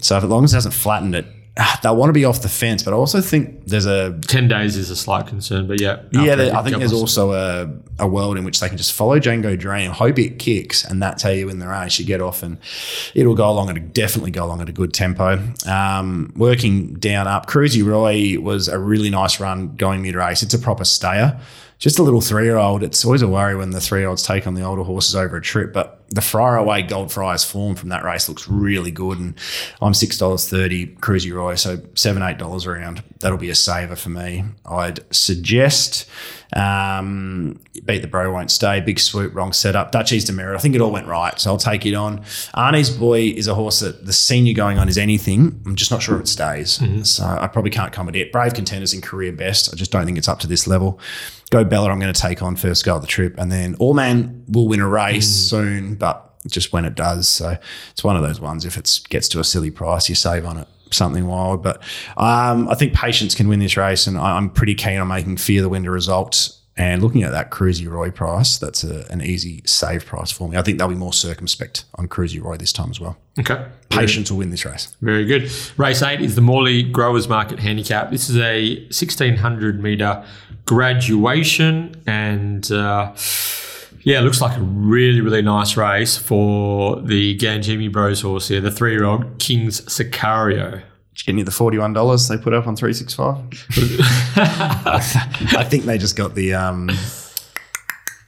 So 0.00 0.16
if, 0.18 0.24
as 0.24 0.30
long 0.30 0.44
as 0.44 0.52
it 0.52 0.56
hasn't 0.56 0.74
flattened 0.74 1.14
it, 1.14 1.26
ah, 1.58 1.78
they'll 1.82 1.96
want 1.96 2.08
to 2.08 2.14
be 2.14 2.24
off 2.24 2.42
the 2.42 2.48
fence. 2.48 2.82
But 2.82 2.94
I 2.94 2.96
also 2.96 3.20
think 3.20 3.66
there's 3.66 3.86
a 3.86 4.18
10 4.26 4.48
days 4.48 4.76
is 4.76 4.90
a 4.90 4.96
slight 4.96 5.26
concern, 5.26 5.66
but 5.66 5.80
yeah. 5.80 6.02
yeah, 6.10 6.34
there, 6.34 6.56
I 6.56 6.62
think 6.62 6.78
there's 6.78 6.92
also 6.92 7.32
a, 7.32 7.70
a 7.98 8.06
world 8.06 8.38
in 8.38 8.44
which 8.44 8.60
they 8.60 8.68
can 8.68 8.76
just 8.76 8.92
follow 8.92 9.18
Django 9.18 9.58
Dream, 9.58 9.90
hope 9.90 10.18
it 10.18 10.38
kicks, 10.38 10.84
and 10.84 11.02
that's 11.02 11.22
how 11.22 11.30
you 11.30 11.46
win 11.46 11.58
the 11.58 11.68
race. 11.68 11.98
You 11.98 12.06
get 12.06 12.20
off 12.20 12.42
and 12.42 12.58
it'll 13.14 13.34
go 13.34 13.50
along 13.50 13.70
at 13.70 13.76
a, 13.76 13.80
definitely 13.80 14.30
go 14.30 14.44
along 14.44 14.60
at 14.60 14.68
a 14.68 14.72
good 14.72 14.94
tempo. 14.94 15.42
Um, 15.66 16.32
working 16.36 16.94
down 16.94 17.26
up, 17.26 17.46
Cruisy 17.46 17.84
Roy 17.84 18.40
was 18.40 18.68
a 18.68 18.78
really 18.78 19.10
nice 19.10 19.38
run 19.40 19.76
going 19.76 20.02
mid 20.02 20.14
race. 20.14 20.42
It's 20.42 20.54
a 20.54 20.58
proper 20.58 20.84
stayer. 20.84 21.38
Just 21.78 21.98
a 21.98 22.02
little 22.04 22.20
three 22.20 22.44
year 22.44 22.58
old. 22.58 22.84
It's 22.84 23.04
always 23.04 23.22
a 23.22 23.28
worry 23.28 23.56
when 23.56 23.70
the 23.70 23.80
three 23.80 24.00
year 24.00 24.08
olds 24.08 24.22
take 24.22 24.46
on 24.46 24.54
the 24.54 24.62
older 24.62 24.84
horses 24.84 25.16
over 25.16 25.36
a 25.36 25.42
trip, 25.42 25.72
but 25.72 26.01
the 26.12 26.20
Friar 26.20 26.56
Away 26.56 26.82
Gold 26.82 27.10
Friars 27.10 27.42
form 27.42 27.74
from 27.74 27.88
that 27.88 28.04
race 28.04 28.28
looks 28.28 28.46
really 28.46 28.90
good. 28.90 29.18
And 29.18 29.34
I'm 29.80 29.92
$6.30 29.92 30.98
Cruisy 30.98 31.34
Roy, 31.34 31.54
so 31.54 31.78
7, 31.94 32.22
$8 32.22 32.66
around. 32.66 33.02
That'll 33.20 33.38
be 33.38 33.50
a 33.50 33.54
saver 33.54 33.96
for 33.96 34.10
me. 34.10 34.44
I'd 34.66 35.00
suggest 35.14 36.08
um, 36.54 37.58
Beat 37.84 38.02
the 38.02 38.08
Bro 38.08 38.32
Won't 38.32 38.50
Stay, 38.50 38.80
Big 38.80 39.00
Swoop, 39.00 39.34
Wrong 39.34 39.52
Setup, 39.52 39.90
Duchess 39.90 40.24
Demerit. 40.24 40.54
I 40.56 40.58
think 40.58 40.74
it 40.74 40.80
all 40.82 40.90
went 40.90 41.06
right, 41.06 41.38
so 41.40 41.50
I'll 41.50 41.56
take 41.56 41.86
it 41.86 41.94
on. 41.94 42.20
Arnie's 42.54 42.90
Boy 42.90 43.20
is 43.28 43.48
a 43.48 43.54
horse 43.54 43.80
that 43.80 44.04
the 44.04 44.12
senior 44.12 44.52
going 44.52 44.78
on 44.78 44.88
is 44.88 44.98
anything. 44.98 45.62
I'm 45.64 45.76
just 45.76 45.90
not 45.90 46.02
sure 46.02 46.16
if 46.16 46.22
it 46.22 46.28
stays. 46.28 46.78
So 47.08 47.24
I 47.24 47.46
probably 47.46 47.70
can't 47.70 47.92
comment 47.92 48.16
it. 48.16 48.32
Brave 48.32 48.52
Contenders 48.52 48.92
in 48.92 49.00
career 49.00 49.32
best. 49.32 49.72
I 49.72 49.76
just 49.76 49.90
don't 49.90 50.04
think 50.04 50.18
it's 50.18 50.28
up 50.28 50.40
to 50.40 50.46
this 50.46 50.66
level. 50.66 51.00
Go 51.50 51.64
Bella, 51.64 51.90
I'm 51.90 52.00
going 52.00 52.12
to 52.12 52.20
take 52.20 52.42
on 52.42 52.56
first 52.56 52.82
go 52.82 52.96
of 52.96 53.02
the 53.02 53.06
trip. 53.06 53.34
And 53.38 53.52
then 53.52 53.74
All 53.78 53.92
Man 53.92 54.42
will 54.48 54.68
win 54.68 54.80
a 54.80 54.88
race 54.88 55.28
soon, 55.28 55.96
but 56.02 56.34
just 56.48 56.72
when 56.72 56.84
it 56.84 56.96
does. 56.96 57.28
So 57.28 57.56
it's 57.92 58.02
one 58.02 58.16
of 58.16 58.22
those 58.22 58.40
ones. 58.40 58.64
If 58.64 58.76
it 58.76 59.02
gets 59.08 59.28
to 59.28 59.38
a 59.38 59.44
silly 59.44 59.70
price, 59.70 60.08
you 60.08 60.16
save 60.16 60.44
on 60.44 60.58
it 60.58 60.66
something 60.90 61.28
wild. 61.28 61.62
But 61.62 61.80
um, 62.16 62.68
I 62.68 62.74
think 62.74 62.92
patience 62.92 63.36
can 63.36 63.48
win 63.48 63.60
this 63.60 63.76
race, 63.76 64.08
and 64.08 64.18
I, 64.18 64.36
I'm 64.36 64.50
pretty 64.50 64.74
keen 64.74 64.98
on 64.98 65.06
making 65.06 65.36
Fear 65.36 65.62
the 65.62 65.68
Winter 65.68 65.92
results. 65.92 66.58
And 66.76 67.02
looking 67.02 67.22
at 67.22 67.30
that 67.30 67.50
Cruisy 67.50 67.88
Roy 67.88 68.10
price, 68.10 68.58
that's 68.58 68.82
a, 68.82 69.06
an 69.12 69.22
easy 69.22 69.62
save 69.64 70.04
price 70.04 70.32
for 70.32 70.48
me. 70.48 70.56
I 70.56 70.62
think 70.62 70.78
they'll 70.78 70.88
be 70.88 70.94
more 70.96 71.12
circumspect 71.12 71.84
on 71.94 72.08
Cruisy 72.08 72.42
Roy 72.42 72.56
this 72.56 72.72
time 72.72 72.90
as 72.90 72.98
well. 72.98 73.16
Okay. 73.38 73.64
Patience 73.90 74.30
will 74.30 74.38
win 74.38 74.50
this 74.50 74.64
race. 74.64 74.96
Very 75.02 75.24
good. 75.24 75.52
Race 75.76 76.02
eight 76.02 76.20
is 76.20 76.34
the 76.34 76.40
Morley 76.40 76.82
Growers 76.82 77.28
Market 77.28 77.60
Handicap. 77.60 78.10
This 78.10 78.28
is 78.28 78.38
a 78.38 78.80
1600 78.86 79.80
meter 79.80 80.24
graduation, 80.64 81.94
and 82.06 82.72
uh, 82.72 83.12
yeah, 84.04 84.18
it 84.18 84.22
looks 84.22 84.40
like 84.40 84.56
a 84.56 84.60
really, 84.62 85.20
really 85.20 85.42
nice 85.42 85.76
race 85.76 86.16
for 86.16 87.00
the 87.00 87.36
Ganjimi 87.38 87.90
Bros 87.92 88.20
horse 88.20 88.48
here, 88.48 88.60
the 88.60 88.70
three 88.70 88.92
year 88.92 89.04
old 89.04 89.38
King's 89.38 89.80
Sicario. 89.82 90.82
Getting 91.26 91.38
you 91.38 91.44
the 91.44 91.50
forty-one 91.50 91.92
dollars 91.92 92.26
they 92.28 92.38
put 92.38 92.54
up 92.54 92.66
on 92.66 92.74
three 92.74 92.92
six 92.94 93.12
five. 93.14 93.36
I 94.36 95.64
think 95.68 95.84
they 95.84 95.98
just 95.98 96.16
got 96.16 96.34
the 96.34 96.54
um, 96.54 96.90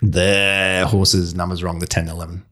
their 0.03 0.85
horses 0.87 1.35
numbers 1.35 1.63
wrong, 1.63 1.79
the 1.79 1.87
10 1.87 2.09
11 2.09 2.45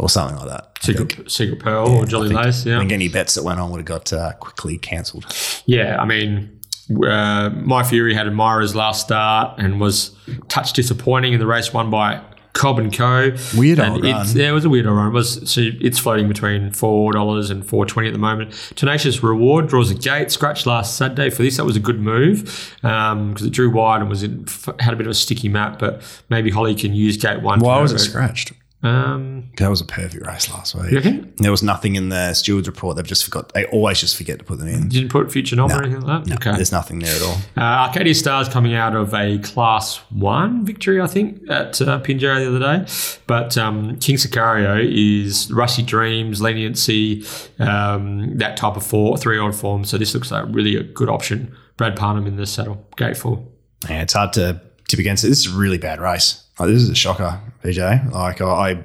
or 0.00 0.08
something 0.10 0.36
like 0.38 0.48
that. 0.48 0.78
Secret, 0.82 1.30
Secret 1.30 1.60
Pearl 1.60 1.88
or 1.88 2.04
Jolly 2.04 2.28
Lace, 2.28 2.66
Yeah, 2.66 2.72
I 2.72 2.74
yeah. 2.74 2.80
think 2.80 2.92
any 2.92 3.08
bets 3.08 3.34
that 3.34 3.44
went 3.44 3.60
on 3.60 3.70
would 3.70 3.78
have 3.78 3.86
got 3.86 4.12
uh, 4.12 4.32
quickly 4.34 4.76
cancelled. 4.76 5.24
Yeah, 5.66 5.96
I 6.00 6.04
mean, 6.04 6.60
uh, 7.06 7.50
My 7.50 7.82
Fury 7.82 8.12
had 8.14 8.26
Admirer's 8.26 8.74
last 8.74 9.02
start 9.06 9.58
and 9.58 9.80
was 9.80 10.14
touch 10.48 10.72
disappointing 10.74 11.32
in 11.32 11.38
the 11.40 11.46
race 11.46 11.72
won 11.72 11.90
by 11.90 12.20
Cobb 12.56 12.78
and 12.78 12.92
Co. 12.92 13.32
Weird 13.56 13.78
and 13.78 14.02
run. 14.02 14.26
Yeah, 14.34 14.48
it 14.48 14.52
was 14.52 14.64
a 14.64 14.70
weird 14.70 14.86
run. 14.86 15.08
It 15.08 15.12
was 15.12 15.48
so 15.48 15.60
it's 15.80 15.98
floating 15.98 16.26
between 16.26 16.72
four 16.72 17.12
dollars 17.12 17.50
and 17.50 17.66
four 17.66 17.84
twenty 17.86 18.08
at 18.08 18.12
the 18.12 18.18
moment. 18.18 18.52
Tenacious 18.74 19.22
Reward 19.22 19.68
draws 19.68 19.90
a 19.90 19.94
gate 19.94 20.32
scratch 20.32 20.66
last 20.66 20.96
Saturday 20.96 21.30
for 21.30 21.42
this. 21.42 21.58
That 21.58 21.64
was 21.64 21.76
a 21.76 21.80
good 21.80 22.00
move 22.00 22.74
um, 22.82 23.34
because 23.34 23.46
it 23.46 23.50
drew 23.50 23.70
wide 23.70 24.00
and 24.00 24.08
was 24.08 24.22
in, 24.22 24.46
had 24.80 24.94
a 24.94 24.96
bit 24.96 25.06
of 25.06 25.10
a 25.10 25.14
sticky 25.14 25.48
map. 25.48 25.78
But 25.78 26.02
maybe 26.30 26.50
Holly 26.50 26.74
can 26.74 26.94
use 26.94 27.16
gate 27.16 27.42
one. 27.42 27.60
Why 27.60 27.80
was 27.80 27.92
it 27.92 27.98
scratched? 27.98 28.52
Um, 28.86 29.50
That 29.56 29.70
was 29.70 29.80
a 29.80 29.84
perfect 29.84 30.26
race 30.26 30.50
last 30.50 30.74
week. 30.74 31.36
There 31.36 31.50
was 31.50 31.62
nothing 31.62 31.96
in 31.96 32.08
the 32.08 32.34
stewards 32.34 32.68
report. 32.68 32.96
They've 32.96 33.06
just 33.06 33.24
forgot. 33.24 33.52
They 33.52 33.64
always 33.66 34.00
just 34.00 34.16
forget 34.16 34.38
to 34.38 34.44
put 34.44 34.58
them 34.58 34.68
in. 34.68 34.84
You 34.84 34.88
didn't 34.88 35.10
put 35.10 35.30
future 35.32 35.56
nom 35.56 35.70
or 35.70 35.82
anything 35.82 36.00
like 36.00 36.24
that. 36.24 36.28
No, 36.28 36.34
okay. 36.36 36.52
there's 36.52 36.72
nothing 36.72 36.98
there 37.00 37.14
at 37.14 37.22
all. 37.22 37.36
Uh, 37.56 37.86
Arcadia 37.86 38.14
Stars 38.14 38.48
coming 38.48 38.74
out 38.74 38.94
of 38.94 39.12
a 39.14 39.38
Class 39.38 39.98
1 40.10 40.64
victory, 40.64 41.00
I 41.00 41.06
think, 41.06 41.42
at 41.50 41.80
uh, 41.80 42.00
Pinjarra 42.00 42.38
the 42.38 42.48
other 42.48 42.84
day. 42.84 42.92
But 43.26 43.56
um, 43.58 43.98
King 43.98 44.16
Sicario 44.16 44.82
is 44.84 45.50
Rusty 45.52 45.82
Dreams, 45.82 46.40
Leniency, 46.40 47.24
um, 47.58 48.36
that 48.38 48.56
type 48.56 48.76
of 48.76 48.86
four, 48.86 49.16
three 49.18 49.38
odd 49.38 49.54
form. 49.54 49.84
So 49.84 49.98
this 49.98 50.14
looks 50.14 50.30
like 50.30 50.44
really 50.50 50.76
a 50.76 50.82
good 50.82 51.08
option. 51.08 51.54
Brad 51.76 51.96
Parnham 51.96 52.26
in 52.26 52.36
the 52.36 52.46
saddle, 52.46 52.86
gate 52.96 53.16
four. 53.16 53.46
Yeah, 53.88 54.02
it's 54.02 54.14
hard 54.14 54.32
to 54.34 54.60
tip 54.88 54.98
against 54.98 55.24
it. 55.24 55.28
This 55.28 55.46
is 55.46 55.54
a 55.54 55.56
really 55.58 55.78
bad 55.78 56.00
race. 56.00 56.42
Like, 56.58 56.68
this 56.70 56.82
is 56.82 56.88
a 56.88 56.94
shocker, 56.94 57.38
PJ. 57.62 58.12
Like 58.12 58.40
I, 58.40 58.70
I 58.70 58.84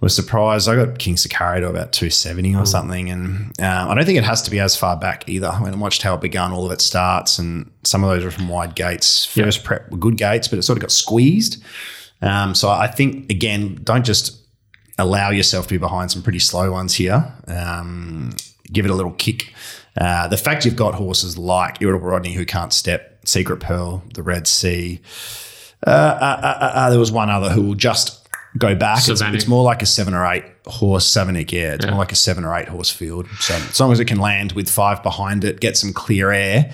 was 0.00 0.16
surprised. 0.16 0.68
I 0.68 0.76
got 0.76 0.98
King 0.98 1.16
Sicario 1.16 1.60
to 1.60 1.68
about 1.68 1.92
270 1.92 2.56
or 2.56 2.64
something. 2.64 3.10
And 3.10 3.52
um, 3.60 3.90
I 3.90 3.94
don't 3.94 4.06
think 4.06 4.18
it 4.18 4.24
has 4.24 4.40
to 4.42 4.50
be 4.50 4.58
as 4.58 4.74
far 4.74 4.96
back 4.96 5.28
either. 5.28 5.50
When 5.52 5.74
I 5.74 5.76
watched 5.76 6.02
how 6.02 6.14
it 6.14 6.22
began, 6.22 6.52
all 6.52 6.64
of 6.64 6.72
its 6.72 6.84
starts, 6.84 7.38
and 7.38 7.70
some 7.82 8.02
of 8.04 8.10
those 8.10 8.24
were 8.24 8.30
from 8.30 8.48
wide 8.48 8.74
gates. 8.74 9.26
First 9.26 9.64
prep 9.64 9.90
were 9.90 9.98
good 9.98 10.16
gates, 10.16 10.48
but 10.48 10.58
it 10.58 10.62
sort 10.62 10.78
of 10.78 10.82
got 10.82 10.90
squeezed. 10.90 11.62
Um, 12.22 12.54
so 12.54 12.70
I 12.70 12.86
think, 12.86 13.30
again, 13.30 13.80
don't 13.82 14.04
just 14.04 14.40
allow 14.96 15.30
yourself 15.30 15.66
to 15.66 15.74
be 15.74 15.78
behind 15.78 16.10
some 16.10 16.22
pretty 16.22 16.38
slow 16.38 16.72
ones 16.72 16.94
here. 16.94 17.34
Um, 17.48 18.34
give 18.72 18.86
it 18.86 18.90
a 18.90 18.94
little 18.94 19.12
kick. 19.12 19.52
Uh, 20.00 20.26
the 20.28 20.36
fact 20.36 20.64
you've 20.64 20.76
got 20.76 20.94
horses 20.94 21.36
like 21.36 21.82
Irritable 21.82 22.08
Rodney 22.08 22.32
who 22.32 22.46
can't 22.46 22.72
step, 22.72 23.26
Secret 23.26 23.60
Pearl, 23.60 24.02
the 24.14 24.22
Red 24.22 24.46
Sea. 24.46 25.00
Uh, 25.86 25.90
uh, 25.90 26.40
uh, 26.42 26.70
uh, 26.74 26.90
there 26.90 26.98
was 26.98 27.12
one 27.12 27.30
other 27.30 27.50
who 27.50 27.62
will 27.62 27.74
just 27.74 28.26
go 28.56 28.74
back. 28.74 29.06
It's, 29.08 29.20
it's 29.20 29.48
more 29.48 29.64
like 29.64 29.82
a 29.82 29.86
seven 29.86 30.14
or 30.14 30.24
eight 30.26 30.44
horse, 30.66 31.06
Savanic, 31.12 31.50
yeah. 31.52 31.74
It's 31.74 31.84
Yeah. 31.84 31.90
more 31.90 31.98
like 32.00 32.12
a 32.12 32.16
seven 32.16 32.44
or 32.44 32.54
eight 32.56 32.68
horse 32.68 32.90
field. 32.90 33.26
So 33.40 33.54
as 33.54 33.78
long 33.80 33.92
as 33.92 34.00
it 34.00 34.06
can 34.06 34.18
land 34.18 34.52
with 34.52 34.70
five 34.70 35.02
behind 35.02 35.44
it, 35.44 35.60
get 35.60 35.76
some 35.76 35.92
clear 35.92 36.30
air, 36.30 36.72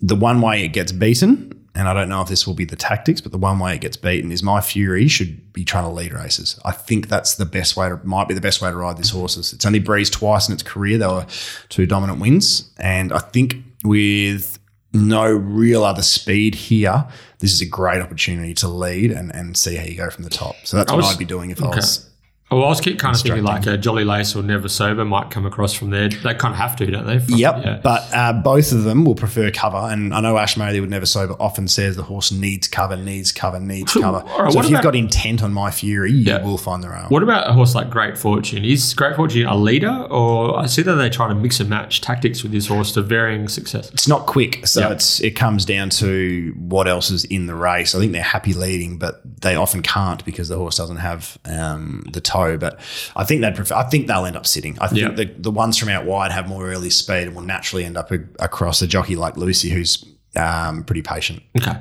the 0.00 0.16
one 0.16 0.40
way 0.40 0.64
it 0.64 0.68
gets 0.68 0.90
beaten, 0.90 1.52
and 1.74 1.88
I 1.88 1.94
don't 1.94 2.08
know 2.08 2.20
if 2.20 2.28
this 2.28 2.46
will 2.46 2.54
be 2.54 2.64
the 2.64 2.76
tactics, 2.76 3.20
but 3.20 3.30
the 3.32 3.38
one 3.38 3.58
way 3.58 3.74
it 3.74 3.80
gets 3.80 3.96
beaten 3.96 4.32
is 4.32 4.42
my 4.42 4.60
Fury 4.60 5.08
should 5.08 5.52
be 5.52 5.64
trying 5.64 5.84
to 5.84 5.90
lead 5.90 6.12
races. 6.12 6.58
I 6.64 6.72
think 6.72 7.08
that's 7.08 7.36
the 7.36 7.46
best 7.46 7.76
way 7.76 7.88
to 7.88 7.98
might 8.04 8.28
be 8.28 8.34
the 8.34 8.40
best 8.42 8.60
way 8.60 8.70
to 8.70 8.76
ride 8.76 8.96
these 8.98 9.10
horses. 9.10 9.52
It's 9.52 9.64
only 9.64 9.78
breezed 9.78 10.12
twice 10.14 10.48
in 10.48 10.52
its 10.54 10.62
career. 10.62 10.98
They 10.98 11.06
were 11.06 11.26
two 11.70 11.86
dominant 11.86 12.18
wins. 12.20 12.70
And 12.78 13.12
I 13.12 13.20
think 13.20 13.56
with 13.84 14.58
no 14.92 15.26
real 15.30 15.84
other 15.84 16.02
speed 16.02 16.54
here, 16.54 17.06
this 17.38 17.52
is 17.52 17.60
a 17.60 17.66
great 17.66 18.00
opportunity 18.02 18.54
to 18.54 18.68
lead 18.68 19.10
and, 19.10 19.34
and 19.34 19.56
see 19.56 19.76
how 19.76 19.84
you 19.84 19.96
go 19.96 20.10
from 20.10 20.24
the 20.24 20.30
top. 20.30 20.54
So 20.64 20.76
that's 20.76 20.90
I 20.90 20.94
what 20.94 21.04
was- 21.04 21.12
I'd 21.14 21.18
be 21.18 21.24
doing 21.24 21.50
if 21.50 21.62
I 21.62 21.68
was 21.68 22.06
Well, 22.52 22.64
I 22.64 22.68
was 22.68 22.80
keep 22.80 22.98
kind 22.98 23.14
of 23.14 23.20
thinking 23.22 23.42
like 23.44 23.66
a 23.66 23.76
Jolly 23.76 24.04
Lace 24.04 24.34
or 24.36 24.42
Never 24.42 24.68
Sober 24.68 25.04
might 25.04 25.30
come 25.30 25.46
across 25.46 25.72
from 25.72 25.90
there. 25.90 26.08
They 26.08 26.34
kind 26.34 26.52
of 26.54 26.56
have 26.56 26.76
to, 26.76 26.86
don't 26.86 27.06
they? 27.06 27.18
From- 27.18 27.34
Yep, 27.36 27.64
Yeah. 27.64 27.80
but 27.82 28.08
uh, 28.14 28.32
both 28.34 28.72
of 28.72 28.84
them 28.84 29.04
will 29.04 29.14
prefer 29.14 29.50
cover, 29.50 29.76
and 29.78 30.14
I 30.14 30.20
know 30.20 30.36
Ash 30.38 30.56
Murray 30.56 30.78
would 30.80 30.90
never 30.90 31.06
sober 31.06 31.34
often 31.40 31.66
says 31.68 31.96
the 31.96 32.02
horse 32.02 32.30
needs 32.30 32.68
cover, 32.68 32.96
needs 32.96 33.32
cover, 33.32 33.58
needs 33.58 33.92
cover. 33.94 34.22
Right, 34.38 34.52
so 34.52 34.60
if 34.60 34.70
you've 34.70 34.82
got 34.82 34.94
intent 34.94 35.42
on 35.42 35.52
my 35.52 35.70
Fury, 35.70 36.12
you 36.12 36.38
will 36.42 36.58
find 36.58 36.82
the 36.82 36.90
rail. 36.90 37.06
What 37.08 37.22
about 37.22 37.48
a 37.48 37.52
horse 37.52 37.74
like 37.74 37.88
Great 37.90 38.18
Fortune? 38.18 38.64
Is 38.64 38.92
Great 38.94 39.16
Fortune 39.16 39.46
a 39.46 39.56
leader, 39.56 40.06
or 40.10 40.58
I 40.58 40.66
see 40.66 40.82
that 40.82 40.94
they're 40.94 41.08
trying 41.10 41.30
to 41.30 41.34
mix 41.34 41.60
and 41.60 41.70
match 41.70 42.00
tactics 42.00 42.42
with 42.42 42.52
this 42.52 42.66
horse 42.66 42.92
to 42.92 43.02
varying 43.02 43.48
success? 43.48 43.90
It's 43.92 44.08
not 44.08 44.26
quick, 44.26 44.66
so 44.66 44.80
Yeah. 44.80 44.90
it's 44.92 45.20
it 45.20 45.32
comes 45.32 45.64
down 45.64 45.90
to 45.90 46.54
what 46.58 46.86
else 46.88 47.10
is 47.10 47.24
in 47.24 47.46
the 47.46 47.54
race. 47.54 47.94
I 47.94 47.98
think 47.98 48.12
they're 48.12 48.22
happy 48.22 48.52
leading, 48.52 48.98
but 48.98 49.20
they 49.40 49.56
often 49.56 49.82
can't 49.82 50.24
because 50.24 50.48
the 50.48 50.56
horse 50.58 50.76
doesn't 50.76 50.96
have 50.98 51.38
um, 51.44 52.04
the 52.12 52.20
toe. 52.20 52.41
But 52.58 52.80
I 53.16 53.24
think 53.24 53.40
they'd 53.42 53.54
prefer. 53.54 53.74
I 53.74 53.84
think 53.84 54.06
they'll 54.06 54.24
end 54.26 54.36
up 54.36 54.46
sitting. 54.46 54.78
I 54.80 54.88
think 54.88 55.00
Yeah. 55.00 55.10
the, 55.10 55.24
the 55.38 55.50
ones 55.50 55.78
from 55.78 55.88
out 55.88 56.04
wide 56.04 56.32
have 56.32 56.48
more 56.48 56.66
early 56.70 56.90
speed 56.90 57.24
and 57.28 57.34
will 57.34 57.42
naturally 57.42 57.84
end 57.84 57.96
up 57.96 58.10
a, 58.10 58.18
across 58.38 58.82
a 58.82 58.86
jockey 58.86 59.16
like 59.16 59.36
Lucy, 59.36 59.70
who's 59.70 60.04
um, 60.36 60.84
pretty 60.84 61.02
patient. 61.02 61.42
Okay. 61.58 61.78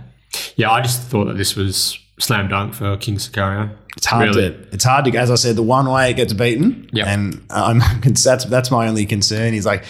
Yeah, 0.55 0.71
I 0.71 0.81
just 0.81 1.01
thought 1.03 1.25
that 1.25 1.37
this 1.37 1.55
was 1.55 1.97
slam 2.19 2.47
dunk 2.47 2.73
for 2.73 2.95
King 2.97 3.15
Sicario. 3.17 3.75
It's 3.97 4.05
hard 4.05 4.29
Really? 4.35 4.49
to. 4.51 4.67
It's 4.71 4.83
hard 4.85 5.03
to. 5.05 5.11
As 5.17 5.29
I 5.29 5.35
said, 5.35 5.55
the 5.57 5.63
one 5.63 5.89
way 5.89 6.09
it 6.09 6.13
gets 6.15 6.31
beaten. 6.33 6.89
Yeah. 6.93 7.11
And 7.11 7.41
I'm 7.49 7.79
that's 8.03 8.45
that's 8.45 8.71
my 8.71 8.87
only 8.87 9.05
concern 9.05 9.53
is 9.53 9.65
like 9.65 9.83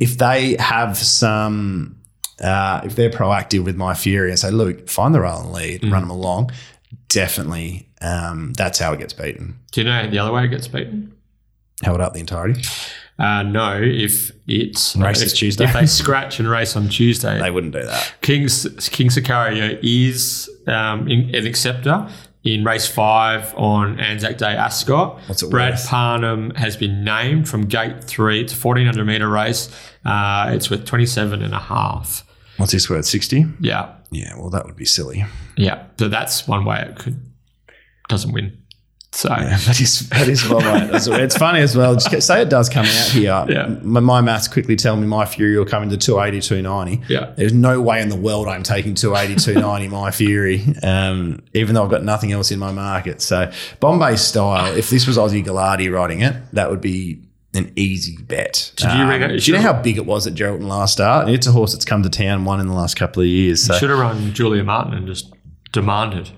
if 0.00 0.18
they 0.18 0.56
have 0.60 0.96
some. 0.96 1.96
Uh, 2.42 2.80
if 2.84 2.96
they're 2.96 3.10
proactive 3.10 3.64
with 3.64 3.76
my 3.76 3.92
fury 3.92 4.30
and 4.30 4.38
say, 4.38 4.50
look, 4.50 4.88
find 4.88 5.14
the 5.14 5.20
rail 5.20 5.40
and 5.42 5.52
lead, 5.52 5.82
Mm. 5.82 5.92
run 5.92 6.00
them 6.00 6.10
along, 6.10 6.50
definitely 7.08 7.89
um, 8.00 8.52
that's 8.54 8.78
how 8.78 8.92
it 8.92 8.98
gets 8.98 9.12
beaten. 9.12 9.58
Do 9.72 9.80
you 9.82 9.86
know 9.86 10.08
the 10.08 10.18
other 10.18 10.32
way 10.32 10.44
it 10.44 10.48
gets 10.48 10.68
beaten? 10.68 11.14
Held 11.82 12.00
up 12.00 12.12
the 12.12 12.20
entirety. 12.20 12.62
Uh, 13.18 13.42
no, 13.42 13.78
if 13.82 14.32
it's 14.46 14.96
Race 14.96 15.20
if, 15.20 15.26
is 15.26 15.32
Tuesday. 15.34 15.64
If 15.64 15.74
they 15.74 15.86
scratch 15.86 16.40
and 16.40 16.48
race 16.48 16.74
on 16.74 16.88
Tuesday, 16.88 17.38
They 17.38 17.50
wouldn't 17.50 17.74
do 17.74 17.84
that. 17.84 18.14
King's 18.22 18.66
King 18.88 19.08
Sicario 19.08 19.78
is 19.82 20.48
um, 20.66 21.06
in, 21.08 21.34
an 21.34 21.46
acceptor 21.46 22.08
in 22.44 22.64
race 22.64 22.86
five 22.86 23.54
on 23.56 24.00
Anzac 24.00 24.38
Day 24.38 24.54
Ascot. 24.54 25.20
Brad 25.50 25.72
worth? 25.74 25.86
Parnham 25.86 26.50
has 26.54 26.78
been 26.78 27.04
named 27.04 27.46
from 27.46 27.66
gate 27.66 28.04
three. 28.04 28.40
It's 28.40 28.54
a 28.54 28.56
1400 28.56 29.04
meter 29.04 29.28
race. 29.28 29.68
Uh, 30.04 30.50
it's 30.54 30.70
worth 30.70 30.86
27 30.86 31.42
and 31.42 31.52
a 31.52 31.58
half. 31.58 32.26
What's 32.56 32.72
this 32.72 32.88
worth? 32.90 33.06
Sixty. 33.06 33.46
Yeah. 33.60 33.94
Yeah. 34.10 34.34
Well, 34.36 34.50
that 34.50 34.66
would 34.66 34.76
be 34.76 34.84
silly. 34.84 35.24
Yeah. 35.56 35.86
So 35.98 36.08
that's 36.08 36.46
one 36.46 36.64
way 36.64 36.80
it 36.80 36.96
could 36.98 37.29
doesn't 38.10 38.32
win. 38.32 38.56
So 39.12 39.28
Yeah, 39.28 39.56
that 39.66 39.80
is 39.80 40.08
that 40.10 40.28
is 40.28 40.48
well 40.48 40.60
right. 40.60 40.88
It's 40.92 41.36
funny 41.36 41.60
as 41.60 41.76
well. 41.76 41.96
Just 41.96 42.26
say 42.26 42.42
it 42.42 42.48
does 42.48 42.68
come 42.68 42.86
out 42.86 43.08
here. 43.08 43.44
Yeah. 43.48 43.66
My, 43.82 44.00
my 44.00 44.20
maths 44.20 44.46
quickly 44.46 44.76
tell 44.76 44.96
me 44.96 45.06
my 45.06 45.26
Fury 45.26 45.58
will 45.58 45.64
come 45.64 45.82
into 45.82 45.96
280, 45.96 46.46
290. 46.46 47.12
Yeah. 47.12 47.32
There's 47.36 47.52
no 47.52 47.80
way 47.80 48.00
in 48.00 48.08
the 48.08 48.16
world 48.16 48.46
I'm 48.46 48.62
taking 48.62 48.94
280, 48.94 49.40
290 49.40 49.88
my 49.88 50.10
Fury, 50.12 50.64
um, 50.84 51.42
even 51.54 51.74
though 51.74 51.82
I've 51.82 51.90
got 51.90 52.04
nothing 52.04 52.30
else 52.30 52.52
in 52.52 52.60
my 52.60 52.70
market. 52.70 53.20
So 53.20 53.50
Bombay 53.80 54.14
style, 54.16 54.76
if 54.76 54.90
this 54.90 55.08
was 55.08 55.16
Aussie 55.16 55.44
Gallardi 55.44 55.92
riding 55.92 56.20
it, 56.20 56.36
that 56.52 56.70
would 56.70 56.80
be 56.80 57.20
an 57.52 57.72
easy 57.74 58.16
bet. 58.22 58.72
Did 58.76 58.92
you 58.92 59.08
ring 59.08 59.22
it? 59.22 59.40
do 59.42 59.50
you 59.50 59.56
know 59.56 59.62
how 59.62 59.72
big 59.72 59.96
it 59.96 60.06
was 60.06 60.28
at 60.28 60.34
Geraldton 60.34 60.68
last 60.68 60.92
start? 60.92 61.28
It's 61.28 61.48
a 61.48 61.52
horse 61.52 61.72
that's 61.72 61.84
come 61.84 62.04
to 62.04 62.10
town, 62.10 62.44
one 62.44 62.60
in 62.60 62.68
the 62.68 62.74
last 62.74 62.94
couple 62.96 63.22
of 63.22 63.28
years. 63.28 63.64
So 63.64 63.74
should 63.74 63.90
have 63.90 63.98
run 63.98 64.32
Julia 64.32 64.62
Martin 64.62 64.94
and 64.94 65.06
just 65.08 65.32
demanded. 65.72 66.30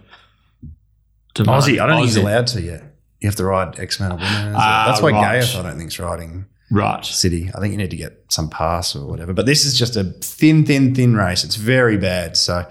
Demand- 1.34 1.62
Aussie, 1.62 1.80
I 1.80 1.86
don't 1.86 1.96
think 1.96 2.06
he's 2.06 2.16
allowed 2.16 2.46
to 2.48 2.60
yet. 2.62 2.84
You 3.20 3.28
have 3.28 3.36
to 3.36 3.44
ride 3.44 3.78
X 3.78 4.00
amount 4.00 4.14
of 4.14 4.20
winners. 4.20 4.56
Ah, 4.58 4.84
That's 4.88 5.00
why 5.00 5.10
right. 5.12 5.34
Gaius, 5.34 5.54
I 5.54 5.62
don't 5.62 5.76
think, 5.78 5.88
is 5.88 5.98
riding 5.98 6.46
Right. 6.70 7.04
City. 7.04 7.50
I 7.54 7.60
think 7.60 7.72
you 7.72 7.76
need 7.78 7.90
to 7.90 7.96
get 7.96 8.24
some 8.28 8.48
pass 8.48 8.96
or 8.96 9.06
whatever. 9.06 9.32
But 9.34 9.44
this 9.46 9.64
is 9.66 9.78
just 9.78 9.94
a 9.96 10.04
thin, 10.04 10.64
thin, 10.64 10.94
thin 10.94 11.14
race. 11.14 11.44
It's 11.44 11.56
very 11.56 11.98
bad. 11.98 12.36
So, 12.36 12.66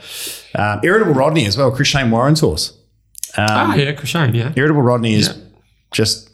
um, 0.55 0.79
Irritable 0.83 1.13
Rodney 1.13 1.45
as 1.45 1.55
well, 1.57 1.71
Chris 1.71 1.87
Shane 1.87 2.09
Warren's 2.09 2.39
horse. 2.39 2.71
Um, 3.37 3.45
ah, 3.47 3.75
yeah, 3.75 3.91
Chris 3.93 4.09
Shane, 4.09 4.33
yeah. 4.33 4.51
Irritable 4.55 4.81
Rodney 4.81 5.13
is 5.13 5.27
Yeah. 5.27 5.33
just 5.91 6.30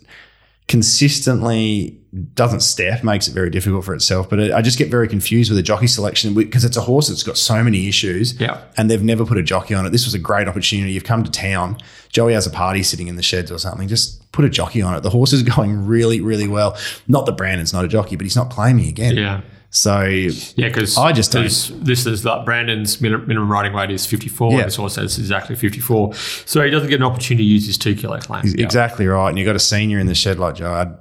consistently 0.67 1.97
doesn't 2.33 2.61
step, 2.61 3.03
makes 3.03 3.27
it 3.27 3.33
very 3.33 3.49
difficult 3.49 3.85
for 3.85 3.93
itself. 3.93 4.29
But 4.29 4.39
it, 4.39 4.51
I 4.51 4.61
just 4.61 4.77
get 4.77 4.89
very 4.89 5.07
confused 5.07 5.51
with 5.51 5.57
the 5.57 5.63
jockey 5.63 5.87
selection 5.87 6.33
because 6.33 6.65
it's 6.65 6.77
a 6.77 6.81
horse 6.81 7.09
that's 7.09 7.23
got 7.23 7.37
so 7.37 7.63
many 7.63 7.87
issues 7.87 8.39
Yeah. 8.39 8.61
and 8.75 8.89
they've 8.89 9.03
never 9.03 9.25
put 9.25 9.37
a 9.37 9.43
jockey 9.43 9.73
on 9.75 9.85
it. 9.85 9.91
This 9.91 10.05
was 10.05 10.13
a 10.13 10.19
great 10.19 10.47
opportunity. 10.47 10.93
You've 10.93 11.03
come 11.03 11.23
to 11.23 11.31
town. 11.31 11.77
Joey 12.09 12.33
has 12.33 12.47
a 12.47 12.49
party 12.49 12.81
sitting 12.83 13.07
in 13.07 13.17
the 13.17 13.23
sheds 13.23 13.51
or 13.51 13.59
something. 13.59 13.87
Just 13.87 14.31
put 14.31 14.45
a 14.45 14.49
jockey 14.49 14.81
on 14.81 14.95
it. 14.95 15.01
The 15.03 15.09
horse 15.11 15.33
is 15.33 15.43
going 15.55 15.85
really, 15.85 16.21
really 16.21 16.47
well. 16.47 16.75
Not 17.07 17.25
that 17.27 17.37
Brandon's 17.37 17.73
not 17.73 17.85
a 17.85 17.87
jockey, 17.87 18.15
but 18.15 18.23
he's 18.25 18.35
not 18.35 18.49
playing 18.49 18.77
me 18.77 18.89
again. 18.89 19.15
Yeah. 19.17 19.41
So 19.69 20.01
Yeah, 20.03 20.67
because 20.69 20.97
I 20.97 21.11
just 21.11 21.31
don't- 21.31 21.43
this 21.85 22.05
is 22.05 22.23
like 22.25 22.45
Brandon's 22.45 23.01
min- 23.01 23.27
minimum 23.27 23.51
riding 23.51 23.73
weight 23.73 23.91
is 23.91 24.05
54, 24.05 24.51
Yeah. 24.51 24.57
and 24.59 24.67
this 24.67 24.75
horse 24.77 24.93
says 24.95 25.19
exactly 25.19 25.55
54. 25.55 26.13
So 26.45 26.63
he 26.63 26.69
doesn't 26.71 26.89
get 26.89 26.95
an 27.01 27.05
opportunity 27.05 27.43
to 27.45 27.49
use 27.53 27.67
his 27.67 27.77
two 27.77 27.93
kilo 27.95 28.17
claim. 28.19 28.43
Yeah. 28.45 28.63
exactly 28.65 29.05
right. 29.07 29.29
And 29.29 29.37
you've 29.37 29.45
got 29.45 29.55
a 29.55 29.59
senior 29.59 29.99
in 29.99 30.07
the 30.07 30.15
shed 30.15 30.39
like 30.39 30.55
Joe. 30.55 30.73
I'd, 30.73 30.93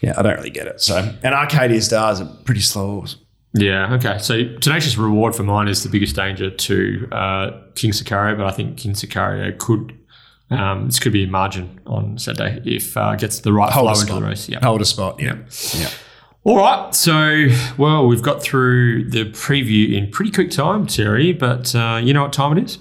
yeah, 0.00 0.14
I 0.18 0.22
don't 0.22 0.36
really 0.36 0.50
get 0.50 0.66
it. 0.66 0.80
So 0.80 1.14
and 1.22 1.34
Arcadia 1.34 1.80
Stars 1.80 2.20
are 2.20 2.26
pretty 2.44 2.60
slow. 2.60 2.90
horse. 3.00 3.16
Yeah, 3.54 3.94
okay. 3.94 4.16
So 4.18 4.44
Tenacious 4.60 4.96
Reward 4.96 5.34
for 5.36 5.42
mine 5.42 5.68
is 5.68 5.82
the 5.82 5.88
biggest 5.90 6.16
danger 6.16 6.50
to 6.50 7.08
uh, 7.12 7.50
King 7.74 7.92
Sicario, 7.92 8.36
but 8.36 8.46
I 8.46 8.50
think 8.50 8.78
King 8.78 8.94
Sicario 8.94 9.56
could. 9.58 9.96
Um, 10.50 10.84
this 10.86 10.98
could 10.98 11.12
be 11.12 11.24
a 11.24 11.26
margin 11.28 11.80
on 11.86 12.18
Saturday 12.18 12.60
if 12.66 12.94
uh, 12.96 13.14
gets 13.16 13.40
the 13.40 13.52
right 13.54 13.72
Hold 13.72 13.90
flow 13.90 14.00
into 14.00 14.14
the 14.14 14.20
race. 14.22 14.48
Yeah. 14.50 14.58
Hold 14.62 14.82
a 14.82 14.84
spot. 14.84 15.18
Yeah. 15.18 15.36
Yeah. 15.74 15.88
All 16.44 16.56
right. 16.56 16.92
So, 16.94 17.48
well, 17.78 18.06
we've 18.06 18.22
got 18.22 18.42
through 18.42 19.10
the 19.10 19.26
preview 19.26 19.96
in 19.96 20.10
pretty 20.10 20.32
quick 20.32 20.50
time, 20.50 20.86
Terry, 20.86 21.32
but 21.32 21.74
uh, 21.74 22.00
you 22.02 22.12
know 22.12 22.22
what 22.22 22.32
time 22.32 22.58
it 22.58 22.64
is? 22.64 22.78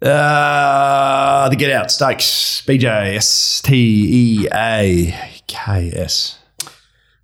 Uh, 0.00 1.48
the 1.48 1.56
Get 1.56 1.72
Out 1.72 1.90
Stakes. 1.90 2.62
BJ 2.66 3.16
S 3.16 3.60
T 3.60 4.42
E 4.44 4.48
A 4.54 5.14
K 5.46 5.92
S. 5.94 6.38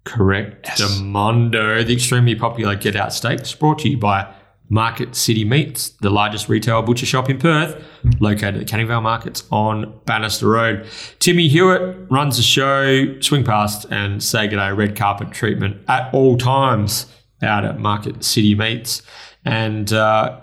Correct. 0.04 0.66
Demondo, 0.66 1.86
the 1.86 1.92
extremely 1.92 2.34
popular 2.34 2.74
Get 2.74 2.96
Out 2.96 3.12
Stakes, 3.12 3.54
brought 3.54 3.78
to 3.80 3.88
you 3.88 3.98
by 3.98 4.34
Market 4.72 5.16
City 5.16 5.44
Meats, 5.44 5.90
the 6.00 6.10
largest 6.10 6.48
retail 6.48 6.80
butcher 6.80 7.04
shop 7.04 7.28
in 7.28 7.38
Perth, 7.38 7.84
located 8.20 8.54
at 8.54 8.58
the 8.60 8.64
Canning 8.64 8.86
Vale 8.86 9.00
Markets 9.00 9.42
on 9.50 9.92
Bannister 10.06 10.46
Road. 10.46 10.86
Timmy 11.18 11.48
Hewitt 11.48 12.08
runs 12.08 12.36
the 12.36 12.42
show, 12.44 13.20
swing 13.20 13.42
past 13.42 13.84
and 13.90 14.22
say 14.22 14.46
good 14.46 14.56
day 14.56 14.70
red 14.70 14.96
carpet 14.96 15.32
treatment 15.32 15.82
at 15.88 16.14
all 16.14 16.38
times 16.38 17.06
out 17.42 17.64
at 17.64 17.80
Market 17.80 18.22
City 18.22 18.54
Meats. 18.54 19.02
And 19.44 19.92
uh, 19.92 20.40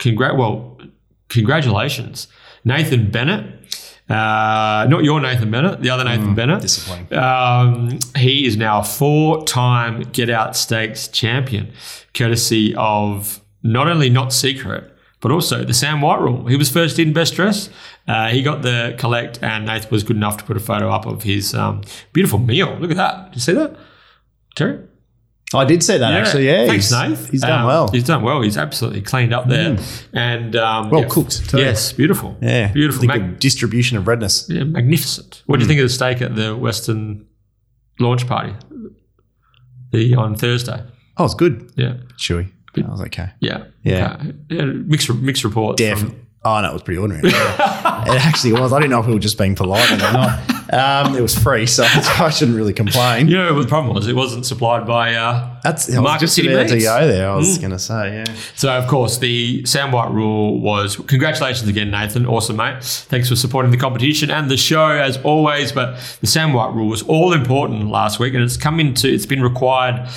congrat 0.00 0.36
well, 0.36 0.80
congratulations, 1.28 2.26
Nathan 2.64 3.10
Bennett. 3.10 3.54
Uh, 4.10 4.86
not 4.88 5.04
your 5.04 5.20
Nathan 5.20 5.50
Bennett, 5.50 5.82
the 5.82 5.90
other 5.90 6.02
Nathan 6.02 6.34
Bennett. 6.34 6.62
disappointing. 6.62 7.16
Um, 7.16 7.98
he 8.16 8.46
is 8.46 8.56
now 8.56 8.80
a 8.80 8.84
four-time 8.84 10.00
Get 10.12 10.30
Out 10.30 10.56
Stakes 10.56 11.08
champion, 11.08 11.70
courtesy 12.14 12.74
of 12.74 13.42
not 13.62 13.88
only 13.88 14.08
Not 14.10 14.32
Secret, 14.32 14.94
but 15.20 15.32
also 15.32 15.64
the 15.64 15.74
Sam 15.74 16.00
White 16.00 16.20
rule. 16.20 16.46
He 16.46 16.56
was 16.56 16.70
first 16.70 16.98
in 16.98 17.12
best 17.12 17.34
dress. 17.34 17.70
Uh, 18.06 18.28
he 18.28 18.42
got 18.42 18.62
the 18.62 18.94
collect, 18.98 19.42
and 19.42 19.66
Nathan 19.66 19.90
was 19.90 20.02
good 20.04 20.16
enough 20.16 20.36
to 20.38 20.44
put 20.44 20.56
a 20.56 20.60
photo 20.60 20.90
up 20.90 21.06
of 21.06 21.24
his 21.24 21.54
um, 21.54 21.82
beautiful 22.12 22.38
meal. 22.38 22.76
Look 22.80 22.90
at 22.90 22.96
that. 22.96 23.26
Did 23.30 23.34
you 23.36 23.40
see 23.40 23.52
that, 23.54 23.76
Terry? 24.54 24.78
I 25.54 25.64
did 25.64 25.82
see 25.82 25.96
that 25.96 26.12
actually. 26.12 26.46
Yeah, 26.46 26.66
Thanks, 26.66 26.84
he's, 26.90 26.92
Nath. 26.92 27.30
He's 27.30 27.40
done 27.40 27.60
Um, 27.62 27.66
well. 27.66 27.88
He's 27.88 28.04
done 28.04 28.22
well. 28.22 28.42
He's 28.42 28.58
absolutely 28.58 29.00
cleaned 29.00 29.32
up 29.32 29.48
there, 29.48 29.78
and 30.12 30.54
um, 30.56 30.90
Well 30.90 31.00
yeah, 31.02 31.08
cooked, 31.08 31.48
too. 31.48 31.58
Yes, 31.58 31.90
beautiful. 31.92 32.36
yeah, 32.42 32.70
beautiful. 32.70 33.00
The 33.00 33.06
Mag- 33.08 33.40
distribution 33.40 33.96
of 33.96 34.06
redness. 34.06 34.46
yeah, 34.50 34.64
magnificent. 34.64 35.42
What 35.46 35.56
do 35.56 35.62
you 35.64 35.68
think 35.68 35.80
of 35.80 35.84
the 35.86 35.92
steak 35.94 36.20
at 36.20 36.36
the 36.36 36.54
Western 36.54 37.26
launch 37.98 38.26
party? 38.26 38.52
The 39.90 40.14
on 40.16 40.34
Thursday. 40.34 40.82
Oh, 41.16 41.24
it's 41.24 41.34
good. 41.34 41.72
Yeah, 41.76 41.94
Chewy. 42.18 42.52
I 42.86 42.90
was 42.90 43.00
okay. 43.02 43.30
yeah, 43.40 43.64
Yeah. 43.82 44.22
Yeah 44.50 44.64
mixed 44.64 45.12
mixed 45.14 45.44
reports. 45.44 45.80
from- 45.82 45.88
Definitely. 45.90 46.24
Oh 46.44 46.60
no, 46.60 46.70
it 46.70 46.72
was 46.72 46.82
pretty 46.82 46.98
ordinary. 46.98 47.28
it 47.28 47.34
actually 48.24 48.52
was. 48.52 48.72
I 48.72 48.78
didn't 48.78 48.90
know 48.92 49.00
if 49.00 49.06
we 49.06 49.12
were 49.12 49.18
just 49.18 49.36
being 49.38 49.56
polite 49.56 49.90
or 49.90 49.96
not. 49.96 50.38
Um, 50.72 51.16
it 51.16 51.20
was 51.20 51.36
free, 51.36 51.66
so 51.66 51.82
I 51.88 52.30
shouldn't 52.30 52.56
really 52.56 52.72
complain. 52.72 53.26
you 53.28 53.36
know, 53.36 53.60
the 53.60 53.66
problem 53.68 53.94
was 53.94 54.06
it 54.06 54.14
wasn't 54.14 54.46
supplied 54.46 54.86
by. 54.86 55.14
Uh, 55.14 55.57
That's 55.62 55.86
was 55.88 55.96
Market 55.96 56.28
City 56.28 56.52
about 56.52 56.68
to 56.68 56.78
go 56.78 57.06
there. 57.06 57.30
I 57.30 57.36
was 57.36 57.56
hmm. 57.56 57.60
going 57.62 57.72
to 57.72 57.78
say, 57.78 58.14
yeah. 58.14 58.34
so 58.54 58.70
of 58.70 58.88
course 58.88 59.18
the 59.18 59.64
Sam 59.64 59.92
White 59.92 60.10
rule 60.10 60.60
was 60.60 60.96
congratulations 60.96 61.68
again, 61.68 61.90
Nathan. 61.90 62.26
Awesome, 62.26 62.56
mate. 62.56 62.82
Thanks 62.82 63.28
for 63.28 63.36
supporting 63.36 63.70
the 63.70 63.76
competition 63.76 64.30
and 64.30 64.50
the 64.50 64.56
show 64.56 64.88
as 64.88 65.16
always. 65.18 65.72
But 65.72 65.98
the 66.20 66.26
Sam 66.26 66.52
White 66.52 66.74
rule 66.74 66.88
was 66.88 67.02
all 67.02 67.32
important 67.32 67.90
last 67.90 68.18
week, 68.18 68.34
and 68.34 68.42
it's 68.42 68.56
come 68.56 68.80
into. 68.80 69.12
It's 69.12 69.26
been 69.26 69.42
required, 69.42 70.08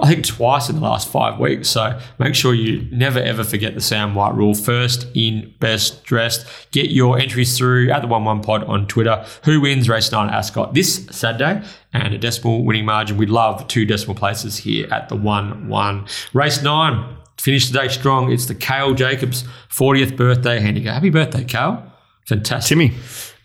I 0.00 0.08
think, 0.08 0.26
twice 0.26 0.68
in 0.68 0.76
the 0.76 0.82
last 0.82 1.08
five 1.08 1.38
weeks. 1.38 1.68
So 1.68 1.98
make 2.18 2.34
sure 2.34 2.54
you 2.54 2.88
never 2.90 3.18
ever 3.18 3.44
forget 3.44 3.74
the 3.74 3.80
Sam 3.80 4.14
White 4.14 4.34
rule. 4.34 4.54
First 4.54 5.06
in, 5.14 5.54
best 5.60 6.04
dressed. 6.04 6.46
Get 6.70 6.90
your 6.90 7.18
entries 7.18 7.56
through 7.56 7.90
at 7.90 8.02
the 8.02 8.08
One 8.08 8.24
One 8.24 8.42
Pod 8.42 8.64
on 8.64 8.86
Twitter. 8.86 9.24
Who 9.44 9.60
wins 9.60 9.88
race 9.88 10.10
nine 10.12 10.30
Ascot 10.30 10.74
this 10.74 11.06
Saturday? 11.10 11.64
And 11.92 12.12
a 12.12 12.18
decimal 12.18 12.64
winning 12.64 12.84
margin. 12.84 13.16
We 13.16 13.24
love 13.26 13.66
two 13.68 13.86
decimal 13.86 14.14
places 14.14 14.58
here 14.58 14.86
at 14.92 15.08
the 15.08 15.16
One 15.16 15.68
One 15.68 16.06
race 16.34 16.62
nine. 16.62 17.16
Finish 17.38 17.70
the 17.70 17.78
day 17.78 17.88
strong. 17.88 18.30
It's 18.32 18.46
the 18.46 18.54
Kale 18.54 18.94
Jacobs 18.94 19.44
40th 19.70 20.16
birthday 20.16 20.58
handicap. 20.60 20.94
Happy 20.94 21.08
birthday, 21.10 21.44
Kale. 21.44 21.82
Fantastic. 22.26 22.68
Timmy. 22.68 22.94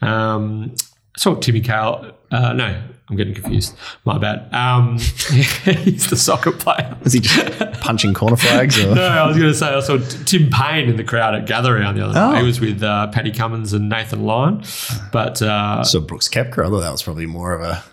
Um, 0.01 0.73
I 1.15 1.19
saw 1.19 1.35
Timmy 1.35 1.61
Kale. 1.61 2.11
Uh, 2.31 2.53
no, 2.53 2.81
I'm 3.09 3.15
getting 3.15 3.35
confused. 3.35 3.77
My 4.03 4.17
bad. 4.17 4.51
Um, 4.53 4.97
he's 4.97 6.09
the 6.09 6.17
soccer 6.17 6.51
player. 6.51 6.97
Was 7.03 7.13
he 7.13 7.19
just 7.19 7.79
punching 7.81 8.13
corner 8.15 8.35
flags? 8.35 8.77
Or? 8.83 8.95
No, 8.95 9.03
I 9.03 9.27
was 9.27 9.37
going 9.37 9.51
to 9.51 9.57
say 9.57 9.67
I 9.67 9.79
saw 9.81 9.97
Tim 10.25 10.49
Paine 10.49 10.89
in 10.89 10.97
the 10.97 11.03
crowd 11.03 11.35
at 11.35 11.45
Gather 11.45 11.75
Round 11.75 11.97
the 11.97 12.05
other 12.05 12.19
Oh. 12.19 12.31
night. 12.31 12.41
He 12.41 12.45
was 12.47 12.59
with 12.59 12.81
uh, 12.81 13.07
Paddy 13.07 13.31
Cummins 13.31 13.71
and 13.73 13.87
Nathan 13.89 14.25
Lyon. 14.25 14.63
But 15.11 15.41
uh, 15.41 15.83
So 15.83 16.01
Brooks 16.01 16.27
Koepka. 16.27 16.65
I 16.65 16.69
thought 16.69 16.81
that 16.81 16.91
was 16.91 17.03
probably 17.03 17.27
more 17.27 17.53
of 17.53 17.61
a 17.61 17.83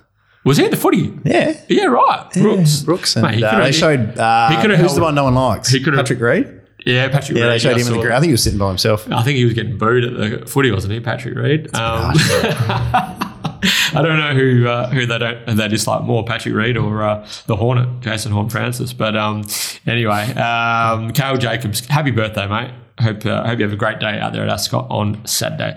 was 0.44 0.56
he 0.56 0.64
at 0.64 0.70
the 0.70 0.76
footy? 0.76 1.18
yeah. 1.24 1.60
Yeah, 1.68 1.84
right. 1.86 2.28
Brooks. 2.34 2.80
Brooks 2.82 3.16
and 3.16 3.26
Mate, 3.26 3.34
he 3.36 3.44
uh, 3.44 3.58
they 3.62 3.72
showed 3.72 4.18
uh, 4.18 4.50
he 4.50 4.56
could've 4.56 4.78
who's 4.78 4.86
held- 4.90 4.98
the 4.98 5.02
one 5.02 5.14
no 5.14 5.24
one 5.24 5.34
likes. 5.34 5.68
he 5.70 5.82
could've- 5.82 5.98
Patrick 5.98 6.20
Reed. 6.20 6.56
Yeah, 6.86 7.08
Patrick 7.10 7.36
Yeah, 7.36 7.48
they 7.48 7.58
showed 7.58 7.72
I 7.72 7.74
him 7.74 7.80
in 7.80 7.92
the 7.92 7.94
saw. 7.96 8.02
crowd. 8.02 8.16
I 8.16 8.20
think 8.20 8.28
he 8.28 8.32
was 8.32 8.42
sitting 8.42 8.58
by 8.58 8.68
himself. 8.68 9.06
I 9.12 9.22
think 9.22 9.36
he 9.36 9.44
was 9.44 9.52
getting 9.52 9.76
booed 9.76 10.02
at 10.02 10.40
the 10.40 10.46
footy, 10.46 10.70
wasn't 10.70 10.94
he, 10.94 11.00
Patrick 11.00 11.34
Reed? 11.36 11.66
Um, 11.76 12.14
I 13.92 14.00
don't 14.02 14.18
know 14.18 14.32
who 14.34 14.66
uh, 14.66 14.88
who 14.88 15.04
they 15.04 15.18
don't 15.18 15.46
who 15.48 15.54
they 15.56 15.68
dislike 15.68 16.02
more, 16.04 16.24
Patrick 16.24 16.54
Reed 16.54 16.78
or 16.78 17.02
uh, 17.02 17.28
the 17.46 17.56
Hornet, 17.56 18.00
Jason 18.00 18.32
Horne-Francis. 18.32 18.94
But 18.94 19.14
um, 19.16 19.44
anyway, 19.86 20.32
um, 20.34 21.10
Kale 21.12 21.36
Jacobs, 21.36 21.84
happy 21.86 22.10
birthday, 22.12 22.46
mate. 22.46 22.70
Hope 23.00 23.26
uh, 23.26 23.44
hope 23.46 23.58
you 23.58 23.64
have 23.66 23.72
a 23.74 23.76
great 23.76 23.98
day 23.98 24.18
out 24.18 24.32
there 24.32 24.42
at 24.44 24.48
Ascot 24.48 24.86
on 24.90 25.24
Saturday. 25.26 25.76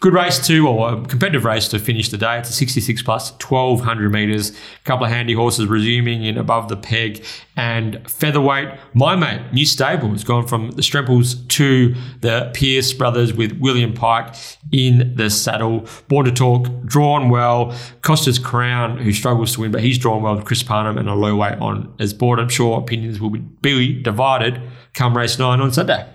Good 0.00 0.14
race 0.14 0.44
too, 0.44 0.66
or 0.66 0.94
a 0.94 1.04
competitive 1.04 1.44
race 1.44 1.68
to 1.68 1.78
finish 1.78 2.08
the 2.08 2.16
day. 2.16 2.38
It's 2.38 2.48
a 2.48 2.54
66 2.54 3.02
plus, 3.02 3.32
1200 3.32 4.10
meters. 4.10 4.48
A 4.50 4.54
couple 4.84 5.04
of 5.04 5.12
handy 5.12 5.34
horses 5.34 5.66
resuming 5.66 6.24
in 6.24 6.38
above 6.38 6.70
the 6.70 6.76
peg 6.78 7.22
and 7.54 8.10
featherweight. 8.10 8.70
My 8.94 9.14
mate, 9.14 9.52
new 9.52 9.66
stable, 9.66 10.08
has 10.08 10.24
gone 10.24 10.46
from 10.46 10.70
the 10.70 10.80
Stremples 10.80 11.46
to 11.48 11.94
the 12.22 12.50
Pierce 12.54 12.94
brothers 12.94 13.34
with 13.34 13.52
William 13.60 13.92
Pike 13.92 14.34
in 14.72 15.16
the 15.16 15.28
saddle. 15.28 15.86
Born 16.08 16.24
to 16.24 16.32
talk, 16.32 16.66
drawn 16.86 17.28
well. 17.28 17.76
Costa's 18.00 18.38
Crown, 18.38 18.96
who 18.96 19.12
struggles 19.12 19.52
to 19.52 19.60
win, 19.60 19.70
but 19.70 19.82
he's 19.82 19.98
drawn 19.98 20.22
well 20.22 20.34
with 20.34 20.46
Chris 20.46 20.62
Parnham 20.62 20.96
and 20.96 21.10
a 21.10 21.14
low 21.14 21.36
weight 21.36 21.58
on 21.58 21.94
as 21.98 22.14
board. 22.14 22.40
I'm 22.40 22.48
sure 22.48 22.78
opinions 22.78 23.20
will 23.20 23.28
be, 23.28 23.40
be 23.40 24.02
divided 24.02 24.62
come 24.94 25.16
race 25.16 25.38
nine 25.38 25.60
on 25.60 25.72
Sunday. 25.72 26.10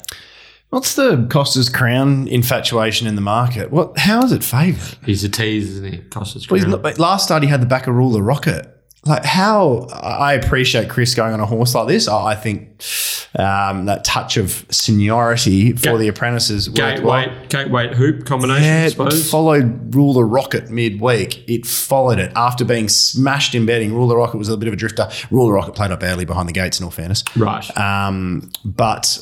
What's 0.76 0.95
the 0.95 1.26
Costa's 1.30 1.69
Crown 1.69 2.28
infatuation 2.28 3.07
in 3.07 3.15
the 3.15 3.21
market? 3.21 3.71
What? 3.71 3.97
How 3.97 4.21
is 4.26 4.34
it 4.34 4.43
favoured? 4.43 4.97
He's 5.05 5.23
a 5.23 5.30
tease, 5.30 5.69
isn't 5.69 5.89
he? 5.89 5.97
Costa's 6.09 6.45
Crown. 6.45 6.59
he's 6.59 6.67
not, 6.67 6.82
but 6.84 6.99
last 6.99 7.23
start 7.23 7.43
he 7.43 7.47
had 7.47 7.61
the 7.61 7.65
back 7.65 7.88
of 7.88 7.95
Ruler 7.95 8.21
Rocket. 8.21 8.69
Like 9.05 9.23
how 9.23 9.88
I 9.93 10.34
appreciate 10.34 10.89
Chris 10.89 11.15
going 11.15 11.32
on 11.34 11.39
a 11.39 11.45
horse 11.45 11.76
like 11.76 11.88
this. 11.88 12.09
I 12.09 12.36
think 12.36 12.82
um, 13.39 13.86
that 13.86 14.03
touch 14.03 14.36
of 14.36 14.65
seniority 14.69 15.71
for 15.73 15.91
Ga- 15.91 15.97
the 15.97 16.07
apprentices 16.09 16.67
Gate 16.67 17.01
well. 17.03 17.19
weight, 17.26 17.49
gate 17.49 17.69
weight 17.71 17.93
hoop 17.93 18.26
combination, 18.26 18.63
Yeah, 18.63 18.89
I 18.99 19.07
it 19.07 19.13
followed 19.26 19.95
Ruler 19.95 20.15
the 20.15 20.23
Rocket 20.26 20.69
midweek. 20.69 21.47
It 21.49 21.65
followed 21.65 22.19
it 22.19 22.34
after 22.36 22.65
being 22.65 22.89
smashed 22.89 23.55
in 23.55 23.65
betting. 23.65 23.93
Ruler 23.93 24.09
the 24.09 24.17
Rocket 24.17 24.38
was 24.39 24.49
a 24.49 24.57
bit 24.57 24.67
of 24.67 24.73
a 24.73 24.78
drifter. 24.78 25.07
Ruler 25.32 25.53
Rocket 25.53 25.73
played 25.73 25.91
up 25.91 26.03
early 26.03 26.26
behind 26.26 26.49
the 26.49 26.53
gates, 26.53 26.80
in 26.82 26.84
all 26.84 26.91
fairness. 26.91 27.23
right. 27.38 27.65
Um, 27.78 28.49
but 28.65 29.21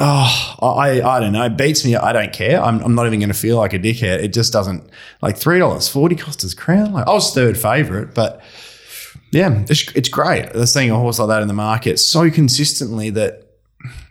oh, 0.00 0.58
I 0.76 1.00
I 1.02 1.20
don't 1.20 1.32
know. 1.32 1.44
It 1.44 1.56
beats 1.56 1.84
me. 1.84 1.96
I 1.96 2.12
don't 2.12 2.32
care. 2.32 2.62
I'm, 2.62 2.80
I'm 2.82 2.94
not 2.94 3.06
even 3.06 3.18
going 3.20 3.28
to 3.30 3.38
feel 3.38 3.56
like 3.56 3.72
a 3.72 3.78
dickhead. 3.78 4.22
It 4.22 4.32
just 4.32 4.52
doesn't 4.52 4.88
like 5.22 5.36
three 5.36 5.58
dollars 5.58 5.88
forty 5.88 6.16
Costa's 6.16 6.54
Crown. 6.54 6.92
Like 6.92 7.06
I 7.06 7.12
was 7.12 7.34
third 7.34 7.58
favorite, 7.58 8.14
but 8.14 8.42
yeah, 9.30 9.64
it's, 9.68 9.92
it's 9.94 10.08
great. 10.08 10.52
They're 10.52 10.66
seeing 10.66 10.90
a 10.90 10.96
horse 10.96 11.18
like 11.18 11.28
that 11.28 11.42
in 11.42 11.48
the 11.48 11.54
market 11.54 11.98
so 11.98 12.30
consistently 12.30 13.10
that 13.10 13.44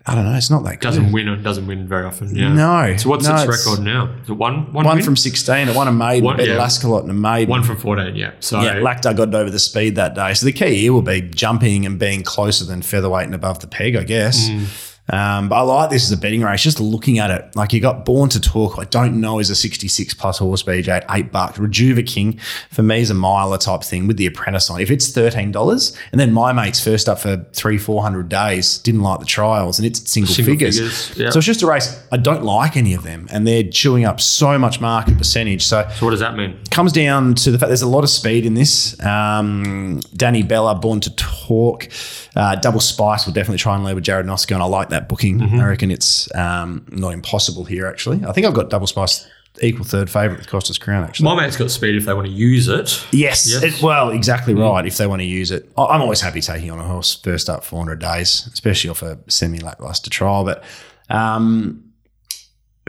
I 0.06 0.16
don't 0.16 0.24
know. 0.24 0.36
It's 0.36 0.50
not 0.50 0.64
that 0.64 0.76
good. 0.80 0.82
doesn't 0.82 1.12
win 1.12 1.28
or 1.28 1.36
doesn't 1.36 1.68
win 1.68 1.88
very 1.88 2.06
often. 2.06 2.34
Yeah. 2.36 2.54
No. 2.54 2.96
So 2.96 3.10
what's 3.10 3.28
No, 3.28 3.34
its 3.34 3.44
it's- 3.44 3.66
record 3.68 3.84
now? 3.84 4.14
Is 4.24 4.30
it 4.30 4.34
one? 4.34 4.72
One, 4.72 4.86
one 4.86 5.02
from 5.02 5.16
sixteen. 5.18 5.68
It 5.68 5.76
won 5.76 5.88
a 5.88 5.92
maiden. 5.92 6.24
One- 6.24 6.40
yeah. 6.40 6.58
Lascalot 6.58 7.02
and 7.02 7.12
a 7.12 7.14
maiden. 7.14 7.50
one 7.50 7.64
from 7.64 7.78
fourteen. 7.78 8.16
Yeah. 8.16 8.32
So 8.40 8.62
yeah, 8.62 8.76
Lactar 8.76 9.16
got 9.18 9.34
over 9.36 9.50
the 9.50 9.60
speed 9.60 9.96
that 9.96 10.16
day. 10.16 10.34
So 10.34 10.46
the 10.46 10.54
key 10.54 10.76
here 10.76 10.94
will 10.94 11.02
be 11.02 11.22
jumping 11.22 11.86
and 11.86 12.00
being 12.00 12.24
closer 12.24 12.64
than 12.64 12.82
featherweight 12.82 13.26
and 13.26 13.36
above 13.36 13.60
the 13.60 13.68
peg, 13.68 13.96
I 13.98 14.04
guess. 14.04 14.48
Mm. 14.50 14.87
Um, 15.10 15.48
but 15.50 15.56
I 15.56 15.62
like 15.62 15.90
this 15.90 16.04
as 16.04 16.12
a 16.12 16.18
betting 16.18 16.42
race. 16.42 16.62
Just 16.62 16.80
looking 16.80 17.18
at 17.20 17.32
it, 17.32 17.56
like 17.56 17.72
you 17.72 17.80
got 17.80 18.04
Born 18.06 18.30
to 18.30 18.42
Talk. 18.42 18.78
I 18.78 18.84
don't 18.84 19.22
know 19.22 19.40
is 19.40 19.50
a 19.50 19.56
sixty-six 19.56 20.14
plus 20.14 20.40
horse 20.40 20.64
BJ 20.64 20.88
at 20.90 21.06
eight 21.10 21.32
bucks. 21.32 21.58
Rejuva 21.58 22.06
King 22.06 22.40
for 22.70 22.84
me 22.84 23.00
is 23.00 23.10
a 23.10 23.14
miler 23.14 23.58
type 23.58 23.84
thing 23.84 24.08
with 24.08 24.18
the 24.18 24.26
apprentice 24.26 24.70
on. 24.70 24.82
If 24.82 24.92
it's 24.92 25.10
thirteen 25.12 25.52
dollars, 25.52 25.98
and 26.12 26.20
then 26.20 26.34
my 26.34 26.52
mate's 26.52 26.84
first 26.84 27.08
up 27.08 27.20
for 27.20 27.46
three 27.54 27.78
four 27.78 28.02
hundred 28.04 28.28
days 28.28 28.80
didn't 28.80 29.02
like 29.02 29.20
the 29.20 29.26
trials, 29.26 29.80
and 29.80 29.86
it's 29.86 30.10
single, 30.12 30.34
Single 30.34 30.54
figures. 30.54 30.78
figures, 30.78 31.18
yeah. 31.18 31.30
So 31.30 31.38
it's 31.40 31.46
just 31.46 31.62
a 31.62 31.68
race. 31.68 32.02
I 32.12 32.18
don't 32.18 32.44
like 32.44 32.76
any 32.76 32.94
of 32.94 33.04
them, 33.04 33.28
and 33.32 33.48
they're 33.48 33.64
chewing 33.64 34.04
up 34.04 34.20
so 34.20 34.60
much 34.60 34.82
market 34.82 35.18
percentage. 35.18 35.66
So 35.66 35.88
So 35.96 36.06
what 36.06 36.12
does 36.12 36.20
that 36.20 36.36
mean? 36.36 36.58
comes 36.70 36.92
down 36.92 37.34
to 37.36 37.50
the 37.52 37.58
fact 37.58 37.70
there's 37.70 37.82
a 37.82 37.88
lot 37.88 38.04
of 38.04 38.10
speed 38.10 38.46
in 38.46 38.56
this. 38.56 39.00
Um, 39.04 40.00
Danny 40.16 40.44
Bella, 40.44 40.76
born 40.76 41.00
to 41.02 41.16
talk. 41.16 41.88
Uh, 42.36 42.56
Double 42.56 42.80
Spice 42.82 43.26
will 43.26 43.34
definitely 43.34 43.58
try 43.58 43.74
and 43.76 43.84
lead 43.84 43.96
with 43.96 44.04
Jarrad 44.04 44.26
Noske, 44.26 44.52
and 44.54 44.62
I 44.62 44.66
like 44.66 44.90
that 44.90 44.97
booking. 45.08 45.42
I 45.42 45.68
reckon 45.68 45.92
it's 45.92 46.34
um, 46.36 46.86
not 46.90 47.14
impossible 47.14 47.64
here, 47.66 47.86
actually. 47.88 48.24
I 48.26 48.32
think 48.32 48.46
I've 48.48 48.54
got 48.54 48.70
Double 48.70 48.88
Spice 48.88 49.28
equal 49.62 49.86
third 49.86 50.08
favourite 50.10 50.38
with 50.38 50.48
Costas 50.48 50.78
Crown, 50.78 51.04
actually. 51.04 51.26
My 51.26 51.36
mate's 51.42 51.58
got 51.58 51.72
speed 51.72 51.96
if 51.96 52.06
they 52.06 52.14
want 52.14 52.28
to 52.28 52.32
use 52.34 52.68
it. 52.68 53.04
Yes. 53.12 53.48
Yes. 53.52 53.64
It- 53.64 53.82
well, 53.82 54.10
exactly 54.12 54.54
right. 54.54 54.86
If 54.86 54.98
they 54.98 55.08
want 55.08 55.22
to 55.22 55.26
use 55.28 55.50
it, 55.52 55.72
I'm 55.78 56.02
always 56.02 56.22
happy 56.22 56.42
taking 56.42 56.70
on 56.72 56.80
a 56.80 56.84
horse 56.84 57.16
first 57.16 57.50
up 57.50 57.64
400 57.64 58.00
days, 58.00 58.50
especially 58.54 58.90
off 58.92 59.02
a 59.02 59.18
semi 59.28 59.60
lackluster 59.60 60.10
trial. 60.12 60.44
But 60.46 60.64
um, 61.10 61.84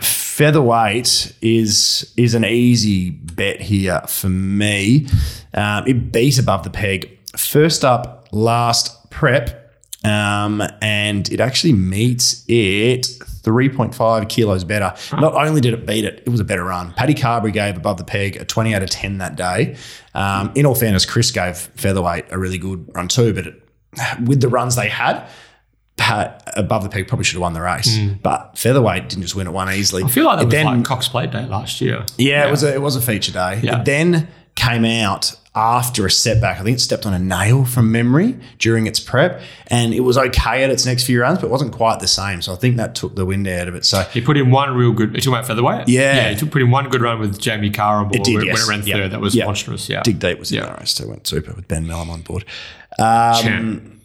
featherweight 0.01 1.35
is 1.43 2.13
is 2.17 2.35
an 2.35 2.45
easy 2.45 3.11
bet 3.11 3.61
here 3.61 4.01
for 4.07 4.29
me. 4.29 5.07
Um, 5.55 5.87
it 5.87 6.13
beat 6.13 6.39
above 6.39 6.65
the 6.65 6.71
peg. 6.71 7.19
First 7.37 7.85
up, 7.85 8.29
last 8.33 9.11
prep, 9.11 9.58
um, 10.05 10.63
and 10.81 11.31
it 11.33 11.41
actually 11.41 11.73
meets 11.73 12.45
it 12.49 13.03
3.5 13.43 14.29
kilos 14.29 14.65
better. 14.65 14.95
Not 15.13 15.35
only 15.35 15.61
did 15.61 15.75
it 15.75 15.87
beat 15.87 16.05
it, 16.05 16.23
it 16.25 16.29
was 16.29 16.41
a 16.41 16.45
better 16.45 16.65
run. 16.65 16.93
Paddy 16.93 17.15
Carbery 17.15 17.53
gave 17.53 17.77
above 17.77 17.97
the 17.99 18.05
peg 18.05 18.37
a 18.37 18.45
20 18.45 18.75
out 18.75 18.83
of 18.83 18.91
10 18.91 19.19
that 19.19 19.37
day. 19.37 19.77
Um, 20.15 20.53
in 20.55 20.67
all 20.67 20.75
fairness, 20.75 21.05
Chris 21.05 21.31
gave 21.31 21.57
featherweight 21.57 22.27
a 22.31 22.39
really 22.39 22.59
good 22.59 22.89
run 22.95 23.09
too, 23.09 23.33
but 23.35 23.47
it, 23.47 23.63
with 24.25 24.41
the 24.41 24.49
runs 24.49 24.77
they 24.77 24.89
had, 24.89 25.29
Pat 25.97 26.49
above 26.57 26.85
the 26.85 26.89
peg 26.89 27.09
probably 27.09 27.25
should 27.25 27.35
have 27.35 27.43
won 27.43 27.55
the 27.55 27.61
race, 27.61 27.99
but 28.23 28.57
featherweight 28.57 29.09
didn't 29.09 29.23
just 29.23 29.35
win 29.35 29.49
it 29.49 29.51
one 29.51 29.69
easily. 29.73 30.05
I 30.05 30.09
feel 30.09 30.27
like 30.27 30.37
that 30.37 30.43
It 30.43 30.47
was 30.47 30.53
then, 30.53 30.67
like 30.67 30.85
Cox 30.85 31.09
Plate 31.09 31.33
Day 31.33 31.45
last 31.47 31.81
year. 31.81 32.07
yeah, 32.17 32.47
it 32.47 32.51
was 32.53 32.63
a, 32.63 32.73
it 32.73 32.81
was 32.81 32.95
a 32.95 33.01
feature 33.01 33.33
day. 33.33 33.61
Yeah. 33.65 33.81
It 33.81 33.85
then 33.85 34.29
came 34.59 34.85
out 34.85 35.35
after 35.55 36.07
a 36.07 36.11
setback. 36.11 36.61
I 36.61 36.63
think 36.63 36.77
it 36.77 36.81
stepped 36.81 37.05
on 37.07 37.15
a 37.15 37.19
nail 37.19 37.65
from 37.65 37.91
memory 37.91 38.37
during 38.59 38.87
its 38.87 39.01
prep, 39.01 39.41
and 39.69 39.93
it 39.95 40.01
was 40.01 40.17
okay 40.19 40.63
at 40.63 40.71
its 40.71 40.85
next 40.87 41.05
few 41.05 41.21
runs, 41.21 41.39
but 41.39 41.47
it 41.47 41.51
wasn't 41.51 41.73
quite 41.73 41.99
the 42.01 42.07
same. 42.07 42.43
So 42.43 42.53
I 42.53 42.57
think 42.57 42.77
that 42.77 42.95
took 42.95 43.17
the 43.17 43.25
wind 43.25 43.49
out 43.49 43.67
of 43.67 43.75
it. 43.75 43.85
So 43.85 44.03
He 44.13 44.21
put 44.21 44.37
in 44.37 44.51
one 44.51 44.75
real 44.75 44.93
good. 44.93 45.15
You 45.15 45.21
talking 45.21 45.33
about 45.33 45.47
featherweight? 45.47 45.89
Yeah. 45.89 46.15
yeah. 46.17 46.31
He 46.31 46.37
took 46.37 46.51
put 46.51 46.63
in 46.63 46.71
one 46.71 46.89
good 46.91 47.01
run 47.01 47.19
with 47.19 47.41
Jamie 47.41 47.71
Carr 47.71 47.97
on 47.97 48.05
board 48.09 48.17
It 48.21 48.25
did, 48.25 48.37
when, 48.37 48.47
yes. 48.47 48.67
when 48.69 48.77
it 48.77 48.79
ran 48.79 48.87
Yep. 48.87 48.97
third. 48.99 49.11
That 49.13 49.21
was 49.21 49.35
Yep. 49.35 49.47
monstrous. 49.47 49.89
Yeah, 49.89 50.03
Dig 50.03 50.19
Deep 50.21 50.39
was 50.39 50.53
in 50.53 50.59
Yeah. 50.59 50.67
that 50.67 50.79
race 50.81 50.95
too. 50.95 51.09
Went 51.09 51.27
super 51.27 51.53
with 51.55 51.67
Ben 51.67 51.87
Mellum 51.87 52.11
on 52.11 52.21
board. 52.21 52.45
Um. 52.99 53.98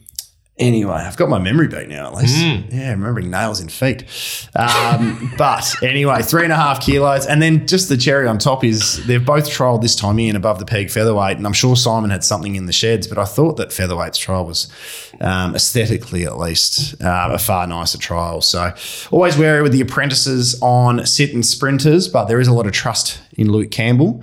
Anyway, 0.60 0.94
I've 0.94 1.18
got 1.18 1.30
my 1.30 1.40
memory 1.40 1.68
beat 1.68 1.90
now 1.90 2.06
at 2.06 2.14
least. 2.14 2.38
Mm. 2.38 2.72
Yeah, 2.72 2.92
remembering 2.92 3.32
nails 3.32 3.60
in 3.60 3.70
feet. 3.70 4.04
Um, 4.56 5.34
but 5.38 5.74
anyway, 5.82 6.22
three 6.22 6.44
and 6.44 6.54
a 6.54 6.56
half 6.56 6.80
kilos. 6.80 7.26
And 7.26 7.42
then 7.42 7.66
just 7.66 7.90
the 7.90 7.98
cherry 7.98 8.28
on 8.28 8.38
top 8.38 8.64
is 8.64 9.04
they've 9.08 9.26
both 9.26 9.50
trialled 9.50 9.82
this 9.82 9.96
time 9.96 10.20
in 10.20 10.36
above 10.36 10.60
the 10.60 10.66
peg 10.66 10.92
featherweight. 10.92 11.38
And 11.38 11.48
I'm 11.48 11.54
sure 11.54 11.76
Simon 11.76 12.12
had 12.12 12.24
something 12.24 12.56
in 12.56 12.68
the 12.68 12.72
sheds, 12.72 13.08
but 13.08 13.18
I 13.18 13.26
thought 13.26 13.58
that 13.58 13.70
featherweight's 13.70 14.20
trial 14.20 14.46
was 14.46 14.72
um, 15.22 15.56
aesthetically 15.56 16.24
at 16.24 16.38
least 16.38 17.02
uh, 17.02 17.30
a 17.32 17.40
far 17.40 17.66
nicer 17.66 17.98
trial. 17.98 18.42
So 18.42 18.76
always 19.10 19.36
wary 19.36 19.64
with 19.64 19.72
the 19.72 19.82
apprentices 19.82 20.56
on 20.62 21.04
sit 21.08 21.34
and 21.34 21.44
sprinters, 21.44 22.08
but 22.08 22.26
there 22.26 22.40
is 22.40 22.48
a 22.48 22.54
lot 22.54 22.68
of 22.68 22.74
trust 22.74 23.20
in 23.36 23.52
Luke 23.52 23.72
Campbell 23.72 24.22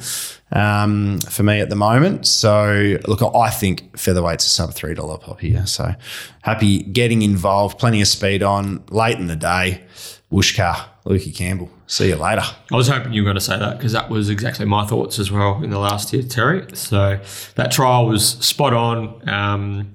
um, 0.53 1.19
for 1.21 1.43
me 1.43 1.61
at 1.61 1.71
the 1.71 1.77
moment. 1.77 2.27
So, 2.27 2.99
look, 3.07 3.23
I 3.23 3.51
think 3.51 3.93
featherweight's 3.97 4.47
a 4.47 4.49
sub 4.49 4.73
three 4.73 4.95
dollar 4.95 5.19
pop 5.19 5.41
here. 5.41 5.67
So, 5.67 5.95
happy 6.43 6.83
getting 6.83 7.23
involved. 7.23 7.79
Plenty 7.79 8.01
of 8.01 8.09
speed 8.09 8.43
on 8.43 8.85
late 8.91 9.19
in 9.19 9.27
the 9.27 9.37
day. 9.37 9.83
Wooshka, 10.31 10.85
Lukey 11.05 11.35
Campbell. 11.35 11.71
See 11.87 12.09
you 12.09 12.17
later. 12.17 12.43
I 12.71 12.77
was 12.77 12.87
hoping 12.87 13.13
you 13.13 13.23
were 13.23 13.27
going 13.27 13.37
to 13.37 13.41
say 13.41 13.59
that 13.59 13.79
because 13.79 13.93
that 13.93 14.09
was 14.09 14.31
exactly 14.31 14.65
my 14.65 14.87
thoughts 14.87 15.19
as 15.19 15.33
well 15.33 15.61
in 15.63 15.71
the 15.71 15.79
last 15.79 16.13
year, 16.13 16.23
Terry. 16.23 16.65
So 16.75 17.19
that 17.57 17.73
trial 17.73 18.07
was 18.07 18.29
spot 18.29 18.73
on. 18.73 19.29
Um, 19.29 19.93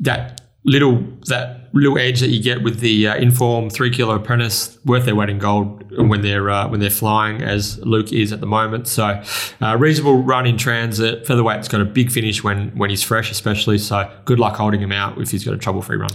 that 0.00 0.40
little 0.64 1.02
that 1.26 1.68
little 1.72 1.98
edge 1.98 2.20
that 2.20 2.28
you 2.28 2.42
get 2.42 2.62
with 2.62 2.80
the 2.80 3.08
uh, 3.08 3.16
inform 3.16 3.70
three 3.70 3.90
kilo 3.90 4.14
apprentice 4.14 4.78
worth 4.84 5.04
their 5.04 5.14
weight 5.14 5.30
in 5.30 5.38
gold 5.38 5.90
when 5.96 6.20
they're 6.22 6.50
uh, 6.50 6.68
when 6.68 6.80
they're 6.80 6.90
flying 6.90 7.42
as 7.42 7.78
Luke 7.78 8.12
is 8.12 8.32
at 8.32 8.40
the 8.40 8.46
moment. 8.46 8.88
So 8.88 9.22
uh, 9.62 9.76
reasonable 9.78 10.22
run 10.22 10.46
in 10.46 10.58
transit. 10.58 11.24
Featherweight's 11.26 11.68
got 11.68 11.80
a 11.80 11.84
big 11.84 12.10
finish 12.10 12.42
when 12.44 12.70
when 12.76 12.90
he's 12.90 13.02
fresh, 13.02 13.30
especially. 13.30 13.78
So 13.78 14.10
good 14.24 14.38
luck 14.38 14.56
holding 14.56 14.80
him 14.80 14.92
out 14.92 15.20
if 15.20 15.30
he's 15.30 15.44
got 15.44 15.54
a 15.54 15.58
trouble 15.58 15.82
free 15.82 15.96
run. 15.96 16.10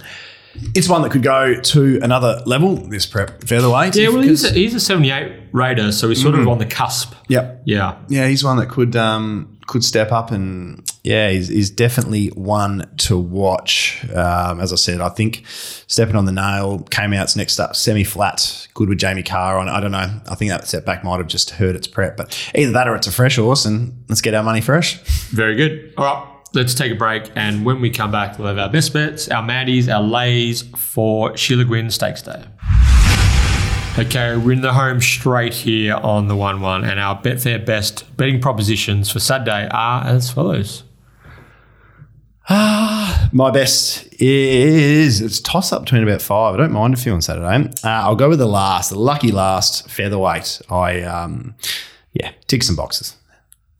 It's 0.74 0.88
one 0.88 1.02
that 1.02 1.12
could 1.12 1.24
go 1.24 1.60
to 1.60 2.00
another 2.02 2.42
level. 2.46 2.76
This 2.76 3.06
prep 3.06 3.44
featherweight. 3.44 3.96
Yeah, 3.96 4.10
well, 4.10 4.22
he's 4.22 4.44
a, 4.46 4.52
he's 4.52 4.74
a 4.74 4.80
78 4.80 5.50
raider, 5.52 5.92
so 5.92 6.08
he's 6.08 6.22
sort 6.22 6.36
of 6.36 6.48
on 6.48 6.60
the 6.60 6.66
cusp. 6.66 7.14
Yep. 7.28 7.64
Yeah. 7.66 7.98
Yeah, 8.08 8.28
he's 8.28 8.44
one 8.44 8.56
that 8.58 8.70
could 8.70 8.96
um, 8.96 9.55
could 9.68 9.84
step 9.84 10.12
up 10.12 10.32
and 10.32 10.84
yeah, 11.04 11.30
he's, 11.30 11.48
he's 11.48 11.70
definitely 11.70 12.28
one 12.30 12.90
to 12.98 13.18
watch. 13.18 14.06
Um, 14.10 14.60
as 14.60 14.72
I 14.72 14.76
said, 14.76 15.02
I 15.02 15.10
think 15.10 15.44
stepping 15.48 16.16
on 16.16 16.26
the 16.26 16.32
nail 16.32 16.80
came 16.92 17.14
out 17.14 17.36
next 17.36 17.60
up 17.60 17.76
semi 17.76 18.04
flat, 18.04 18.68
good 18.74 18.90
with 18.90 19.00
Jamie 19.00 19.24
Carr 19.24 19.58
on. 19.58 19.68
I 19.68 19.80
don't 19.80 19.92
know. 19.92 20.22
I 20.28 20.36
think 20.36 20.52
that 20.52 20.68
setback 20.68 21.04
might 21.04 21.18
have 21.18 21.28
just 21.28 21.52
hurt 21.52 21.76
its 21.76 21.88
prep, 21.88 22.18
but 22.18 22.52
either 22.56 22.72
that 22.74 22.88
or 22.88 22.96
it's 22.96 23.08
a 23.08 23.12
fresh 23.12 23.38
horse, 23.38 23.66
and 23.66 24.04
let's 24.10 24.22
get 24.22 24.34
our 24.34 24.44
money 24.44 24.62
fresh. 24.62 25.02
Very 25.30 25.56
good. 25.56 25.94
All 25.98 26.06
right, 26.06 26.28
let's 26.54 26.74
take 26.74 26.92
a 26.92 26.96
break. 26.96 27.32
And 27.36 27.66
when 27.66 27.82
we 27.82 27.90
come 27.90 28.12
back, 28.12 28.38
we'll 28.38 28.48
have 28.48 28.58
our 28.58 28.72
best 28.72 28.94
bets, 28.94 29.30
our 29.30 29.44
maddies, 29.44 29.94
our 29.94 30.04
lays 30.04 30.62
for 30.78 31.36
Sheila 31.36 31.66
Gwynne 31.66 31.90
Stakes 31.90 32.22
Day. 32.22 32.44
Okay, 33.98 34.36
we're 34.36 34.52
in 34.52 34.60
the 34.60 34.74
home 34.74 35.00
straight 35.00 35.54
here 35.54 35.96
on 35.96 36.28
the 36.28 36.36
1 36.36 36.60
1, 36.60 36.84
and 36.84 37.00
our 37.00 37.18
Betfair 37.22 37.66
best 37.66 38.18
betting 38.18 38.42
propositions 38.42 39.10
for 39.10 39.20
Saturday 39.20 39.70
are 39.72 40.04
as 40.04 40.30
follows. 40.30 40.84
My 42.50 43.52
best 43.54 44.06
is 44.22 45.22
it's 45.22 45.40
toss 45.40 45.72
up 45.72 45.84
between 45.84 46.04
about 46.04 46.22
five. 46.22 46.54
I 46.56 46.58
don't 46.58 46.74
mind 46.74 46.94
a 46.94 46.98
few 46.98 47.14
on 47.14 47.22
Saturday. 47.22 47.70
Uh, 47.86 47.88
I'll 47.88 48.18
go 48.18 48.28
with 48.28 48.40
the 48.40 48.46
last, 48.48 48.90
the 48.90 49.00
lucky 49.00 49.32
last 49.32 49.90
featherweight. 49.90 50.62
I 50.70 51.02
um, 51.04 51.56
yeah, 52.14 52.34
tick 52.48 52.64
some 52.64 52.76
boxes. 52.76 53.16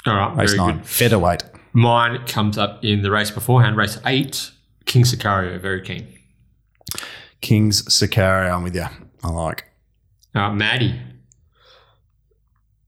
All 0.06 0.16
right, 0.16 0.38
Race 0.38 0.54
very 0.54 0.66
nine, 0.66 0.78
good. 0.78 0.88
featherweight. 0.88 1.44
Mine 1.74 2.26
comes 2.26 2.58
up 2.58 2.86
in 2.86 3.02
the 3.02 3.12
race 3.12 3.32
beforehand, 3.32 3.76
race 3.76 4.00
8, 4.06 4.52
King 4.86 5.04
Sicario, 5.04 5.60
very 5.60 5.82
keen. 5.82 6.08
Kings 7.42 7.84
Sicario. 7.84 8.56
I'm 8.56 8.64
with 8.64 8.76
you. 8.76 8.86
I 9.22 9.30
like. 9.30 9.66
Uh, 10.36 10.52
Maddie. 10.52 11.00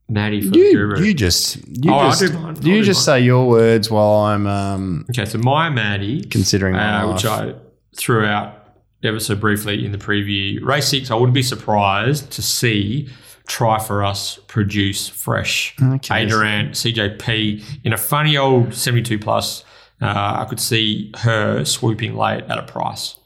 Maddie 0.09 0.41
the 0.41 0.57
You, 0.57 0.71
Guru. 0.73 1.03
you 1.03 1.13
just 1.13 1.57
you 1.67 1.91
Oh, 1.93 2.09
just, 2.09 2.21
do 2.21 2.33
mine. 2.33 2.57
You 2.61 2.83
just 2.83 3.03
say 3.03 3.19
your 3.19 3.47
words 3.47 3.89
while 3.91 4.25
I'm 4.25 4.47
um, 4.47 5.05
Okay, 5.09 5.25
so 5.25 5.37
my 5.39 5.69
Maddie, 5.69 6.23
considering 6.23 6.73
my 6.75 7.01
uh, 7.01 7.13
which 7.13 7.25
I 7.25 7.53
threw 7.95 8.25
out 8.25 8.53
ever 9.03 9.19
so 9.19 9.35
briefly 9.35 9.85
in 9.85 9.91
the 9.91 9.97
preview. 9.97 10.63
Race 10.63 10.87
six, 10.87 11.11
I 11.11 11.15
wouldn't 11.15 11.33
be 11.33 11.43
surprised 11.43 12.31
to 12.31 12.41
see 12.41 13.09
Try 13.47 13.79
for 13.79 14.03
Us 14.03 14.39
produce 14.47 15.07
fresh. 15.09 15.75
Okay. 15.81 16.23
A 16.23 16.27
Durrant, 16.27 16.71
CJP 16.71 17.63
in 17.83 17.93
a 17.93 17.97
funny 17.97 18.37
old 18.37 18.73
72 18.73 19.19
plus. 19.19 19.63
Uh, 20.01 20.05
I 20.41 20.45
could 20.47 20.59
see 20.59 21.11
her 21.17 21.65
swooping 21.65 22.15
late 22.15 22.43
at 22.43 22.57
a 22.57 22.63
price. 22.63 23.16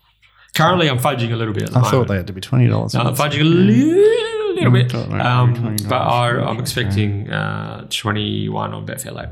Currently, 0.56 0.90
I'm 0.90 0.99
fudging 0.99 1.32
a 1.32 1.36
little 1.36 1.53
bit 1.53 1.69
I 1.69 1.73
moment. 1.76 1.91
thought 1.91 2.07
they 2.07 2.15
had 2.18 2.28
to 2.28 2.34
be 2.34 2.41
twenty 2.41 2.68
dollars. 2.68 2.94
I'm 2.95 3.15
fudging 3.15 3.41
a 3.41 3.44
little, 3.44 4.53
little 4.56 4.72
bit. 4.72 4.94
Um, 5.22 5.78
but 5.88 5.95
I, 5.95 6.30
I'm 6.41 6.60
expecting 6.60 7.30
uh, 7.30 7.88
21 7.90 8.73
on 8.73 8.86
Betfair 8.86 9.14
late. 9.15 9.30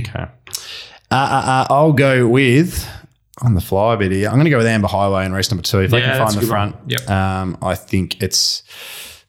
Okay. 0.00 0.26
Uh, 1.10 1.14
uh, 1.14 1.14
uh, 1.14 1.66
I'll 1.68 1.92
go 1.92 2.26
with 2.26 2.88
on 3.42 3.54
the 3.54 3.60
fly 3.60 3.96
bit 3.96 4.12
here. 4.12 4.28
I'm 4.28 4.34
going 4.34 4.44
to 4.44 4.50
go 4.50 4.56
with 4.58 4.66
Amber 4.66 4.88
Highway 4.88 5.26
in 5.26 5.32
race 5.32 5.50
number 5.50 5.62
two. 5.62 5.80
If 5.80 5.92
I 5.92 5.98
Yeah, 5.98 6.16
can 6.16 6.26
find 6.26 6.32
the 6.34 6.38
one. 6.38 6.46
front, 6.46 6.76
Yep. 6.86 7.10
um, 7.10 7.58
I 7.60 7.74
think 7.74 8.22
it's 8.22 8.62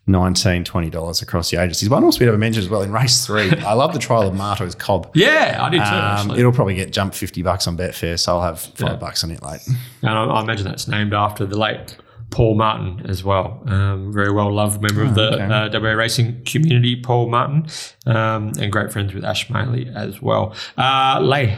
19 0.05 0.65
$20 0.65 1.21
across 1.21 1.49
the 1.49 1.57
agencies. 1.61 1.89
One 1.89 2.03
horse 2.03 2.19
we 2.19 2.25
have 2.25 2.37
mentioned 2.37 2.63
as 2.65 2.69
well 2.69 2.81
in 2.81 2.91
race 2.91 3.25
three. 3.25 3.49
I 3.65 3.73
love 3.73 3.93
the 3.93 3.99
trial 3.99 4.23
of 4.23 4.33
Marto's 4.33 4.75
Cobb. 4.75 5.09
Yeah, 5.15 5.59
I 5.61 5.69
did 5.69 5.77
too, 5.77 6.31
Um, 6.31 6.37
it'll 6.37 6.51
probably 6.51 6.75
get 6.75 6.91
jumped 6.91 7.15
50 7.15 7.41
bucks 7.41 7.67
on 7.67 7.77
Betfair, 7.77 8.19
so 8.19 8.33
I'll 8.35 8.41
have 8.41 8.59
five 8.59 8.89
Yeah. 8.91 8.95
bucks 8.97 9.23
on 9.23 9.31
it 9.31 9.41
late. 9.41 9.61
And 10.01 10.09
I, 10.11 10.23
I 10.25 10.41
imagine 10.41 10.65
that's 10.65 10.87
named 10.87 11.13
after 11.13 11.45
the 11.45 11.57
late 11.57 11.95
Paul 12.31 12.55
Martin 12.55 13.05
as 13.07 13.23
well. 13.23 13.61
Um, 13.67 14.11
very 14.11 14.31
well 14.31 14.51
loved 14.51 14.81
member 14.81 15.03
of 15.03 15.15
the 15.15 15.29
Oh, 15.29 15.33
okay. 15.35 15.43
uh, 15.77 15.79
WA 15.79 15.91
racing 15.93 16.43
community, 16.45 16.95
Paul 16.99 17.29
Martin, 17.29 17.67
um, 18.05 18.51
and 18.59 18.71
great 18.71 18.91
friends 18.91 19.13
with 19.13 19.23
Ash 19.23 19.47
Maley 19.47 19.93
as 19.95 20.21
well. 20.21 20.53
Uh, 20.77 21.19
lay, 21.21 21.57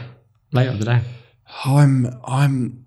lay 0.52 0.66
of 0.68 0.78
the 0.78 0.84
day. 0.84 1.00
I'm 1.64 2.08
I'm 2.24 2.84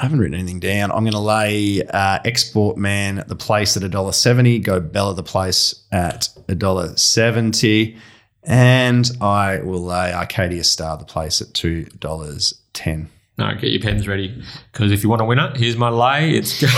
I 0.00 0.04
haven't 0.04 0.20
written 0.20 0.38
anything 0.38 0.60
down. 0.60 0.90
I'm 0.92 1.04
going 1.04 1.12
to 1.12 1.18
lay 1.18 1.82
uh, 1.82 2.20
Export 2.24 2.78
Man 2.78 3.22
the 3.28 3.36
place 3.36 3.76
at 3.76 3.82
a 3.82 3.88
dollar 3.88 4.12
seventy. 4.12 4.58
Go 4.58 4.80
Bella 4.80 5.14
the 5.14 5.22
place 5.22 5.84
at 5.92 6.30
a 6.48 6.54
dollar 6.54 6.96
seventy, 6.96 7.98
and 8.42 9.10
I 9.20 9.58
will 9.58 9.84
lay 9.84 10.14
Arcadia 10.14 10.64
Star 10.64 10.96
the 10.96 11.04
place 11.04 11.42
at 11.42 11.52
two 11.52 11.84
dollars 11.84 12.54
ten. 12.72 13.10
No, 13.40 13.54
get 13.54 13.70
your 13.70 13.80
pens 13.80 14.06
ready 14.06 14.40
because 14.70 14.92
if 14.92 15.02
you 15.02 15.08
want 15.08 15.20
to 15.20 15.24
win 15.24 15.38
it, 15.38 15.56
here's 15.56 15.76
my 15.76 15.88
lay. 15.88 16.32
It's 16.36 16.60
go, 16.60 16.66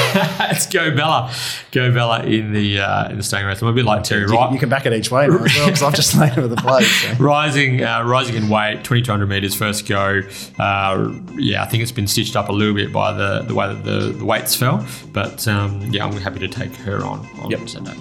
it's 0.48 0.66
go 0.66 0.94
Bella, 0.94 1.34
go 1.72 1.92
Bella 1.92 2.22
in 2.22 2.52
the 2.52 2.78
uh, 2.80 3.10
in 3.10 3.16
the 3.16 3.22
staying 3.24 3.44
race. 3.46 3.60
I'm 3.60 3.66
a 3.68 3.72
bit 3.72 3.84
like 3.84 4.04
Terry 4.04 4.22
You, 4.22 4.28
Wright. 4.28 4.52
you 4.52 4.60
can 4.60 4.68
back 4.68 4.86
it 4.86 4.92
each 4.92 5.10
way 5.10 5.26
now 5.26 5.34
as 5.44 5.54
well 5.56 5.66
because 5.66 5.82
I've 5.82 5.94
just 5.94 6.14
laid 6.18 6.38
over 6.38 6.46
the 6.46 6.54
place. 6.56 6.88
so. 7.02 7.14
Rising, 7.14 7.82
uh, 7.82 8.04
rising 8.04 8.36
in 8.36 8.48
weight, 8.48 8.84
2,200 8.84 9.26
meters 9.28 9.54
first 9.56 9.88
go. 9.88 10.22
Uh, 10.58 11.12
yeah, 11.36 11.64
I 11.64 11.66
think 11.66 11.82
it's 11.82 11.90
been 11.92 12.06
stitched 12.06 12.36
up 12.36 12.48
a 12.48 12.52
little 12.52 12.74
bit 12.74 12.92
by 12.92 13.12
the, 13.12 13.42
the 13.42 13.54
way 13.54 13.66
that 13.66 13.82
the, 13.84 14.12
the 14.12 14.24
weights 14.24 14.54
fell. 14.54 14.86
But 15.12 15.46
um, 15.48 15.80
yeah, 15.90 16.06
I'm 16.06 16.12
happy 16.12 16.38
to 16.38 16.48
take 16.48 16.74
her 16.76 17.04
on 17.04 17.28
on 17.40 17.50
Yep. 17.50 17.68
Sunday. 17.68 17.94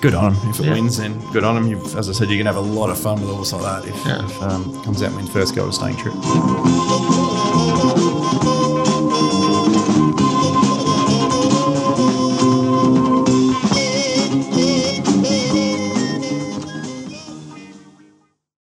Good 0.00 0.14
on 0.14 0.34
him. 0.34 0.50
If 0.50 0.58
it 0.60 0.64
Yeah. 0.66 0.72
wins, 0.72 0.96
then 0.96 1.20
good 1.30 1.44
on 1.44 1.56
him. 1.58 1.68
You've, 1.68 1.94
as 1.94 2.08
I 2.08 2.12
said, 2.12 2.28
you 2.30 2.36
can 2.38 2.46
have 2.46 2.56
a 2.56 2.60
lot 2.60 2.90
of 2.90 2.98
fun 2.98 3.20
with 3.20 3.30
a 3.30 3.34
horse 3.34 3.52
like 3.52 3.62
that 3.84 3.88
if, 3.88 4.06
Yeah. 4.06 4.24
if 4.24 4.42
um, 4.42 4.82
comes 4.82 5.00
out 5.02 5.08
and 5.10 5.16
wins 5.16 5.30
first 5.30 5.54
go 5.54 5.66
of 5.66 5.74
staying 5.74 5.96
true. 5.96 6.12